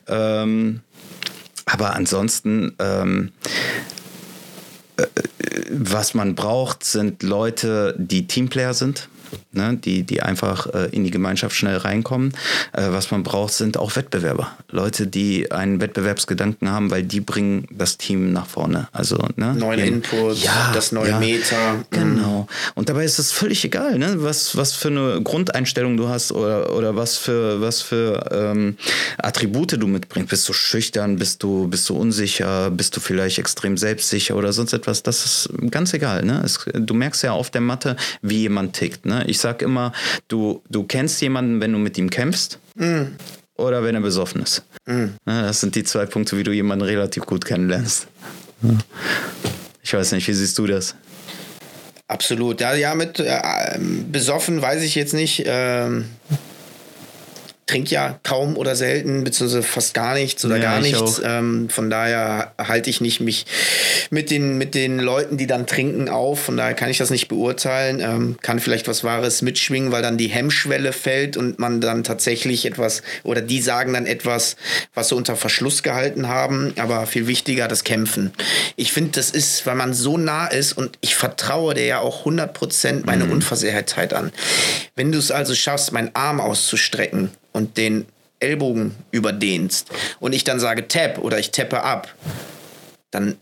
Ähm, 0.07 0.82
aber 1.66 1.93
ansonsten, 1.95 2.74
ähm, 2.80 3.32
äh, 4.97 5.05
was 5.70 6.16
man 6.16 6.34
braucht, 6.34 6.84
sind 6.84 7.22
Leute, 7.22 7.95
die 7.99 8.26
Teamplayer 8.26 8.74
sind 8.74 9.09
ne, 9.52 9.78
die, 9.84 10.04
die 10.04 10.22
einfach 10.22 10.68
äh, 10.74 10.90
in 10.92 11.04
die 11.04 11.12
Gemeinschaft 11.12 11.56
schnell 11.56 11.78
reinkommen. 11.78 12.34
Äh, 12.72 12.90
was 12.90 13.12
man 13.12 13.24
braucht, 13.24 13.54
sind 13.54 13.78
auch 13.78 13.96
Wettbewerber. 13.96 14.52
Leute, 14.70 15.08
die 15.08 15.52
einen 15.52 15.82
Wettbewerbsgedanken 15.82 16.70
haben, 16.70 16.92
weil 16.92 17.04
die 17.04 17.20
bringen 17.20 17.68
das 17.72 17.98
Team 17.98 18.34
nach 18.34 18.48
vorne. 18.48 18.88
Also, 18.92 19.18
ne, 19.36 19.54
Neuen 19.56 19.80
Input, 19.80 20.38
ja, 20.38 20.72
das 20.74 20.92
neue 20.92 21.10
ja, 21.10 21.20
Meta. 21.20 21.74
Mhm. 21.74 21.84
Genau. 21.90 22.48
Und 22.76 22.90
dabei 22.90 23.06
ist 23.06 23.20
es 23.20 23.32
völlig 23.32 23.64
egal, 23.66 23.98
ne, 23.98 24.16
was, 24.18 24.56
was 24.58 24.74
für 24.74 24.90
eine 24.90 25.22
Grundeinstellung 25.22 25.98
du 25.98 26.10
hast 26.10 26.32
oder, 26.32 26.76
oder 26.76 26.96
was 26.96 27.18
für, 27.18 27.62
was 27.62 27.82
für 27.82 28.30
ähm, 28.32 28.78
Attribute 29.18 29.74
du 29.74 29.88
mitbringst. 29.88 30.30
Bist 30.30 30.50
du 30.50 30.54
schüchtern, 30.54 31.18
bist 31.18 31.44
du, 31.44 31.68
bist 31.68 31.90
du 31.90 31.96
unsicher, 31.96 32.70
bist 32.72 32.96
du 32.96 33.00
vielleicht 33.00 33.40
extrem 33.40 33.78
selbstsicher 33.78 34.36
oder 34.36 34.54
sonst 34.54 34.74
etwas. 34.74 35.04
Das 35.04 35.26
ist 35.26 35.50
ganz 35.72 35.94
egal. 35.94 36.24
Ne? 36.24 36.42
Es, 36.44 36.66
du 36.74 36.94
merkst 36.94 37.24
ja 37.24 37.32
auf 37.32 37.50
der 37.50 37.62
Matte, 37.62 37.96
wie 38.22 38.40
jemand 38.40 38.74
tickt. 38.74 39.06
Ne? 39.06 39.23
Ich 39.28 39.40
sag 39.40 39.62
immer, 39.62 39.94
du, 40.28 40.62
du 40.70 40.84
kennst 40.84 41.22
jemanden, 41.22 41.62
wenn 41.62 41.72
du 41.72 41.80
mit 41.80 41.98
ihm 41.98 42.10
kämpfst. 42.10 42.60
Mm. 42.76 43.04
Oder 43.56 43.84
wenn 43.84 43.96
er 43.96 44.02
besoffen 44.02 44.42
ist. 44.42 44.64
Mm. 44.86 45.10
Das 45.26 45.62
sind 45.62 45.76
die 45.76 45.84
zwei 45.84 46.06
Punkte, 46.06 46.38
wie 46.38 46.44
du 46.44 46.52
jemanden 46.52 46.86
relativ 46.86 47.26
gut 47.26 47.46
kennenlernst. 47.46 48.08
Ich 49.84 49.94
weiß 49.94 50.14
nicht, 50.14 50.28
wie 50.28 50.34
siehst 50.34 50.58
du 50.58 50.68
das? 50.68 50.96
Absolut. 52.08 52.62
Ja, 52.62 52.74
ja 52.74 52.96
mit 52.96 53.20
äh, 53.20 53.80
besoffen 54.12 54.62
weiß 54.62 54.84
ich 54.84 54.96
jetzt 54.96 55.14
nicht. 55.14 55.44
Ähm 55.46 56.06
trinke 57.66 57.91
ja 57.91 58.20
kaum 58.24 58.57
oder 58.57 58.76
selten, 58.76 59.24
beziehungsweise 59.24 59.64
fast 59.64 59.93
gar 59.93 60.14
nichts 60.16 60.43
oder 60.43 60.57
ja, 60.57 60.64
gar 60.64 60.82
nichts. 60.82 61.22
Ähm, 61.24 61.70
von 61.70 61.89
daher 61.89 62.53
halte 62.57 62.89
ich 62.89 62.99
nicht 62.99 63.22
mich 63.22 63.45
mit 64.09 64.32
den, 64.32 64.57
mit 64.57 64.76
den 64.76 64.99
Leuten, 64.99 65.38
die 65.38 65.47
dann 65.47 65.66
trinken, 65.66 66.09
auf. 66.09 66.41
Von 66.41 66.57
daher 66.57 66.74
kann 66.74 66.89
ich 66.89 66.97
das 66.97 67.09
nicht 67.09 67.30
beurteilen. 67.30 68.01
Ähm, 68.01 68.38
kann 68.41 68.59
vielleicht 68.59 68.88
was 68.88 69.03
Wahres 69.03 69.41
mitschwingen, 69.41 69.91
weil 69.91 70.01
dann 70.01 70.18
die 70.18 70.28
Hemmschwelle 70.28 70.91
fällt 70.91 71.38
und 71.38 71.57
man 71.59 71.80
dann 71.80 72.03
tatsächlich 72.03 72.66
etwas, 72.66 73.01
oder 73.24 73.41
die 73.41 73.61
sagen 73.61 73.93
dann 73.93 74.05
etwas, 74.05 74.57
was 74.93 75.09
sie 75.09 75.16
unter 75.16 75.36
Verschluss 75.36 75.84
gehalten 75.84 76.28
haben. 76.28 76.74
Aber 76.78 77.07
viel 77.07 77.28
wichtiger, 77.28 77.68
das 77.68 77.84
Kämpfen. 77.86 78.32
Ich 78.76 78.91
finde, 78.91 79.11
das 79.11 79.30
ist, 79.30 79.66
weil 79.66 79.76
man 79.76 79.93
so 79.93 80.18
nah 80.18 80.47
ist 80.47 80.74
und 80.74 80.97
ich 81.01 81.16
vertraue 81.16 81.74
dir 81.74 81.86
ja 81.86 81.99
auch 81.99 82.26
100% 82.26 83.05
meine 83.05 83.26
mhm. 83.26 83.32
Unversehrtheit 83.32 84.14
an. 84.14 84.32
Wenn 84.95 85.11
du 85.11 85.18
es 85.18 85.32
also 85.32 85.55
schaffst, 85.55 85.93
meinen 85.93 86.11
Arm 86.14 86.41
auszustrecken, 86.41 87.32
und 87.54 87.78
den 87.78 88.06
Ellbogen 88.39 88.95
überdehnst 89.12 89.89
und 90.20 90.34
ich 90.34 90.43
dann 90.43 90.60
sage 90.60 90.88
Tap 90.88 91.18
oder 91.20 91.39
ich 91.39 91.51
tappe 91.51 91.84
ab, 91.84 92.14
dann 93.12 93.38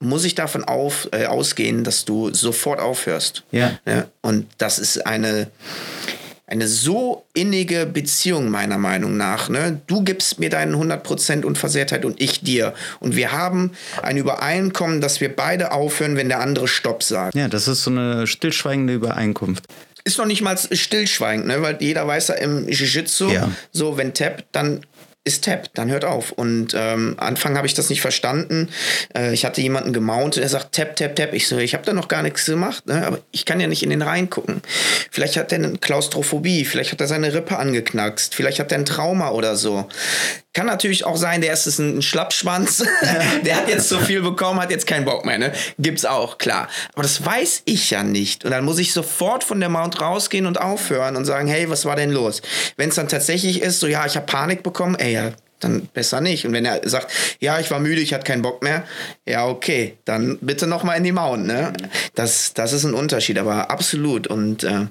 muss 0.00 0.24
ich 0.24 0.34
davon 0.34 0.64
auf, 0.64 1.08
äh, 1.12 1.26
ausgehen, 1.26 1.84
dass 1.84 2.04
du 2.04 2.34
sofort 2.34 2.80
aufhörst. 2.80 3.44
Ja. 3.52 3.78
ja. 3.86 4.06
Und 4.20 4.46
das 4.58 4.80
ist 4.80 5.06
eine, 5.06 5.48
eine 6.46 6.66
so 6.66 7.24
innige 7.34 7.86
Beziehung 7.86 8.50
meiner 8.50 8.78
Meinung 8.78 9.16
nach. 9.16 9.48
Ne? 9.48 9.80
Du 9.86 10.02
gibst 10.02 10.40
mir 10.40 10.50
deinen 10.50 10.74
100% 10.74 11.44
Unversehrtheit 11.44 12.04
und 12.04 12.20
ich 12.20 12.40
dir. 12.40 12.74
Und 12.98 13.14
wir 13.14 13.30
haben 13.32 13.72
ein 14.02 14.16
Übereinkommen, 14.16 15.00
dass 15.00 15.20
wir 15.20 15.34
beide 15.34 15.70
aufhören, 15.70 16.16
wenn 16.16 16.28
der 16.28 16.40
andere 16.40 16.66
Stopp 16.66 17.04
sagt. 17.04 17.36
Ja, 17.36 17.46
das 17.46 17.68
ist 17.68 17.84
so 17.84 17.90
eine 17.90 18.26
stillschweigende 18.26 18.94
Übereinkunft 18.94 19.66
ist 20.04 20.18
noch 20.18 20.26
nicht 20.26 20.42
mal 20.42 20.58
stillschweigend, 20.58 21.46
ne? 21.46 21.62
weil 21.62 21.76
jeder 21.80 22.06
weiß 22.06 22.28
ja 22.28 22.34
im 22.34 22.68
Jiu-Jitsu, 22.68 23.30
ja. 23.30 23.50
so 23.72 23.96
wenn 23.96 24.14
Tap, 24.14 24.44
dann 24.52 24.84
ist 25.24 25.44
Tap, 25.44 25.72
dann 25.74 25.90
hört 25.90 26.04
auf. 26.04 26.32
Und 26.32 26.74
ähm, 26.76 27.14
Anfang 27.18 27.56
habe 27.56 27.66
ich 27.66 27.74
das 27.74 27.90
nicht 27.90 28.00
verstanden. 28.00 28.68
Äh, 29.14 29.32
ich 29.32 29.44
hatte 29.44 29.60
jemanden 29.60 29.92
gemountet, 29.92 30.42
der 30.42 30.48
sagt 30.48 30.74
Tap, 30.74 30.96
Tap, 30.96 31.14
Tap. 31.14 31.32
Ich 31.32 31.46
so, 31.46 31.58
ich 31.58 31.74
habe 31.74 31.84
da 31.84 31.92
noch 31.92 32.08
gar 32.08 32.22
nichts 32.22 32.44
gemacht, 32.44 32.86
ne? 32.86 33.06
aber 33.06 33.20
ich 33.30 33.44
kann 33.44 33.60
ja 33.60 33.68
nicht 33.68 33.84
in 33.84 33.90
den 33.90 34.02
reingucken. 34.02 34.62
Vielleicht 35.10 35.36
hat 35.36 35.52
er 35.52 35.58
eine 35.58 35.78
Klaustrophobie, 35.78 36.64
vielleicht 36.64 36.90
hat 36.90 37.00
er 37.00 37.06
seine 37.06 37.32
Rippe 37.32 37.56
angeknackst, 37.56 38.34
vielleicht 38.34 38.58
hat 38.58 38.72
er 38.72 38.78
ein 38.78 38.84
Trauma 38.84 39.30
oder 39.30 39.54
so. 39.54 39.86
Kann 40.54 40.66
natürlich 40.66 41.06
auch 41.06 41.16
sein, 41.16 41.40
der 41.40 41.54
ist 41.54 41.78
ein 41.78 42.02
Schlappschwanz, 42.02 42.84
der 43.44 43.56
hat 43.56 43.68
jetzt 43.68 43.88
so 43.88 43.98
viel 43.98 44.20
bekommen, 44.20 44.60
hat 44.60 44.70
jetzt 44.70 44.86
keinen 44.86 45.06
Bock 45.06 45.24
mehr. 45.24 45.38
Ne? 45.38 45.52
Gibt's 45.78 46.04
auch, 46.04 46.36
klar. 46.36 46.68
Aber 46.92 47.02
das 47.02 47.24
weiß 47.24 47.62
ich 47.64 47.90
ja 47.90 48.02
nicht. 48.02 48.44
Und 48.44 48.50
dann 48.50 48.64
muss 48.64 48.78
ich 48.78 48.92
sofort 48.92 49.44
von 49.44 49.60
der 49.60 49.70
Mount 49.70 50.02
rausgehen 50.02 50.44
und 50.44 50.60
aufhören 50.60 51.16
und 51.16 51.24
sagen, 51.24 51.48
hey, 51.48 51.70
was 51.70 51.86
war 51.86 51.96
denn 51.96 52.10
los? 52.10 52.42
Wenn 52.76 52.90
es 52.90 52.96
dann 52.96 53.08
tatsächlich 53.08 53.62
ist, 53.62 53.80
so 53.80 53.86
ja, 53.86 54.04
ich 54.04 54.14
habe 54.16 54.26
Panik 54.26 54.62
bekommen, 54.62 54.94
ey, 54.96 55.14
ja, 55.14 55.32
dann 55.64 55.88
besser 55.92 56.20
nicht. 56.20 56.46
Und 56.46 56.52
wenn 56.52 56.64
er 56.64 56.80
sagt, 56.88 57.12
ja, 57.40 57.58
ich 57.58 57.70
war 57.70 57.80
müde, 57.80 58.00
ich 58.00 58.14
hatte 58.14 58.24
keinen 58.24 58.42
Bock 58.42 58.62
mehr, 58.62 58.84
ja, 59.26 59.46
okay, 59.46 59.96
dann 60.04 60.38
bitte 60.40 60.66
nochmal 60.66 60.98
in 60.98 61.04
die 61.04 61.12
Mount. 61.12 61.46
Ne? 61.46 61.72
Das, 62.14 62.54
das 62.54 62.72
ist 62.72 62.84
ein 62.84 62.94
Unterschied, 62.94 63.38
aber 63.38 63.70
absolut. 63.70 64.26
Und 64.26 64.64
äh, 64.64 64.86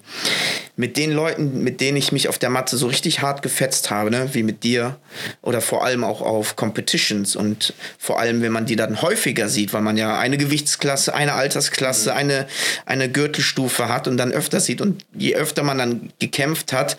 mit 0.76 0.98
den 0.98 1.12
Leuten, 1.12 1.64
mit 1.64 1.82
denen 1.82 1.98
ich 1.98 2.12
mich 2.12 2.28
auf 2.28 2.40
der 2.40 2.50
Matte 2.50 2.78
so 2.78 2.88
richtig 2.88 3.22
hart 3.22 3.42
gefetzt 3.42 3.92
habe, 3.92 4.10
ne? 4.10 4.30
wie 4.34 4.44
mit 4.44 4.64
dir 4.64 4.98
oder 5.42 5.62
vor 5.62 5.86
allem 5.86 6.04
auch 6.04 6.22
auf 6.22 6.56
Competitions 6.56 7.36
und 7.36 7.74
vor 7.98 8.20
allem, 8.20 8.42
wenn 8.42 8.52
man 8.52 8.66
die 8.66 8.76
dann 8.76 9.02
häufiger 9.02 9.50
sieht, 9.50 9.74
weil 9.74 9.82
man 9.82 9.98
ja 9.98 10.18
eine 10.18 10.38
Gewichtsklasse, 10.38 11.14
eine 11.14 11.34
Altersklasse, 11.34 12.14
eine, 12.14 12.48
eine 12.86 13.10
Gürtelstufe 13.10 13.90
hat 13.90 14.08
und 14.08 14.18
dann 14.18 14.32
öfter 14.32 14.60
sieht 14.60 14.82
und 14.82 15.06
je 15.14 15.36
öfter 15.36 15.64
man 15.64 15.78
dann 15.78 16.12
gekämpft 16.20 16.74
hat, 16.74 16.98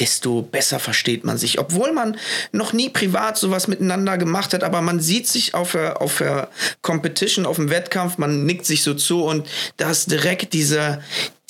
desto 0.00 0.42
besser 0.42 0.78
versteht 0.78 1.24
man 1.24 1.38
sich. 1.38 1.58
Obwohl 1.58 1.92
man 1.92 2.16
noch 2.52 2.72
nie 2.72 2.88
privat 2.88 3.36
sowas 3.36 3.68
miteinander 3.68 4.18
gemacht 4.18 4.54
hat, 4.54 4.62
aber 4.62 4.80
man 4.80 5.00
sieht 5.00 5.26
sich 5.26 5.54
auf 5.54 5.72
der, 5.72 6.00
auf 6.00 6.18
der 6.18 6.48
Competition, 6.82 7.46
auf 7.46 7.56
dem 7.56 7.70
Wettkampf, 7.70 8.18
man 8.18 8.46
nickt 8.46 8.66
sich 8.66 8.82
so 8.82 8.94
zu 8.94 9.24
und 9.24 9.46
da 9.76 9.90
ist 9.90 10.10
direkt 10.10 10.52
diese, 10.52 11.00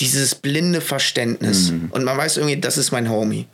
dieses 0.01 0.34
blinde 0.34 0.80
Verständnis. 0.80 1.70
Mhm. 1.70 1.88
Und 1.90 2.05
man 2.05 2.16
weiß 2.16 2.36
irgendwie, 2.36 2.57
das 2.57 2.78
ist 2.78 2.92
mein 2.92 3.11
Homie. 3.11 3.46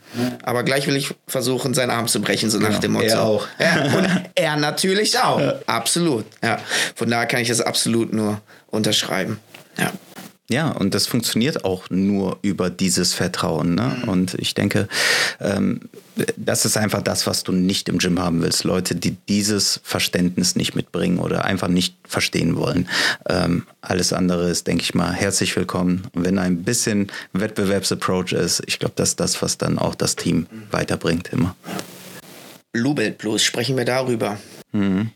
Aber 0.43 0.63
gleich 0.63 0.87
will 0.87 0.95
ich 0.95 1.13
versuchen, 1.27 1.73
seinen 1.73 1.89
Arm 1.89 2.07
zu 2.07 2.21
brechen, 2.21 2.49
so 2.49 2.59
nach 2.59 2.73
ja, 2.73 2.79
dem 2.79 2.93
Motto. 2.93 3.05
Er 3.05 3.23
auch. 3.23 3.47
Ja, 3.59 3.97
und 3.97 4.07
er 4.35 4.55
natürlich 4.55 5.19
auch. 5.19 5.39
Ja. 5.39 5.55
Absolut. 5.65 6.25
Ja. 6.43 6.59
Von 6.95 7.09
daher 7.09 7.25
kann 7.25 7.41
ich 7.41 7.47
das 7.47 7.61
absolut 7.61 8.13
nur 8.13 8.41
unterschreiben. 8.67 9.39
Ja. 9.77 9.91
Ja, 10.47 10.69
und 10.69 10.93
das 10.93 11.07
funktioniert 11.07 11.65
auch 11.65 11.89
nur 11.89 12.37
über 12.43 12.69
dieses 12.69 13.13
Vertrauen. 13.13 13.73
Ne? 13.73 13.97
Mhm. 14.03 14.09
Und 14.09 14.33
ich 14.35 14.53
denke, 14.53 14.87
ähm, 15.39 15.81
das 16.37 16.65
ist 16.65 16.77
einfach 16.77 17.01
das, 17.01 17.25
was 17.25 17.43
du 17.43 17.51
nicht 17.51 17.89
im 17.89 17.97
Gym 17.97 18.19
haben 18.19 18.43
willst. 18.43 18.63
Leute, 18.63 18.95
die 18.95 19.17
dieses 19.27 19.81
Verständnis 19.83 20.55
nicht 20.55 20.75
mitbringen 20.75 21.17
oder 21.17 21.45
einfach 21.45 21.67
nicht 21.67 21.95
verstehen 22.07 22.57
wollen. 22.57 22.87
Ähm, 23.27 23.65
alles 23.81 24.13
andere 24.13 24.49
ist, 24.49 24.67
denke 24.67 24.83
ich 24.83 24.93
mal, 24.93 25.11
herzlich 25.13 25.55
willkommen. 25.55 26.07
Und 26.13 26.25
wenn 26.25 26.37
ein 26.37 26.63
bisschen 26.63 27.11
Wettbewerbsapproach 27.33 28.33
ist, 28.33 28.61
ich 28.67 28.77
glaube, 28.77 28.93
das 28.95 29.09
ist 29.09 29.19
das, 29.19 29.41
was 29.41 29.57
dann 29.57 29.79
auch 29.79 29.95
das 29.95 30.15
Team 30.15 30.45
mhm. 30.51 30.63
weiterbringt 30.69 31.29
immer. 31.33 31.55
Bluebelt 32.71 33.17
Blues, 33.17 33.41
sprechen 33.41 33.77
wir 33.77 33.85
darüber. 33.85 34.37
Mhm. 34.73 35.09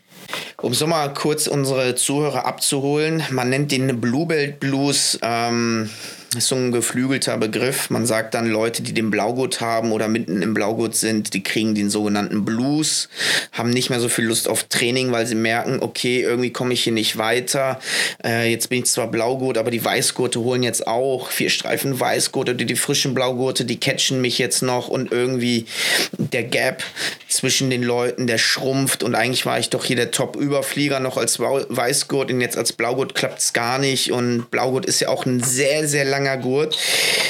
Um 0.62 0.74
so 0.74 0.86
mal 0.86 1.12
kurz 1.14 1.46
unsere 1.46 1.94
Zuhörer 1.94 2.46
abzuholen, 2.46 3.22
man 3.30 3.50
nennt 3.50 3.72
den 3.72 4.00
Bluebelt 4.00 4.60
Blues 4.60 5.18
ähm, 5.22 5.90
ist 6.36 6.46
so 6.46 6.54
ein 6.54 6.70
geflügelter 6.70 7.36
Begriff. 7.38 7.90
Man 7.90 8.06
sagt 8.06 8.34
dann, 8.34 8.46
Leute, 8.46 8.82
die 8.82 8.94
den 8.94 9.10
Blaugurt 9.10 9.60
haben 9.60 9.90
oder 9.90 10.06
mitten 10.06 10.42
im 10.42 10.54
Blaugurt 10.54 10.94
sind, 10.94 11.34
die 11.34 11.42
kriegen 11.42 11.74
den 11.74 11.90
sogenannten 11.90 12.44
Blues, 12.44 13.08
haben 13.50 13.70
nicht 13.70 13.90
mehr 13.90 13.98
so 13.98 14.08
viel 14.08 14.26
Lust 14.26 14.48
auf 14.48 14.64
Training, 14.64 15.10
weil 15.10 15.26
sie 15.26 15.34
merken, 15.34 15.78
okay, 15.80 16.20
irgendwie 16.20 16.52
komme 16.52 16.72
ich 16.72 16.84
hier 16.84 16.92
nicht 16.92 17.18
weiter. 17.18 17.80
Äh, 18.24 18.48
jetzt 18.48 18.68
bin 18.68 18.80
ich 18.80 18.86
zwar 18.86 19.10
Blaugurt, 19.10 19.58
aber 19.58 19.72
die 19.72 19.84
Weißgurte 19.84 20.38
holen 20.40 20.62
jetzt 20.62 20.86
auch 20.86 21.30
vier 21.30 21.50
Streifen 21.50 21.98
Weißgurte, 21.98 22.54
die, 22.54 22.64
die 22.66 22.76
frischen 22.76 23.12
Blaugurte, 23.12 23.64
die 23.64 23.80
catchen 23.80 24.20
mich 24.20 24.38
jetzt 24.38 24.62
noch 24.62 24.86
und 24.86 25.10
irgendwie 25.10 25.66
der 26.12 26.44
Gap 26.44 26.84
zwischen 27.28 27.70
den 27.70 27.82
Leuten, 27.82 28.28
der 28.28 28.38
schrumpft 28.38 29.02
und 29.02 29.16
eigentlich 29.16 29.46
war 29.46 29.58
ich 29.58 29.70
doch 29.70 29.84
hier 29.84 29.96
der 29.96 30.12
Top-Überflieger 30.12 31.00
noch 31.00 31.16
als 31.16 31.40
Weißgurt 31.40 32.30
und 32.30 32.40
jetzt 32.40 32.56
als 32.56 32.72
Blaugurt 32.72 33.16
klappt 33.16 33.40
es 33.40 33.52
gar 33.52 33.78
nicht 33.78 34.12
und 34.12 34.48
Blaugurt 34.52 34.86
ist 34.86 35.00
ja 35.00 35.08
auch 35.08 35.26
ein 35.26 35.42
sehr, 35.42 35.88
sehr 35.88 36.04
langer 36.04 36.19
langer 36.20 36.36
Gurt. 36.38 36.76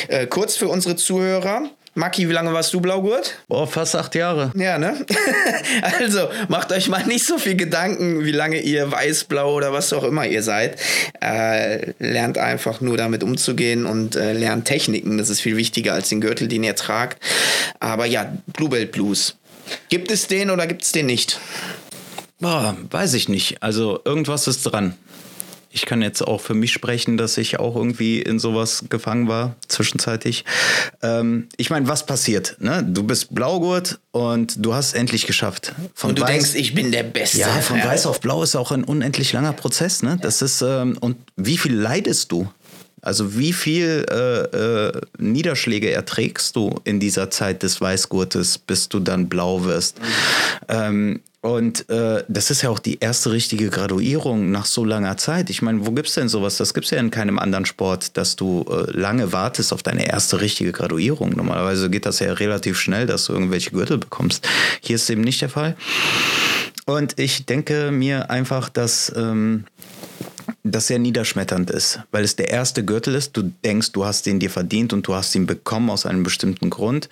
Äh, 0.09 0.27
kurz 0.27 0.57
für 0.57 0.69
unsere 0.69 0.97
Zuhörer. 0.97 1.71
Maki, 1.95 2.29
wie 2.29 2.33
lange 2.33 2.53
warst 2.53 2.73
du 2.73 2.81
Blaugurt? 2.81 3.37
Boah, 3.49 3.67
fast 3.67 3.97
acht 3.97 4.15
Jahre. 4.15 4.53
Ja, 4.55 4.79
ne? 4.79 5.05
also, 5.99 6.29
macht 6.49 6.73
euch 6.73 6.89
mal 6.89 7.05
nicht 7.05 7.27
so 7.27 7.37
viel 7.37 7.57
Gedanken, 7.57 8.25
wie 8.25 8.31
lange 8.31 8.61
ihr 8.61 8.91
weiß-blau 8.91 9.55
oder 9.55 9.73
was 9.73 9.93
auch 9.93 10.05
immer 10.05 10.25
ihr 10.25 10.43
seid. 10.43 10.79
Äh, 11.21 11.93
lernt 11.99 12.39
einfach 12.39 12.81
nur 12.81 12.97
damit 12.97 13.25
umzugehen 13.25 13.87
und 13.87 14.15
äh, 14.15 14.33
lernt 14.33 14.67
Techniken. 14.67 15.19
Das 15.19 15.31
ist 15.31 15.41
viel 15.41 15.57
wichtiger 15.57 15.95
als 15.95 16.09
den 16.09 16.21
Gürtel, 16.21 16.47
den 16.47 16.63
ihr 16.63 16.77
tragt. 16.77 17.21
Aber 17.81 18.07
ja, 18.07 18.33
Bluebelt 18.47 18.93
Blues. 18.93 19.37
Gibt 19.89 20.13
es 20.13 20.29
den 20.29 20.51
oder 20.51 20.69
gibt 20.69 20.83
es 20.83 20.93
den 20.93 21.07
nicht? 21.07 21.41
Boah, 22.39 22.77
weiß 22.91 23.15
ich 23.15 23.29
nicht. 23.29 23.63
Also, 23.63 24.01
irgendwas 24.05 24.47
ist 24.47 24.63
dran 24.63 24.95
ich 25.73 25.87
kann 25.87 26.03
jetzt 26.03 26.23
auch 26.23 26.41
für 26.41 26.55
mich 26.55 26.73
sprechen, 26.73 27.17
dass 27.17 27.39
ich 27.39 27.61
auch 27.61 27.77
irgendwie 27.77 28.21
in 28.21 28.39
sowas 28.39 28.85
gefangen 28.89 29.29
war, 29.29 29.55
zwischenzeitlich. 29.69 30.45
Ähm, 31.01 31.49
ich 31.57 31.71
meine, 31.71 31.87
was 31.87 32.07
passiert? 32.07 32.57
Ne? 32.59 32.85
Du 32.87 33.05
bist 33.05 33.35
Blaugurt 33.35 34.01
und 34.11 34.55
du 34.65 34.75
hast 34.75 34.89
es 34.89 34.93
endlich 34.95 35.27
geschafft. 35.27 35.73
Von 35.95 36.11
und 36.11 36.19
du 36.19 36.23
Weiß, 36.23 36.31
denkst, 36.31 36.55
ich 36.55 36.75
bin 36.75 36.91
der 36.91 37.05
Beste. 37.05 37.39
Ja, 37.39 37.49
von 37.61 37.79
ja. 37.79 37.87
Weiß 37.87 38.07
auf 38.07 38.21
Blau 38.21 38.43
ist 38.43 38.57
auch 38.57 38.73
ein 38.73 38.83
unendlich 38.83 39.33
langer 39.33 39.53
Prozess. 39.53 40.03
Ne? 40.03 40.19
Das 40.21 40.43
ist, 40.43 40.61
ähm, 40.63 40.99
und 41.01 41.17
wie 41.37 41.57
viel 41.57 41.75
leidest 41.75 42.33
du? 42.33 42.49
Also 43.03 43.39
wie 43.39 43.53
viel 43.53 44.05
äh, 44.11 44.89
äh, 44.89 45.01
Niederschläge 45.19 45.91
erträgst 45.91 46.55
du 46.57 46.81
in 46.85 47.01
dieser 47.01 47.31
Zeit 47.31 47.63
des 47.63 47.81
Weißgurtes, 47.81 48.59
bis 48.59 48.89
du 48.89 48.99
dann 48.99 49.29
blau 49.29 49.65
wirst? 49.65 50.01
Mhm. 50.01 50.05
Ähm, 50.69 51.21
und 51.43 51.89
äh, 51.89 52.23
das 52.29 52.51
ist 52.51 52.63
ja 52.63 52.69
auch 52.69 52.79
die 52.79 52.99
erste 52.99 53.33
richtige 53.33 53.71
Graduierung 53.71 54.51
nach 54.51 54.67
so 54.67 54.85
langer 54.85 55.17
Zeit. 55.17 55.49
Ich 55.49 55.63
meine, 55.63 55.87
wo 55.87 55.93
gibt 55.93 56.09
es 56.09 56.15
denn 56.15 56.29
sowas? 56.29 56.59
Das 56.59 56.75
gibt 56.75 56.85
es 56.85 56.91
ja 56.91 56.99
in 56.99 57.11
keinem 57.11 57.39
anderen 57.39 57.65
Sport, 57.65 58.19
dass 58.19 58.37
du 58.37 58.67
äh, 58.69 58.91
lange 58.91 59.33
wartest 59.33 59.73
auf 59.73 59.83
deine 59.83 60.07
erste 60.07 60.43
richtige 60.43 60.73
Graduierung. 60.73 61.31
Normalerweise 61.31 61.89
geht 61.89 62.05
das 62.05 62.19
ja 62.19 62.35
relativ 62.35 62.79
schnell, 62.79 63.07
dass 63.07 63.25
du 63.25 63.33
irgendwelche 63.33 63.71
Gürtel 63.71 63.97
bekommst. 63.97 64.47
Hier 64.83 64.97
ist 64.97 65.09
eben 65.09 65.23
nicht 65.23 65.41
der 65.41 65.49
Fall. 65.49 65.77
Und 66.85 67.19
ich 67.19 67.47
denke 67.47 67.91
mir 67.91 68.31
einfach, 68.31 68.69
dass 68.69 69.11
ähm, 69.17 69.65
das 70.63 70.89
sehr 70.89 70.99
niederschmetternd 70.99 71.71
ist, 71.71 72.01
weil 72.11 72.25
es 72.25 72.37
der 72.37 72.51
erste 72.51 72.85
Gürtel 72.85 73.15
ist. 73.15 73.35
Du 73.35 73.51
denkst, 73.65 73.93
du 73.93 74.05
hast 74.05 74.27
den 74.27 74.41
dir 74.41 74.51
verdient 74.51 74.93
und 74.93 75.07
du 75.07 75.15
hast 75.15 75.35
ihn 75.35 75.47
bekommen 75.47 75.89
aus 75.89 76.05
einem 76.05 76.23
bestimmten 76.23 76.69
Grund. 76.69 77.09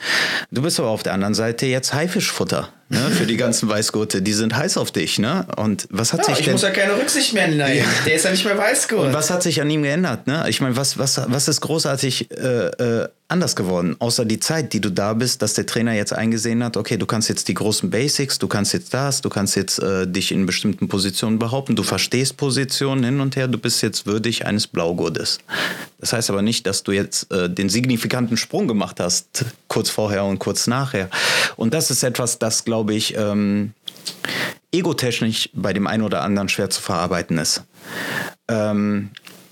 Du 0.50 0.60
bist 0.60 0.78
aber 0.78 0.88
auf 0.88 1.02
der 1.02 1.14
anderen 1.14 1.34
Seite 1.34 1.64
jetzt 1.64 1.94
Haifischfutter 1.94 2.68
ne, 2.88 3.10
für 3.10 3.26
die 3.26 3.36
ganzen 3.36 3.68
Weißgurte. 3.68 4.22
Die 4.22 4.32
sind 4.32 4.56
heiß 4.56 4.76
auf 4.76 4.90
dich, 4.90 5.18
ne? 5.18 5.46
Und 5.56 5.86
was 5.90 6.12
hat 6.12 6.20
ja, 6.20 6.26
sich 6.26 6.40
ich 6.40 6.44
denn... 6.44 6.54
muss 6.54 6.62
ja 6.62 6.70
keine 6.70 6.96
Rücksicht 6.96 7.34
mehr 7.34 7.48
nehmen. 7.48 7.60
Ja. 7.60 7.84
Der 8.06 8.14
ist 8.14 8.24
ja 8.24 8.30
nicht 8.30 8.44
mehr 8.44 8.56
Weißgurt. 8.56 9.06
Und 9.06 9.12
was 9.12 9.30
hat 9.30 9.42
sich 9.42 9.60
an 9.60 9.70
ihm 9.70 9.82
geändert, 9.82 10.26
ne? 10.26 10.44
Ich 10.48 10.60
meine, 10.60 10.76
was, 10.76 10.98
was, 10.98 11.20
was 11.26 11.48
ist 11.48 11.60
großartig 11.60 12.30
äh, 12.30 12.66
äh, 12.66 13.08
anders 13.28 13.56
geworden, 13.56 13.94
außer 13.98 14.24
die 14.24 14.40
Zeit, 14.40 14.72
die 14.72 14.80
du 14.80 14.90
da 14.90 15.12
bist, 15.12 15.42
dass 15.42 15.52
der 15.52 15.66
Trainer 15.66 15.92
jetzt 15.92 16.14
eingesehen 16.14 16.64
hat, 16.64 16.78
okay, 16.78 16.96
du 16.96 17.04
kannst 17.04 17.28
jetzt 17.28 17.48
die 17.48 17.54
großen 17.54 17.90
Basics, 17.90 18.38
du 18.38 18.48
kannst 18.48 18.72
jetzt 18.72 18.94
das, 18.94 19.20
du 19.20 19.28
kannst 19.28 19.54
jetzt 19.54 19.82
äh, 19.82 20.06
dich 20.06 20.32
in 20.32 20.46
bestimmten 20.46 20.88
Positionen 20.88 21.38
behaupten, 21.38 21.76
du 21.76 21.82
verstehst 21.82 22.38
Positionen 22.38 23.04
hin 23.04 23.20
und 23.20 23.36
her, 23.36 23.46
du 23.46 23.58
bist 23.58 23.82
jetzt 23.82 24.06
würdig 24.06 24.46
eines 24.46 24.66
Blaugurtes. 24.66 25.40
Das 26.00 26.12
heißt 26.14 26.30
aber 26.30 26.42
nicht, 26.42 26.66
dass 26.66 26.84
du 26.84 26.92
jetzt 26.92 27.30
äh, 27.30 27.50
den 27.50 27.68
signifikanten 27.68 28.36
Sprung 28.38 28.66
gemacht 28.66 28.98
hast, 28.98 29.44
kurz 29.68 29.90
vorher 29.90 30.24
und 30.24 30.38
kurz 30.38 30.66
nachher. 30.66 31.10
Und 31.56 31.74
das 31.74 31.90
ist 31.90 32.02
etwas, 32.04 32.38
das, 32.38 32.64
glaube 32.64 32.77
ich, 32.88 33.16
ähm, 33.16 33.72
egotechnisch 34.72 35.50
bei 35.54 35.72
dem 35.72 35.86
einen 35.86 36.02
oder 36.02 36.22
anderen 36.22 36.48
schwer 36.48 36.70
zu 36.70 36.80
verarbeiten 36.80 37.38
ist. 37.38 37.62
Ähm, 38.48 39.10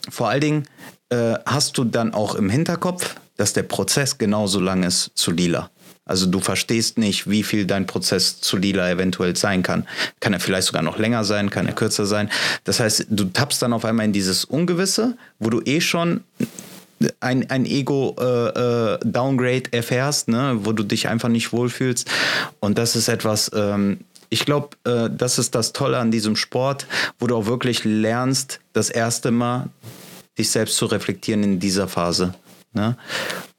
vor 0.09 0.28
allen 0.28 0.40
Dingen 0.40 0.69
äh, 1.11 1.35
hast 1.47 1.78
du 1.78 1.85
dann 1.85 2.15
auch 2.15 2.35
im 2.35 2.51
Hinterkopf, 2.51 3.16
dass 3.36 3.53
der 3.53 3.62
Prozess 3.62 4.19
genauso 4.19 4.61
lang 4.61 4.82
ist 4.82 5.11
zu 5.15 5.31
lila. 5.31 5.70
Also 6.05 6.27
du 6.27 6.39
verstehst 6.39 6.98
nicht, 6.98 7.28
wie 7.28 7.43
viel 7.43 7.66
dein 7.66 7.86
Prozess 7.86 8.40
zu 8.40 8.57
lila 8.57 8.89
eventuell 8.89 9.35
sein 9.36 9.65
kann. 9.65 9.89
Kann 10.20 10.32
er 10.32 10.40
vielleicht 10.40 10.69
sogar 10.69 10.82
noch 10.82 10.98
länger 10.98 11.24
sein, 11.24 11.51
kann 11.51 11.66
er 11.66 11.73
kürzer 11.73 12.07
sein. 12.07 12.31
Das 12.62 12.78
heißt, 12.78 13.07
du 13.11 13.24
tappst 13.24 13.61
dann 13.61 13.73
auf 13.73 13.85
einmal 13.85 14.07
in 14.07 14.12
dieses 14.12 14.44
Ungewisse, 14.44 15.19
wo 15.40 15.51
du 15.51 15.61
eh 15.65 15.81
schon 15.81 16.23
ein, 17.20 17.51
ein 17.51 17.66
Ego-Downgrade 17.66 19.51
äh, 19.51 19.68
äh, 19.73 19.77
erfährst, 19.77 20.28
ne? 20.28 20.59
wo 20.62 20.73
du 20.73 20.82
dich 20.82 21.09
einfach 21.09 21.28
nicht 21.28 21.52
wohlfühlst. 21.52 22.09
Und 22.60 22.78
das 22.78 22.97
ist 22.97 23.09
etwas, 23.09 23.51
ähm, 23.55 24.01
ich 24.28 24.44
glaube, 24.44 24.70
äh, 24.85 25.10
das 25.10 25.39
ist 25.39 25.55
das 25.55 25.73
Tolle 25.73 25.98
an 25.98 26.10
diesem 26.10 26.36
Sport, 26.36 26.86
wo 27.18 27.27
du 27.27 27.36
auch 27.36 27.47
wirklich 27.47 27.85
lernst, 27.85 28.60
das 28.73 28.90
erste 28.90 29.31
Mal 29.31 29.68
dich 30.39 30.51
selbst 30.51 30.77
zu 30.77 30.86
reflektieren 30.86 31.43
in 31.43 31.60
dieser 31.60 31.89
Phase. 31.89 32.35
Ne? 32.73 32.97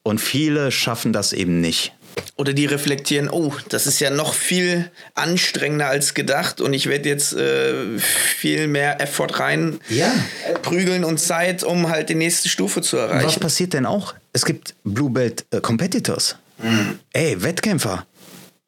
Und 0.04 0.22
viele 0.22 0.72
schaffen 0.72 1.14
das 1.14 1.34
eben 1.34 1.60
nicht. 1.60 1.94
Oder 2.36 2.54
die 2.54 2.66
reflektieren, 2.66 3.30
oh, 3.30 3.54
das 3.70 3.88
ist 3.88 4.00
ja 4.00 4.10
noch 4.10 4.34
viel 4.34 4.92
anstrengender 5.16 5.88
als 5.88 6.14
gedacht 6.14 6.62
und 6.62 6.74
ich 6.74 6.88
werde 6.88 7.10
jetzt 7.10 7.34
äh, 7.34 7.98
viel 7.98 8.68
mehr 8.68 9.02
Effort 9.02 9.40
rein 9.40 9.80
ja. 9.90 10.14
prügeln 10.62 11.04
und 11.04 11.20
Zeit, 11.20 11.64
um 11.64 11.90
halt 11.90 12.10
die 12.10 12.16
nächste 12.16 12.48
Stufe 12.48 12.82
zu 12.82 12.98
erreichen. 12.98 13.26
Was 13.26 13.40
passiert 13.40 13.74
denn 13.74 13.86
auch? 13.86 14.14
Es 14.34 14.46
gibt 14.46 14.76
Blue 14.84 15.10
Belt 15.10 15.46
äh, 15.52 15.62
Competitors. 15.62 16.36
Mhm. 16.60 17.00
Ey, 17.14 17.42
Wettkämpfer. 17.42 18.06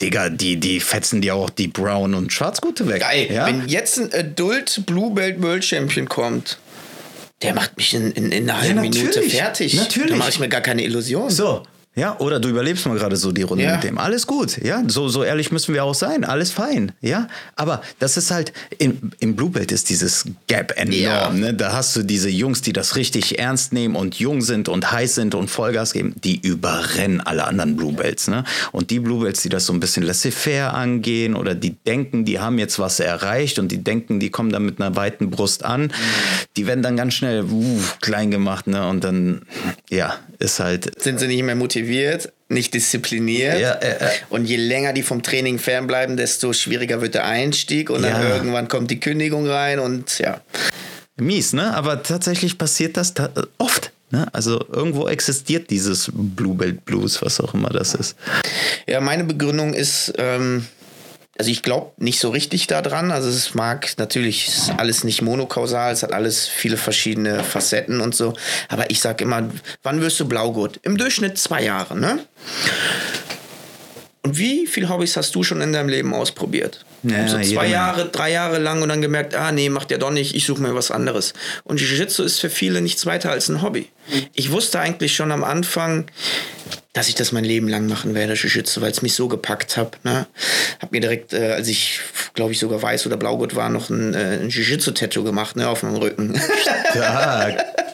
Digga, 0.02 0.30
die, 0.30 0.58
die 0.58 0.80
fetzen 0.80 1.22
dir 1.22 1.36
auch 1.36 1.50
die 1.50 1.68
Brown- 1.68 2.14
und 2.14 2.32
Schwarzgute 2.32 2.88
weg. 2.88 3.02
Geil. 3.02 3.28
Ja? 3.32 3.46
Wenn 3.46 3.68
jetzt 3.68 4.00
ein 4.00 4.14
Adult 4.14 4.86
Blue 4.86 5.14
Belt 5.14 5.42
World 5.42 5.66
Champion 5.66 6.08
kommt, 6.08 6.58
der 7.42 7.54
macht 7.54 7.78
mich 7.78 7.94
in, 7.94 8.12
in, 8.12 8.32
in 8.32 8.50
einer 8.50 8.62
halben 8.62 8.76
ja, 8.76 8.82
Minute 8.82 9.22
fertig. 9.24 9.74
Natürlich. 9.76 10.12
Da 10.12 10.16
mache 10.16 10.30
ich 10.30 10.40
mir 10.40 10.50
gar 10.50 10.62
keine 10.62 10.84
Illusion. 10.84 11.30
So, 11.30 11.64
ja, 12.00 12.18
oder 12.20 12.40
du 12.40 12.48
überlebst 12.48 12.86
mal 12.86 12.98
gerade 12.98 13.18
so 13.18 13.32
die 13.34 13.42
Runde 13.42 13.66
ja. 13.66 13.76
mit 13.76 13.84
dem. 13.84 13.98
Alles 13.98 14.26
gut, 14.26 14.64
ja. 14.64 14.82
So, 14.88 15.10
so 15.10 15.24
ehrlich 15.24 15.52
müssen 15.52 15.74
wir 15.74 15.84
auch 15.84 15.94
sein. 15.94 16.24
Alles 16.24 16.52
fein, 16.52 16.94
ja. 17.02 17.28
Aber 17.58 17.82
das 18.00 18.16
ist 18.16 18.32
halt, 18.32 18.54
in, 18.78 19.12
im 19.20 19.36
Bluebelt 19.36 19.72
ist 19.74 19.90
dieses 19.90 20.26
Gap 20.48 20.74
enorm. 20.78 20.94
Ja. 20.94 21.30
Ne? 21.32 21.54
Da 21.54 21.74
hast 21.74 21.96
du 21.98 22.04
diese 22.04 22.30
Jungs, 22.30 22.62
die 22.62 22.72
das 22.72 22.96
richtig 22.96 23.38
ernst 23.38 23.74
nehmen 23.74 23.98
und 23.98 24.16
jung 24.16 24.42
sind 24.42 24.70
und 24.70 24.92
heiß 24.92 25.16
sind 25.16 25.36
und 25.36 25.50
Vollgas 25.50 25.92
geben. 25.92 26.16
Die 26.24 26.40
überrennen 26.40 27.20
alle 27.20 27.46
anderen 27.46 27.76
Bluebelts. 27.76 28.30
Ne? 28.30 28.46
Und 28.72 28.92
die 28.92 29.00
Bluebelts, 29.00 29.42
die 29.42 29.50
das 29.50 29.66
so 29.66 29.74
ein 29.74 29.82
bisschen 29.82 30.04
laissez-faire 30.04 30.74
angehen 30.74 31.36
oder 31.36 31.54
die 31.54 31.76
denken, 31.86 32.24
die 32.24 32.40
haben 32.40 32.60
jetzt 32.60 32.80
was 32.80 33.02
erreicht 33.02 33.60
und 33.60 33.74
die 33.74 33.84
denken, 33.84 34.22
die 34.22 34.30
kommen 34.30 34.52
dann 34.52 34.64
mit 34.64 34.80
einer 34.80 34.96
weiten 34.96 35.30
Brust 35.30 35.66
an, 35.66 35.84
mhm. 35.84 35.92
die 36.56 36.66
werden 36.66 36.82
dann 36.82 36.96
ganz 36.96 37.14
schnell 37.14 37.44
uh, 37.44 37.82
klein 38.00 38.32
gemacht. 38.32 38.68
Ne? 38.68 38.88
Und 38.88 39.04
dann, 39.04 39.42
ja, 39.90 40.16
ist 40.40 40.60
halt. 40.62 40.92
Sind 41.02 41.20
sie 41.20 41.28
nicht 41.28 41.44
mehr 41.44 41.56
motiviert, 41.56 41.89
nicht 42.48 42.74
diszipliniert. 42.74 43.60
Ja, 43.60 43.74
äh, 43.74 44.06
äh. 44.06 44.10
Und 44.30 44.46
je 44.46 44.58
länger 44.58 44.94
die 44.94 45.04
vom 45.04 45.22
Training 45.22 45.60
fernbleiben, 45.60 46.18
desto 46.18 46.54
schwieriger 46.54 47.02
wird 47.02 47.14
der 47.16 47.26
Einstieg 47.26 47.90
und 47.90 48.02
dann 48.02 48.22
irgendwann 48.22 48.68
kommt 48.68 48.90
die 48.92 49.00
Kündigung 49.00 49.48
rein 49.48 49.80
und 49.80 50.20
ja. 50.20 50.42
Mies, 51.18 51.54
ne? 51.54 51.76
Aber 51.76 52.02
tatsächlich 52.02 52.58
passiert 52.58 52.98
das 52.98 53.14
ta 53.14 53.30
oft. 53.58 53.92
Ne? 54.12 54.28
Also 54.34 54.66
irgendwo 54.72 55.08
existiert 55.08 55.70
dieses 55.70 56.10
Bluebelt 56.12 56.86
Blues, 56.86 57.22
was 57.22 57.40
auch 57.40 57.54
immer 57.54 57.70
das 57.70 57.94
ist. 57.94 58.16
Ja, 58.88 59.02
meine 59.02 59.24
Begründung 59.24 59.74
ist, 59.74 60.14
ähm, 60.18 60.66
also 61.40 61.52
ich 61.52 61.64
glaube 61.64 61.94
nicht 61.98 62.20
so 62.20 62.30
richtig 62.30 62.68
daran. 62.68 63.12
Also 63.12 63.30
es 63.30 63.56
mag 63.56 63.88
natürlich 63.98 64.50
ist 64.50 64.72
alles 64.78 65.06
nicht 65.06 65.22
monokausal, 65.22 65.94
es 65.94 66.04
hat 66.04 66.12
alles 66.12 66.48
viele 66.48 66.76
verschiedene 66.76 67.46
Facetten 67.46 68.02
und 68.02 68.14
so. 68.14 68.34
Aber 68.68 68.90
ich 68.92 69.00
sage 69.00 69.24
immer, 69.24 69.50
wann 69.82 70.02
wirst 70.02 70.20
du 70.20 70.28
Blaugurt? 70.28 70.82
Im 70.84 70.98
Durchschnitt 70.98 71.38
zwei 71.38 71.64
Jahre, 71.64 71.98
ne? 71.98 72.20
Und 74.24 74.38
wie 74.38 74.68
viele 74.68 74.90
Hobbys 74.90 75.16
hast 75.16 75.34
du 75.34 75.44
schon 75.44 75.62
in 75.62 75.72
deinem 75.72 75.88
Leben 75.88 76.14
ausprobiert? 76.14 76.86
Ja, 77.04 77.28
so 77.28 77.40
zwei 77.40 77.68
Jahre, 77.68 78.10
drei 78.10 78.32
Jahre 78.32 78.60
lang 78.60 78.82
und 78.82 78.90
dann 78.90 79.02
gemerkt, 79.02 79.36
ah 79.36 79.52
nee, 79.52 79.70
macht 79.70 79.90
der 79.90 79.98
doch 79.98 80.12
nicht, 80.12 80.36
ich 80.36 80.46
suche 80.46 80.62
mir 80.62 80.76
was 80.76 80.92
anderes. 80.92 81.34
Und 81.64 81.80
Jiu-Jitsu 81.80 82.24
ist 82.24 82.40
für 82.40 82.50
viele 82.50 82.82
nichts 82.82 83.06
weiter 83.06 83.32
als 83.32 83.50
ein 83.50 83.62
Hobby. 83.62 83.90
Ich 84.34 84.52
wusste 84.52 84.80
eigentlich 84.80 85.16
schon 85.16 85.32
am 85.32 85.44
Anfang, 85.44 86.06
dass 86.94 87.08
ich 87.08 87.16
das 87.16 87.32
mein 87.32 87.46
Leben 87.46 87.68
lang 87.68 87.88
machen 87.88 88.16
werde, 88.16 88.34
Jiu-Jitsu, 88.34 88.82
weil 88.82 88.92
es 88.92 89.02
mich 89.02 89.14
so 89.14 89.28
gepackt 89.28 89.78
hat. 89.78 90.04
Ne? 90.04 90.28
Hab 90.82 90.92
mir 90.92 91.00
direkt, 91.00 91.34
äh, 91.34 91.54
als 91.54 91.68
ich, 91.68 92.00
glaube 92.34 92.52
ich, 92.52 92.60
sogar 92.60 92.82
weiß 92.82 93.06
oder 93.06 93.18
blaugurt 93.18 93.56
war, 93.56 93.70
noch 93.70 93.90
ein, 93.90 94.14
äh, 94.14 94.40
ein 94.42 94.50
Jiu-Jitsu-Tattoo 94.50 95.24
gemacht, 95.24 95.56
ne, 95.56 95.70
auf 95.70 95.84
meinem 95.84 95.96
Rücken. 95.96 96.40
Stark. 96.92 97.66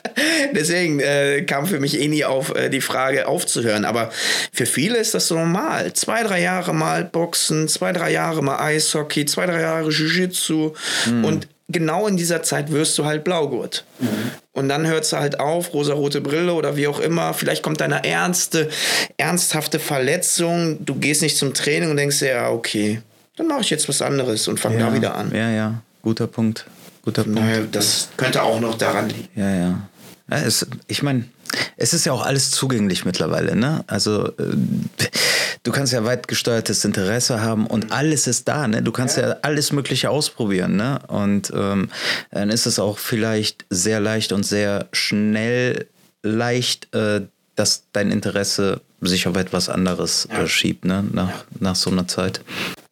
Deswegen 0.53 0.99
äh, 0.99 1.43
kam 1.43 1.65
für 1.65 1.79
mich 1.79 1.99
eh 1.99 2.07
nie 2.07 2.25
auf 2.25 2.53
äh, 2.55 2.69
die 2.69 2.81
Frage 2.81 3.27
aufzuhören. 3.27 3.85
Aber 3.85 4.11
für 4.51 4.65
viele 4.65 4.97
ist 4.97 5.13
das 5.13 5.27
so 5.27 5.35
normal. 5.35 5.93
Zwei, 5.93 6.23
drei 6.23 6.41
Jahre 6.41 6.73
mal 6.73 7.03
Boxen, 7.03 7.67
zwei, 7.67 7.91
drei 7.91 8.11
Jahre 8.11 8.43
mal 8.43 8.59
Eishockey, 8.59 9.25
zwei, 9.25 9.45
drei 9.45 9.61
Jahre 9.61 9.89
Jiu-Jitsu. 9.89 10.73
Mhm. 11.07 11.25
Und 11.25 11.47
genau 11.67 12.07
in 12.07 12.17
dieser 12.17 12.43
Zeit 12.43 12.71
wirst 12.71 12.97
du 12.97 13.05
halt 13.05 13.23
Blaugurt. 13.23 13.85
Mhm. 13.99 14.07
Und 14.53 14.69
dann 14.69 14.87
hörst 14.87 15.11
du 15.11 15.17
halt 15.17 15.39
auf, 15.39 15.73
rosarote 15.73 16.21
Brille 16.21 16.53
oder 16.53 16.77
wie 16.77 16.87
auch 16.87 16.99
immer. 16.99 17.33
Vielleicht 17.33 17.63
kommt 17.63 17.81
deine 17.81 18.03
ernste, 18.05 18.69
ernsthafte 19.17 19.79
Verletzung. 19.79 20.85
Du 20.85 20.95
gehst 20.95 21.21
nicht 21.21 21.37
zum 21.37 21.53
Training 21.53 21.89
und 21.89 21.97
denkst 21.97 22.19
dir, 22.19 22.29
ja, 22.29 22.49
okay, 22.49 23.01
dann 23.35 23.47
mache 23.47 23.61
ich 23.61 23.69
jetzt 23.69 23.89
was 23.89 24.01
anderes 24.01 24.47
und 24.47 24.59
fange 24.59 24.79
ja, 24.79 24.87
da 24.87 24.93
wieder 24.93 25.15
an. 25.15 25.31
Ja, 25.33 25.49
ja, 25.49 25.81
guter 26.01 26.27
Punkt. 26.27 26.65
Guter 27.03 27.23
Punkt. 27.23 27.39
Naja, 27.39 27.59
das 27.71 28.09
könnte 28.17 28.41
auch 28.41 28.59
noch 28.59 28.77
daran 28.77 29.09
liegen. 29.09 29.27
Ja, 29.35 29.55
ja. 29.55 29.89
Ja 30.29 30.37
es, 30.37 30.67
ich 30.87 31.03
meine, 31.03 31.25
es 31.77 31.93
ist 31.93 32.05
ja 32.05 32.13
auch 32.13 32.25
alles 32.25 32.51
zugänglich 32.51 33.05
mittlerweile, 33.05 33.55
ne? 33.55 33.83
Also 33.87 34.27
äh, 34.27 34.55
du 35.63 35.71
kannst 35.71 35.93
ja 35.93 36.03
weit 36.03 36.27
gesteuertes 36.27 36.85
Interesse 36.85 37.41
haben 37.41 37.67
und 37.67 37.91
alles 37.91 38.27
ist 38.27 38.47
da, 38.47 38.67
ne? 38.67 38.81
Du 38.81 38.91
kannst 38.91 39.17
ja, 39.17 39.29
ja 39.29 39.35
alles 39.41 39.71
Mögliche 39.71 40.09
ausprobieren, 40.09 40.75
ne? 40.75 40.99
Und 41.07 41.51
ähm, 41.55 41.89
dann 42.31 42.49
ist 42.49 42.65
es 42.65 42.79
auch 42.79 42.97
vielleicht 42.97 43.65
sehr 43.69 43.99
leicht 43.99 44.31
und 44.31 44.45
sehr 44.45 44.87
schnell 44.91 45.87
leicht, 46.23 46.93
äh, 46.93 47.21
dass 47.55 47.83
dein 47.93 48.11
Interesse 48.11 48.81
sich 49.01 49.27
auf 49.27 49.37
etwas 49.37 49.69
anderes 49.69 50.27
ja. 50.31 50.43
äh, 50.43 50.47
schiebt, 50.47 50.85
ne? 50.85 51.03
Nach, 51.11 51.45
nach 51.59 51.75
so 51.75 51.89
einer 51.89 52.07
Zeit 52.07 52.41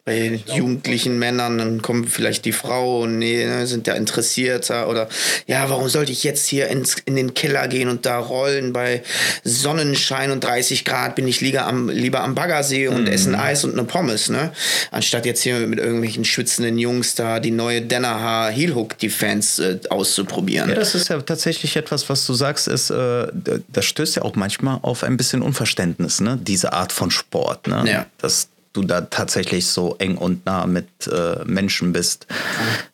bei 0.05 0.41
jugendlichen 0.53 1.17
Männern, 1.17 1.57
dann 1.57 1.81
kommt 1.81 2.09
vielleicht 2.09 2.43
die 2.43 2.51
Frau 2.51 3.03
und 3.03 3.19
nee, 3.19 3.45
ne, 3.45 3.65
sind 3.67 3.87
ja 3.87 3.93
interessierter 3.93 4.89
oder 4.89 5.07
ja, 5.47 5.69
warum 5.69 5.87
sollte 5.87 6.11
ich 6.11 6.25
jetzt 6.25 6.45
hier 6.45 6.67
ins, 6.67 6.97
in 7.05 7.15
den 7.15 7.33
Keller 7.33 7.69
gehen 7.69 7.87
und 7.87 8.05
da 8.05 8.17
rollen 8.17 8.73
bei 8.73 9.01
Sonnenschein 9.45 10.31
und 10.31 10.43
30 10.43 10.83
Grad 10.83 11.15
bin 11.15 11.25
ich 11.25 11.39
lieber 11.39 11.65
am, 11.65 11.87
lieber 11.87 12.21
am 12.21 12.35
Baggersee 12.35 12.89
und 12.89 13.03
mhm. 13.03 13.07
essen 13.07 13.35
Eis 13.35 13.63
und 13.63 13.71
eine 13.71 13.85
Pommes, 13.85 14.27
ne? 14.27 14.51
Anstatt 14.91 15.25
jetzt 15.25 15.41
hier 15.41 15.59
mit 15.67 15.79
irgendwelchen 15.79 16.25
schwitzenden 16.25 16.77
Jungs 16.77 17.15
da 17.15 17.39
die 17.39 17.51
neue 17.51 17.81
Danaher 17.81 18.51
Heel 18.51 18.75
Hook 18.75 18.97
Defense 18.97 19.79
äh, 19.83 19.87
auszuprobieren. 19.89 20.67
Ja, 20.67 20.75
das 20.75 20.95
ist 20.95 21.07
ja 21.07 21.21
tatsächlich 21.21 21.77
etwas, 21.77 22.09
was 22.09 22.25
du 22.25 22.33
sagst, 22.33 22.67
ist, 22.67 22.89
äh, 22.89 23.27
das 23.69 23.85
stößt 23.85 24.17
ja 24.17 24.23
auch 24.23 24.35
manchmal 24.35 24.79
auf 24.81 25.03
ein 25.03 25.15
bisschen 25.15 25.41
Unverständnis, 25.41 26.19
ne? 26.19 26.37
Diese 26.41 26.73
Art 26.73 26.91
von 26.91 27.09
Sport, 27.09 27.67
ne? 27.67 27.83
Ja. 27.87 28.05
Das, 28.17 28.49
du 28.73 28.83
da 28.83 29.01
tatsächlich 29.01 29.67
so 29.67 29.95
eng 29.99 30.17
und 30.17 30.45
nah 30.45 30.65
mit 30.65 30.87
äh, 31.07 31.43
Menschen 31.45 31.93
bist. 31.93 32.27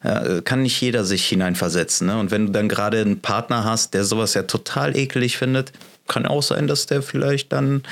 Ja, 0.04 0.42
kann 0.42 0.62
nicht 0.62 0.80
jeder 0.80 1.06
sich 1.06 1.26
hineinversetzen. 1.26 2.08
Ne? 2.08 2.20
Und 2.20 2.32
wenn 2.32 2.48
du 2.48 2.52
dann 2.52 2.70
gerade 2.70 3.00
einen 3.02 3.22
Partner 3.22 3.64
hast, 3.64 3.94
der 3.94 4.04
sowas 4.04 4.34
ja 4.34 4.44
total 4.44 4.96
ekelig 4.96 5.38
findet, 5.38 5.72
kann 6.10 6.26
auch 6.26 6.44
sein, 6.44 6.68
dass 6.68 6.88
der 6.88 7.02
vielleicht 7.02 7.54
dann. 7.54 7.84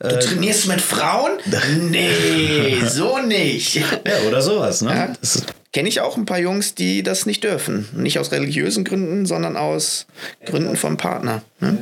Äh, 0.00 0.08
du 0.08 0.18
trainierst 0.18 0.68
mit 0.68 0.82
Frauen? 0.82 1.32
nee, 1.90 2.76
so 2.86 3.18
nicht. 3.18 3.76
Ja, 3.76 3.84
oder 4.28 4.42
sowas, 4.42 4.82
ne? 4.82 4.94
Ja. 4.94 5.40
Kenne 5.74 5.88
ich 5.88 6.00
auch 6.00 6.16
ein 6.16 6.24
paar 6.24 6.38
Jungs, 6.38 6.76
die 6.76 7.02
das 7.02 7.26
nicht 7.26 7.42
dürfen. 7.42 7.88
Nicht 7.96 8.20
aus 8.20 8.30
religiösen 8.30 8.84
Gründen, 8.84 9.26
sondern 9.26 9.56
aus 9.56 10.06
Gründen 10.46 10.76
vom 10.76 10.96
Partner. 10.96 11.42
Ne? 11.58 11.78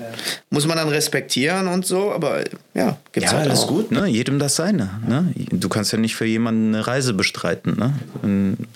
Muss 0.48 0.66
man 0.66 0.78
dann 0.78 0.89
respektieren 0.89 1.69
und 1.69 1.85
so, 1.85 2.10
aber 2.10 2.43
ja, 2.73 2.97
gibt's 3.12 3.32
ja, 3.32 3.36
halt 3.36 3.51
alles 3.51 3.64
auch. 3.64 3.69
gut, 3.69 3.90
ne? 3.90 4.06
Jedem 4.06 4.39
das 4.39 4.56
seine. 4.56 4.89
Ne? 5.06 5.35
Du 5.51 5.69
kannst 5.69 5.93
ja 5.93 5.98
nicht 5.98 6.16
für 6.16 6.24
jemanden 6.24 6.74
eine 6.74 6.86
Reise 6.86 7.12
bestreiten. 7.12 7.77
Ne? 7.77 8.66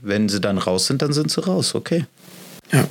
Wenn 0.00 0.30
sie 0.30 0.40
dann 0.40 0.56
raus 0.56 0.86
sind, 0.86 1.02
dann 1.02 1.12
sind 1.12 1.30
sie 1.30 1.44
raus, 1.44 1.74
okay. 1.74 2.06
Ja. 2.72 2.86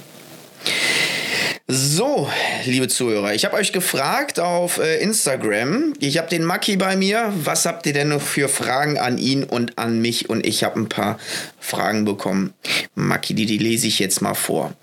So, 1.74 2.28
liebe 2.66 2.90
Zuhörer, 2.90 3.34
ich 3.34 3.46
habe 3.46 3.56
euch 3.56 3.72
gefragt 3.72 4.42
auf 4.42 4.78
äh, 4.78 4.98
Instagram. 4.98 5.94
Ich 6.00 6.18
habe 6.18 6.28
den 6.28 6.44
Maki 6.44 6.76
bei 6.76 6.98
mir. 6.98 7.32
Was 7.34 7.66
habt 7.66 7.86
ihr 7.86 7.94
denn 7.94 8.10
noch 8.10 8.22
für 8.22 8.50
Fragen 8.50 8.98
an 8.98 9.18
ihn 9.18 9.46
und 9.46 9.78
an 9.78 10.02
mich? 10.02 10.30
Und 10.30 10.46
ich 10.46 10.66
habe 10.66 10.78
ein 10.78 10.90
paar 10.90 11.18
Fragen 11.62 12.04
bekommen. 12.04 12.54
Maki, 12.96 13.36
die, 13.36 13.46
die 13.46 13.58
lese 13.58 13.88
ich 13.88 14.00
jetzt 14.00 14.22
mal 14.22 14.34
vor. 14.34 14.74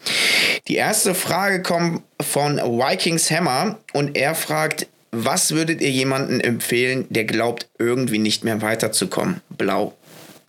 Die 0.67 0.77
erste 0.77 1.15
Frage 1.15 1.61
kommt 1.61 2.05
von 2.23 2.57
Vikings 2.57 3.31
Hammer 3.31 3.77
und 3.93 4.17
er 4.17 4.35
fragt, 4.35 4.87
was 5.11 5.51
würdet 5.51 5.83
ihr 5.83 5.91
jemandem 5.91 6.41
empfehlen, 6.41 7.05
der 7.11 7.27
glaubt, 7.27 7.69
irgendwie 7.79 8.19
nicht 8.19 8.45
mehr 8.45 8.63
weiterzukommen? 8.63 9.43
Blau, 9.51 9.93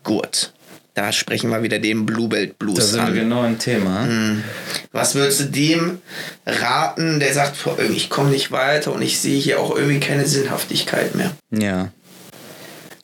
Gurt. 0.06 0.53
Da 1.00 1.14
sprechen 1.14 1.50
wir 1.50 1.64
wieder 1.64 1.80
den 1.80 2.06
Bluebelt 2.06 2.60
Blues 2.60 2.76
an. 2.76 2.82
Da 2.82 2.86
sind 2.86 3.00
an. 3.00 3.14
wir 3.14 3.22
genau 3.22 3.46
im 3.46 3.58
Thema. 3.58 4.04
Hm. 4.04 4.44
Was 4.92 5.16
würdest 5.16 5.40
du 5.40 5.44
dem 5.46 6.00
raten, 6.46 7.22
der 7.22 7.34
sagt, 7.34 7.56
ich 7.90 8.10
komme 8.10 8.32
nicht 8.32 8.52
weiter 8.52 8.92
und 8.92 9.02
ich 9.02 9.18
sehe 9.22 9.40
hier 9.40 9.62
auch 9.62 9.74
irgendwie 9.78 10.02
keine 10.02 10.28
Sinnhaftigkeit 10.28 11.16
mehr? 11.16 11.32
Ja. 11.52 11.94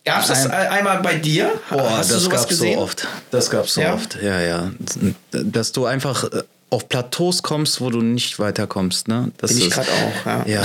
Gab 0.04 0.24
es 0.24 0.28
das 0.28 0.46
ein, 0.46 0.52
einmal 0.52 1.00
bei 1.00 1.16
dir? 1.16 1.54
Boah, 1.70 2.00
Hast 2.00 2.12
das 2.12 2.30
gab 2.30 2.52
es 2.52 2.58
so 2.58 2.78
oft. 2.78 3.08
Das 3.32 3.50
gab 3.50 3.64
es 3.64 3.76
so 3.76 3.82
ja? 3.82 3.94
oft. 3.94 4.18
Ja, 4.22 4.42
ja. 4.42 4.72
Dass 5.32 5.72
du 5.72 5.86
einfach 5.86 6.26
äh, 6.26 6.44
auf 6.70 6.90
Plateaus 6.90 7.44
kommst, 7.44 7.80
wo 7.80 7.90
du 7.90 8.02
nicht 8.02 8.40
weiterkommst. 8.40 9.08
Ne? 9.08 9.32
Das 9.38 9.54
Bin 9.54 9.62
ich 9.62 9.70
gerade 9.70 9.88
auch, 9.90 10.26
ja. 10.26 10.46
ja. 10.48 10.64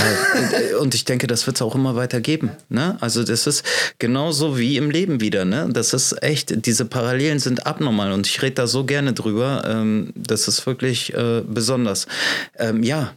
Und 0.79 0.95
ich 0.95 1.05
denke, 1.05 1.27
das 1.27 1.45
wird 1.45 1.57
es 1.57 1.61
auch 1.61 1.75
immer 1.75 1.95
weiter 1.95 2.19
geben. 2.21 2.51
Ne? 2.69 2.97
Also 3.01 3.23
das 3.23 3.47
ist 3.47 3.63
genauso 3.99 4.57
wie 4.57 4.77
im 4.77 4.89
Leben 4.89 5.21
wieder. 5.21 5.45
Ne? 5.45 5.69
Das 5.71 5.93
ist 5.93 6.21
echt, 6.23 6.65
diese 6.65 6.85
Parallelen 6.85 7.39
sind 7.39 7.65
abnormal 7.67 8.11
und 8.11 8.27
ich 8.27 8.41
rede 8.41 8.55
da 8.55 8.67
so 8.67 8.83
gerne 8.83 9.13
drüber. 9.13 9.63
Ähm, 9.65 10.11
das 10.15 10.47
ist 10.47 10.65
wirklich 10.65 11.13
äh, 11.13 11.43
besonders. 11.47 12.07
Ähm, 12.57 12.83
ja, 12.83 13.13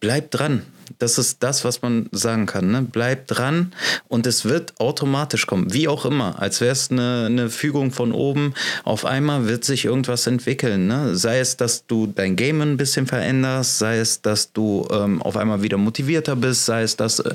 bleib 0.00 0.30
dran. 0.30 0.62
Das 0.98 1.18
ist 1.18 1.42
das, 1.42 1.64
was 1.64 1.82
man 1.82 2.08
sagen 2.12 2.46
kann. 2.46 2.70
Ne? 2.70 2.86
Bleib 2.90 3.26
dran 3.28 3.72
und 4.08 4.26
es 4.26 4.44
wird 4.44 4.80
automatisch 4.80 5.46
kommen. 5.46 5.72
Wie 5.72 5.88
auch 5.88 6.04
immer. 6.04 6.40
Als 6.40 6.60
wäre 6.60 6.72
es 6.72 6.90
eine, 6.90 7.26
eine 7.26 7.50
Fügung 7.50 7.92
von 7.92 8.12
oben. 8.12 8.54
Auf 8.84 9.04
einmal 9.04 9.46
wird 9.46 9.64
sich 9.64 9.84
irgendwas 9.84 10.26
entwickeln. 10.26 10.86
Ne? 10.86 11.14
Sei 11.16 11.38
es, 11.38 11.56
dass 11.56 11.86
du 11.86 12.06
dein 12.06 12.36
Game 12.36 12.60
ein 12.60 12.76
bisschen 12.76 13.06
veränderst, 13.06 13.78
sei 13.78 13.98
es, 13.98 14.22
dass 14.22 14.52
du 14.52 14.86
ähm, 14.90 15.22
auf 15.22 15.36
einmal 15.36 15.62
wieder 15.62 15.76
motivierter 15.76 16.36
bist, 16.36 16.64
sei 16.64 16.82
es, 16.82 16.96
dass 16.96 17.20
äh, 17.20 17.34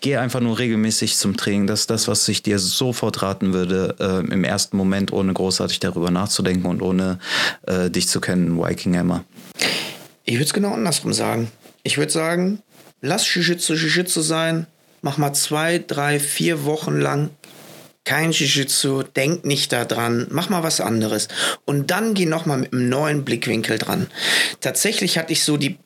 geh 0.00 0.16
einfach 0.16 0.40
nur 0.40 0.58
regelmäßig 0.58 1.16
zum 1.16 1.36
Training. 1.36 1.66
Das 1.66 1.80
ist 1.80 1.90
das, 1.90 2.08
was 2.08 2.26
ich 2.28 2.42
dir 2.42 2.58
sofort 2.58 3.22
raten 3.22 3.52
würde, 3.52 3.96
äh, 4.00 4.32
im 4.32 4.44
ersten 4.44 4.76
Moment, 4.76 5.12
ohne 5.12 5.32
großartig 5.32 5.80
darüber 5.80 6.10
nachzudenken 6.10 6.66
und 6.66 6.82
ohne 6.82 7.18
äh, 7.66 7.90
dich 7.90 8.08
zu 8.08 8.20
kennen, 8.20 8.56
Viking 8.58 8.96
Hammer. 8.96 9.24
Ich 10.24 10.34
würde 10.34 10.44
es 10.44 10.54
genau 10.54 10.72
andersrum 10.72 11.12
sagen. 11.12 11.50
Ich 11.82 11.98
würde 11.98 12.10
sagen, 12.10 12.60
lass 13.04 13.26
Jiu-Jitsu 13.26 13.74
Jiu-Jitsu 13.74 14.22
sein, 14.22 14.66
mach 15.02 15.18
mal 15.18 15.34
zwei, 15.34 15.78
drei, 15.78 16.18
vier 16.18 16.64
Wochen 16.64 16.98
lang 16.98 17.30
kein 18.04 18.32
Jiu-Jitsu, 18.32 19.02
denk 19.02 19.44
nicht 19.44 19.72
daran, 19.72 20.26
mach 20.30 20.50
mal 20.50 20.62
was 20.62 20.80
anderes. 20.80 21.28
Und 21.64 21.90
dann 21.90 22.14
geh 22.14 22.26
nochmal 22.26 22.58
mit 22.58 22.72
einem 22.72 22.88
neuen 22.88 23.24
Blickwinkel 23.24 23.78
dran. 23.78 24.08
Tatsächlich 24.60 25.16
hatte 25.16 25.32
ich 25.32 25.42
so 25.42 25.56
die 25.56 25.78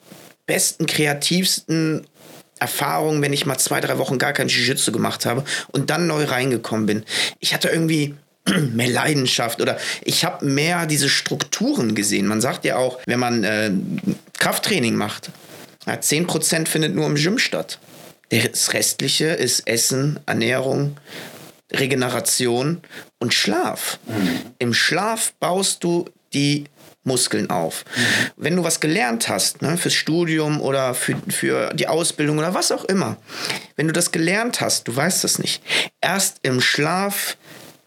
besten, 0.46 0.86
kreativsten 0.86 2.06
Erfahrungen, 2.58 3.22
wenn 3.22 3.32
ich 3.32 3.46
mal 3.46 3.58
zwei, 3.58 3.80
drei 3.80 3.98
Wochen 3.98 4.18
gar 4.18 4.32
kein 4.32 4.48
Jiu-Jitsu 4.48 4.90
gemacht 4.90 5.26
habe 5.26 5.44
und 5.68 5.90
dann 5.90 6.08
neu 6.08 6.24
reingekommen 6.24 6.86
bin. 6.86 7.04
Ich 7.38 7.54
hatte 7.54 7.68
irgendwie 7.68 8.16
mehr 8.72 8.88
Leidenschaft 8.88 9.60
oder 9.60 9.78
ich 10.02 10.24
habe 10.24 10.44
mehr 10.44 10.86
diese 10.86 11.08
Strukturen 11.08 11.94
gesehen. 11.94 12.26
Man 12.26 12.40
sagt 12.40 12.64
ja 12.64 12.76
auch, 12.76 12.98
wenn 13.06 13.20
man 13.20 13.44
äh, 13.44 13.70
Krafttraining 14.38 14.96
macht, 14.96 15.30
ja, 15.88 15.94
10% 15.94 16.68
findet 16.68 16.94
nur 16.94 17.06
im 17.06 17.14
Gym 17.14 17.38
statt. 17.38 17.78
Das 18.30 18.74
Restliche 18.74 19.28
ist 19.28 19.66
Essen, 19.66 20.20
Ernährung, 20.26 20.98
Regeneration 21.72 22.82
und 23.18 23.32
Schlaf. 23.34 23.98
Mhm. 24.06 24.40
Im 24.58 24.74
Schlaf 24.74 25.32
baust 25.40 25.82
du 25.82 26.04
die 26.34 26.64
Muskeln 27.04 27.48
auf. 27.48 27.84
Mhm. 27.84 28.30
Wenn 28.36 28.56
du 28.56 28.64
was 28.64 28.80
gelernt 28.80 29.28
hast, 29.28 29.62
ne, 29.62 29.78
fürs 29.78 29.94
Studium 29.94 30.60
oder 30.60 30.94
für, 30.94 31.16
für 31.28 31.72
die 31.74 31.88
Ausbildung 31.88 32.38
oder 32.38 32.54
was 32.54 32.70
auch 32.70 32.84
immer, 32.84 33.16
wenn 33.76 33.86
du 33.86 33.92
das 33.92 34.12
gelernt 34.12 34.60
hast, 34.60 34.88
du 34.88 34.94
weißt 34.94 35.24
das 35.24 35.38
nicht, 35.38 35.62
erst 36.00 36.40
im 36.42 36.60
Schlaf 36.60 37.36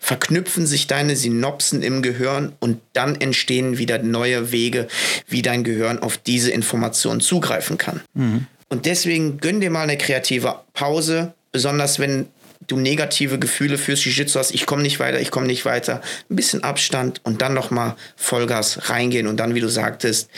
verknüpfen 0.01 0.65
sich 0.65 0.87
deine 0.87 1.15
Synapsen 1.15 1.83
im 1.83 2.01
Gehirn 2.01 2.53
und 2.59 2.81
dann 2.93 3.21
entstehen 3.21 3.77
wieder 3.77 3.99
neue 3.99 4.51
Wege, 4.51 4.87
wie 5.27 5.43
dein 5.43 5.63
Gehirn 5.63 5.99
auf 5.99 6.17
diese 6.17 6.49
Information 6.51 7.21
zugreifen 7.21 7.77
kann. 7.77 8.01
Mhm. 8.15 8.47
Und 8.67 8.87
deswegen 8.87 9.37
gönn 9.37 9.61
dir 9.61 9.69
mal 9.69 9.83
eine 9.83 9.97
kreative 9.97 10.55
Pause, 10.73 11.33
besonders 11.51 11.99
wenn 11.99 12.25
du 12.67 12.77
negative 12.77 13.37
Gefühle 13.37 13.77
fürs 13.77 14.03
Jiu-Jitsu 14.03 14.39
hast, 14.39 14.51
ich 14.51 14.65
komme 14.65 14.81
nicht 14.81 14.99
weiter, 14.99 15.19
ich 15.19 15.29
komme 15.29 15.45
nicht 15.45 15.65
weiter, 15.65 16.01
ein 16.29 16.35
bisschen 16.35 16.63
Abstand 16.63 17.21
und 17.23 17.41
dann 17.41 17.53
nochmal 17.53 17.95
Vollgas 18.15 18.89
reingehen 18.89 19.27
und 19.27 19.37
dann, 19.37 19.55
wie 19.55 19.61
du 19.61 19.69
sagtest, 19.69 20.29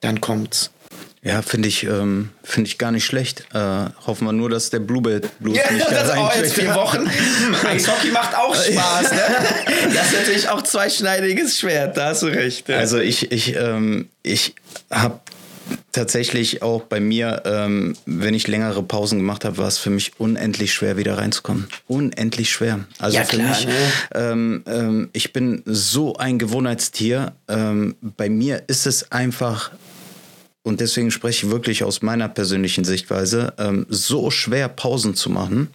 dann 0.00 0.20
kommt's. 0.20 0.70
Ja, 1.22 1.42
finde 1.42 1.68
ich, 1.68 1.84
ähm, 1.84 2.30
find 2.42 2.66
ich 2.66 2.78
gar 2.78 2.92
nicht 2.92 3.04
schlecht. 3.04 3.44
Äh, 3.52 3.58
hoffen 4.06 4.24
wir 4.26 4.32
nur, 4.32 4.48
dass 4.48 4.70
der 4.70 4.78
Bluebell 4.78 5.20
Blues 5.38 5.58
ja, 5.58 5.70
nicht 5.70 5.90
das 5.90 6.08
da 6.08 6.16
auch 6.16 6.34
jetzt 6.34 6.54
vier 6.54 6.74
Wochen. 6.74 7.10
Eishockey 7.66 8.10
macht 8.10 8.34
auch 8.34 8.54
Spaß. 8.54 9.12
Ne? 9.12 9.20
Das 9.94 10.06
ist 10.06 10.18
natürlich 10.18 10.48
auch 10.48 10.62
zweischneidiges 10.62 11.58
Schwert, 11.58 11.96
da 11.96 12.06
hast 12.06 12.22
du 12.22 12.26
recht. 12.26 12.68
Ja. 12.68 12.78
Also 12.78 12.98
ich, 12.98 13.30
ich, 13.32 13.54
ähm, 13.54 14.08
ich 14.22 14.54
habe 14.90 15.20
tatsächlich 15.92 16.62
auch 16.62 16.82
bei 16.82 17.00
mir, 17.00 17.42
ähm, 17.44 17.96
wenn 18.06 18.32
ich 18.34 18.48
längere 18.48 18.82
Pausen 18.82 19.18
gemacht 19.18 19.44
habe, 19.44 19.58
war 19.58 19.68
es 19.68 19.78
für 19.78 19.90
mich 19.90 20.12
unendlich 20.18 20.72
schwer, 20.72 20.96
wieder 20.96 21.18
reinzukommen. 21.18 21.68
Unendlich 21.86 22.50
schwer. 22.50 22.80
Also 22.98 23.18
Ja, 23.18 23.24
für 23.24 23.36
klar, 23.36 23.48
mich, 23.50 23.66
ne? 23.66 23.74
ähm, 24.14 24.62
ähm, 24.66 25.10
ich 25.12 25.32
bin 25.32 25.62
so 25.66 26.16
ein 26.16 26.38
Gewohnheitstier. 26.38 27.32
Ähm, 27.48 27.96
bei 28.00 28.28
mir 28.28 28.62
ist 28.68 28.86
es 28.86 29.10
einfach, 29.12 29.70
und 30.62 30.80
deswegen 30.80 31.10
spreche 31.10 31.46
ich 31.46 31.52
wirklich 31.52 31.84
aus 31.84 32.02
meiner 32.02 32.28
persönlichen 32.28 32.84
Sichtweise, 32.84 33.54
ähm, 33.58 33.86
so 33.88 34.30
schwer 34.30 34.68
Pausen 34.68 35.14
zu 35.14 35.30
machen. 35.30 35.68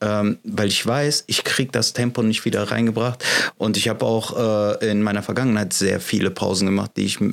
Ähm, 0.00 0.38
weil 0.44 0.68
ich 0.68 0.86
weiß, 0.86 1.24
ich 1.26 1.42
kriege 1.42 1.72
das 1.72 1.92
Tempo 1.92 2.22
nicht 2.22 2.44
wieder 2.44 2.62
reingebracht. 2.70 3.24
Und 3.56 3.76
ich 3.76 3.88
habe 3.88 4.04
auch 4.06 4.78
äh, 4.80 4.90
in 4.90 5.02
meiner 5.02 5.24
Vergangenheit 5.24 5.72
sehr 5.72 5.98
viele 6.00 6.30
Pausen 6.30 6.66
gemacht, 6.66 6.92
die 6.96 7.04
ich 7.06 7.20
äh, 7.20 7.26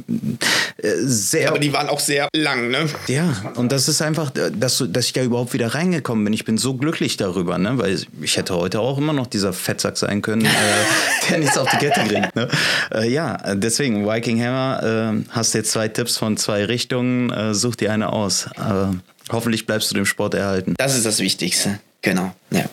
sehr 1.03 1.49
Aber 1.49 1.59
die 1.59 1.71
waren 1.73 1.89
auch 1.89 1.99
sehr 1.99 2.27
lang, 2.35 2.69
ne? 2.69 2.87
ja, 3.07 3.53
und 3.55 3.71
das 3.71 3.87
ist 3.87 4.01
einfach, 4.01 4.31
dass, 4.31 4.77
du- 4.79 4.87
dass 4.87 5.05
ich 5.05 5.13
da 5.13 5.21
überhaupt 5.21 5.53
wieder 5.53 5.75
reingekommen 5.75 6.23
bin. 6.25 6.33
Ich 6.33 6.43
bin 6.45 6.57
so 6.57 6.73
glücklich 6.75 7.17
darüber, 7.17 7.57
ne? 7.59 7.77
weil 7.77 7.99
ich 8.21 8.37
hätte 8.37 8.55
heute 8.55 8.79
auch 8.79 8.97
immer 8.97 9.13
noch 9.13 9.27
dieser 9.27 9.53
Fettsack 9.53 9.97
sein 9.97 10.21
können, 10.23 10.45
äh, 10.45 10.49
der 11.29 11.37
nichts 11.39 11.57
auf 11.57 11.69
die 11.69 11.77
Kette 11.77 12.01
kriegt. 12.07 12.35
Ne? 12.35 12.47
Äh, 12.93 13.09
ja, 13.11 13.37
deswegen, 13.55 14.07
Viking 14.07 14.41
Hammer, 14.43 15.13
äh, 15.21 15.23
hast 15.29 15.53
jetzt 15.53 15.71
zwei 15.71 15.87
Tipps 15.87 16.17
von 16.17 16.35
zwei 16.37 16.65
Richtungen, 16.65 17.29
äh, 17.31 17.53
such 17.53 17.75
dir 17.75 17.91
eine 17.91 18.11
aus. 18.11 18.47
Äh, 18.57 18.95
hoffentlich 19.31 19.65
bleibst 19.67 19.91
du 19.91 19.95
dem 19.95 20.05
Sport 20.05 20.33
erhalten. 20.33 20.73
Das 20.77 20.95
ist 20.95 21.05
das 21.05 21.19
Wichtigste. 21.19 21.79
Genau. 22.05 22.31
Ja. 22.51 22.65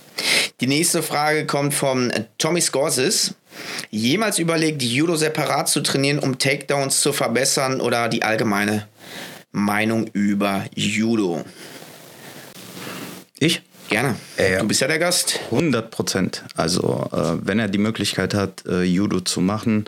Die 0.60 0.66
nächste 0.66 1.02
Frage 1.02 1.46
kommt 1.46 1.72
von 1.72 2.12
Tommy 2.36 2.60
Scorsis. 2.60 3.34
Jemals 3.90 4.38
überlegt, 4.38 4.82
Judo 4.82 5.16
separat 5.16 5.70
zu 5.70 5.80
trainieren, 5.80 6.18
um 6.18 6.38
Takedowns 6.38 7.00
zu 7.00 7.14
verbessern 7.14 7.80
oder 7.80 8.10
die 8.10 8.22
allgemeine 8.22 8.86
Meinung 9.50 10.06
über 10.08 10.66
Judo? 10.74 11.46
Ich? 13.38 13.62
Gerne. 13.92 14.16
Äh, 14.38 14.58
du 14.58 14.66
bist 14.66 14.80
ja 14.80 14.88
der 14.88 14.98
Gast. 14.98 15.38
100 15.50 15.90
Prozent. 15.90 16.44
Also, 16.56 17.08
äh, 17.12 17.46
wenn 17.46 17.58
er 17.58 17.68
die 17.68 17.78
Möglichkeit 17.78 18.32
hat, 18.32 18.64
äh, 18.66 18.82
Judo 18.82 19.20
zu 19.20 19.40
machen, 19.40 19.84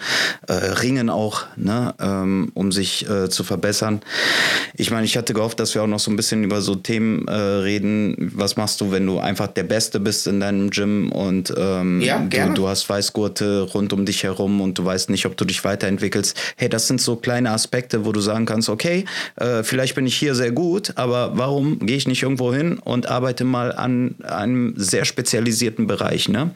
äh, 0.46 0.52
Ringen 0.52 1.08
auch, 1.08 1.44
ne, 1.56 1.94
ähm, 1.98 2.52
um 2.54 2.70
sich 2.70 3.08
äh, 3.08 3.30
zu 3.30 3.44
verbessern. 3.44 4.02
Ich 4.74 4.90
meine, 4.90 5.06
ich 5.06 5.16
hatte 5.16 5.32
gehofft, 5.32 5.58
dass 5.58 5.74
wir 5.74 5.82
auch 5.82 5.86
noch 5.86 6.00
so 6.00 6.10
ein 6.10 6.16
bisschen 6.16 6.44
über 6.44 6.60
so 6.60 6.74
Themen 6.74 7.26
äh, 7.28 7.32
reden. 7.32 8.32
Was 8.34 8.56
machst 8.56 8.80
du, 8.80 8.92
wenn 8.92 9.06
du 9.06 9.18
einfach 9.18 9.46
der 9.46 9.62
Beste 9.62 10.00
bist 10.00 10.26
in 10.26 10.40
deinem 10.40 10.70
Gym 10.70 11.10
und 11.10 11.54
ähm, 11.56 12.00
Ja, 12.02 12.18
du, 12.18 12.54
du 12.54 12.68
hast 12.68 12.88
Weißgurte 12.88 13.62
rund 13.72 13.92
um 13.94 14.04
dich 14.04 14.22
herum 14.22 14.60
und 14.60 14.78
du 14.78 14.84
weißt 14.84 15.08
nicht, 15.08 15.24
ob 15.24 15.36
du 15.36 15.44
dich 15.44 15.64
weiterentwickelst. 15.64 16.36
Hey, 16.56 16.68
das 16.68 16.88
sind 16.88 17.00
so 17.00 17.16
kleine 17.16 17.50
Aspekte, 17.50 18.04
wo 18.04 18.12
du 18.12 18.20
sagen 18.20 18.44
kannst, 18.44 18.68
okay, 18.68 19.04
vielleicht 19.62 19.94
bin 19.94 20.06
ich 20.06 20.16
hier 20.16 20.34
sehr 20.34 20.52
gut, 20.52 20.92
aber 20.96 21.32
warum 21.34 21.78
gehe 21.80 21.96
ich 21.96 22.06
nicht 22.06 22.22
irgendwo 22.22 22.52
hin 22.52 22.78
und 22.78 23.08
arbeite 23.08 23.44
mal 23.44 23.72
an 23.72 23.93
einem 24.22 24.74
sehr 24.76 25.04
spezialisierten 25.04 25.86
Bereich? 25.86 26.28
Ne? 26.28 26.50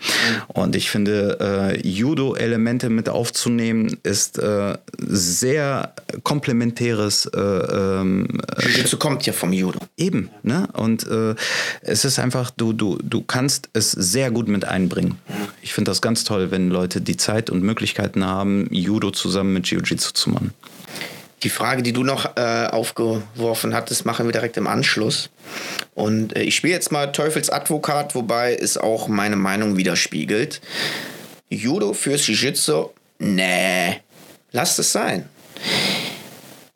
Und 0.49 0.77
ich 0.77 0.91
finde, 0.91 1.39
äh, 1.41 1.89
Judo-Elemente 1.89 2.91
mit 2.91 3.09
aufzunehmen, 3.09 3.97
ist 4.03 4.39
äh, 4.39 4.77
sehr 4.99 5.95
komplementäres 6.23 7.27
äh, 7.27 7.41
ähm, 7.41 8.29
Jiu-Jitsu 8.61 8.97
kommt 8.99 9.27
ja 9.27 9.33
vom 9.33 9.53
Judo. 9.53 9.81
Eben, 9.97 10.31
ne? 10.43 10.69
Und 10.73 11.07
äh, 11.07 11.35
es 11.83 12.05
ist 12.05 12.19
einfach, 12.19 12.51
du, 12.51 12.73
du, 12.73 12.99
du 13.03 13.23
kannst 13.23 13.69
es 13.73 13.93
sehr 13.93 14.31
gut 14.31 14.49
mit 14.49 14.65
einbringen. 14.65 15.17
Ich 15.63 15.75
finde 15.75 15.91
das 15.91 16.03
ganz 16.03 16.25
toll, 16.25 16.51
wenn 16.51 16.71
Leute 16.71 17.01
die 17.01 17.17
Zeit 17.17 17.51
und 17.51 17.63
Möglichkeiten 17.63 18.25
haben, 18.25 18.69
Judo 18.71 19.11
zusammen 19.11 19.53
mit 19.53 19.67
Jiu-Jitsu 19.67 20.13
zu 20.13 20.31
machen. 20.31 20.53
Die 21.43 21.51
Frage, 21.51 21.83
die 21.83 21.93
du 21.93 22.03
noch 22.03 22.37
äh, 22.37 22.67
aufgeworfen 22.67 23.75
hattest, 23.75 24.05
machen 24.05 24.27
wir 24.27 24.33
direkt 24.33 24.57
im 24.57 24.67
Anschluss. 24.67 25.31
Und 25.95 26.35
äh, 26.37 26.43
ich 26.43 26.57
spiele 26.57 26.75
jetzt 26.75 26.91
mal 26.91 27.13
Teufelsadvokat, 27.13 28.15
wobei 28.15 28.55
es 28.55 28.77
auch 28.77 29.09
meine 29.09 29.37
Meinung 29.37 29.77
widerspiegelt. 29.77 30.61
Judo 31.49 31.93
fürs 31.93 32.27
Jiu-Jitsu? 32.27 32.91
Nee, 33.21 34.01
lasst 34.53 34.79
es 34.79 34.93
sein. 34.93 35.29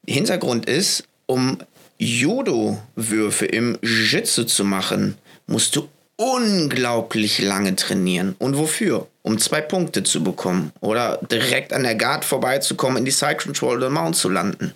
Hintergrund 0.06 0.66
ist, 0.66 1.05
um 1.26 1.59
Judo-Würfe 1.98 3.47
im 3.47 3.78
Jiu-Jitsu 3.82 4.44
zu 4.44 4.64
machen, 4.64 5.16
musst 5.47 5.76
du 5.76 5.89
unglaublich 6.16 7.40
lange 7.40 7.76
trainieren. 7.76 8.34
Und 8.39 8.56
wofür? 8.56 9.09
Um 9.23 9.39
zwei 9.39 9.61
Punkte 9.61 10.03
zu 10.03 10.23
bekommen. 10.23 10.73
Oder 10.81 11.19
direkt 11.31 11.73
an 11.73 11.85
der 11.85 11.94
Guard 11.94 12.24
vorbeizukommen, 12.24 12.99
in 12.99 13.05
die 13.05 13.11
Side 13.11 13.36
Control 13.36 13.77
oder 13.77 13.90
Mount 13.90 14.16
zu 14.16 14.28
landen. 14.28 14.74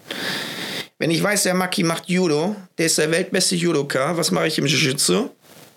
Wenn 0.98 1.10
ich 1.10 1.22
weiß, 1.22 1.42
der 1.42 1.54
Maki 1.54 1.82
macht 1.82 2.08
Judo, 2.08 2.56
der 2.78 2.86
ist 2.86 2.98
der 2.98 3.10
weltbeste 3.10 3.54
Judoka, 3.54 4.16
was 4.16 4.30
mache 4.30 4.46
ich 4.46 4.58
im 4.58 4.66
Jiu-Jitsu? 4.66 5.28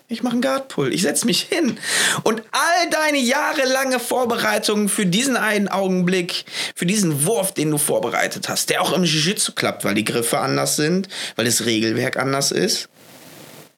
Ich 0.08 0.24
mache 0.24 0.32
einen 0.32 0.42
Guardpull. 0.42 0.92
Ich 0.92 1.02
setze 1.02 1.24
mich 1.26 1.42
hin. 1.42 1.78
Und 2.24 2.42
all 2.50 2.90
deine 2.90 3.18
jahrelange 3.18 4.00
Vorbereitungen 4.00 4.88
für 4.88 5.06
diesen 5.06 5.36
einen 5.36 5.68
Augenblick, 5.68 6.46
für 6.74 6.84
diesen 6.84 7.26
Wurf, 7.26 7.54
den 7.54 7.70
du 7.70 7.78
vorbereitet 7.78 8.48
hast, 8.48 8.70
der 8.70 8.82
auch 8.82 8.92
im 8.92 9.04
Jiu-Jitsu 9.04 9.52
klappt, 9.52 9.84
weil 9.84 9.94
die 9.94 10.04
Griffe 10.04 10.38
anders 10.40 10.74
sind, 10.74 11.08
weil 11.36 11.44
das 11.44 11.64
Regelwerk 11.64 12.16
anders 12.16 12.50
ist, 12.50 12.88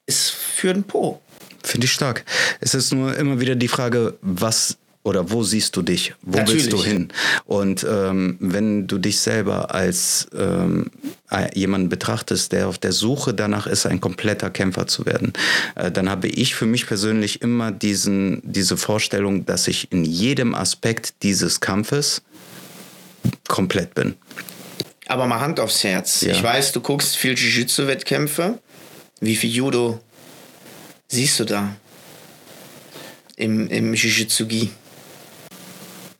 ist 0.07 0.31
für 0.31 0.73
den 0.73 0.83
Po. 0.83 1.21
Finde 1.61 1.85
ich 1.85 1.91
stark. 1.91 2.25
Es 2.61 2.73
ist 2.73 2.93
nur 2.93 3.15
immer 3.15 3.39
wieder 3.39 3.55
die 3.55 3.67
Frage, 3.67 4.17
was 4.21 4.77
oder 5.03 5.31
wo 5.31 5.43
siehst 5.43 5.75
du 5.75 5.81
dich? 5.81 6.13
Wo 6.21 6.37
Natürlich. 6.37 6.63
willst 6.63 6.73
du 6.73 6.83
hin? 6.83 7.09
Und 7.45 7.85
ähm, 7.89 8.37
wenn 8.39 8.87
du 8.87 8.97
dich 8.97 9.19
selber 9.19 9.75
als 9.75 10.27
ähm, 10.37 10.91
äh, 11.29 11.47
jemanden 11.57 11.89
betrachtest, 11.89 12.53
der 12.53 12.69
auf 12.69 12.77
der 12.77 12.93
Suche 12.93 13.33
danach 13.33 13.67
ist, 13.67 13.85
ein 13.85 13.99
kompletter 13.99 14.49
Kämpfer 14.49 14.87
zu 14.87 15.05
werden, 15.05 15.33
äh, 15.75 15.91
dann 15.91 16.09
habe 16.09 16.27
ich 16.29 16.55
für 16.55 16.65
mich 16.65 16.87
persönlich 16.87 17.41
immer 17.41 17.71
diesen, 17.71 18.41
diese 18.43 18.77
Vorstellung, 18.77 19.45
dass 19.45 19.67
ich 19.67 19.91
in 19.91 20.05
jedem 20.05 20.55
Aspekt 20.55 21.15
dieses 21.21 21.59
Kampfes 21.59 22.21
komplett 23.47 23.93
bin. 23.93 24.15
Aber 25.07 25.27
mal 25.27 25.41
Hand 25.41 25.59
aufs 25.59 25.83
Herz. 25.83 26.21
Ja. 26.21 26.31
Ich 26.31 26.41
weiß, 26.41 26.71
du 26.71 26.79
guckst 26.79 27.17
viel 27.17 27.33
Jiu-Jitsu-Wettkämpfe. 27.33 28.59
Wie 29.19 29.35
viel 29.35 29.51
Judo 29.51 29.99
siehst 31.09 31.41
du 31.41 31.43
da? 31.43 31.75
Im, 33.35 33.67
im 33.67 33.93
Jiu-Jitsu-Gi. 33.93 34.71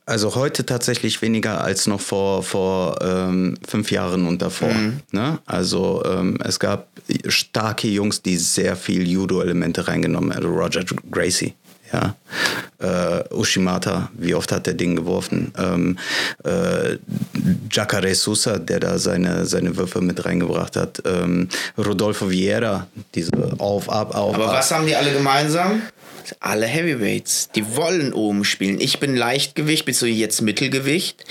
Also 0.06 0.36
heute 0.36 0.66
tatsächlich 0.66 1.22
weniger 1.22 1.64
als 1.64 1.88
noch 1.88 2.02
vor, 2.02 2.44
vor 2.44 3.00
ähm, 3.02 3.58
fünf 3.66 3.90
Jahren 3.90 4.28
und 4.28 4.42
davor. 4.42 4.70
Ne? 5.12 5.40
Also 5.46 6.04
ähm, 6.06 6.40
es 6.44 6.60
gab 6.60 6.88
starke 7.28 7.88
Jungs, 7.88 8.22
die 8.22 8.36
sehr 8.38 8.76
viel 8.76 9.08
Judo-Elemente 9.08 9.88
reingenommen 9.88 10.34
haben. 10.34 10.44
Also 10.44 10.54
Roger 10.54 10.84
Gracie. 11.10 11.54
Ja. 11.94 12.16
Äh, 12.80 13.34
Ushimata, 13.34 14.10
wie 14.18 14.34
oft 14.34 14.52
hat 14.52 14.66
der 14.66 14.74
Ding 14.74 14.96
geworfen? 14.96 15.54
Ähm, 15.58 15.98
äh, 16.44 16.98
Jacare 17.72 18.16
Sousa, 18.16 18.58
der 18.58 18.80
da 18.80 18.98
seine, 18.98 19.46
seine 19.46 19.78
Würfe 19.78 20.02
mit 20.02 20.26
reingebracht 20.26 20.76
hat. 20.76 21.04
Ähm, 21.06 21.50
Rodolfo 21.78 22.30
Vieira, 22.32 22.88
diese 23.14 23.32
Auf, 23.60 23.90
Ab, 23.90 24.16
Auf, 24.16 24.36
Aber 24.36 24.48
Ab. 24.48 24.56
was 24.58 24.72
haben 24.72 24.88
die 24.88 24.96
alle 24.96 25.14
gemeinsam? 25.14 25.84
Alle 26.40 26.66
Heavyweights. 26.66 27.50
Die 27.56 27.76
wollen 27.76 28.14
oben 28.14 28.44
spielen. 28.45 28.80
Ich 28.80 29.00
bin 29.00 29.16
Leichtgewicht, 29.16 29.86
bis 29.86 30.02
jetzt 30.02 30.41
Mittelgewicht. 30.41 31.24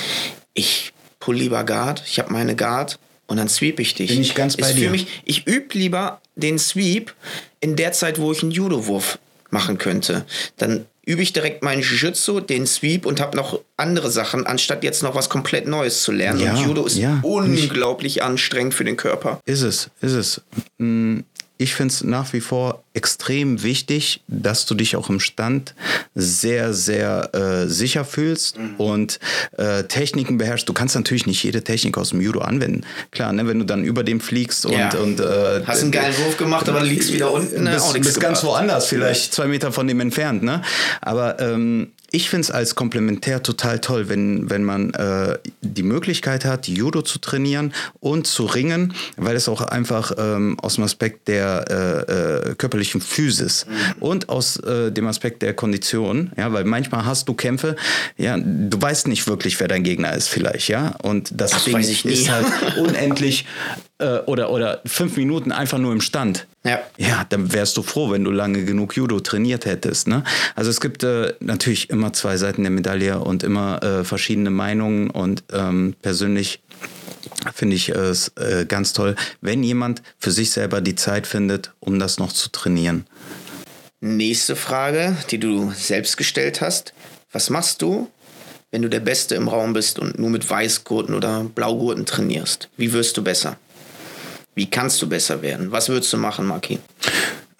Ich 0.54 0.92
pull 1.20 1.36
lieber 1.36 1.64
Guard. 1.64 2.02
Ich 2.06 2.18
habe 2.18 2.32
meine 2.32 2.56
Guard. 2.56 2.98
Und 3.26 3.36
dann 3.38 3.48
sweep 3.48 3.80
ich 3.80 3.94
dich. 3.94 4.10
Bin 4.10 4.20
ich 4.20 4.34
ganz 4.34 4.56
bei 4.56 4.68
Ist 4.68 4.78
dir. 4.78 4.86
Für 4.86 4.90
mich, 4.90 5.22
ich 5.24 5.46
übe 5.46 5.78
lieber 5.78 6.20
den 6.34 6.58
Sweep 6.58 7.14
in 7.60 7.76
der 7.76 7.92
Zeit, 7.92 8.18
wo 8.18 8.32
ich 8.32 8.42
einen 8.42 8.50
Judo-Wurf 8.50 9.18
machen 9.50 9.78
könnte. 9.78 10.26
Dann 10.56 10.86
übe 11.04 11.22
ich 11.22 11.32
direkt 11.32 11.62
meinen 11.62 11.82
Jiu-Jitsu, 11.82 12.40
den 12.40 12.66
Sweep 12.66 13.06
und 13.06 13.20
habe 13.20 13.36
noch 13.36 13.60
andere 13.76 14.10
Sachen, 14.10 14.46
anstatt 14.46 14.84
jetzt 14.84 15.02
noch 15.02 15.14
was 15.14 15.28
komplett 15.28 15.66
Neues 15.66 16.02
zu 16.02 16.12
lernen. 16.12 16.40
Ja, 16.40 16.54
und 16.54 16.64
Judo 16.64 16.84
ist 16.84 16.96
ja. 16.96 17.20
unglaublich 17.22 18.22
anstrengend 18.22 18.74
für 18.74 18.84
den 18.84 18.96
Körper. 18.96 19.40
Ist 19.44 19.62
es, 19.62 19.90
ist 20.00 20.12
es. 20.12 20.40
Ich 21.62 21.74
finde 21.76 21.92
es 21.94 22.02
nach 22.02 22.32
wie 22.32 22.40
vor 22.40 22.82
extrem 22.92 23.62
wichtig, 23.62 24.20
dass 24.26 24.66
du 24.66 24.74
dich 24.74 24.96
auch 24.96 25.08
im 25.08 25.20
Stand 25.20 25.76
sehr, 26.16 26.74
sehr 26.74 27.30
äh, 27.34 27.68
sicher 27.68 28.04
fühlst 28.04 28.58
und 28.78 29.20
äh, 29.56 29.84
Techniken 29.84 30.38
beherrschst. 30.38 30.68
Du 30.68 30.72
kannst 30.72 30.96
natürlich 30.96 31.26
nicht 31.26 31.40
jede 31.44 31.62
Technik 31.62 31.96
aus 31.98 32.10
dem 32.10 32.20
Judo 32.20 32.40
anwenden. 32.40 32.84
Klar, 33.12 33.32
ne, 33.32 33.46
wenn 33.46 33.60
du 33.60 33.64
dann 33.64 33.84
über 33.84 34.02
dem 34.02 34.20
fliegst 34.20 34.66
und, 34.66 34.72
Ja. 34.72 34.92
und 34.96 35.20
äh, 35.20 35.62
Hast 35.64 35.82
einen 35.82 35.92
geilen 35.92 36.16
Wurf 36.18 36.36
gemacht, 36.36 36.68
aber 36.68 36.80
du 36.80 36.86
liegst 36.86 37.12
wieder 37.12 37.30
unten. 37.32 37.62
ne? 37.62 37.70
bist, 37.70 37.92
bist 37.92 38.20
ganz 38.20 38.42
woanders, 38.42 38.86
vielleicht 38.86 39.32
zwei 39.32 39.46
Meter 39.46 39.70
von 39.70 39.86
dem 39.86 40.00
entfernt. 40.00 40.42
Ne? 40.42 40.62
Aber 41.00 41.38
ähm, 41.38 41.92
ich 42.12 42.28
finde 42.28 42.42
es 42.42 42.50
als 42.50 42.74
Komplementär 42.74 43.42
total 43.42 43.80
toll, 43.80 44.08
wenn, 44.08 44.50
wenn 44.50 44.64
man 44.64 44.92
äh, 44.94 45.38
die 45.62 45.82
Möglichkeit 45.82 46.44
hat, 46.44 46.68
Judo 46.68 47.02
zu 47.02 47.18
trainieren 47.18 47.72
und 48.00 48.26
zu 48.26 48.44
ringen, 48.44 48.94
weil 49.16 49.34
es 49.34 49.48
auch 49.48 49.62
einfach 49.62 50.12
ähm, 50.18 50.58
aus 50.60 50.74
dem 50.74 50.84
Aspekt 50.84 51.28
der 51.28 51.64
äh, 51.68 52.50
äh, 52.50 52.54
körperlichen 52.54 53.00
Physis 53.00 53.66
und 53.98 54.28
aus 54.28 54.58
äh, 54.58 54.92
dem 54.92 55.06
Aspekt 55.06 55.42
der 55.42 55.54
Kondition, 55.54 56.32
ja, 56.36 56.52
weil 56.52 56.64
manchmal 56.64 57.06
hast 57.06 57.28
du 57.28 57.34
Kämpfe, 57.34 57.76
ja, 58.18 58.36
du 58.38 58.80
weißt 58.80 59.08
nicht 59.08 59.26
wirklich, 59.26 59.58
wer 59.58 59.68
dein 59.68 59.82
Gegner 59.82 60.12
ist 60.14 60.28
vielleicht, 60.28 60.68
ja, 60.68 60.94
und 61.02 61.30
das, 61.34 61.52
Das 61.52 61.64
Ding 61.64 61.78
ist 61.78 62.30
halt 62.30 62.46
unendlich 62.76 63.46
äh, 63.98 64.18
oder, 64.26 64.50
oder 64.50 64.82
fünf 64.84 65.16
Minuten 65.16 65.50
einfach 65.50 65.78
nur 65.78 65.92
im 65.92 66.02
Stand. 66.02 66.46
Ja. 66.64 66.80
Ja, 66.96 67.26
dann 67.28 67.52
wärst 67.52 67.76
du 67.76 67.82
froh, 67.82 68.10
wenn 68.10 68.22
du 68.22 68.30
lange 68.30 68.64
genug 68.64 68.96
Judo 68.96 69.18
trainiert 69.20 69.66
hättest. 69.66 70.06
Ne? 70.06 70.22
Also 70.54 70.70
es 70.70 70.80
gibt 70.80 71.02
äh, 71.02 71.34
natürlich 71.40 71.90
immer 71.90 72.12
zwei 72.12 72.36
Seiten 72.36 72.62
der 72.62 72.70
Medaille 72.70 73.18
und 73.18 73.42
immer 73.42 73.82
äh, 73.82 74.04
verschiedene 74.04 74.50
Meinungen 74.50 75.10
und 75.10 75.42
ähm, 75.52 75.94
persönlich 76.02 76.60
finde 77.54 77.76
ich 77.76 77.88
es 77.88 78.28
äh, 78.36 78.64
ganz 78.66 78.92
toll, 78.92 79.16
wenn 79.40 79.64
jemand 79.64 80.02
für 80.18 80.30
sich 80.30 80.52
selber 80.52 80.80
die 80.80 80.94
Zeit 80.94 81.26
findet, 81.26 81.72
um 81.80 81.98
das 81.98 82.18
noch 82.18 82.32
zu 82.32 82.50
trainieren. 82.50 83.06
Nächste 84.00 84.56
Frage, 84.56 85.16
die 85.30 85.38
du 85.38 85.72
selbst 85.76 86.16
gestellt 86.16 86.60
hast. 86.60 86.92
Was 87.32 87.50
machst 87.50 87.82
du, 87.82 88.08
wenn 88.70 88.82
du 88.82 88.88
der 88.88 89.00
Beste 89.00 89.34
im 89.34 89.48
Raum 89.48 89.72
bist 89.72 89.98
und 89.98 90.18
nur 90.18 90.30
mit 90.30 90.48
Weißgurten 90.48 91.14
oder 91.14 91.44
Blaugurten 91.44 92.06
trainierst? 92.06 92.68
Wie 92.76 92.92
wirst 92.92 93.16
du 93.16 93.22
besser? 93.22 93.56
Wie 94.54 94.68
kannst 94.68 95.00
du 95.00 95.08
besser 95.08 95.42
werden? 95.42 95.72
Was 95.72 95.88
würdest 95.88 96.12
du 96.12 96.18
machen, 96.18 96.46
Maki? 96.46 96.78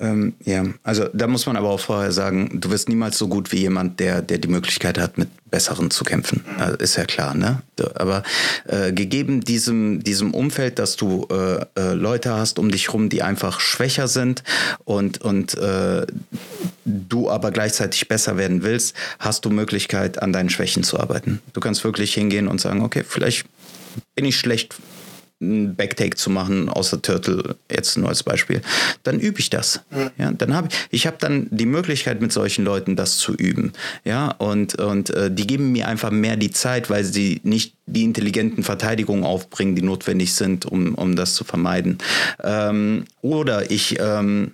Ähm, 0.03 0.35
ja, 0.45 0.65
also 0.83 1.07
da 1.13 1.29
muss 1.29 1.47
man 1.47 1.57
aber 1.57 1.69
auch 1.69 1.79
vorher 1.79 2.11
sagen, 2.11 2.61
du 2.61 2.71
wirst 2.71 2.89
niemals 2.89 3.17
so 3.19 3.29
gut 3.29 3.53
wie 3.53 3.61
jemand, 3.61 4.01
der, 4.01 4.21
der 4.21 4.39
die 4.39 4.49
Möglichkeit 4.49 4.99
hat, 4.99 5.17
mit 5.17 5.29
Besseren 5.49 5.93
zu 5.93 6.03
kämpfen. 6.03 6.45
Also 6.59 6.77
ist 6.79 6.97
ja 6.97 7.05
klar, 7.05 7.35
ne? 7.35 7.63
Aber 7.95 8.25
äh, 8.67 8.93
gegeben 8.93 9.43
diesem, 9.43 10.03
diesem 10.03 10.35
Umfeld, 10.35 10.81
dass 10.81 10.97
du 10.97 11.29
äh, 11.31 11.65
äh, 11.79 11.93
Leute 11.93 12.33
hast 12.33 12.59
um 12.59 12.73
dich 12.73 12.93
rum, 12.93 13.11
die 13.11 13.23
einfach 13.23 13.61
schwächer 13.61 14.09
sind 14.09 14.43
und, 14.85 15.21
und 15.21 15.55
äh, 15.55 16.05
du 16.85 17.31
aber 17.31 17.53
gleichzeitig 17.53 18.09
besser 18.09 18.37
werden 18.37 18.65
willst, 18.65 18.97
hast 19.21 19.45
du 19.45 19.51
Möglichkeit, 19.51 20.21
an 20.21 20.33
deinen 20.33 20.51
Schwächen 20.51 20.83
zu 20.83 20.99
arbeiten. 20.99 21.41
Du 21.53 21.61
kannst 21.61 21.85
wirklich 21.85 22.13
hingehen 22.13 22.49
und 22.49 22.61
sagen, 22.61 22.83
okay, 22.83 23.05
vielleicht 23.07 23.47
bin 24.17 24.25
ich 24.25 24.37
schlecht 24.37 24.75
einen 25.43 25.75
Backtake 25.75 26.17
zu 26.17 26.31
machen, 26.31 26.69
außer 26.69 27.03
Turtle 27.03 27.57
jetzt 27.71 27.99
nur 27.99 28.09
als 28.09 28.23
Beispiel, 28.23 28.63
dann 29.03 29.19
übe 29.21 29.41
ich 29.41 29.51
das. 29.51 29.81
Ja, 30.17 30.31
dann 30.31 30.55
habe 30.55 30.69
ich, 30.71 30.79
ich 30.91 31.07
habe 31.07 31.17
dann 31.19 31.49
die 31.51 31.67
Möglichkeit 31.67 32.21
mit 32.21 32.33
solchen 32.33 32.65
Leuten 32.65 32.97
das 32.97 33.19
zu 33.19 33.35
üben. 33.35 33.73
Ja, 34.05 34.29
und, 34.29 34.77
und 34.77 35.11
äh, 35.11 35.31
die 35.31 35.47
geben 35.47 35.73
mir 35.73 35.89
einfach 35.89 36.11
mehr 36.11 36.37
die 36.37 36.51
Zeit, 36.51 36.89
weil 36.89 37.05
sie 37.05 37.41
nicht 37.43 37.75
die 37.87 38.05
intelligenten 38.05 38.63
Verteidigungen 38.63 39.25
aufbringen, 39.25 39.75
die 39.75 39.83
notwendig 39.83 40.35
sind, 40.35 40.67
um, 40.67 40.95
um 40.95 41.17
das 41.17 41.35
zu 41.35 41.45
vermeiden. 41.45 41.99
Ähm, 42.43 43.05
oder 43.21 43.71
ich 43.71 43.99
ähm, 43.99 44.53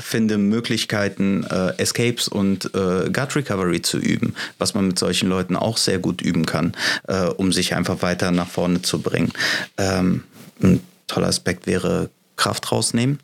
finde 0.00 0.38
Möglichkeiten, 0.38 1.44
äh, 1.44 1.74
Escapes 1.78 2.28
und 2.28 2.66
äh, 2.74 3.10
Gut 3.10 3.36
Recovery 3.36 3.82
zu 3.82 3.98
üben, 3.98 4.34
was 4.58 4.74
man 4.74 4.88
mit 4.88 4.98
solchen 4.98 5.28
Leuten 5.28 5.56
auch 5.56 5.76
sehr 5.76 5.98
gut 5.98 6.20
üben 6.20 6.46
kann, 6.46 6.74
äh, 7.06 7.24
um 7.24 7.52
sich 7.52 7.74
einfach 7.74 8.02
weiter 8.02 8.30
nach 8.30 8.48
vorne 8.48 8.82
zu 8.82 9.00
bringen. 9.00 9.32
Ähm, 9.76 10.24
ein 10.62 10.80
toller 11.06 11.28
Aspekt 11.28 11.66
wäre 11.66 12.10
Kraft 12.36 12.70
rausnehmen. 12.72 13.20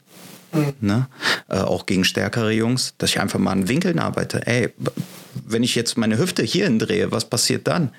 Mhm. 0.53 0.75
Ne? 0.81 1.07
Äh, 1.49 1.59
auch 1.59 1.85
gegen 1.85 2.05
stärkere 2.05 2.53
Jungs, 2.53 2.95
dass 2.97 3.11
ich 3.11 3.21
einfach 3.21 3.39
mal 3.39 3.53
an 3.53 3.69
Winkeln 3.69 3.99
arbeite. 3.99 4.47
Ey, 4.47 4.73
wenn 5.47 5.63
ich 5.63 5.75
jetzt 5.75 5.99
meine 5.99 6.17
Hüfte 6.17 6.43
hierhin 6.43 6.79
drehe, 6.79 7.13
was 7.13 7.29
passiert 7.29 7.67
dann? 7.69 7.91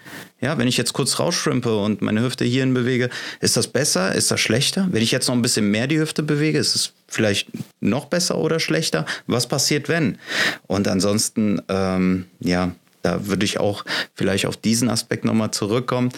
Ja, 0.41 0.57
wenn 0.57 0.67
ich 0.67 0.77
jetzt 0.77 0.93
kurz 0.93 1.19
rausschrimpe 1.19 1.77
und 1.77 2.01
meine 2.01 2.23
Hüfte 2.23 2.43
hierhin 2.43 2.73
bewege, 2.73 3.09
ist 3.41 3.55
das 3.55 3.67
besser? 3.67 4.15
Ist 4.15 4.31
das 4.31 4.39
schlechter? 4.39 4.87
Wenn 4.91 5.03
ich 5.03 5.11
jetzt 5.11 5.27
noch 5.27 5.35
ein 5.35 5.43
bisschen 5.43 5.69
mehr 5.69 5.85
die 5.85 5.99
Hüfte 5.99 6.23
bewege, 6.23 6.57
ist 6.57 6.75
es 6.75 6.93
vielleicht 7.07 7.49
noch 7.81 8.05
besser 8.05 8.37
oder 8.37 8.59
schlechter? 8.59 9.05
Was 9.27 9.47
passiert, 9.47 9.89
wenn? 9.89 10.17
Und 10.65 10.87
ansonsten, 10.87 11.61
ähm, 11.69 12.25
ja, 12.39 12.71
da 13.03 13.27
würde 13.27 13.45
ich 13.45 13.59
auch 13.59 13.85
vielleicht 14.15 14.47
auf 14.47 14.57
diesen 14.57 14.89
Aspekt 14.89 15.23
nochmal 15.23 15.51
zurückkommen. 15.51 16.09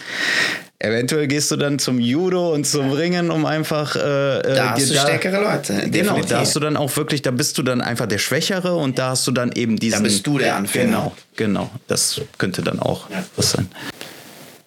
Eventuell 0.80 1.26
gehst 1.26 1.50
du 1.50 1.56
dann 1.56 1.80
zum 1.80 1.98
Judo 1.98 2.54
und 2.54 2.64
zum 2.64 2.92
Ringen, 2.92 3.32
um 3.32 3.46
einfach. 3.46 3.96
Äh, 3.96 4.38
äh 4.38 4.54
da 4.54 4.70
hast 4.70 4.88
du 4.88 4.94
da, 4.94 5.00
stärkere 5.00 5.42
Leute. 5.42 5.72
Genau, 5.74 5.90
definitiv. 5.90 6.26
da 6.26 6.40
hast 6.40 6.54
du 6.54 6.60
dann 6.60 6.76
auch 6.76 6.96
wirklich, 6.96 7.22
da 7.22 7.32
bist 7.32 7.58
du 7.58 7.64
dann 7.64 7.80
einfach 7.80 8.06
der 8.06 8.18
Schwächere 8.18 8.76
und 8.76 8.96
da 8.96 9.10
hast 9.10 9.26
du 9.26 9.32
dann 9.32 9.50
eben 9.50 9.76
diesen. 9.76 9.98
Da 9.98 10.02
bist 10.04 10.24
du 10.24 10.38
der 10.38 10.54
Anfänger. 10.54 11.12
Genau, 11.36 11.66
genau. 11.66 11.70
Das 11.88 12.20
könnte 12.38 12.62
dann 12.62 12.78
auch 12.78 13.10
ja. 13.10 13.24
was 13.34 13.50
sein. 13.52 13.68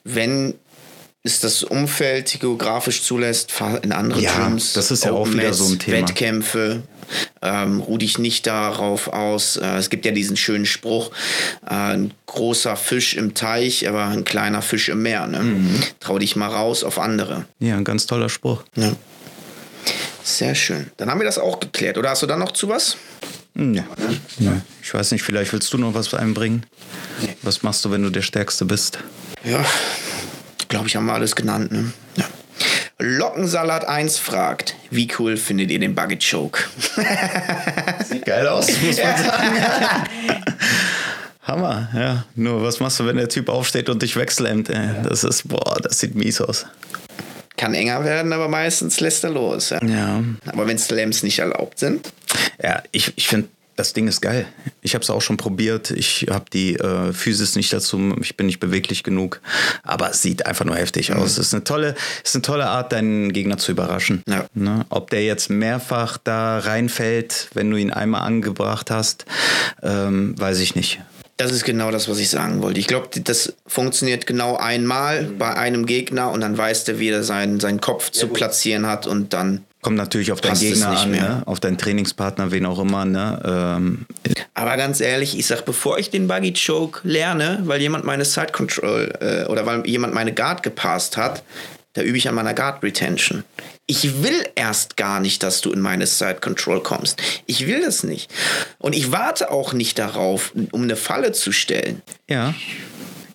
Wenn 0.04 0.56
es 1.24 1.40
das 1.40 1.64
Umfeld 1.64 2.40
geografisch 2.40 3.04
zulässt, 3.04 3.52
fahr 3.52 3.84
in 3.84 3.92
andere 3.92 4.22
ja, 4.22 4.34
Gyms. 4.36 4.74
Das 4.74 4.90
ist 4.90 5.06
ja 5.06 5.12
auch 5.12 5.32
wieder 5.32 5.54
so 5.54 5.66
ein 5.66 5.80
Thema. 5.80 5.98
Wettkämpfe. 5.98 6.84
Ähm, 7.42 7.82
ruh 7.82 7.98
dich 7.98 8.18
nicht 8.18 8.48
darauf 8.48 9.10
aus. 9.10 9.58
Äh, 9.58 9.78
es 9.78 9.90
gibt 9.90 10.06
ja 10.06 10.12
diesen 10.12 10.38
schönen 10.38 10.66
Spruch: 10.66 11.12
äh, 11.66 11.74
ein 11.74 12.14
großer 12.26 12.76
Fisch 12.76 13.16
im 13.16 13.34
Teich, 13.34 13.88
aber 13.88 14.06
ein 14.06 14.24
kleiner 14.24 14.62
Fisch 14.62 14.90
im 14.90 15.04
Meer. 15.04 15.28
Ne? 15.28 15.40
Mhm. 15.42 15.80
Trau 16.00 16.18
dich 16.18 16.36
mal 16.36 16.48
raus 16.48 16.84
auf 16.84 16.98
andere. 16.98 17.46
Ja, 17.60 17.76
ein 17.76 17.84
ganz 17.84 18.06
toller 18.08 18.30
Spruch. 18.30 18.64
Ja. 18.76 18.94
Sehr 20.24 20.56
schön. 20.56 20.90
Dann 20.98 21.10
haben 21.10 21.20
wir 21.20 21.26
das 21.26 21.38
auch 21.38 21.60
geklärt. 21.60 21.98
Oder 21.98 22.12
hast 22.12 22.24
du 22.24 22.28
da 22.28 22.38
noch 22.38 22.52
zu 22.52 22.70
was? 22.70 22.96
Hm, 23.56 23.74
ja. 23.74 23.84
ja. 24.40 24.62
Ich 24.82 24.94
weiß 24.94 25.12
nicht, 25.12 25.24
vielleicht 25.24 25.52
willst 25.52 25.74
du 25.74 25.78
noch 25.78 25.94
was 25.94 26.14
einbringen? 26.14 26.66
Was 27.42 27.64
machst 27.64 27.84
du, 27.84 27.92
wenn 27.92 28.04
du 28.04 28.10
der 28.10 28.22
Stärkste 28.22 28.66
bist? 28.66 29.00
Ja, 29.44 29.66
glaube 30.72 30.88
ich, 30.88 30.96
haben 30.96 31.06
wir 31.06 31.14
alles 31.14 31.36
genannt. 31.36 31.72
Ne? 31.72 31.92
Ja. 32.16 32.26
Lockensalat 32.98 33.86
1 33.86 34.18
fragt, 34.18 34.76
wie 34.90 35.08
cool 35.20 35.36
findet 35.36 35.70
ihr 35.70 35.80
den 35.80 35.96
Buggy 35.96 36.18
Choke? 36.18 36.64
Sieht 38.10 38.26
geil 38.26 38.48
aus, 38.48 38.68
muss 38.82 38.98
man 38.98 39.18
sagen. 39.18 40.08
Hammer, 41.44 41.90
ja. 41.94 42.26
Nur 42.36 42.64
was 42.64 42.80
machst 42.80 43.00
du, 43.00 43.06
wenn 43.06 43.18
der 43.18 43.28
Typ 43.28 43.50
aufsteht 43.50 43.90
und 43.90 44.02
dich 44.02 44.16
wegslammt? 44.16 44.70
Ey? 44.70 44.90
Das 45.04 45.24
ist, 45.24 45.50
boah, 45.50 45.78
das 45.82 46.00
sieht 46.00 46.16
mies 46.16 46.40
aus. 46.40 46.66
Kann 47.58 47.74
enger 47.74 48.06
werden, 48.06 48.32
aber 48.32 48.48
meistens 48.48 49.00
lässt 49.02 49.24
er 49.26 49.32
los. 49.32 49.72
Ja. 49.72 49.84
ja. 49.84 50.24
Aber 50.46 50.68
wenn 50.68 50.78
Slams 50.78 51.22
nicht 51.24 51.40
erlaubt 51.40 51.80
sind? 51.80 52.14
Ja, 52.64 52.82
ich, 52.92 53.12
ich 53.18 53.28
finde 53.28 53.50
das 53.82 53.94
Ding 53.94 54.08
ist 54.08 54.22
geil. 54.22 54.46
Ich 54.82 54.94
habe 54.94 55.02
es 55.02 55.10
auch 55.10 55.24
schon 55.24 55.38
probiert. 55.38 55.90
Ich 55.90 56.28
habe 56.30 56.46
die 56.54 56.76
äh, 56.76 57.14
Physis 57.14 57.56
nicht 57.56 57.74
dazu. 57.74 58.16
Ich 58.22 58.38
bin 58.38 58.46
nicht 58.46 58.60
beweglich 58.60 59.02
genug. 59.02 59.42
Aber 59.82 60.12
es 60.12 60.22
sieht 60.22 60.46
einfach 60.46 60.66
nur 60.66 60.76
heftig 60.76 61.10
mhm. 61.10 61.18
aus. 61.18 61.32
Es 61.32 61.48
ist 61.48 61.54
eine 61.56 61.64
tolle, 61.64 61.96
ist 62.24 62.36
eine 62.36 62.44
tolle 62.44 62.68
Art, 62.68 62.92
deinen 62.92 63.34
Gegner 63.34 63.58
zu 63.58 63.72
überraschen. 63.72 64.22
Ja. 64.30 64.46
Ne? 64.54 64.86
Ob 64.90 65.10
der 65.10 65.24
jetzt 65.24 65.50
mehrfach 65.50 66.20
da 66.20 66.60
reinfällt, 66.60 67.50
wenn 67.56 67.72
du 67.72 67.78
ihn 67.78 67.90
einmal 67.90 68.22
angebracht 68.22 68.92
hast, 68.92 69.26
ähm, 69.82 70.40
weiß 70.40 70.60
ich 70.60 70.76
nicht. 70.76 71.00
Das 71.38 71.52
ist 71.52 71.64
genau 71.64 71.90
das, 71.90 72.08
was 72.08 72.20
ich 72.20 72.30
sagen 72.30 72.62
wollte. 72.62 72.80
Ich 72.80 72.86
glaube, 72.86 73.08
das 73.20 73.54
funktioniert 73.66 74.28
genau 74.28 74.58
einmal 74.58 75.24
mhm. 75.24 75.38
bei 75.40 75.56
einem 75.56 75.88
Gegner 75.88 76.30
und 76.30 76.42
dann 76.42 76.56
weiß 76.56 76.84
der, 76.84 77.00
wie 77.00 77.10
er 77.10 77.24
seinen, 77.24 77.60
seinen 77.60 77.82
Kopf 77.82 78.12
zu 78.12 78.28
platzieren 78.28 78.86
hat 78.86 79.08
und 79.08 79.34
dann 79.34 79.66
Kommt 79.82 79.98
natürlich 79.98 80.32
auf 80.32 80.42
deinen 80.42 80.60
Gegner 80.60 80.90
an, 80.90 81.12
ne? 81.12 81.42
auf 81.48 81.60
deinen 81.60 81.78
Trainingspartner, 81.78 82.52
wen 82.52 82.68
auch 82.68 82.80
immer. 82.80 83.04
Ne? 83.06 83.42
Ähm. 83.44 84.06
Aber 84.54 84.78
ganz 84.78 85.02
ehrlich, 85.02 85.38
ich 85.38 85.48
sag, 85.48 85.66
bevor 85.66 85.98
ich 85.98 86.12
den 86.12 86.28
Buggy 86.28 86.54
Choke 86.54 87.02
lerne, 87.04 87.62
weil 87.64 87.82
jemand 87.82 88.06
meine 88.06 88.24
Side 88.24 88.52
Control 88.52 89.12
äh, 89.20 89.50
oder 89.50 89.66
weil 89.66 89.88
jemand 89.88 90.14
meine 90.14 90.34
Guard 90.34 90.62
gepasst 90.62 91.18
hat, 91.18 91.44
da 91.94 92.04
übe 92.04 92.18
ich 92.18 92.30
an 92.30 92.36
meiner 92.36 92.54
Guard 92.54 92.84
Retention. 92.84 93.44
Ich 93.86 94.24
will 94.24 94.46
erst 94.56 94.96
gar 94.96 95.20
nicht, 95.20 95.44
dass 95.44 95.62
du 95.62 95.72
in 95.72 95.82
meine 95.82 96.06
Side 96.08 96.38
Control 96.42 96.82
kommst. 96.82 97.22
Ich 97.48 97.68
will 97.68 97.82
das 97.82 98.04
nicht. 98.04 98.32
Und 98.78 98.96
ich 98.96 99.12
warte 99.12 99.52
auch 99.52 99.74
nicht 99.74 100.00
darauf, 100.00 100.54
um 100.72 100.84
eine 100.84 100.96
Falle 100.96 101.34
zu 101.34 101.52
stellen. 101.52 102.02
Ja. 102.30 102.54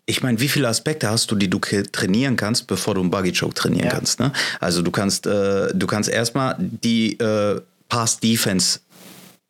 Ich 0.08 0.22
meine, 0.22 0.40
wie 0.40 0.48
viele 0.48 0.68
Aspekte 0.68 1.10
hast 1.10 1.30
du, 1.32 1.34
die 1.34 1.50
du 1.50 1.58
trainieren 1.58 2.36
kannst, 2.36 2.68
bevor 2.68 2.94
du 2.94 3.00
einen 3.00 3.10
Buggy 3.10 3.32
Choke 3.32 3.54
trainieren 3.54 3.86
ja. 3.86 3.92
kannst? 3.92 4.20
Ne? 4.20 4.32
Also 4.60 4.82
du 4.82 4.92
kannst, 4.92 5.26
äh, 5.26 5.74
du 5.74 5.86
kannst 5.86 6.08
erstmal 6.08 6.56
die 6.58 7.18
äh, 7.18 7.60
Pass 7.88 8.20
Defense 8.20 8.80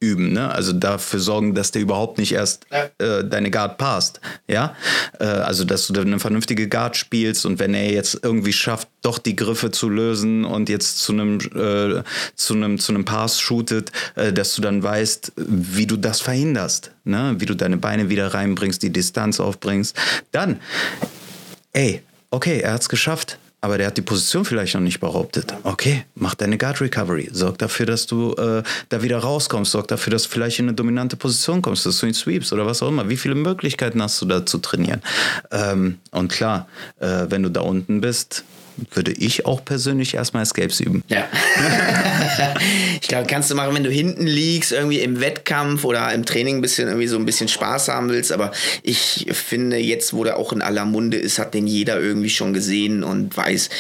üben, 0.01 0.32
ne? 0.32 0.51
Also 0.51 0.73
dafür 0.73 1.20
sorgen, 1.20 1.55
dass 1.55 1.70
der 1.70 1.82
überhaupt 1.82 2.18
nicht 2.18 2.32
erst 2.32 2.66
äh, 2.70 3.24
deine 3.24 3.51
Guard 3.51 3.78
passt, 3.78 4.20
ja? 4.47 4.77
Äh, 5.18 5.24
also 5.24 5.64
dass 5.64 5.86
du 5.86 6.01
eine 6.01 6.18
vernünftige 6.18 6.68
Guard 6.68 6.97
spielst 6.97 7.47
und 7.47 7.59
wenn 7.59 7.73
er 7.73 7.90
jetzt 7.90 8.20
irgendwie 8.23 8.52
schafft, 8.52 8.89
doch 9.02 9.18
die 9.18 9.36
Griffe 9.36 9.70
zu 9.70 9.89
lösen 9.89 10.44
und 10.44 10.68
jetzt 10.68 10.98
zu 10.98 11.12
einem 11.12 11.39
äh, 11.39 12.02
zu 12.35 12.55
einem 12.55 12.78
zu 12.78 12.93
einem 12.93 13.05
Pass 13.06 13.40
shootet, 13.40 13.90
äh, 14.16 14.32
dass 14.32 14.55
du 14.55 14.62
dann 14.62 14.82
weißt, 14.82 15.32
wie 15.36 15.86
du 15.86 15.97
das 15.97 16.20
verhinderst, 16.20 16.90
ne? 17.05 17.36
Wie 17.39 17.47
du 17.47 17.55
deine 17.55 17.78
Beine 17.78 18.10
wieder 18.10 18.35
reinbringst, 18.35 18.82
die 18.82 18.90
Distanz 18.90 19.40
aufbringst, 19.40 19.97
dann, 20.31 20.60
ey, 21.73 22.02
okay, 22.31 22.60
er 22.60 22.74
hat's 22.74 22.90
geschafft 22.90 23.39
aber 23.60 23.78
der 23.78 23.88
hat 23.88 23.96
die 23.96 24.02
Position 24.02 24.44
vielleicht 24.44 24.74
noch 24.74 24.80
nicht 24.80 25.00
behauptet. 25.00 25.54
Okay, 25.62 26.04
mach 26.14 26.34
deine 26.34 26.58
Guard 26.58 26.80
Recovery. 26.80 27.28
Sorg 27.32 27.58
dafür, 27.58 27.86
dass 27.86 28.06
du 28.06 28.34
äh, 28.34 28.62
da 28.88 29.02
wieder 29.02 29.18
rauskommst. 29.18 29.72
Sorg 29.72 29.88
dafür, 29.88 30.10
dass 30.10 30.24
du 30.24 30.28
vielleicht 30.28 30.58
in 30.58 30.66
eine 30.66 30.74
dominante 30.74 31.16
Position 31.16 31.62
kommst, 31.62 31.86
dass 31.86 31.98
du 31.98 32.06
ihn 32.06 32.14
sweeps 32.14 32.52
oder 32.52 32.66
was 32.66 32.82
auch 32.82 32.88
immer. 32.88 33.08
Wie 33.08 33.16
viele 33.16 33.34
Möglichkeiten 33.34 34.02
hast 34.02 34.20
du 34.20 34.26
da 34.26 34.44
zu 34.44 34.58
trainieren? 34.58 35.02
Ähm, 35.50 35.98
und 36.10 36.30
klar, 36.30 36.68
äh, 37.00 37.26
wenn 37.28 37.42
du 37.42 37.50
da 37.50 37.62
unten 37.62 38.00
bist, 38.00 38.44
würde 38.93 39.12
ich 39.12 39.47
auch 39.47 39.65
persönlich 39.65 40.15
erstmal 40.15 40.43
Escapes 40.43 40.81
üben. 40.81 41.03
Ja. 41.09 41.28
ich 43.01 43.09
glaube, 43.09 43.27
kannst 43.27 43.51
du 43.51 43.55
machen, 43.55 43.74
wenn 43.74 43.85
du 43.85 43.90
hinten 43.90 44.27
liegst, 44.27 44.73
irgendwie 44.73 45.01
im 45.01 45.20
Wettkampf 45.20 45.85
oder 45.85 46.12
im 46.12 46.24
Training 46.24 46.57
ein 46.57 46.62
bisschen 46.62 46.89
irgendwie 46.89 47.07
so 47.07 47.16
ein 47.16 47.24
bisschen 47.24 47.48
Spaß 47.48 47.89
haben 47.89 48.09
willst. 48.09 48.32
Aber 48.32 48.53
ich 48.82 49.27
finde, 49.32 49.77
jetzt, 49.78 50.12
wo 50.12 50.24
der 50.24 50.36
auch 50.36 50.53
in 50.53 50.62
aller 50.62 50.85
Munde 50.85 51.16
ist, 51.16 51.39
hat 51.39 51.55
den 51.55 51.66
jeder 51.66 52.01
irgendwie 52.01 52.31
schon 52.31 52.53
gesehen 52.53 53.03
und 53.03 53.36
weiß, 53.36 53.70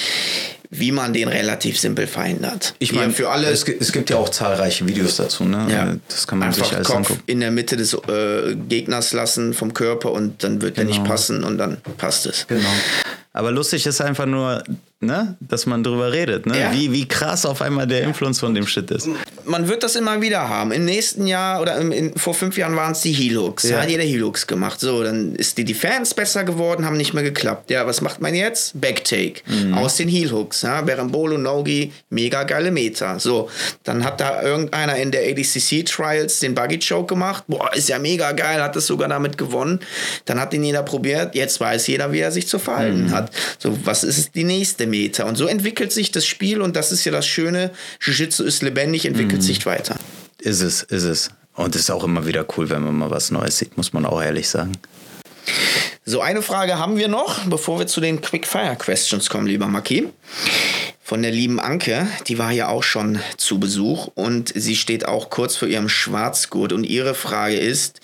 wie 0.78 0.92
man 0.92 1.12
den 1.12 1.28
relativ 1.28 1.78
simpel 1.80 2.06
verhindert. 2.06 2.74
Ich 2.78 2.92
meine, 2.92 3.12
für 3.12 3.30
alle 3.30 3.48
es, 3.48 3.64
es 3.64 3.92
gibt 3.92 4.10
ja 4.10 4.16
auch 4.16 4.28
zahlreiche 4.28 4.86
Videos 4.86 5.16
dazu. 5.16 5.44
Ne? 5.44 5.66
Ja. 5.70 5.96
Das 6.08 6.26
kann 6.26 6.38
man 6.38 6.48
einfach 6.48 6.64
sich 6.64 6.74
alles 6.74 6.86
Kopf 6.88 6.96
angucken. 6.96 7.22
in 7.26 7.40
der 7.40 7.50
Mitte 7.50 7.76
des 7.76 7.94
äh, 7.94 8.54
Gegners 8.68 9.12
lassen 9.12 9.54
vom 9.54 9.72
Körper 9.74 10.12
und 10.12 10.42
dann 10.44 10.60
wird 10.62 10.78
er 10.78 10.84
nicht 10.84 10.96
Genau. 10.98 11.08
passen 11.10 11.44
und 11.44 11.58
dann 11.58 11.78
passt 11.98 12.26
es. 12.26 12.46
Genau. 12.46 12.68
Aber 13.32 13.50
lustig 13.50 13.84
ist 13.86 14.00
einfach 14.00 14.26
nur, 14.26 14.62
ne, 15.00 15.36
dass 15.40 15.66
man 15.66 15.84
drüber 15.84 16.12
redet, 16.12 16.46
ne? 16.46 16.58
Ja. 16.58 16.72
Wie, 16.72 16.90
wie 16.92 17.06
krass 17.06 17.44
auf 17.44 17.60
einmal 17.62 17.86
der 17.86 18.02
Influence 18.02 18.40
von 18.40 18.54
dem 18.54 18.66
Shit 18.66 18.90
ist. 18.90 19.08
Man 19.44 19.68
wird 19.68 19.82
das 19.82 19.94
immer 19.94 20.20
wieder 20.22 20.48
haben. 20.48 20.72
Im 20.72 20.84
nächsten 20.84 21.26
Jahr 21.26 21.60
oder 21.60 21.76
im, 21.76 21.92
in, 21.92 22.16
vor 22.16 22.34
fünf 22.34 22.56
Jahren 22.56 22.74
waren 22.76 22.92
es 22.92 23.00
die 23.02 23.12
Helux. 23.12 23.62
Ja. 23.64 23.80
Hat 23.82 23.90
jeder 23.90 24.02
Helux 24.02 24.46
gemacht. 24.46 24.80
So, 24.80 25.02
dann 25.04 25.34
ist 25.36 25.58
die 25.58 25.64
Defense 25.64 26.14
besser 26.14 26.44
geworden, 26.44 26.84
haben 26.84 26.96
nicht 26.96 27.14
mehr 27.14 27.22
geklappt. 27.22 27.70
Ja, 27.70 27.86
was 27.86 28.00
macht 28.00 28.20
man 28.20 28.34
jetzt? 28.34 28.80
Backtake. 28.80 29.42
Mhm. 29.46 29.74
Aus 29.74 29.96
den 29.96 30.08
Heel-Hooks. 30.08 30.62
Ja, 30.62 30.80
Berembolo, 30.80 31.36
Nogi, 31.38 31.92
mega 32.10 32.42
geile 32.44 32.70
Meter. 32.70 33.20
So, 33.20 33.48
dann 33.84 34.02
hat 34.04 34.20
da 34.20 34.42
irgendeiner 34.42 34.96
in 34.96 35.10
der 35.10 35.22
ADCC 35.30 35.84
Trials 35.84 36.40
den 36.40 36.54
Buggy 36.54 36.78
Choke 36.80 37.06
gemacht. 37.14 37.44
Boah, 37.46 37.70
ist 37.74 37.88
ja 37.88 37.98
mega 37.98 38.32
geil, 38.32 38.60
hat 38.62 38.74
das 38.74 38.86
sogar 38.86 39.08
damit 39.08 39.36
gewonnen. 39.38 39.80
Dann 40.24 40.40
hat 40.40 40.54
ihn 40.54 40.64
jeder 40.64 40.82
probiert. 40.82 41.34
Jetzt 41.34 41.60
weiß 41.60 41.86
jeder, 41.86 42.10
wie 42.12 42.20
er 42.20 42.32
sich 42.32 42.48
zu 42.48 42.58
verhalten 42.58 43.04
Mhm. 43.04 43.10
hat. 43.12 43.30
So, 43.58 43.76
was 43.84 44.02
ist 44.02 44.34
die 44.34 44.44
nächste 44.44 44.85
Meter? 44.86 45.26
Und 45.26 45.36
so 45.36 45.46
entwickelt 45.46 45.92
sich 45.92 46.10
das 46.10 46.26
Spiel 46.26 46.60
und 46.60 46.76
das 46.76 46.92
ist 46.92 47.04
ja 47.04 47.12
das 47.12 47.26
Schöne. 47.26 47.70
Jiu-Jitsu 48.00 48.44
ist 48.44 48.62
lebendig, 48.62 49.04
entwickelt 49.06 49.40
Mhm. 49.42 49.46
sich 49.46 49.66
weiter. 49.66 49.96
Ist 50.40 50.60
es, 50.62 50.82
ist 50.82 51.04
es. 51.04 51.30
Und 51.54 51.74
es 51.74 51.82
ist 51.82 51.90
auch 51.90 52.04
immer 52.04 52.26
wieder 52.26 52.46
cool, 52.56 52.68
wenn 52.70 52.82
man 52.82 52.94
mal 52.96 53.10
was 53.10 53.30
Neues 53.30 53.58
sieht, 53.58 53.76
muss 53.76 53.92
man 53.92 54.04
auch 54.06 54.22
ehrlich 54.22 54.48
sagen. 54.48 54.72
So, 56.04 56.20
eine 56.20 56.42
Frage 56.42 56.78
haben 56.78 56.96
wir 56.98 57.08
noch, 57.08 57.44
bevor 57.46 57.78
wir 57.78 57.86
zu 57.86 58.00
den 58.00 58.20
Quick-Fire-Questions 58.20 59.28
kommen, 59.28 59.46
lieber 59.46 59.66
Maki. 59.66 60.08
Von 61.06 61.22
der 61.22 61.30
lieben 61.30 61.60
Anke, 61.60 62.08
die 62.26 62.36
war 62.36 62.50
ja 62.50 62.66
auch 62.66 62.82
schon 62.82 63.20
zu 63.36 63.60
Besuch 63.60 64.08
und 64.16 64.52
sie 64.52 64.74
steht 64.74 65.06
auch 65.06 65.30
kurz 65.30 65.54
vor 65.54 65.68
ihrem 65.68 65.88
Schwarzgurt 65.88 66.72
und 66.72 66.82
ihre 66.82 67.14
Frage 67.14 67.56
ist, 67.56 68.00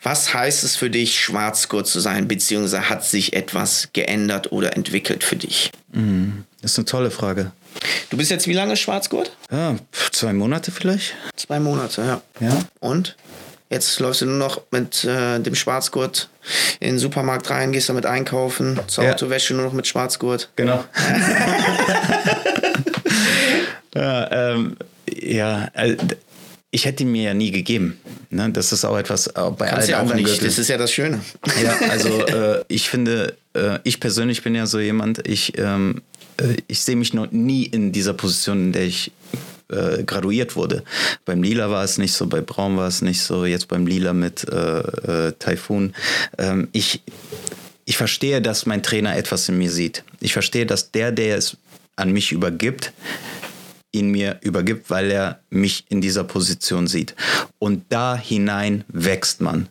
was 0.00 0.32
heißt 0.32 0.62
es 0.62 0.76
für 0.76 0.90
dich, 0.90 1.18
Schwarzgurt 1.18 1.88
zu 1.88 1.98
sein, 1.98 2.28
beziehungsweise 2.28 2.88
hat 2.88 3.04
sich 3.04 3.32
etwas 3.32 3.88
geändert 3.94 4.52
oder 4.52 4.76
entwickelt 4.76 5.24
für 5.24 5.34
dich? 5.34 5.72
Das 6.62 6.70
ist 6.70 6.78
eine 6.78 6.84
tolle 6.84 7.10
Frage. 7.10 7.50
Du 8.10 8.16
bist 8.16 8.30
jetzt 8.30 8.46
wie 8.46 8.52
lange 8.52 8.76
Schwarzgurt? 8.76 9.36
Ja, 9.50 9.74
zwei 10.12 10.32
Monate 10.32 10.70
vielleicht? 10.70 11.14
Zwei 11.34 11.58
Monate, 11.58 12.00
ja. 12.02 12.46
Ja. 12.46 12.62
Und? 12.78 13.16
Jetzt 13.70 14.00
läufst 14.00 14.22
du 14.22 14.26
nur 14.26 14.36
noch 14.36 14.62
mit 14.72 15.04
äh, 15.04 15.38
dem 15.38 15.54
Schwarzgurt 15.54 16.28
in 16.80 16.88
den 16.88 16.98
Supermarkt 16.98 17.50
rein, 17.50 17.70
gehst 17.70 17.88
damit 17.88 18.04
einkaufen, 18.04 18.80
zur 18.88 19.04
Ja. 19.04 19.12
Autowäsche 19.12 19.54
nur 19.54 19.64
noch 19.64 19.72
mit 19.72 19.86
Schwarzgurt. 19.86 20.50
Genau. 20.56 20.84
ja, 23.94 24.52
ähm, 24.52 24.76
ja 25.08 25.68
äh, 25.74 25.96
ich 26.72 26.84
hätte 26.84 27.04
ihn 27.04 27.12
mir 27.12 27.22
ja 27.22 27.34
nie 27.34 27.50
gegeben. 27.52 27.98
Ne? 28.30 28.50
Das 28.50 28.72
ist 28.72 28.84
auch 28.84 28.96
etwas 28.96 29.28
äh, 29.28 29.32
bei 29.56 29.66
Kannst 29.66 29.72
allen 29.72 29.90
ja 29.90 29.96
auch 29.96 30.00
anderen 30.00 30.16
nicht, 30.18 30.26
Gürteln. 30.26 30.46
das 30.48 30.58
ist 30.58 30.68
ja 30.68 30.78
das 30.78 30.92
Schöne. 30.92 31.20
Ja, 31.62 31.76
also 31.90 32.26
äh, 32.26 32.64
ich 32.68 32.88
finde, 32.88 33.36
äh, 33.54 33.78
ich 33.84 34.00
persönlich 34.00 34.42
bin 34.42 34.54
ja 34.54 34.66
so 34.66 34.80
jemand, 34.80 35.26
ich, 35.26 35.58
ähm, 35.58 36.02
äh, 36.38 36.56
ich 36.68 36.80
sehe 36.80 36.96
mich 36.96 37.14
noch 37.14 37.30
nie 37.30 37.64
in 37.64 37.92
dieser 37.92 38.14
Position, 38.14 38.66
in 38.66 38.72
der 38.72 38.82
ich 38.82 39.12
äh, 39.70 40.02
graduiert 40.04 40.56
wurde. 40.56 40.82
Beim 41.24 41.42
Lila 41.42 41.70
war 41.70 41.84
es 41.84 41.98
nicht 41.98 42.12
so, 42.12 42.26
bei 42.26 42.40
Braun 42.40 42.76
war 42.76 42.88
es 42.88 43.02
nicht 43.02 43.22
so, 43.22 43.44
jetzt 43.44 43.68
beim 43.68 43.86
Lila 43.86 44.12
mit 44.12 44.46
äh, 44.48 44.78
äh, 45.28 45.32
Typhoon. 45.38 45.94
Ähm, 46.38 46.68
ich, 46.72 47.02
ich 47.84 47.96
verstehe, 47.96 48.42
dass 48.42 48.66
mein 48.66 48.82
Trainer 48.82 49.16
etwas 49.16 49.48
in 49.48 49.58
mir 49.58 49.70
sieht. 49.70 50.04
Ich 50.20 50.32
verstehe, 50.32 50.66
dass 50.66 50.90
der, 50.92 51.12
der 51.12 51.36
es 51.36 51.56
an 51.96 52.12
mich 52.12 52.32
übergibt, 52.32 52.92
ihn 53.92 54.10
mir 54.10 54.38
übergibt, 54.42 54.90
weil 54.90 55.10
er 55.10 55.40
mich 55.50 55.84
in 55.88 56.00
dieser 56.00 56.24
Position 56.24 56.86
sieht. 56.86 57.14
Und 57.58 57.84
da 57.88 58.16
hinein 58.16 58.84
wächst 58.88 59.40
man. 59.40 59.68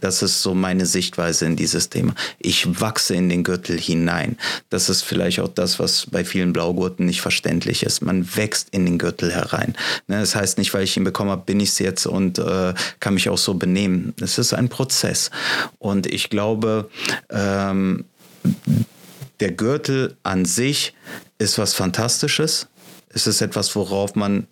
Das 0.00 0.22
ist 0.22 0.42
so 0.42 0.54
meine 0.54 0.86
Sichtweise 0.86 1.46
in 1.46 1.56
dieses 1.56 1.88
Thema. 1.88 2.14
Ich 2.38 2.80
wachse 2.80 3.14
in 3.14 3.28
den 3.28 3.44
Gürtel 3.44 3.78
hinein. 3.78 4.36
Das 4.70 4.88
ist 4.88 5.02
vielleicht 5.02 5.40
auch 5.40 5.48
das, 5.48 5.78
was 5.78 6.06
bei 6.10 6.24
vielen 6.24 6.52
Blaugurten 6.52 7.06
nicht 7.06 7.20
verständlich 7.20 7.82
ist. 7.82 8.02
Man 8.02 8.36
wächst 8.36 8.68
in 8.72 8.84
den 8.84 8.98
Gürtel 8.98 9.32
herein. 9.32 9.74
Ne, 10.06 10.20
Das 10.20 10.34
heißt 10.34 10.58
nicht, 10.58 10.74
weil 10.74 10.84
ich 10.84 10.96
ihn 10.96 11.04
bekommen 11.04 11.30
habe, 11.30 11.42
bin 11.46 11.60
ich 11.60 11.70
es 11.70 11.78
jetzt 11.78 12.06
und 12.06 12.38
äh, 12.38 12.74
kann 13.00 13.14
mich 13.14 13.28
auch 13.28 13.38
so 13.38 13.54
benehmen. 13.54 14.14
Es 14.20 14.38
ist 14.38 14.52
ein 14.52 14.68
Prozess. 14.68 15.30
Und 15.78 16.06
ich 16.06 16.30
glaube, 16.30 16.90
ähm, 17.30 18.04
der 19.40 19.52
Gürtel 19.52 20.16
an 20.22 20.44
sich 20.44 20.94
ist 21.38 21.58
was 21.58 21.74
Fantastisches. 21.74 22.68
Es 23.14 23.26
ist 23.26 23.40
etwas, 23.40 23.74
worauf 23.76 24.14
man 24.16 24.46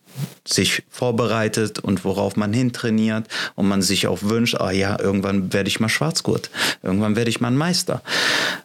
sich 0.46 0.84
vorbereitet 0.88 1.80
und 1.80 2.04
worauf 2.04 2.36
man 2.36 2.52
hintrainiert 2.52 3.26
und 3.54 3.68
man 3.68 3.82
sich 3.82 4.06
auch 4.06 4.22
wünscht, 4.22 4.54
ah 4.54 4.70
ja, 4.70 4.98
irgendwann 4.98 5.52
werde 5.52 5.68
ich 5.68 5.80
mal 5.80 5.88
Schwarzgurt, 5.88 6.50
irgendwann 6.82 7.16
werde 7.16 7.30
ich 7.30 7.40
mal 7.40 7.48
ein 7.48 7.56
Meister. 7.56 8.02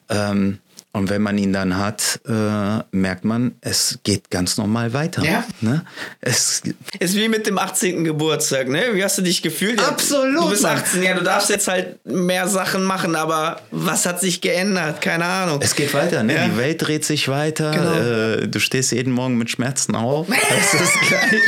Ähm, 0.10 0.60
und 0.98 1.10
wenn 1.10 1.22
man 1.22 1.38
ihn 1.38 1.54
dann 1.54 1.78
hat, 1.78 2.20
äh, 2.28 2.84
merkt 2.92 3.24
man, 3.24 3.56
es 3.62 4.00
geht 4.04 4.30
ganz 4.30 4.58
normal 4.58 4.94
weiter. 4.94 5.24
Ja. 5.24 5.44
Ne? 5.62 5.84
Es, 6.22 6.64
Ist 7.00 7.16
wie 7.16 7.30
mit 7.30 7.48
dem 7.48 7.58
18. 7.58 8.04
Geburtstag, 8.04 8.68
ne? 8.68 8.84
Wie 8.94 9.04
hast 9.04 9.18
du 9.18 9.22
dich 9.22 9.42
gefühlt? 9.42 9.80
Ja, 9.80 9.88
Absolut, 9.88 10.46
Du 10.46 10.50
bist 10.50 10.64
Mann. 10.64 10.78
18, 10.78 11.04
ja, 11.04 11.14
du 11.14 11.24
darfst 11.24 11.50
jetzt 11.50 11.68
halt 11.68 12.06
mehr 12.06 12.48
Sachen 12.48 12.84
machen, 12.84 13.16
aber 13.16 13.62
was 13.72 14.06
hat 14.06 14.20
sich 14.20 14.42
geändert? 14.42 15.02
Keine 15.02 15.26
Ahnung. 15.26 15.60
es 15.62 15.76
geht 15.76 15.94
weiter, 15.94 16.24
ne? 16.24 16.36
Ja. 16.36 16.48
die 16.48 16.58
Welt 16.58 16.82
dreht 16.82 17.06
sich 17.06 17.28
weiter. 17.28 17.72
Genau. 17.72 18.42
Äh, 18.44 18.48
du 18.48 18.60
stehst 18.60 18.92
jeden 18.92 19.14
Morgen 19.14 19.38
mit 19.38 19.50
Schmerzen 19.50 19.96
auf. 19.96 20.28
Das 20.72 20.74
ist 20.82 20.94
gleich. 21.08 21.42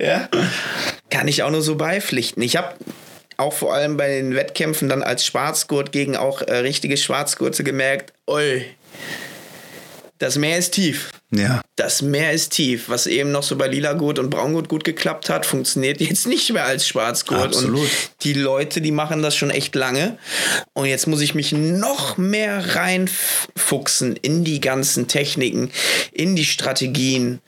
Ja. 0.00 0.28
Kann 1.10 1.28
ich 1.28 1.42
auch 1.42 1.50
nur 1.50 1.62
so 1.62 1.76
beipflichten. 1.76 2.42
Ich 2.42 2.56
habe 2.56 2.74
auch 3.38 3.54
vor 3.54 3.72
allem 3.72 3.96
bei 3.96 4.08
den 4.08 4.34
Wettkämpfen 4.34 4.88
dann 4.88 5.02
als 5.02 5.24
Schwarzgurt 5.24 5.92
gegen 5.92 6.16
auch 6.16 6.42
äh, 6.42 6.56
richtige 6.56 6.96
Schwarzgurte 6.96 7.64
gemerkt, 7.64 8.12
oi, 8.26 8.64
das 10.18 10.36
Meer 10.36 10.58
ist 10.58 10.72
tief. 10.72 11.10
Ja. 11.30 11.60
Das 11.76 12.02
Meer 12.02 12.32
ist 12.32 12.50
tief. 12.50 12.88
Was 12.88 13.06
eben 13.06 13.30
noch 13.30 13.44
so 13.44 13.54
bei 13.56 13.68
Lila-Gut 13.68 14.18
und 14.18 14.30
Braungut 14.30 14.68
gut 14.68 14.82
geklappt 14.82 15.30
hat, 15.30 15.46
funktioniert 15.46 16.00
jetzt 16.00 16.26
nicht 16.26 16.52
mehr 16.52 16.64
als 16.64 16.88
Schwarzgurt. 16.88 17.54
Absolut. 17.54 17.82
Und 17.82 18.10
die 18.22 18.32
Leute, 18.32 18.80
die 18.80 18.90
machen 18.90 19.22
das 19.22 19.36
schon 19.36 19.50
echt 19.50 19.76
lange. 19.76 20.18
Und 20.72 20.86
jetzt 20.86 21.06
muss 21.06 21.20
ich 21.20 21.36
mich 21.36 21.52
noch 21.52 22.16
mehr 22.16 22.74
reinfuchsen 22.74 24.16
in 24.16 24.42
die 24.42 24.60
ganzen 24.60 25.06
Techniken, 25.06 25.70
in 26.10 26.34
die 26.34 26.46
Strategien. 26.46 27.38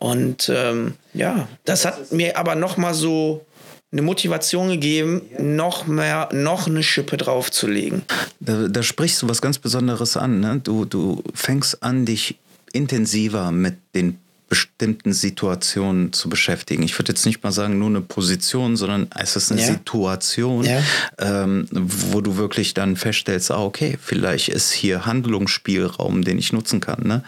Und 0.00 0.50
ähm, 0.52 0.94
ja, 1.14 1.46
das 1.64 1.84
hat 1.84 2.10
mir 2.10 2.36
aber 2.36 2.56
noch 2.56 2.78
mal 2.78 2.94
so 2.94 3.46
eine 3.90 4.02
Motivation 4.02 4.68
gegeben, 4.68 5.22
noch 5.38 5.86
mehr, 5.86 6.28
noch 6.32 6.66
eine 6.66 6.82
Schippe 6.82 7.16
draufzulegen. 7.16 8.02
Da, 8.40 8.68
da 8.68 8.82
sprichst 8.82 9.22
du 9.22 9.28
was 9.28 9.40
ganz 9.40 9.58
Besonderes 9.58 10.16
an. 10.16 10.40
Ne? 10.40 10.60
Du, 10.62 10.84
du 10.84 11.22
fängst 11.34 11.82
an, 11.82 12.04
dich 12.04 12.36
intensiver 12.72 13.50
mit 13.50 13.76
den 13.94 14.18
bestimmten 14.50 15.12
Situationen 15.12 16.12
zu 16.12 16.28
beschäftigen. 16.30 16.82
Ich 16.82 16.98
würde 16.98 17.12
jetzt 17.12 17.26
nicht 17.26 17.42
mal 17.42 17.52
sagen, 17.52 17.78
nur 17.78 17.88
eine 17.88 18.00
Position, 18.00 18.76
sondern 18.76 19.08
es 19.14 19.36
ist 19.36 19.52
eine 19.52 19.60
Ja. 19.60 19.66
Situation, 19.66 20.64
Ja. 20.64 20.82
ähm, 21.18 21.66
wo 21.70 22.20
du 22.22 22.36
wirklich 22.36 22.72
dann 22.74 22.96
feststellst, 22.96 23.50
ah, 23.50 23.62
okay, 23.62 23.98
vielleicht 24.02 24.48
ist 24.48 24.72
hier 24.72 25.04
Handlungsspielraum, 25.06 26.24
den 26.24 26.38
ich 26.38 26.52
nutzen 26.52 26.80
kann. 26.80 27.06
Ne? 27.06 27.22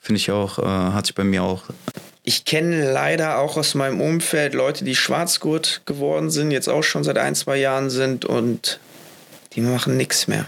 Finde 0.00 0.18
ich 0.18 0.30
auch, 0.30 0.58
äh, 0.58 0.62
hat 0.62 1.06
sich 1.06 1.14
bei 1.14 1.24
mir 1.24 1.42
auch 1.42 1.64
Ich 2.22 2.44
kenne 2.44 2.92
leider 2.92 3.38
auch 3.38 3.56
aus 3.56 3.74
meinem 3.74 4.00
Umfeld 4.00 4.54
Leute, 4.54 4.84
die 4.84 4.94
Schwarzgurt 4.94 5.82
geworden 5.86 6.30
sind, 6.30 6.50
jetzt 6.50 6.68
auch 6.68 6.82
schon 6.82 7.02
seit 7.02 7.18
ein, 7.18 7.34
zwei 7.34 7.56
Jahren 7.56 7.88
sind 7.88 8.24
und 8.24 8.78
die 9.54 9.62
machen 9.62 9.96
nichts 9.96 10.28
mehr. 10.28 10.46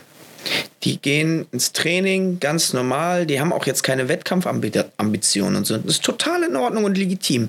Die 0.82 1.01
gehen 1.01 1.47
ins 1.53 1.73
Training 1.73 2.40
ganz 2.40 2.73
normal, 2.73 3.27
die 3.27 3.40
haben 3.40 3.53
auch 3.53 3.66
jetzt 3.66 3.82
keine 3.82 4.09
Wettkampfambitionen 4.09 5.57
und 5.57 5.66
so. 5.66 5.78
Das 5.78 5.94
ist 5.94 6.05
total 6.05 6.43
in 6.43 6.57
Ordnung 6.57 6.85
und 6.85 6.99
legitim. 6.99 7.49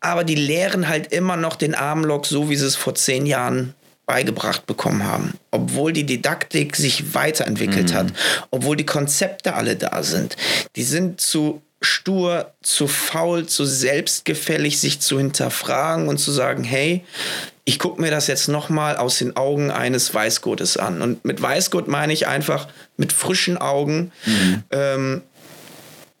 Aber 0.00 0.22
die 0.22 0.34
lehren 0.34 0.88
halt 0.88 1.12
immer 1.12 1.36
noch 1.36 1.56
den 1.56 1.74
Armlock 1.74 2.26
so, 2.26 2.48
wie 2.50 2.56
sie 2.56 2.66
es 2.66 2.76
vor 2.76 2.94
zehn 2.94 3.26
Jahren 3.26 3.74
beigebracht 4.04 4.66
bekommen 4.66 5.04
haben. 5.04 5.34
Obwohl 5.50 5.92
die 5.92 6.06
Didaktik 6.06 6.76
sich 6.76 7.14
weiterentwickelt 7.14 7.92
hat, 7.92 8.12
obwohl 8.52 8.76
die 8.76 8.86
Konzepte 8.86 9.54
alle 9.54 9.74
da 9.74 10.02
sind. 10.04 10.36
Die 10.76 10.84
sind 10.84 11.20
zu 11.20 11.60
stur, 11.80 12.52
zu 12.62 12.86
faul, 12.88 13.46
zu 13.46 13.64
selbstgefällig, 13.64 14.80
sich 14.80 15.00
zu 15.00 15.18
hinterfragen 15.18 16.08
und 16.08 16.18
zu 16.18 16.32
sagen, 16.32 16.64
hey, 16.64 17.04
ich 17.64 17.78
gucke 17.78 18.00
mir 18.00 18.10
das 18.10 18.28
jetzt 18.28 18.48
nochmal 18.48 18.96
aus 18.96 19.18
den 19.18 19.36
Augen 19.36 19.70
eines 19.70 20.14
Weißgurtes 20.14 20.76
an. 20.76 21.02
Und 21.02 21.24
mit 21.24 21.42
Weißgurt 21.42 21.88
meine 21.88 22.12
ich 22.12 22.28
einfach 22.28 22.68
mit 22.96 23.12
frischen 23.12 23.58
Augen 23.58 24.12
ähm, 24.70 25.22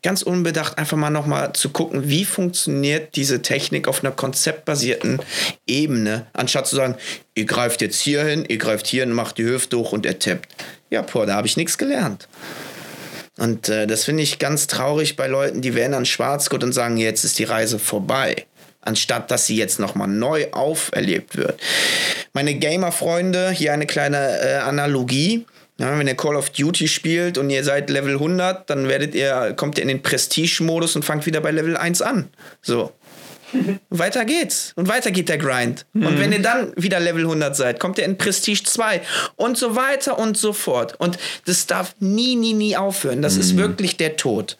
ganz 0.06 0.22
unbedacht 0.22 0.78
einfach 0.78 0.96
mal 0.96 1.10
nochmal 1.10 1.52
zu 1.52 1.70
gucken, 1.70 2.08
wie 2.08 2.24
funktioniert 2.24 3.16
diese 3.16 3.42
Technik 3.42 3.88
auf 3.88 4.04
einer 4.04 4.12
konzeptbasierten 4.12 5.20
Ebene, 5.66 6.26
anstatt 6.32 6.68
zu 6.68 6.76
sagen, 6.76 6.94
ihr 7.34 7.44
greift 7.44 7.80
jetzt 7.80 8.00
hier 8.00 8.24
hin, 8.24 8.44
ihr 8.46 8.58
greift 8.58 8.86
hier 8.86 9.02
hin, 9.02 9.12
macht 9.12 9.38
die 9.38 9.44
Hüfte 9.44 9.78
hoch 9.78 9.92
und 9.92 10.06
er 10.06 10.20
tippt. 10.20 10.54
Ja, 10.90 11.02
boah, 11.02 11.26
da 11.26 11.34
habe 11.34 11.48
ich 11.48 11.56
nichts 11.56 11.76
gelernt. 11.76 12.28
Und 13.38 13.68
äh, 13.68 13.86
das 13.86 14.04
finde 14.04 14.22
ich 14.22 14.38
ganz 14.38 14.66
traurig 14.66 15.16
bei 15.16 15.26
Leuten, 15.26 15.60
die 15.60 15.74
werden 15.74 15.94
an 15.94 16.06
Schwarzgurt 16.06 16.64
und 16.64 16.72
sagen, 16.72 16.96
jetzt 16.96 17.24
ist 17.24 17.38
die 17.38 17.44
Reise 17.44 17.78
vorbei 17.78 18.46
anstatt 18.86 19.30
dass 19.30 19.46
sie 19.46 19.56
jetzt 19.56 19.78
nochmal 19.78 20.08
neu 20.08 20.50
auferlebt 20.52 21.36
wird. 21.36 21.60
Meine 22.32 22.54
Gamer-Freunde, 22.54 23.50
hier 23.50 23.72
eine 23.72 23.86
kleine 23.86 24.40
äh, 24.40 24.54
Analogie. 24.56 25.46
Ja, 25.78 25.98
wenn 25.98 26.06
ihr 26.06 26.16
Call 26.16 26.36
of 26.36 26.48
Duty 26.50 26.88
spielt 26.88 27.36
und 27.36 27.50
ihr 27.50 27.62
seid 27.62 27.90
Level 27.90 28.14
100, 28.14 28.70
dann 28.70 28.88
werdet 28.88 29.14
ihr, 29.14 29.52
kommt 29.56 29.76
ihr 29.76 29.82
in 29.82 29.88
den 29.88 30.02
Prestige-Modus 30.02 30.96
und 30.96 31.04
fangt 31.04 31.26
wieder 31.26 31.42
bei 31.42 31.50
Level 31.50 31.76
1 31.76 32.00
an. 32.00 32.30
So. 32.62 32.92
Weiter 33.90 34.24
geht's. 34.24 34.72
Und 34.76 34.88
weiter 34.88 35.10
geht 35.10 35.28
der 35.28 35.38
Grind. 35.38 35.86
Mhm. 35.92 36.06
Und 36.06 36.18
wenn 36.18 36.32
ihr 36.32 36.42
dann 36.42 36.72
wieder 36.76 37.00
Level 37.00 37.22
100 37.22 37.56
seid, 37.56 37.80
kommt 37.80 37.98
ihr 37.98 38.04
in 38.04 38.18
Prestige 38.18 38.62
2 38.64 39.00
und 39.36 39.56
so 39.56 39.76
weiter 39.76 40.18
und 40.18 40.36
so 40.36 40.52
fort. 40.52 40.94
Und 40.98 41.18
das 41.44 41.66
darf 41.66 41.94
nie, 42.00 42.36
nie, 42.36 42.54
nie 42.54 42.76
aufhören. 42.76 43.22
Das 43.22 43.34
mhm. 43.34 43.40
ist 43.40 43.56
wirklich 43.56 43.96
der 43.96 44.16
Tod. 44.16 44.56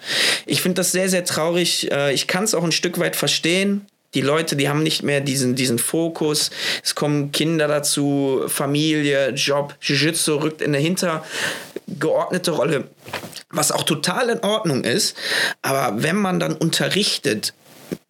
Ich 0.47 0.63
finde 0.63 0.77
das 0.77 0.93
sehr, 0.93 1.09
sehr 1.09 1.25
traurig. 1.25 1.91
Äh, 1.91 2.13
ich 2.13 2.27
kann 2.27 2.45
es 2.45 2.55
auch 2.55 2.65
ein 2.65 2.73
Stück 2.73 2.99
weit 2.99 3.17
verstehen 3.17 3.87
die 4.17 4.23
Leute, 4.23 4.57
die 4.57 4.69
haben 4.69 4.83
nicht 4.83 5.03
mehr 5.03 5.21
diesen, 5.21 5.55
diesen 5.55 5.79
Fokus. 5.79 6.51
Es 6.83 6.95
kommen 6.95 7.33
Kinder 7.33 7.69
dazu, 7.69 8.45
Familie, 8.47 9.31
Job. 9.31 9.75
Jiu-Jitsu 9.83 10.37
rückt 10.37 10.63
in 10.63 10.75
eine 10.75 10.79
hintergeordnete 10.79 12.51
Rolle, 12.53 12.85
was 13.51 13.73
auch 13.73 13.83
total 13.83 14.31
in 14.31 14.41
Ordnung 14.41 14.85
ist. 14.85 15.15
Aber 15.61 16.03
wenn 16.03 16.17
man 16.17 16.41
dann 16.41 16.55
unterrichtet, 16.55 17.53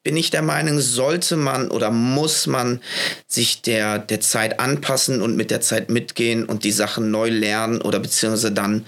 bin 0.02 0.16
ich 0.16 0.30
der 0.30 0.42
Meinung, 0.42 0.78
sollte 0.80 1.36
man 1.36 1.70
oder 1.70 1.90
muss 1.90 2.46
man 2.46 2.80
sich 3.26 3.62
der, 3.62 3.98
der 3.98 4.20
Zeit 4.20 4.60
anpassen 4.60 5.20
und 5.20 5.36
mit 5.36 5.50
der 5.50 5.60
Zeit 5.60 5.90
mitgehen 5.90 6.44
und 6.44 6.62
die 6.62 6.72
Sachen 6.72 7.10
neu 7.10 7.28
lernen 7.28 7.82
oder 7.82 7.98
beziehungsweise 7.98 8.52
dann 8.52 8.86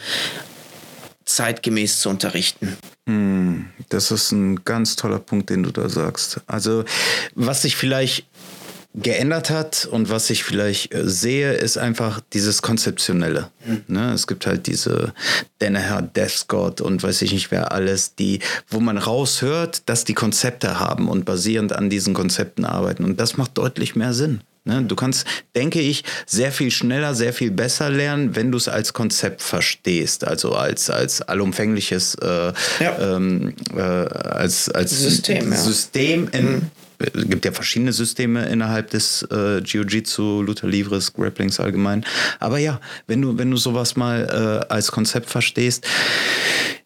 zeitgemäß 1.25 2.01
zu 2.01 2.09
unterrichten. 2.09 2.77
Hm, 3.09 3.67
das 3.89 4.11
ist 4.11 4.33
ein 4.33 4.65
ganz 4.65 4.97
toller 4.97 5.19
Punkt, 5.19 5.51
den 5.51 5.63
du 5.63 5.71
da 5.71 5.89
sagst. 5.89 6.41
Also, 6.47 6.85
was 7.35 7.63
sich 7.63 7.75
vielleicht 7.75 8.28
geändert 9.03 9.51
hat 9.51 9.89
und 9.91 10.11
was 10.11 10.31
ich 10.31 10.45
vielleicht 10.45 10.95
äh, 10.95 11.09
sehe, 11.09 11.53
ist 11.53 11.79
einfach 11.79 12.21
dieses 12.33 12.63
Konzeptionelle. 12.63 13.49
Mhm. 13.67 13.83
Ne? 13.89 14.13
Es 14.13 14.27
gibt 14.27 14.47
halt 14.47 14.67
diese 14.67 15.13
Danaher, 15.59 16.03
Death 16.03 16.31
Scott 16.31 16.81
und 16.81 17.03
weiß 17.03 17.23
ich 17.23 17.33
nicht 17.33 17.51
wer 17.51 17.73
alles, 17.73 18.15
die, 18.15 18.41
wo 18.69 18.81
man 18.81 18.99
raushört, 18.99 19.83
dass 19.87 20.05
die 20.05 20.15
Konzepte 20.15 20.81
haben 20.81 21.09
und 21.09 21.25
basierend 21.25 21.73
an 21.73 21.91
diesen 21.91 22.15
Konzepten 22.15 22.65
arbeiten. 22.65 23.05
Und 23.05 23.21
das 23.21 23.37
macht 23.37 23.57
deutlich 23.57 23.97
mehr 23.97 24.15
Sinn. 24.15 24.41
Ne? 24.65 24.83
Du 24.83 24.97
kannst, 24.97 25.27
denke 25.57 25.81
ich, 25.81 26.05
sehr 26.27 26.53
viel 26.53 26.71
schneller, 26.71 27.15
sehr 27.15 27.33
viel 27.33 27.51
besser 27.51 27.91
lernen, 27.91 28.37
wenn 28.37 28.53
du 28.53 28.59
es 28.59 28.69
als 28.69 28.93
Konzept 28.93 29.43
verstehst, 29.43 30.25
also 30.25 30.55
als, 30.55 30.91
als 30.91 31.23
allumfängliches 31.23 32.15
äh, 32.17 32.53
ja. 32.81 32.99
ähm, 33.01 33.55
äh, 33.75 33.81
als, 33.81 34.69
als 34.69 34.91
System, 34.91 35.53
System 35.53 36.29
in, 36.33 36.53
mhm 36.53 36.63
es 36.99 37.29
gibt 37.29 37.45
ja 37.45 37.53
verschiedene 37.53 37.93
Systeme 37.93 38.47
innerhalb 38.47 38.91
des 38.91 39.27
äh, 39.31 39.59
Jiu-Jitsu, 39.59 40.43
Luther 40.43 40.69
Livres, 40.69 41.13
Grapplings 41.13 41.61
allgemein. 41.61 42.05
Aber 42.41 42.59
ja, 42.59 42.81
wenn 43.07 43.23
du, 43.23 43.39
wenn 43.39 43.51
du 43.51 43.57
sowas 43.57 43.97
mal 43.97 44.65
äh, 44.69 44.73
als 44.73 44.91
Konzept 44.91 45.31
verstehst, 45.31 45.87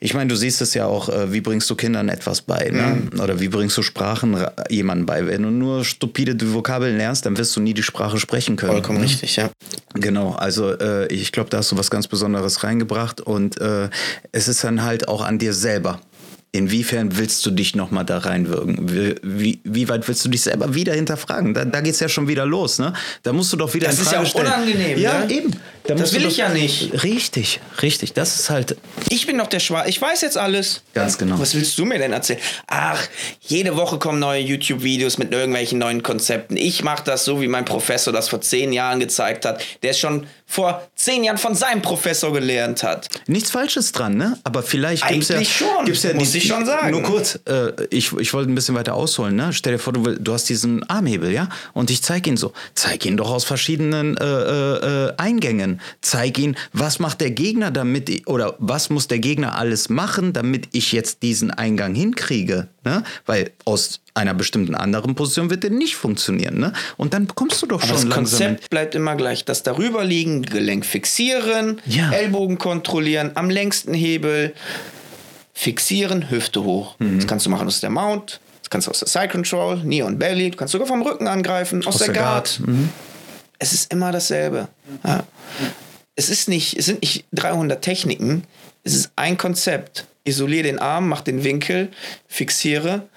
ich 0.00 0.14
meine, 0.14 0.28
du 0.28 0.34
siehst 0.34 0.60
es 0.60 0.74
ja 0.74 0.86
auch, 0.86 1.08
äh, 1.08 1.32
wie 1.32 1.40
bringst 1.40 1.70
du 1.70 1.76
Kindern 1.76 2.08
etwas 2.08 2.42
bei, 2.42 2.70
ne? 2.70 3.02
Mhm. 3.12 3.20
Oder 3.20 3.38
wie 3.38 3.48
bringst 3.48 3.76
du 3.76 3.82
Sprachen 3.82 4.36
jemandem 4.68 5.06
bei? 5.06 5.26
Wenn 5.28 5.42
du 5.42 5.50
nur 5.50 5.84
stupide 5.84 6.36
Vokabeln 6.52 6.96
lernst, 6.96 7.24
dann 7.24 7.38
wirst 7.38 7.54
du 7.54 7.60
nie 7.60 7.72
die 7.72 7.84
Sprache 7.84 8.18
sprechen 8.18 8.56
können. 8.56 8.72
Vollkommen 8.72 8.98
ne? 8.98 9.04
richtig, 9.04 9.36
ja. 9.36 9.50
Genau, 9.94 10.32
also 10.32 10.72
äh, 10.72 11.06
ich 11.06 11.30
glaube, 11.30 11.50
da 11.50 11.58
hast 11.58 11.70
du 11.70 11.78
was 11.78 11.90
ganz 11.90 12.08
Besonderes 12.08 12.64
reingebracht 12.64 13.20
und 13.20 13.60
äh, 13.60 13.90
es 14.32 14.48
ist 14.48 14.64
dann 14.64 14.82
halt 14.82 15.06
auch 15.06 15.22
an 15.22 15.38
dir 15.38 15.54
selber 15.54 16.00
Inwiefern 16.54 17.16
willst 17.16 17.46
du 17.46 17.50
dich 17.50 17.74
nochmal 17.74 18.04
da 18.04 18.18
reinwirken? 18.18 18.76
Wie, 18.90 19.14
wie, 19.22 19.60
wie, 19.64 19.88
weit 19.88 20.06
willst 20.06 20.22
du 20.22 20.28
dich 20.28 20.42
selber 20.42 20.74
wieder 20.74 20.92
hinterfragen? 20.92 21.54
Da, 21.54 21.64
da 21.64 21.80
geht 21.80 21.94
es 21.94 22.00
ja 22.00 22.10
schon 22.10 22.28
wieder 22.28 22.44
los, 22.44 22.78
ne? 22.78 22.92
Da 23.22 23.32
musst 23.32 23.50
du 23.54 23.56
doch 23.56 23.72
wieder 23.72 23.86
das 23.86 23.98
in 23.98 24.04
Frage 24.04 24.26
stellen. 24.26 24.44
Das 24.44 24.52
ist 24.52 24.66
ja 24.66 24.66
auch 24.66 24.74
unangenehm, 24.74 24.98
Ja, 24.98 25.24
ne? 25.24 25.32
eben. 25.32 25.50
Da 25.84 25.94
das 25.94 26.12
will 26.12 26.24
ich 26.26 26.36
ja 26.36 26.48
nicht. 26.48 27.02
Richtig, 27.02 27.60
richtig. 27.82 28.12
Das 28.12 28.38
ist 28.38 28.50
halt. 28.50 28.76
Ich 29.08 29.26
bin 29.26 29.38
doch 29.38 29.48
der 29.48 29.58
Schwarz. 29.58 29.88
Ich 29.88 30.00
weiß 30.00 30.20
jetzt 30.20 30.38
alles. 30.38 30.82
Ganz 30.94 31.18
genau. 31.18 31.38
Was 31.38 31.54
willst 31.54 31.76
du 31.76 31.84
mir 31.84 31.98
denn 31.98 32.12
erzählen? 32.12 32.38
Ach, 32.68 33.02
jede 33.40 33.76
Woche 33.76 33.98
kommen 33.98 34.20
neue 34.20 34.40
YouTube-Videos 34.40 35.18
mit 35.18 35.32
irgendwelchen 35.32 35.78
neuen 35.78 36.02
Konzepten. 36.02 36.56
Ich 36.56 36.84
mache 36.84 37.02
das 37.04 37.24
so, 37.24 37.40
wie 37.40 37.48
mein 37.48 37.64
Professor 37.64 38.12
das 38.12 38.28
vor 38.28 38.40
zehn 38.40 38.72
Jahren 38.72 39.00
gezeigt 39.00 39.44
hat. 39.44 39.64
Der 39.82 39.90
ist 39.90 39.98
schon 39.98 40.26
vor 40.46 40.86
zehn 40.94 41.24
Jahren 41.24 41.38
von 41.38 41.54
seinem 41.54 41.82
Professor 41.82 42.32
gelernt 42.32 42.82
hat. 42.82 43.08
Nichts 43.26 43.50
Falsches 43.50 43.90
dran, 43.92 44.16
ne? 44.16 44.38
Aber 44.44 44.62
vielleicht 44.62 45.08
gibt 45.08 45.22
es 45.22 45.28
ja, 45.30 45.44
schon. 45.44 45.86
Gibt's 45.86 46.02
ja 46.02 46.14
muss 46.14 46.34
ich 46.34 46.46
schon 46.46 46.66
sagen. 46.66 46.90
Nur 46.90 47.02
kurz, 47.02 47.40
äh, 47.46 47.72
ich, 47.90 48.12
ich 48.12 48.34
wollte 48.34 48.50
ein 48.50 48.54
bisschen 48.54 48.74
weiter 48.74 48.94
ausholen, 48.94 49.34
ne? 49.34 49.52
Stell 49.52 49.72
dir 49.72 49.78
vor, 49.78 49.94
du, 49.94 50.02
du 50.02 50.32
hast 50.32 50.48
diesen 50.48 50.88
Armhebel, 50.88 51.32
ja? 51.32 51.48
Und 51.72 51.90
ich 51.90 52.02
zeige 52.02 52.30
ihn 52.30 52.36
so. 52.36 52.52
Zeig 52.74 53.04
ihn 53.06 53.16
doch 53.16 53.30
aus 53.30 53.44
verschiedenen 53.44 54.16
äh, 54.18 54.24
äh, 54.24 55.06
äh, 55.06 55.12
Eingängen. 55.72 55.80
Zeig 56.00 56.38
ihn, 56.38 56.56
was 56.72 56.98
macht 56.98 57.20
der 57.20 57.30
Gegner 57.30 57.70
damit, 57.70 58.26
oder 58.26 58.56
was 58.58 58.90
muss 58.90 59.08
der 59.08 59.18
Gegner 59.18 59.56
alles 59.56 59.88
machen, 59.88 60.32
damit 60.32 60.68
ich 60.72 60.92
jetzt 60.92 61.22
diesen 61.22 61.50
Eingang 61.50 61.94
hinkriege, 61.94 62.68
ne? 62.84 63.02
Weil 63.26 63.50
aus 63.64 64.00
einer 64.14 64.34
bestimmten 64.34 64.74
anderen 64.74 65.14
Position 65.14 65.50
wird 65.50 65.62
der 65.62 65.70
nicht 65.70 65.96
funktionieren. 65.96 66.58
Ne? 66.58 66.72
Und 66.98 67.14
dann 67.14 67.28
kommst 67.28 67.62
du 67.62 67.66
doch 67.66 67.82
Aber 67.82 67.86
schon 67.86 68.08
das 68.08 68.16
langsam. 68.16 68.38
Das 68.38 68.48
Konzept 68.48 68.70
bleibt 68.70 68.94
immer 68.94 69.16
gleich. 69.16 69.44
Das 69.46 69.62
darüberliegende 69.62 70.50
Gelenk 70.50 70.84
fixieren, 70.84 71.80
ja. 71.86 72.10
Ellbogen 72.10 72.58
kontrollieren, 72.58 73.30
am 73.34 73.48
längsten 73.48 73.94
Hebel 73.94 74.52
fixieren, 75.54 76.30
Hüfte 76.30 76.62
hoch. 76.62 76.96
Mhm. 76.98 77.18
Das 77.18 77.26
kannst 77.26 77.46
du 77.46 77.50
machen 77.50 77.66
aus 77.66 77.80
der 77.80 77.90
Mount, 77.90 78.40
das 78.60 78.70
kannst 78.70 78.86
du 78.86 78.90
aus 78.90 78.98
der 78.98 79.08
Side 79.08 79.28
Control, 79.28 79.80
Knee 79.80 80.02
und 80.02 80.18
Belly, 80.18 80.50
du 80.50 80.56
kannst 80.56 80.72
sogar 80.72 80.86
vom 80.86 81.02
Rücken 81.02 81.26
angreifen, 81.26 81.80
aus, 81.80 81.94
aus 81.94 81.98
der, 81.98 82.12
der 82.12 82.22
Guard. 82.22 82.58
Guard. 82.58 82.68
Mhm. 82.68 82.88
Es 83.62 83.72
ist 83.72 83.92
immer 83.92 84.10
dasselbe. 84.10 84.66
Ja. 85.04 85.22
Es, 86.16 86.28
ist 86.28 86.48
nicht, 86.48 86.76
es 86.76 86.86
sind 86.86 87.00
nicht 87.00 87.26
300 87.30 87.80
Techniken, 87.80 88.42
es 88.82 88.92
ist 88.92 89.12
ein 89.14 89.38
Konzept. 89.38 90.08
Isoliere 90.24 90.64
den 90.64 90.80
Arm, 90.80 91.08
mach 91.08 91.20
den 91.20 91.44
Winkel, 91.44 91.92
fixiere 92.26 93.08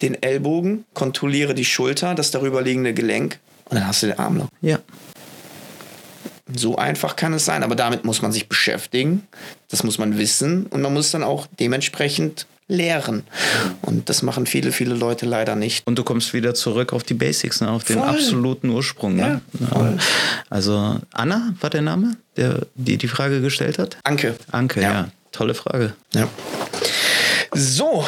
den 0.00 0.22
Ellbogen, 0.22 0.86
kontrolliere 0.94 1.52
die 1.52 1.66
Schulter, 1.66 2.14
das 2.14 2.30
darüberliegende 2.30 2.94
Gelenk 2.94 3.38
und 3.66 3.76
dann 3.76 3.86
hast 3.86 4.02
du 4.02 4.06
den 4.06 4.18
Arm 4.18 4.38
noch. 4.38 4.48
Ja. 4.62 4.78
So 6.54 6.76
einfach 6.76 7.14
kann 7.14 7.34
es 7.34 7.44
sein, 7.44 7.62
aber 7.62 7.76
damit 7.76 8.06
muss 8.06 8.22
man 8.22 8.32
sich 8.32 8.48
beschäftigen, 8.48 9.28
das 9.68 9.84
muss 9.84 9.98
man 9.98 10.16
wissen 10.16 10.64
und 10.68 10.80
man 10.80 10.94
muss 10.94 11.10
dann 11.10 11.22
auch 11.22 11.46
dementsprechend 11.60 12.46
lehren. 12.68 13.24
Und 13.82 14.08
das 14.08 14.22
machen 14.22 14.46
viele, 14.46 14.72
viele 14.72 14.94
Leute 14.94 15.26
leider 15.26 15.56
nicht. 15.56 15.86
Und 15.86 15.98
du 15.98 16.04
kommst 16.04 16.32
wieder 16.32 16.54
zurück 16.54 16.92
auf 16.92 17.02
die 17.02 17.14
Basics, 17.14 17.60
ne? 17.60 17.70
auf 17.70 17.84
den 17.84 17.98
Voll. 17.98 18.08
absoluten 18.08 18.70
Ursprung. 18.70 19.16
Ne? 19.16 19.40
Ja, 19.60 19.94
also 20.48 20.98
Anna 21.12 21.54
war 21.60 21.70
der 21.70 21.82
Name, 21.82 22.16
der 22.36 22.66
die 22.74 22.96
die 22.96 23.08
Frage 23.08 23.40
gestellt 23.40 23.78
hat? 23.78 23.98
Anke. 24.04 24.36
Anke, 24.50 24.80
ja. 24.80 24.92
ja. 24.92 25.08
Tolle 25.32 25.54
Frage. 25.54 25.94
Ja. 26.14 26.28
So, 27.54 28.04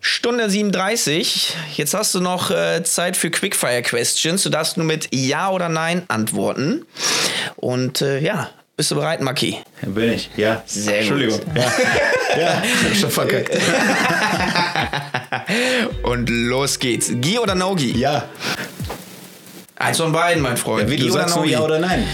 Stunde 0.00 0.50
37. 0.50 1.56
Jetzt 1.74 1.94
hast 1.94 2.14
du 2.14 2.20
noch 2.20 2.50
äh, 2.50 2.82
Zeit 2.84 3.16
für 3.16 3.30
Quickfire 3.30 3.82
Questions. 3.82 4.42
Du 4.42 4.50
darfst 4.50 4.76
nur 4.76 4.86
mit 4.86 5.08
Ja 5.14 5.50
oder 5.50 5.68
Nein 5.68 6.02
antworten. 6.08 6.84
Und 7.56 8.02
äh, 8.02 8.20
ja, 8.20 8.50
bist 8.76 8.90
du 8.90 8.94
bereit, 8.96 9.20
Maki? 9.20 9.58
Bin 9.82 10.12
ich, 10.12 10.30
ja. 10.36 10.62
Sehr 10.66 10.98
Entschuldigung. 10.98 11.38
gut. 11.38 11.46
Ja, 12.34 12.38
ja 12.40 12.62
ich 12.64 12.88
hab 12.88 12.96
schon 12.96 13.10
verkackt. 13.10 13.50
Und 16.02 16.30
los 16.30 16.78
geht's. 16.78 17.12
Gi 17.14 17.38
oder 17.38 17.54
No-Gi? 17.54 17.92
Ja. 17.98 18.24
Eins 19.76 19.98
von 19.98 20.12
beiden, 20.12 20.42
mein 20.42 20.56
Freund. 20.56 20.84
Ja, 20.84 20.90
wie 20.90 20.96
Gi 20.96 21.08
du 21.08 21.12
sagst, 21.12 21.36
no 21.36 21.44
ja 21.44 21.60
oder 21.60 21.78
nein. 21.78 22.06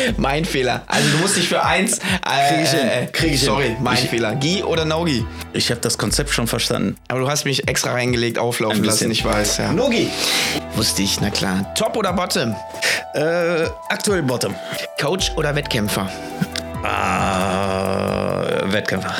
mein 0.16 0.44
Fehler. 0.44 0.82
Also 0.86 1.10
du 1.10 1.18
musst 1.18 1.36
dich 1.36 1.48
für 1.48 1.62
eins. 1.62 1.98
Äh, 1.98 2.00
Krieg 2.48 2.62
ich 2.62 2.70
hin. 2.70 3.08
Krieg 3.12 3.32
ich 3.34 3.42
sorry, 3.42 3.64
hin. 3.64 3.76
mein 3.80 3.94
ich, 3.94 4.08
Fehler. 4.08 4.34
Gi 4.36 4.62
oder 4.62 4.84
Nogi? 4.84 5.24
Ich 5.52 5.70
habe 5.70 5.80
das 5.80 5.98
Konzept 5.98 6.30
schon 6.30 6.46
verstanden. 6.46 6.96
Aber 7.08 7.20
du 7.20 7.28
hast 7.28 7.44
mich 7.44 7.68
extra 7.68 7.92
reingelegt, 7.92 8.38
auflaufen 8.38 8.84
lassen, 8.84 9.10
ich 9.10 9.24
weiß. 9.24 9.58
Ja. 9.58 9.72
Nogi. 9.72 10.08
Wusste 10.80 11.02
ich, 11.02 11.20
na 11.20 11.28
klar. 11.28 11.74
Top 11.74 11.94
oder 11.94 12.10
Bottom? 12.10 12.56
Äh, 13.12 13.66
aktuell 13.90 14.22
Bottom. 14.22 14.54
Coach 14.98 15.30
oder 15.36 15.54
Wettkämpfer? 15.54 16.08
Äh, 16.82 18.72
Wettkämpfer. 18.72 19.12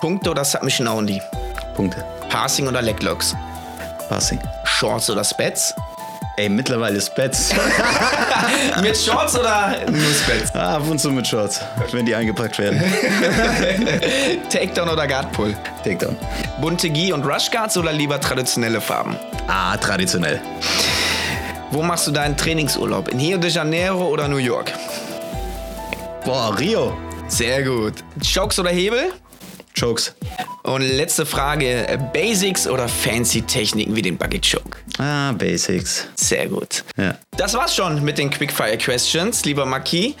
Punkte 0.00 0.30
oder 0.30 0.44
Submission 0.44 0.86
Only? 0.86 1.20
Punkte. 1.74 2.04
Passing 2.28 2.68
oder 2.68 2.80
Leglocks? 2.80 3.34
Passing. 4.08 4.38
Shorts 4.62 5.10
oder 5.10 5.24
Spets? 5.24 5.74
Ey, 6.36 6.48
mittlerweile 6.48 7.00
Spets. 7.00 7.52
mit 8.82 8.96
Shorts 8.96 9.36
oder 9.36 9.76
nur 9.88 10.14
Spets? 10.14 10.54
Ah, 10.54 10.76
ab 10.76 10.88
und 10.88 11.00
zu 11.00 11.10
mit 11.10 11.26
Shorts, 11.26 11.60
wenn 11.90 12.06
die 12.06 12.14
eingepackt 12.14 12.58
werden. 12.58 12.80
Takedown 14.48 14.88
oder 14.88 15.08
Guardpull? 15.08 15.56
Takedown. 15.82 16.16
Bunte 16.60 16.90
Gi 16.90 17.12
und 17.12 17.24
Rushguards 17.24 17.76
oder 17.76 17.92
lieber 17.92 18.20
traditionelle 18.20 18.80
Farben? 18.80 19.16
Ah, 19.46 19.76
traditionell. 19.76 20.40
Wo 21.74 21.82
machst 21.82 22.06
du 22.06 22.12
deinen 22.12 22.36
Trainingsurlaub? 22.36 23.08
In 23.08 23.18
Rio 23.18 23.36
de 23.36 23.50
Janeiro 23.50 24.06
oder 24.06 24.28
New 24.28 24.36
York? 24.36 24.72
Boah, 26.24 26.56
Rio. 26.56 26.96
Sehr 27.26 27.64
gut. 27.64 27.94
Chokes 28.22 28.60
oder 28.60 28.70
Hebel? 28.70 29.12
Chokes. 29.76 30.14
Und 30.62 30.82
letzte 30.82 31.26
Frage: 31.26 31.98
Basics 32.12 32.68
oder 32.68 32.86
fancy 32.86 33.42
Techniken 33.42 33.96
wie 33.96 34.02
den 34.02 34.16
Buggy 34.16 34.40
Choke? 34.40 34.78
Ah, 34.98 35.32
Basics. 35.32 36.06
Sehr 36.14 36.46
gut. 36.46 36.84
Ja. 36.96 37.18
Das 37.36 37.54
war's 37.54 37.74
schon 37.74 38.04
mit 38.04 38.18
den 38.18 38.30
Quickfire 38.30 38.78
Questions, 38.78 39.44
lieber 39.44 39.66
Maki. 39.66 40.14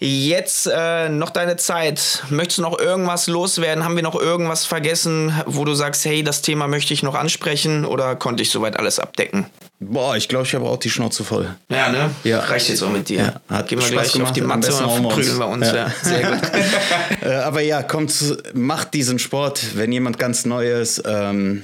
Jetzt 0.00 0.66
äh, 0.66 1.08
noch 1.08 1.30
deine 1.30 1.56
Zeit. 1.56 2.24
Möchtest 2.30 2.58
du 2.58 2.62
noch 2.62 2.80
irgendwas 2.80 3.28
loswerden? 3.28 3.84
Haben 3.84 3.94
wir 3.94 4.02
noch 4.02 4.20
irgendwas 4.20 4.64
vergessen, 4.64 5.32
wo 5.46 5.64
du 5.64 5.74
sagst, 5.74 6.04
hey, 6.04 6.24
das 6.24 6.42
Thema 6.42 6.66
möchte 6.66 6.92
ich 6.92 7.04
noch 7.04 7.14
ansprechen 7.14 7.84
oder 7.84 8.16
konnte 8.16 8.42
ich 8.42 8.50
soweit 8.50 8.76
alles 8.76 8.98
abdecken? 8.98 9.46
Boah, 9.78 10.16
ich 10.16 10.26
glaube, 10.28 10.46
ich 10.46 10.54
habe 10.54 10.64
auch 10.64 10.78
die 10.78 10.88
Schnauze 10.88 11.22
voll. 11.22 11.54
Ja, 11.68 11.90
ne? 11.90 12.10
Ja. 12.24 12.40
Reicht 12.40 12.70
jetzt 12.70 12.82
auch 12.82 12.90
mit 12.90 13.10
dir. 13.10 13.18
Ja, 13.18 13.56
hat 13.56 13.68
Gehen 13.68 13.78
wir 13.78 13.86
gleich 13.88 14.06
auf 14.06 14.12
gemacht, 14.14 14.36
die 14.36 14.40
am 14.40 14.46
Matte 14.46 14.72
und 14.74 14.86
hauen 14.86 15.38
wir 15.38 15.46
uns. 15.48 15.66
Ja. 15.66 15.74
Ja. 15.76 15.92
Sehr 16.02 16.30
gut. 16.30 16.40
Äh, 17.22 17.34
aber 17.34 17.60
ja, 17.60 17.82
kommt, 17.82 18.12
macht 18.54 18.94
diesen 18.94 19.18
Sport. 19.18 19.76
Wenn 19.76 19.90
jemand 19.90 20.18
ganz 20.18 20.44
Neues 20.44 21.02
ähm, 21.04 21.62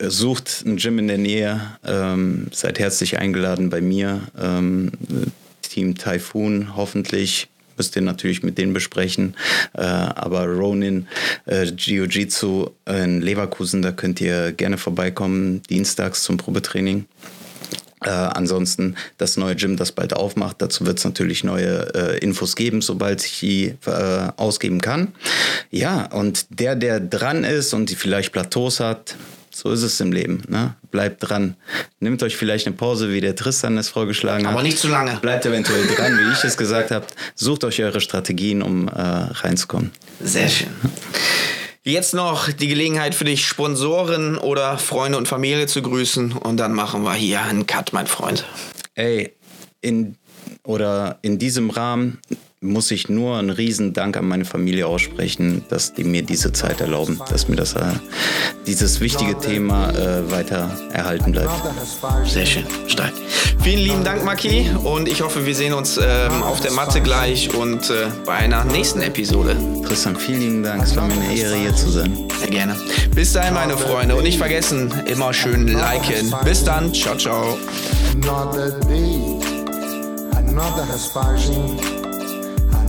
sucht, 0.00 0.62
ein 0.64 0.76
Gym 0.76 0.98
in 0.98 1.08
der 1.08 1.18
Nähe, 1.18 1.60
ähm, 1.84 2.46
seid 2.52 2.78
herzlich 2.78 3.18
eingeladen 3.18 3.68
bei 3.68 3.80
mir. 3.80 4.22
Ähm, 4.40 4.92
Team 5.62 5.96
Typhoon 5.96 6.76
hoffentlich. 6.76 7.48
Müsst 7.76 7.96
ihr 7.96 8.02
natürlich 8.02 8.42
mit 8.42 8.58
denen 8.58 8.72
besprechen. 8.72 9.34
Äh, 9.74 9.80
aber 9.82 10.46
Ronin 10.46 11.06
äh, 11.46 11.64
Jiu-Jitsu 11.64 12.70
in 12.86 13.20
Leverkusen, 13.20 13.82
da 13.82 13.92
könnt 13.92 14.20
ihr 14.20 14.52
gerne 14.52 14.78
vorbeikommen, 14.78 15.62
dienstags 15.62 16.22
zum 16.22 16.36
Probetraining. 16.36 17.06
Äh, 18.04 18.10
ansonsten 18.10 18.94
das 19.16 19.36
neue 19.36 19.56
Gym, 19.56 19.76
das 19.76 19.90
bald 19.90 20.12
aufmacht. 20.14 20.56
Dazu 20.60 20.84
wird 20.86 20.98
es 20.98 21.04
natürlich 21.04 21.44
neue 21.44 21.94
äh, 21.94 22.18
Infos 22.18 22.54
geben, 22.54 22.82
sobald 22.82 23.24
ich 23.24 23.40
die 23.40 23.74
äh, 23.86 24.28
ausgeben 24.36 24.80
kann. 24.80 25.08
Ja, 25.70 26.06
und 26.12 26.46
der, 26.50 26.76
der 26.76 27.00
dran 27.00 27.42
ist 27.42 27.72
und 27.72 27.90
die 27.90 27.96
vielleicht 27.96 28.32
Plateaus 28.32 28.80
hat, 28.80 29.16
so 29.56 29.70
ist 29.70 29.82
es 29.82 29.98
im 30.00 30.12
Leben. 30.12 30.42
Ne? 30.48 30.74
Bleibt 30.90 31.26
dran. 31.26 31.56
Nehmt 31.98 32.22
euch 32.22 32.36
vielleicht 32.36 32.66
eine 32.66 32.76
Pause, 32.76 33.10
wie 33.10 33.22
der 33.22 33.34
Tristan 33.34 33.78
es 33.78 33.88
vorgeschlagen 33.88 34.46
hat. 34.46 34.52
Aber 34.52 34.62
nicht 34.62 34.76
zu 34.76 34.88
lange. 34.88 35.16
Bleibt 35.16 35.46
eventuell 35.46 35.86
dran, 35.86 36.12
wie 36.18 36.30
ich 36.30 36.44
es 36.44 36.58
gesagt 36.58 36.90
habe. 36.90 37.06
Sucht 37.34 37.64
euch 37.64 37.82
eure 37.82 38.02
Strategien, 38.02 38.60
um 38.60 38.88
äh, 38.88 38.92
reinzukommen. 38.92 39.92
Sehr 40.20 40.50
schön. 40.50 40.68
Jetzt 41.84 42.12
noch 42.12 42.52
die 42.52 42.68
Gelegenheit 42.68 43.14
für 43.14 43.24
dich, 43.24 43.46
Sponsoren 43.46 44.36
oder 44.36 44.76
Freunde 44.76 45.16
und 45.16 45.26
Familie 45.26 45.66
zu 45.66 45.80
grüßen. 45.80 46.32
Und 46.32 46.58
dann 46.58 46.74
machen 46.74 47.02
wir 47.04 47.14
hier 47.14 47.40
einen 47.40 47.66
Cut, 47.66 47.94
mein 47.94 48.06
Freund. 48.06 48.44
Ey, 48.94 49.32
in 49.80 50.16
oder 50.64 51.18
in 51.22 51.38
diesem 51.38 51.70
Rahmen 51.70 52.18
muss 52.66 52.90
ich 52.90 53.08
nur 53.08 53.38
einen 53.38 53.50
riesen 53.50 53.92
Dank 53.92 54.16
an 54.16 54.26
meine 54.26 54.44
Familie 54.44 54.86
aussprechen, 54.86 55.64
dass 55.68 55.94
die 55.94 56.04
mir 56.04 56.22
diese 56.22 56.52
Zeit 56.52 56.80
erlauben, 56.80 57.20
dass 57.30 57.48
mir 57.48 57.56
das, 57.56 57.74
äh, 57.74 57.82
dieses 58.66 59.00
wichtige 59.00 59.38
Thema 59.38 59.90
äh, 59.90 60.30
weiter 60.30 60.70
erhalten 60.92 61.32
bleibt. 61.32 61.50
Sehr 62.24 62.46
schön, 62.46 62.64
stark. 62.86 63.12
Vielen 63.62 63.80
lieben 63.80 64.04
Dank, 64.04 64.24
Maki. 64.24 64.70
Und 64.84 65.08
ich 65.08 65.22
hoffe, 65.22 65.46
wir 65.46 65.54
sehen 65.54 65.72
uns 65.72 65.98
ähm, 65.98 66.42
auf 66.42 66.60
der 66.60 66.72
Matte 66.72 67.00
gleich 67.00 67.54
und 67.54 67.90
äh, 67.90 68.06
bei 68.24 68.34
einer 68.34 68.64
nächsten 68.64 69.02
Episode. 69.02 69.56
Tristan, 69.86 70.16
vielen 70.16 70.40
lieben 70.40 70.62
Dank. 70.62 70.82
Es 70.82 70.96
war 70.96 71.06
mir 71.06 71.14
eine 71.14 71.34
Ehre, 71.34 71.56
hier 71.56 71.74
zu 71.74 71.90
sein. 71.90 72.16
Sehr 72.38 72.50
gerne. 72.50 72.76
Bis 73.14 73.32
dahin, 73.32 73.54
meine 73.54 73.76
Freunde. 73.76 74.14
Und 74.14 74.24
nicht 74.24 74.38
vergessen, 74.38 74.92
immer 75.06 75.32
schön 75.32 75.66
liken. 75.66 76.34
Bis 76.44 76.64
dann. 76.64 76.92
Ciao, 76.92 77.16
ciao. 77.16 77.58